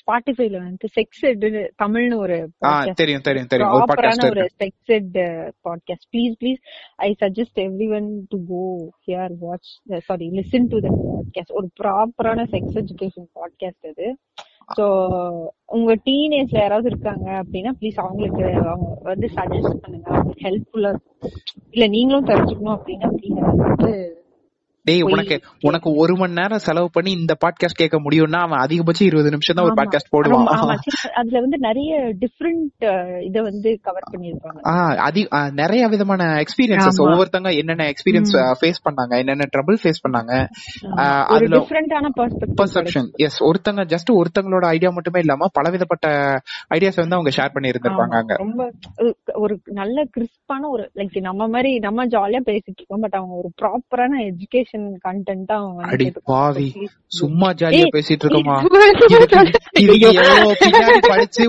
ஸ்பாட்டிஃபைல 0.00 0.56
வந்துட்டு 0.58 0.88
செக்ஸ் 0.96 1.26
எட் 1.26 1.68
தமிழ்னு 1.82 2.16
ஒரு 2.16 2.50
தெரியும் 2.94 3.20
தெரியும் 3.20 3.46
தெரியும். 3.46 3.72
ஒரு 3.72 3.84
பாட்காஸ்ட் 3.84 4.30
ஒரு 4.30 4.48
sex 4.58 4.90
ed 4.90 5.16
podcast 5.64 6.08
please 6.12 6.34
please 6.40 6.62
I 6.96 7.16
suggest 7.20 7.58
everyone 7.94 8.26
to 8.28 8.38
go 8.48 8.90
here 9.06 9.30
watch 9.38 9.80
sorry 9.98 10.28
listen 10.28 10.68
to 10.68 10.80
the 10.80 10.88
podcast 10.88 11.52
ஒரு 11.52 11.70
ப்ராப்பரான 11.82 12.46
செக்ஸ் 12.52 12.84
எஜுகேஷன் 12.84 13.28
பாட்காஸ்ட் 13.34 13.86
அது. 13.90 14.18
சோ 14.68 14.84
உங்க 15.66 15.92
டீனேஜ்ல 16.06 16.58
யாராவது 16.58 16.88
இருக்காங்க 16.88 17.26
அப்படின்னா 17.42 17.72
ப்ளீஸ் 17.80 17.96
அவங்களுக்கு 17.96 18.44
அவங்க 18.64 18.88
வந்து 19.02 19.28
சஜஸ்ட் 19.36 19.82
பண்ணுங்க. 19.82 20.08
ஹெல்ப்ஃபுல்லா 20.42 20.92
இல்ல 21.72 21.86
நீங்களும் 21.86 22.26
தெரிஞ்சுக்கணும் 22.26 22.76
அப்படின்னா 22.76 23.10
ப்ளீஸ் 23.16 23.40
வந்து 23.62 23.92
டேய் 24.86 25.02
உனக்கு 25.02 25.40
உனக்கு 25.60 25.94
ஒரு 25.94 26.16
மணி 26.16 26.32
நேரம் 26.32 26.58
செலவு 26.58 26.88
பண்ணி 26.92 27.10
இந்த 27.12 27.36
பாட்காஸ்ட் 27.44 27.78
கேட்க 27.78 28.00
முடியும்னா 28.00 28.38
அவன் 28.38 28.58
அதிகபட்சம் 28.58 29.04
இருபது 29.04 29.30
நிமிஷம் 29.30 29.56
தான் 29.56 29.64
ஒரு. 29.64 29.74
பாட்காஸ்ட் 29.74 30.10
போடுவான். 30.12 30.74
அதுல 31.14 31.40
வந்து 31.40 31.58
நிறைய 31.58 32.14
டிஃப்ரெண்ட் 32.20 33.22
இத 33.24 33.42
வந்து 33.42 33.78
கவர் 33.82 34.02
பண்ணிருப்பாங்க 34.12 34.58
ஆ, 35.32 35.50
நிறைய 35.50 35.86
விதமான 35.88 36.24
எக்ஸ்பீரியன்சஸ். 36.24 37.00
ஒவ்வொருத்தங்க 37.04 37.56
என்னென்ன 37.56 37.84
எக்ஸ்பீரியன்ஸ். 37.84 38.34
ஃபேஸ் 38.60 38.80
பண்ணாங்க 38.84 39.18
என்னென்ன 39.18 39.44
ட்ரபிள் 39.56 39.76
ஃபேஸ் 39.82 40.02
பண்ணாங்க 40.08 40.32
அதுல- 41.26 41.56
டிஃப்ரெண்டான 41.56 42.08
பர்செப்ஷன் 42.62 43.10
எஸ் 43.16 43.42
ஒருத்தங்க 43.42 43.84
ஜஸ்ட் 43.86 44.10
ஒருத்தங்களோட 44.12 44.64
ஐடியா 44.66 44.90
மட்டுமே 44.90 45.18
இல்லாம 45.18 45.46
பலவிதப்பட்ட 45.60 46.06
ஐடியாஸ் 46.74 46.96
வந்து 46.96 47.16
அவங்க 47.16 47.30
ஷேர் 47.36 47.50
பண்ணி 47.52 47.68
இருந்திருப்பாங்க 47.68 48.16
அங்க. 48.18 48.34
ரொம்ப 48.34 48.72
ஒரு- 48.98 49.16
ஒரு 49.32 49.60
நல்ல 49.64 50.02
கிறிஸ்பான 50.16 50.68
ஒரு 50.68 50.90
லைக் 50.94 51.20
நம்ம 51.20 51.48
மாதிரி 51.48 51.78
நம்ம 51.78 52.06
ஜாலியா 52.06 52.40
பேசிட்டு 52.46 52.74
இருக்கோம் 52.76 53.00
பட் 53.00 53.14
அவங்க 53.14 53.34
ஒரு 53.34 53.50
ப்ராப்பரான 53.62 54.32
எஜுகேஷன் 54.32 54.75
கண்டென்ட் 55.04 55.46
அவங்க 55.46 55.74
வந்து 55.74 55.92
அடி. 55.92 56.12
பாவி. 56.24 56.66
சும்மா 57.06 57.52
ஜாலியா 57.52 57.86
பேசிட்டு 57.92 58.24
இருக்கோமா 58.24 58.56
படிச்சு 61.08 61.44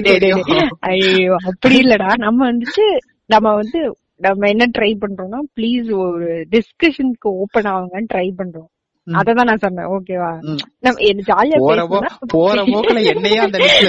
தெரியும் 0.00 0.42
டேய். 0.44 0.68
ஐயோ 0.80 1.36
அப்படி 1.46 1.78
இல்லடா 1.80 2.16
நம்ம 2.16 2.52
வந்துட்டு 2.52 2.86
நம்ம 3.26 3.54
வந்து 3.54 3.80
நம்ம 4.16 4.48
என்ன 4.48 4.66
ட்ரை 4.78 4.90
பண்றோம்னா 4.96 5.38
ப்ளீஸ் 5.56 5.94
ஒரு 5.96 6.46
டிஸ்கஷனுக்கு 6.50 7.28
ஓபன் 7.34 7.64
ஆகுங்கன்னு 7.64 8.12
ட்ரை 8.14 8.30
பண்றோம். 8.36 8.70
அததான் 9.06 9.44
நான் 9.44 9.56
சொன்னேன். 9.56 9.86
ஓகேவா. 9.86 10.56
நம்ம 10.78 11.00
ஜாலியா 11.26 11.58
போற 11.58 11.86
போக்குல 12.62 13.14
என்னையே 13.14 13.36
அந்த 13.36 13.58
லிஸ்ட்ல 13.58 13.86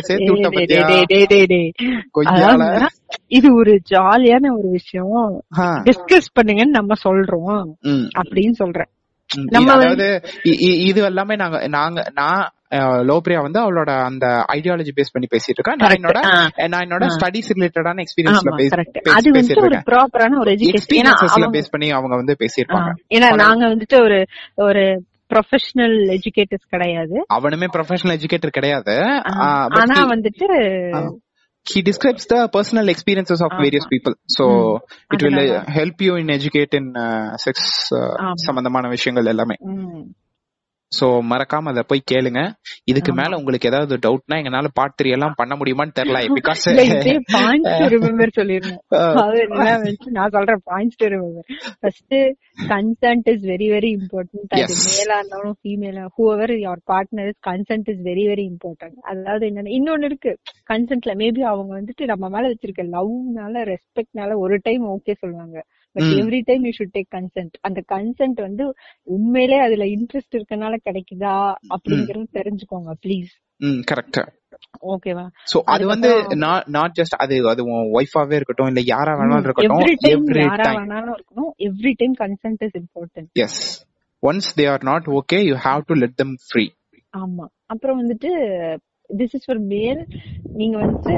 இது 3.27 3.55
ஒரு 3.55 3.81
ஜாலியான 3.89 4.57
ஒரு 4.57 4.69
விஷயம். 4.69 5.43
டிஸ்கஸ் 5.83 6.41
பண்ணுங்கன்னு 6.41 6.65
நம்ம 6.65 6.93
சொல்றோம். 7.03 7.71
அப்படின்னு 8.17 8.51
சொல்றேன். 8.51 8.87
நம்ம 9.45 9.73
இது- 9.75 10.23
எல்லாமே 11.03 11.35
நாங்க 11.35 11.67
நாங்க 11.67 12.03
நான் 12.13 12.51
லோப்ரியா 12.79 13.41
வந்து 13.41 13.59
அவளோட 13.61 14.03
அந்த 14.03 14.45
ஐடியாலஜி 14.53 14.89
பேஸ் 14.95 15.11
பண்ணி 15.11 15.27
பேசிட்டு 15.31 15.57
இருக்கேன் 15.57 15.75
நான். 15.75 15.91
என்னோட. 15.91 16.67
நான் 16.67 16.87
என்னோட. 16.87 17.05
ஸ்டடிஸ் 17.05 17.51
ரிலேட்டடான 17.55 18.03
எக்ஸ்பீரியன்ஸ்ல 18.03 18.67
பேசிட்டு 20.97 21.51
பேஸ் 21.51 21.65
பண்ணி 21.71 21.89
அவங்க 21.89 22.15
வந்து 22.15 22.35
பேசியிருப்பாங்க. 22.39 22.93
ஏன்னா 23.09 23.35
நாங்க 23.35 23.67
வந்துட்டு 23.67 24.01
ஒரு 24.01 24.25
ஒரு 24.55 25.03
ப்ரொஃபஷனல் 25.33 26.17
எஜுகேட்டர்ஸ் 26.17 26.69
கிடையாது. 26.69 27.25
அவனுமே 27.33 27.67
ப்ரொஃபஷனல் 27.73 28.19
எஜுகேட்டர் 28.19 28.47
கிடையாது. 28.47 28.99
ஆனா 29.23 30.05
வந்துட்டு 30.05 31.17
he 31.75 31.81
describes 31.81 32.23
the 32.29 32.47
personal 32.47 32.87
experiences 32.87 33.41
of 33.41 33.59
various 33.59 33.85
people. 33.89 34.13
So 34.25 34.75
it 35.13 35.23
will 35.23 35.37
uh, 35.37 35.63
help 35.63 35.95
you 36.01 36.19
in 36.19 36.25
educate 36.25 36.75
in 36.75 36.91
uh, 36.91 37.33
sex 37.33 37.57
uh. 37.95 38.31
சம்பந்தமான 38.33 38.87
விஷயங்கள் 38.87 39.31
எல்லாமே. 39.31 39.55
சோ 40.97 41.07
மறக்காம 41.31 41.71
அத 41.71 41.81
போய் 41.89 42.01
கேளுங்க. 42.11 42.41
இதுக்கு. 42.91 43.11
மேல 43.19 43.37
உங்களுக்கு 43.39 43.69
ஏதாவது 43.71 43.95
டவுட்னா 44.05 44.37
எங்கனால 44.41 44.69
பார்ட் 44.79 44.95
த்ரீ 44.99 45.09
எல்லாம் 45.17 45.37
பண்ண 45.39 45.53
முடியுமான்னு 45.59 45.97
தெரியல. 45.99 46.19
பிகாஸ் 46.37 46.63
ரிமெம்பர் 47.93 48.33
சொல்லிருந்தேன் 48.39 48.81
நான் 50.17 50.33
சொல்றேன் 50.35 50.63
points 50.71 50.99
to 51.01 51.07
remember 51.15 51.47
first 51.81 52.15
consent 52.73 53.29
is 53.33 53.45
very 53.51 53.67
very 53.75 53.91
important 53.99 54.55
அது. 54.57 54.75
மேலா 54.89 55.17
இருந்தாலும் 55.19 55.55
ஃபீமேலா 55.61 56.05
whoever 56.17 56.53
your 56.65 56.83
partner 56.91 57.29
is 57.33 57.41
consent 57.49 57.89
is 57.93 58.01
very 58.09 58.25
very 58.31 58.45
important 58.51 58.97
அதாவது 59.11 59.45
என்னன்னா 59.49 59.73
இன்னொன்னு 59.79 60.09
இருக்கு. 60.11 60.33
கன்சென்ட்ல 60.71 61.13
மேபி 61.23 61.43
அவங்க 61.51 61.71
வந்துட்டு 61.79 62.05
நம்ம 62.13 62.29
மேல 62.35 62.51
வச்சிருக்க 62.53 62.85
லவ்னால 62.95 63.63
ரெஸ்பெக்ட்னால 63.73 64.37
ஒரு 64.45 64.57
டைம் 64.63 64.85
ஓகே 64.95 65.15
சொல்லுவாங்க. 65.23 65.57
But. 65.95 66.11
Every 66.19 66.41
time 66.45 66.63
you 66.65 66.73
should 66.77 66.93
take 66.93 67.09
consent 67.11 67.55
அந்த 67.61 67.79
கன்சென்ட் 67.87 68.39
வந்து 68.41 68.65
உண்மையிலே 69.07 69.59
அதுல 69.59 69.85
இன்ட்ரெஸ்ட் 69.95 70.37
இருக்கனால 70.37 70.77
கிடைக்குதா 70.85 71.35
அப்படிங்கறது 71.75 72.27
தெரிஞ்சுக்கோங்க 72.33 72.93
ப்ளீஸ் 73.05 73.33
ம் 73.59 73.81
கரெக்ட் 73.91 74.19
ஓகேவா 74.93 75.25
சோ 75.53 75.57
அது 75.65 75.83
வந்து 75.85 76.09
நாட் 76.75 76.95
ஜஸ்ட் 76.95 77.17
அது 77.17 77.35
அது 77.47 77.61
உன் 77.65 77.87
ஒய்ஃபாவே 77.93 78.35
இருக்கட்டும் 78.35 78.67
இல்ல 78.67 78.81
யாரா 78.85 79.13
வேணாலும் 79.13 79.45
இருக்கட்டும் 79.45 79.81
எவ்ரி 79.81 79.95
டைம் 80.03 80.25
வேணாலும் 80.79 81.15
இருக்கணும். 81.15 81.51
Every 81.67 81.93
time 81.97 82.15
consent 82.15 82.63
is 82.63 82.77
important 82.81 83.29
yes 83.45 83.61
once 84.23 84.49
they 84.57 84.65
are 84.69 84.83
not 84.83 85.07
okay 85.19 85.39
you 85.45 85.55
have 85.65 85.83
to 85.87 85.95
let 85.95 86.15
them 86.15 86.35
free 86.47 86.65
ஆமா. 87.13 87.45
அப்புறம் 87.65 87.97
வந்துட்டு 88.01 88.29
திஸ் 89.09 89.35
இஸ் 89.35 89.45
ஃபார் 89.45 89.61
மேல் 89.67 90.01
நீங்க 90.53 90.75
வந்துட்டு 90.77 91.15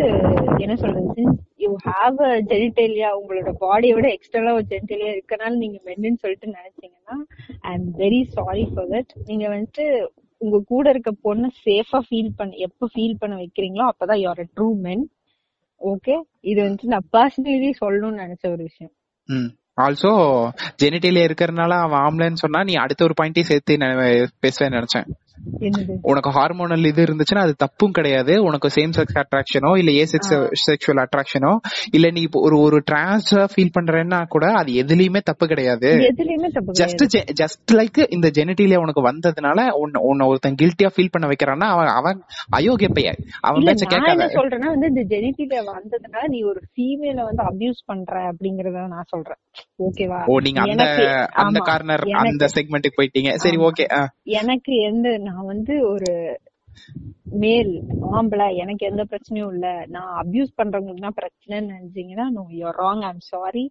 என்ன 0.60 0.76
சொல்றது 0.76 1.24
யூ 1.60 1.70
ஹாவ் 1.86 2.18
அ 2.22 2.32
ஜெனிடேலியா 2.52 3.10
உங்களோட 3.20 3.52
பாடியை 3.60 3.94
விட 3.96 4.08
ஒரு 4.54 4.66
ஜெனிடேலியா 4.66 5.12
இருக்கனால 5.12 5.54
நீங்க 5.56 5.80
மென்னு 5.88 6.22
சொல்லிட்டு 6.22 6.56
நினைச்சீங்கன்னா 6.56 7.18
I 7.62 7.74
am 7.74 7.90
very 7.98 8.22
sorry 8.34 8.66
for 8.74 8.90
that 8.90 9.14
நீங்க 9.26 9.46
வந்துட்டு 9.48 9.86
உங்க 10.42 10.64
கூட 10.68 10.90
இருக்க 10.90 11.12
பொண்ணு 11.22 11.48
சேஃபா 11.66 12.00
ஃபீல் 12.08 12.32
பண்ண 12.38 12.56
எப்ப 12.60 12.90
ஃபீல் 12.96 13.20
பண்ண 13.20 13.36
வைக்கிறீங்களோ 13.36 13.86
அப்பதான் 13.88 14.22
you are 14.22 14.44
a 14.44 14.48
true 14.56 14.68
men 14.80 15.04
okay 15.82 16.16
இது 16.42 16.60
வந்துட்டு 16.62 16.84
நான் 16.86 17.08
பர்சனலி 17.14 17.70
சொல்லணும்னு 17.82 18.22
நினைச்ச 18.24 18.44
ஒரு 18.52 18.64
விஷயம். 18.64 18.94
ம். 19.30 19.50
ஆல்சோ 19.78 20.12
ஜெனிடேலியா 20.82 21.24
இருக்கிறதுனால 21.28 21.74
அவன் 21.80 22.02
ஆம்லன்னு 22.02 22.42
சொன்னா 22.42 22.64
நீ 22.64 22.74
அடுத்த 22.76 23.04
ஒரு 23.04 23.16
பாயிண்டையும் 23.22 23.44
சேர்த்து 23.44 23.78
நான் 23.78 23.98
பேசுவேன்னு 24.42 24.78
நினைச்சேன். 24.80 25.08
உனக்கு 26.12 26.30
ஹார்மோனல் 26.38 26.88
இது 26.90 27.02
இருந்துச்சுன்னா 27.06 27.44
அது 27.48 27.54
தப்பும் 27.64 27.96
கிடையாது. 27.98 28.34
உனக்கு 28.48 28.68
சேம் 28.76 28.94
செக்ஸ் 28.98 29.18
அட்ராக்ஷனோ 29.22 29.72
இல்ல 29.82 29.92
ஏ 30.00 30.04
செக்ஸ் 30.14 30.34
செக்ஷுவல் 30.66 31.02
அட்ராக்ஷனோ 31.04 31.52
இல்ல 31.98 32.10
நீ 32.18 32.24
ஒரு 32.46 32.58
ஒரு 32.66 32.78
டிரான்ஸ் 32.90 33.32
ஃபீல் 33.54 33.74
பண்றேன்னா 33.78 34.20
கூட 34.36 34.46
அது 34.60 34.72
எதுலயுமே 34.84 35.22
தப்பு 35.30 35.48
கிடையாது. 35.52 35.90
ஜஸ்ட் 36.82 37.04
ஜஸ்ட் 37.42 37.74
லைக் 37.80 38.00
இந்த 38.18 38.28
ஜெனட்டில 38.38 38.80
உனக்கு 38.84 39.04
வந்ததுனால 39.10 39.68
உன்னை 39.84 40.02
உன்னை 40.10 40.28
ஒருத்தன் 40.32 40.60
கில்ட்டியா 40.62 40.92
ஃபீல் 40.96 41.14
பண்ண 41.16 41.28
வைக்கிறான்னா 41.32 41.70
அவன் 41.76 41.92
அவன் 42.00 42.20
அயோக்கிய 42.60 42.90
பையன் 42.98 43.20
அவன் 43.48 43.68
பேச்ச 43.70 43.84
கேட்காத. 43.94 44.30
சொல்றேன்னா 44.38 44.70
வந்து 44.76 44.90
இந்த 44.94 45.06
ஜெனிட்டில 45.14 45.64
வந்ததுனால 45.72 46.26
நீ 46.36 46.42
ஒரு 46.52 46.62
ஃபீமேல 46.74 47.20
வந்து 47.30 47.44
அபியூஸ் 47.52 47.82
பண்ற 47.92 48.14
அப்படிங்கறத 48.32 48.88
நான் 48.96 49.12
சொல்றேன். 49.14 49.42
ஓகேவா 49.88 50.22
ஓ 50.32 50.40
நீங்க 50.48 50.62
அந்த 50.68 50.86
அந்த 51.46 51.60
கார்னர் 51.70 52.06
அந்த 52.24 52.46
செக்மெண்ட்டுக்கு 52.58 53.00
போயிட்டீங்க. 53.00 53.32
சரி 53.46 53.58
ஓகே 53.70 53.86
எனக்கு 54.42 54.74
எந்த 54.90 55.08
நான் 55.26 55.46
வந்து 55.46 55.74
ஒரு 55.90 56.12
மேல் 57.42 57.72
ஆம்பளை 58.14 58.48
எனக்கு 58.62 58.84
எந்த 58.86 59.04
பிரச்சனையும் 59.04 59.52
இல்ல. 59.54 59.68
நான் 59.88 60.10
அபியூஸ் 60.22 60.58
பண்றவங்களுக்கு 60.58 61.06
தான் 61.06 61.20
பிரச்சனைன்னு 61.20 61.74
நினைச்சீங்கன்னா 61.74 62.26
no 62.36 62.44
you're 62.56 62.80
wrong 62.82 63.04
I'm 63.04 63.22
sorry 63.30 63.64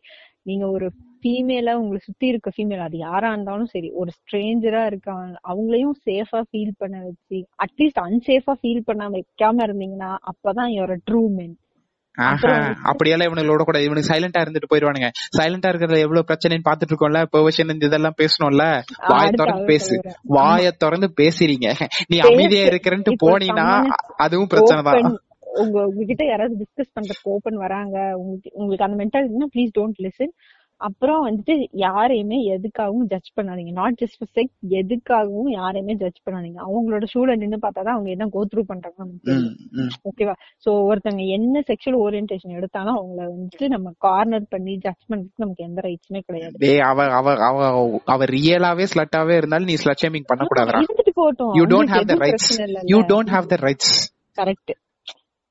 நீங்க 0.45 0.65
ஒரு 0.69 0.87
ஃபீமேலா 1.19 1.75
உங்களை 1.81 2.01
சுத்தி 2.01 2.27
இருக்க 2.27 2.49
ஃபீமேல் 2.55 2.87
அது 2.87 2.97
யாரா 3.01 3.29
இருந்தாலும் 3.33 3.71
சரி 3.71 3.91
ஒரு 4.01 4.11
ஸ்ட்ரேஞ்சரா 4.17 4.83
இருக்காங்க 4.87 5.37
அவங்களையும் 5.51 5.95
சேஃபா 6.05 6.41
ஃபீல் 6.49 6.75
பண்ண 6.79 6.97
வச்சு 7.05 7.39
அட்லீஸ்ட் 7.65 8.01
அன்சேஃபா 8.03 8.55
ஃபீல் 8.61 8.87
பண்ண 8.87 9.05
வைக்காம 9.15 9.65
இருந்தீங்கன்னா 9.69 10.11
அப்பதான் 10.31 10.73
யூர் 10.75 10.95
ட்ரூ 11.09 11.23
மென் 11.37 11.55
அப்படியெல்லாம் 12.83 13.33
இவனுங்களோட 13.33 13.63
கூட 13.63 13.83
இவனுக்கு 13.83 14.15
சைலண்டா 14.15 14.43
இருந்துட்டு 14.43 14.75
போயிருவானுங்க. 14.75 15.11
சைலண்டா 15.39 15.69
இருக்கிறது 15.69 16.01
எவ்வளவு 16.01 16.25
பிரச்சனைன்னு 16.29 16.63
பாத்துட்டு 16.71 16.91
இருக்கோம்ல 16.91 17.27
பெர்வர்ஷன் 17.33 17.73
இந்த 17.73 17.87
இதெல்லாம் 17.87 18.15
பேசணும்ல? 18.23 18.83
வாய 19.09 19.31
திறந்து 19.31 19.65
பேசு. 19.65 20.01
வாய 20.29 20.71
திறந்து 20.71 21.13
பேசுறீங்க. 21.21 21.73
நீ 22.07 22.19
அமைதியா 22.19 22.65
இருக்கிறன்ட்டு 22.67 23.15
அ- 23.85 24.15
அதுவும் 24.17 24.47
பிரச்சனை 24.47 24.83
தான். 24.83 25.19
உங்க 25.57 25.85
உங்ககிட்ட 25.85 26.27
யாராவது 26.27 26.57
டிஸ்கஸ் 26.59 27.01
பண்றதுக்கு 27.01 27.23
ஓப்பன் 27.23 27.55
வராங்க 27.55 27.99
உங்களுக்கு 28.17 28.51
உங்களுக்கு 28.53 28.85
அந்த 28.85 29.05
மென்டாலிட்டினா 29.05 29.59
ப்ளீஸ் 29.59 29.71
டோன்ட் 29.79 30.03
லிசன் 30.03 30.33
அப்புறம் 30.81 31.21
வந்துட்டு 31.27 31.55
யாரையுமே 31.73 32.39
எதுக்காகவும் 32.55 33.07
ஜட்ஜ் 33.13 33.31
பண்ணாதீங்க. 33.37 33.73
நாட் 33.73 33.99
ஜஸ்ட் 34.01 34.17
ஃபார் 34.19 34.31
செக் 34.33 34.53
எதுக்காகவும் 34.81 35.51
யாரையுமே 35.51 35.95
ஜட்ஜ் 35.95 36.21
பண்ணாதீங்க. 36.27 36.59
அவங்களோட 36.67 37.05
ஷூல 37.15 37.37
நின்னு 37.37 37.59
பார்த்தாதான் 37.63 37.97
அவங்க 37.97 38.11
என்ன 38.11 38.27
கோத்ரூ 38.37 38.63
பண்றாங்க. 38.71 39.11
ஓகேவா 40.11 40.35
சோ 40.65 40.73
ஒருத்தவங்க 40.89 41.27
என்ன 41.37 41.63
செக்ஷுவல் 41.71 41.99
ஓரியன்டேஷன் 42.05 42.57
எடுத்தாலும் 42.59 42.97
அவங்கள 42.97 43.23
வந்துட்டு 43.35 43.69
நம்ம 43.69 43.93
கார்னர் 43.99 44.51
பண்ணி 44.51 44.75
ஜட்ஜ் 44.77 45.05
பண்றதுக்கு 45.11 45.45
நமக்கு 45.45 45.67
எந்த 45.69 45.81
ரைட்ஸுமே 45.89 46.23
கிடையாது. 46.27 46.57
டேய் 46.65 46.85
அவ 46.91 47.09
அவ 47.21 47.37
அவ 47.51 47.69
அவ 48.15 48.25
ரியலாவே 48.37 48.87
ஸ்லட்டாவே 48.95 49.37
இருந்தாலும் 49.37 49.67
நீ 49.67 49.79
ஸ்லட் 49.85 50.03
ஷேமிங் 50.05 50.29
பண்ண 50.33 50.45
கூடாதுடா. 50.45 50.83
இருந்துட்டு 50.83 51.15
போகட்டும். 51.21 51.55
You 51.61 51.67
don't 51.75 51.95
have 51.95 52.09
the 52.13 52.17
rights 52.25 52.51
you 52.95 53.01
don't 53.13 53.33
have 53.37 53.49
the 53.55 53.59
rights 53.67 53.95
correct 54.41 54.73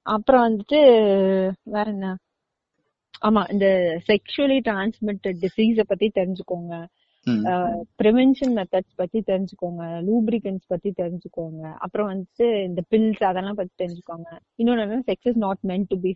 அப்புறம் 0.05 0.45
வந்துட்டு 0.47 0.79
வேற 1.75 1.85
என்ன? 1.91 2.07
ஆமா 3.27 3.41
இந்த 3.51 3.67
செக்ஷுவலி 4.09 4.59
டிரான்ஸ்மிட்டட் 4.69 5.37
டிசீஸ 5.43 5.83
பத்தி 5.91 6.11
தெரிஞ்சுக்கோங்க. 6.19 6.73
ப்ரிவென்ஷன் 8.01 8.53
மெத்தட்ஸ் 8.59 8.95
பத்தி 8.95 9.19
தெரிஞ்சுக்கோங்க. 9.29 9.83
லூப்ரிகன்ஸ் 10.07 10.63
பத்தி 10.67 10.89
தெரிஞ்சுக்கோங்க. 11.01 11.61
அப்புறம் 11.85 12.07
வந்துட்டு 12.11 12.47
இந்த 12.65 12.81
பில்ஸ் 12.91 13.23
அதெல்லாம் 13.29 13.59
பத்தி 13.59 13.73
தெரிஞ்சுக்கோங்க. 13.83 14.29
இன்னொன்னு 14.59 14.97
sex 15.09 15.29
is 15.31 15.39
not 15.45 15.61
meant 15.71 15.87
to 15.87 15.97
be 16.05 16.11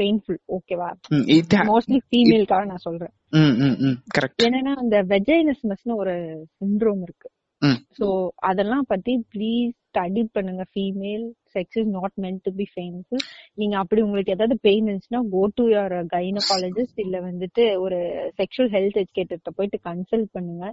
painful 0.00 0.40
ஓகேவா 0.56 0.90
மோஸ்ட்லி 1.72 2.00
ஃபீமேலுக்காக 2.08 2.64
நான் 2.70 2.86
சொல்றேன். 2.88 3.14
என்னன்னா 4.46 4.74
அந்த 4.84 4.96
வெஜைனஸ்மஸ்னு 5.14 6.00
ஒரு 6.04 6.14
சிண்ட்ரோம் 6.60 7.02
இருக்கு. 7.08 7.28
சோ 7.98 8.06
அதெல்லாம் 8.50 8.86
பத்தி 8.88 9.12
ப்ளீஸ் 9.34 9.76
ஸ்டடி 9.90 10.22
பண்ணுங்க 10.32 10.64
female 10.72 11.24
sex 11.54 11.78
is 11.80 11.90
not 11.90 12.16
meant 12.20 12.42
to 12.42 12.52
be 12.52 12.66
painful 12.76 13.24
நீங்க 13.54 13.74
அப்படி 13.76 14.00
உங்களுக்கு 14.02 14.32
ஏதாவது 14.32 14.56
பெயின் 14.62 14.86
இருந்துச்சுன்னா 14.86 15.22
கோ 15.30 15.42
டு 15.54 15.64
யுவர் 15.68 15.94
கைனகாலஜிஸ்ட் 16.12 17.00
இல்ல 17.04 17.18
வந்துட்டு 17.20 17.64
ஒரு 17.78 17.98
செக்ஷுவல் 18.38 18.72
ஹெல்த் 18.76 19.00
எஜுகேட்டர்கிட்ட 19.04 19.52
போயிட்டு 19.56 19.80
கன்சல்ட் 19.88 20.30
பண்ணுங்க. 20.32 20.66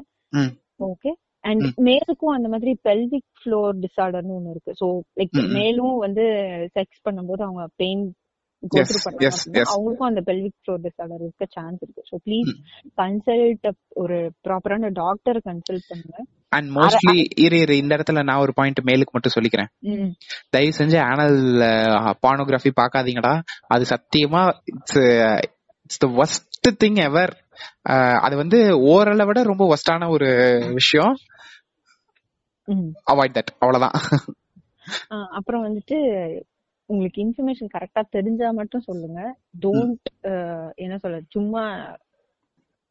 Okay 0.89 1.11
and. 1.43 1.65
மேலுக்கும் 1.87 2.35
அந்த 2.35 2.47
மாதிரி 2.49 2.71
பெல்விக் 2.83 3.29
ஃப்ளோர் 3.41 3.75
டிசார்டர்னு 3.83 4.37
ஒண்ணு 4.37 4.53
இருக்கு 4.55 4.73
சோ 4.81 4.87
லைக். 5.19 5.35
மேலும் 5.57 5.95
வந்து 5.97 6.25
செக்ஸ் 6.77 7.05
பண்ணும்போது 7.05 7.43
அவங்க 7.47 7.65
பெயின் 7.75 8.03
அவங்களுக்கும் 8.63 10.09
அந்த 10.09 10.21
பெல்விக் 10.29 10.55
ஃப்ளோர் 10.61 10.81
டிசார்டர் 10.85 11.21
இருக்க 11.25 11.45
சான்ஸ் 11.57 11.81
இருக்கு. 11.83 12.03
So 12.09 12.15
please. 12.25 12.51
கன்சல்ட் 13.01 13.67
ஒரு 14.03 14.17
ப்ராப்பரான 14.45 14.89
டாக்டர் 15.01 15.39
கன்சல்ட் 15.49 15.85
பண்ணுங்க. 15.91 16.15
அண்ட் 16.55 16.69
மோஸ்ட்லி 16.77 17.15
இரு 17.45 17.57
இரு 17.65 17.75
இந்த 17.81 17.91
இடத்துல 17.97 18.23
நான் 18.29 18.43
ஒரு 18.45 18.53
பாயிண்ட் 18.59 18.81
மேலுக்கு 18.89 19.15
மட்டும் 19.15 19.35
சொல்லிக்கிறேன். 19.35 19.69
தயவு 20.55 20.77
செஞ்சு 20.79 20.97
ஆனல் 21.11 21.39
பானோகிராஃபி 22.25 22.73
பார்க்காதீங்கடா. 22.81 23.33
அது 23.75 23.85
சத்தியமா 23.93 24.43
it's 24.73 24.99
it's 25.85 26.03
the 26.05 26.09
worst 26.23 26.71
thing 26.83 26.99
ever 27.09 27.33
அது 28.25 28.35
வந்து 28.43 28.57
ஓரளை 28.93 29.25
விட 29.27 29.39
ரொம்ப 29.51 29.63
ஒஸ்டான 29.73 30.09
ஒரு 30.15 30.29
விஷயம். 30.79 31.15
அவாய்ட் 33.11 33.37
தட் 33.37 33.51
அவ்வளவுதான். 33.61 33.97
அப்புறம் 35.37 35.65
வந்துட்டு 35.67 35.97
உங்களுக்கு 36.89 37.19
இன்ஃபர்மேஷன் 37.25 37.71
கரெக்டா 37.73 38.01
தெரிஞ்சா 38.09 38.49
மட்டும் 38.51 38.81
சொல்லுங்க. 38.81 39.19
டோன்ட் 39.61 40.07
என்ன 40.75 40.97
சொல்ல 40.97 41.21
சும்மா 41.27 41.63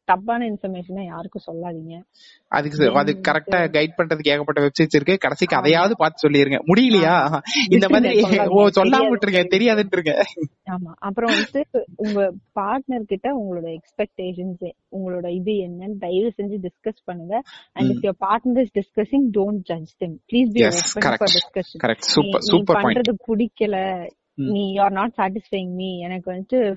தப்பான 0.07 0.45
இன்ஃபர்மேஷனை 0.45 1.03
யாருக்கும் 1.05 1.41
சொல்லாதீங்க. 1.47 2.03
அதுக்கு 2.47 2.91
அது 2.93 3.11
கரெக்டா 3.11 3.75
கைட் 3.75 3.93
பண்றதுக்கு 3.97 4.29
ஏகப்பட்ட 4.29 4.61
வெப்சைட்ஸ் 4.61 4.95
இருக்கு. 4.95 5.17
கடைசிக்கு. 5.17 5.55
அதையாவது 5.55 5.95
பார்த்து 5.97 6.29
சொல்லிருங்க. 6.29 6.59
முடியலையா? 6.65 7.39
இந்த 7.69 7.89
மாதிரி. 7.89 8.21
ஓ 8.47 8.67
சொல்லாம 8.67 8.69
தெரியாது. 8.69 9.15
விட்டுருங்க 9.15 9.47
தெரியாதுன்றீங்க. 9.55 10.21
ஆமா. 10.69 10.91
அப்புறம் 10.97 11.33
வந்துட்டு 11.33 11.83
உங்க 11.95 12.33
பார்ட்னர் 12.59 13.03
கிட்ட 13.05 13.37
உங்களோட 13.37 13.77
எக்ஸ்பெக்டேஷன்ஸ் 13.77 14.71
உங்களோட 14.91 15.27
இது 15.27 15.51
என்னன்னு 15.51 15.97
தயவு 15.99 16.33
செஞ்சு 16.37 16.57
டிஸ்கஸ் 16.61 16.97
பண்ணுங்க. 17.03 17.41
And 17.73 17.89
if 17.89 18.07
your 18.07 18.25
partner 18.27 18.59
is 18.59 18.79
discussing 18.79 19.29
don't 19.33 19.61
judge 19.63 19.95
them 19.97 20.19
please 20.31 20.49
be 20.51 20.61
correct. 20.61 20.99
For 20.99 21.13
discussion 21.13 21.87
correct 21.87 21.99
super 21.99 22.41
super 22.41 22.81
point 22.81 23.07
பண்றது 23.07 23.15
பிடிக்கல. 23.27 24.07
நீ 24.35 24.75
ஆர் 24.75 24.91
நாட் 24.91 25.13
சாட்டிஸ்ஃபைங் 25.17 25.73
மீ 25.73 25.99
எனக்கு 25.99 26.31
வந்துட்டு 26.31 26.71
எ- 26.71 26.75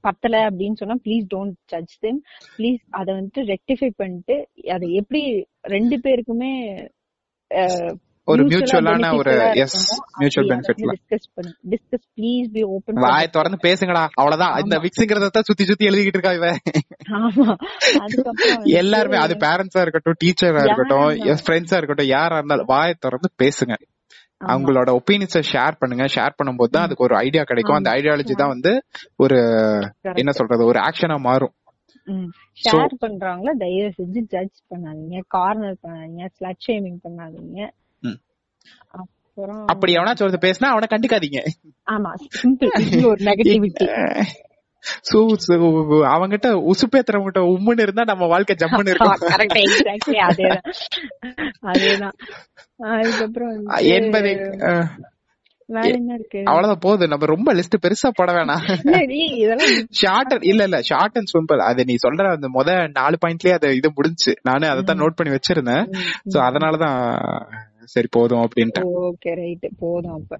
பத்தல 0.00 0.36
அப்படின்னு 0.48 0.80
சொன்னா 0.80 0.96
please 1.04 1.24
don't 1.34 1.56
judge 1.66 1.94
them 2.00 2.20
please 2.58 2.82
அத 2.90 3.06
வந்துட்டு 3.12 3.42
ரெக்டிஃபை 3.54 3.90
பண்ணிட்டு 3.96 4.36
அதை 4.72 4.88
எப்படி 4.92 5.22
ரெண்டு 5.76 5.98
பேருக்குமே 6.06 6.52
ஒரு 8.28 8.42
மியூச்சுவலான 8.44 9.10
ஒரு 9.18 9.34
எஸ் 9.62 9.76
மியூச்சுவல் 10.18 10.48
பெனிஃபிட்ல 10.50 10.94
டிஸ்கஸ் 10.94 11.28
பண்ணி. 11.36 11.52
டிஸ்கஸ் 11.72 12.04
ப்ளீஸ் 12.16 12.48
பி 12.56 12.62
ஓபன் 12.74 13.00
வாய் 13.04 13.30
திறந்து 13.36 13.58
பேசுங்கடா 13.66 14.02
அவ்வளவுதான். 14.20 14.54
இந்த 14.64 14.78
விக்ஸுங்கிறத 14.84 15.28
தான் 15.36 15.46
சுத்தி 15.50 15.64
சுத்தி 15.64 15.88
எழுதிக்கிட்டு 15.90 16.18
இருக்கா 16.18 16.34
இவ 16.38 16.48
ஆமா. 17.20 17.48
எல்லாருமே 18.80 19.18
அது 19.24 19.36
பேரண்ட்ஸா 19.46 19.84
இருக்கட்டும் 19.86 20.18
டீச்சரா 20.24 20.64
இருக்கட்டும். 20.66 21.08
ஃப்ரெண்ட்ஸா 21.46 21.78
இருக்கட்டும் 21.80 22.12
யாரா 22.16 22.36
இருந்தாலும் 22.36 22.70
வாயை 22.74 22.96
திறந்து 23.06 23.30
பேசுங்க. 23.44 23.76
அவங்களோட 24.40 24.88
ஒப்பீனியன்ஸை 24.98 25.42
ஷேர் 25.52 25.78
பண்ணுங்க. 25.80 26.04
ஷேர் 26.16 26.36
பண்ணும்போது 26.38 26.72
தான் 26.74 26.86
அதுக்கு 26.86 27.06
ஒரு 27.08 27.16
ஐடியா 27.16 27.42
கிடைக்கும். 27.42 27.78
அந்த 27.78 27.90
ஐடியாலஜி 27.90 28.34
தான் 28.34 28.52
வந்து 28.54 28.72
ஒரு 29.16 29.38
என்ன 30.22 30.32
சொல்றது 30.32 30.64
ஒரு 30.64 30.80
ஆக்ஷனா 30.80 31.18
மாறும். 31.20 31.54
ஷேர் 32.58 32.94
பண்றாங்களோ 33.02 33.52
தயவு 33.58 33.90
செஞ்சு 33.98 34.20
ஜட்ஜ் 34.34 34.58
பண்ணாதீங்க. 34.72 35.18
கார்னர் 35.28 35.78
பண்ணாதீங்க. 35.82 36.24
ஸ்லட் 36.36 36.64
ஷேமிங் 36.66 37.00
பண்ணாதீங்க. 37.06 37.60
அப்புறம் 38.94 39.64
அப்படி 39.66 39.90
எவனாச்சும் 39.96 40.26
ஒருத்தர் 40.26 40.46
பேசினா 40.46 40.72
அவனை 40.72 40.86
கண்டுக்காதீங்க. 40.90 41.40
ஆமா. 41.86 42.12
சிம்பிள் 42.40 42.72
ஒரு 43.12 43.22
நெகட்டிவிட்டி 43.30 43.86
சூ 45.02 45.18
சூ- 45.36 45.58
அவங்கிட்ட 46.08 46.48
உசுப்பேத்துறவங்கிட்ட 46.70 47.42
உம்முன்னு 47.48 47.80
இருந்தா 47.80 48.04
நம்ம 48.04 48.26
வாழ்க்கை 48.26 48.56
ஜம்முன்னு 48.58 48.92
இருக்கும் 48.92 49.14
அதேதான் 51.68 52.16
என்பதை 53.96 54.32
அவ்வளவுதான் 56.48 56.80
போகுது 56.80 57.08
நம்ம 57.08 57.24
ரொம்ப 57.26 57.54
லிஸ்ட் 57.54 57.82
பெருசா 57.82 58.08
போட 58.14 58.30
வேணாம் 58.32 58.62
இல்லடி, 58.76 59.18
இதெல்லாம் 59.36 59.72
ஷார்ட் 59.92 60.32
இல்ல 60.42 60.62
இல்ல 60.62 60.78
ஷார்ட் 60.82 61.16
அண்ட் 61.16 61.32
சிம்பிள் 61.34 61.62
அது 61.64 61.84
நீ 61.84 61.94
சொல்ற 61.96 62.28
அந்த 62.30 62.48
முத 62.54 62.68
நாலு 62.94 63.18
பாயிண்ட்லயே 63.24 63.54
அது 63.54 63.70
இது 63.76 63.88
முடிஞ்சு 63.94 64.32
நானு 64.42 64.68
அதை 64.68 64.82
தான் 64.82 65.00
நோட் 65.00 65.16
பண்ணி 65.16 65.34
வச்சிருந்தேன் 65.34 65.84
சோ 66.32 66.38
அதனாலதான் 66.46 66.96
சரி 67.86 68.08
போதும் 68.10 68.44
அப்படின்ட்டு 68.46 68.84
ஓகே 69.02 69.34
ரைட் 69.34 69.68
போதும் 69.78 70.16
அப்ப 70.16 70.38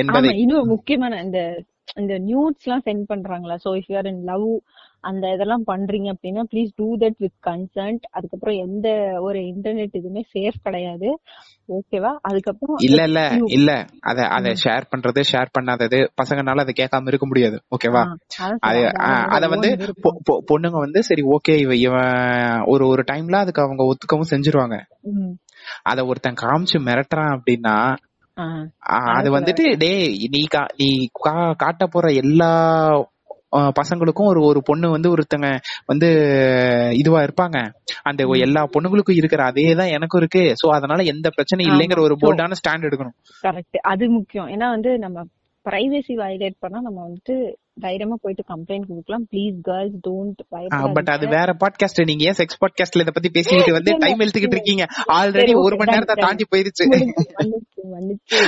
என்பதை 0.00 0.32
இன்னும் 0.36 0.68
முக்கியமான 0.68 1.22
இந்த 1.22 1.40
இந்த 2.00 2.14
நியூட்ஸ் 2.20 2.64
எல்லாம் 2.66 2.86
சென்ட் 2.86 3.04
பண்றாங்களா? 3.10 3.56
So 3.64 3.70
if 3.76 3.90
you are 3.90 4.08
in 4.10 4.22
love 4.24 4.46
அந்த 5.00 5.24
இதெல்லாம் 5.34 5.64
பண்றீங்க 5.66 6.08
அப்படின்னா 6.14 6.42
please 6.52 6.70
do 6.76 6.86
that 6.96 7.18
with 7.18 7.36
consent 7.46 8.04
அதுக்கப்புறம் 8.10 8.56
எந்த 8.56 8.88
ஒரு 9.20 9.38
இன்டர்நெட் 9.50 9.98
இதுவுமே 10.00 10.22
சேஃப் 10.32 10.58
கிடையாது. 10.62 11.08
ஓகேவா 11.68 12.12
அதுக்கப்புறம் 12.22 12.78
இல்ல 12.80 13.00
இல்ல 13.04 13.20
இல்ல. 13.48 13.70
அத 14.02 14.26
அத 14.28 14.54
ஷேர் 14.64 14.88
பண்றது 14.92 15.20
ஷேர் 15.32 15.54
பண்ணாதது 15.58 15.98
பசங்கனால 16.22 16.64
அதை 16.64 16.74
கேட்காம 16.76 17.08
இருக்க 17.08 17.26
முடியாது. 17.26 17.58
ஓகேவா 17.76 18.02
அது 19.36 19.48
வந்து 19.48 19.70
பொண்ணுங்க 20.52 20.78
வந்து 20.78 21.02
சரி 21.02 21.24
ஓகே 21.36 21.56
இவ 21.56 21.76
இவன் 21.86 22.12
ஒரு 22.66 22.86
ஒரு 22.86 23.04
டைம்ல 23.12 23.38
அதுக்கு 23.38 23.62
அவங்க 23.62 23.84
ஒத்துக்கவும் 23.84 24.32
செஞ்சிருவாங்க. 24.32 24.78
அத 25.82 26.00
ஒருத்தன் 26.06 26.42
காமிச்சு 26.42 26.78
மிரட்டுறான் 26.80 27.34
அப்படின்னா 27.36 27.76
அது 29.14 29.28
வந்துட்டு 29.36 29.64
டேய் 29.82 30.06
நீ 30.34 30.40
நீ 30.80 30.88
காட்ட 31.62 31.84
போற 31.86 32.06
எல்லா 32.22 32.50
பசங்களுக்கும் 33.78 34.30
ஒரு 34.30 34.40
ஒரு 34.42 34.60
பொண்ணு 34.62 34.86
வந்து 34.90 35.08
ஒருத்தங்க 35.14 35.48
வந்து 35.90 36.08
இதுவா 36.92 37.20
இருப்பாங்க. 37.22 37.58
அந்த 38.02 38.22
எல்லா 38.46 38.62
பொண்ணுங்களுக்கும் 38.74 39.18
இருக்கிற 39.20 39.42
அதே 39.44 39.66
தான் 39.74 39.92
எனக்கும் 39.96 40.20
இருக்கு. 40.20 40.42
சோ 40.60 40.68
அதனால 40.78 41.04
எந்த 41.12 41.30
பிரச்சனையும் 41.36 41.70
இல்லைங்கிற 41.72 42.00
ஒரு 42.00 42.16
போல்டான 42.22 42.58
ஸ்டாண்ட் 42.60 42.86
எடுக்கணும். 42.88 43.16
கரெக்ட் 43.44 43.78
அது 43.92 44.08
முக்கியம். 44.08 44.48
ஏன்னா 44.48 44.68
வந்து 44.76 44.92
நம்ம 44.98 45.26
பிரைவசி 45.66 46.14
வயலேட் 46.20 46.56
பண்ணா 46.58 46.78
நம்ம 46.80 46.98
வந்துட்டு 47.06 47.34
தைரியமா 47.84 48.16
போயிட்டு 48.22 48.42
கம்ப்ளைண்ட் 48.50 48.86
கொடுக்கலாம். 48.88 49.24
ப்ளீஸ் 49.30 49.56
கேர்ள்ஸ் 49.68 49.96
டோன்ட் 50.06 50.40
பட் 50.96 51.10
அது 51.14 51.26
வேற 51.28 51.48
பாட்காஸ்ட் 51.62 52.08
நீங்க 52.10 52.24
ஏன் 52.28 52.36
செக்ஸ் 52.40 52.58
பாட்காஸ்ட்ல 52.62 53.04
இத 53.04 53.12
பத்தி 53.16 53.30
பேசிக்கிட்டு 53.36 53.72
வந்து 53.72 53.92
டைம் 53.98 54.22
எடுத்துக்கிட்டு 54.24 54.56
இருக்கீங்க? 54.58 54.84
ஆல்ரெடி 55.18 55.54
ஒரு 55.62 55.76
மணி 55.76 55.92
நேரத்தை. 55.92 56.16
தாண்டி 56.26 56.46
போயிருச்சு. 56.52 56.84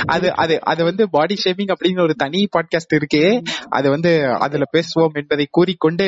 அது 0.07 0.27
அது 0.43 0.57
அது 0.63 0.81
வந்து 0.83 1.05
பாடி 1.09 1.37
ஷேமிங் 1.43 1.73
அப்படின்னு 1.73 2.05
ஒரு 2.07 2.15
தனி 2.23 2.41
பாட்காஸ்ட் 2.55 2.97
இருக்கு. 2.99 3.23
அது 3.69 3.87
வந்து 3.89 4.13
அதுல 4.45 4.67
பேசுவோம் 4.77 5.17
என்பதை 5.21 5.47
கூறிக்கொண்டு 5.51 6.07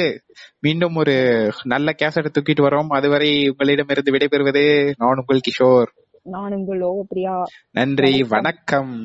மீண்டும் 0.60 0.96
ஒரு 0.96 1.18
நல்ல 1.64 1.96
கேசட் 2.02 2.36
தூக்கிட்டு 2.38 2.68
வரோம். 2.68 2.92
அதுவரை 3.00 3.32
உங்களிடமிருந்து 3.48 4.14
விடைபெறுவது 4.16 4.66
நான் 4.98 5.24
உங்கள் 5.24 5.46
கிஷோர். 5.48 5.92
நான் 6.36 6.56
உங்கள் 6.60 6.82
லோகப்பிரியா. 6.86 7.36
நன்றி 7.72 8.14
வணக்கம். 8.36 8.96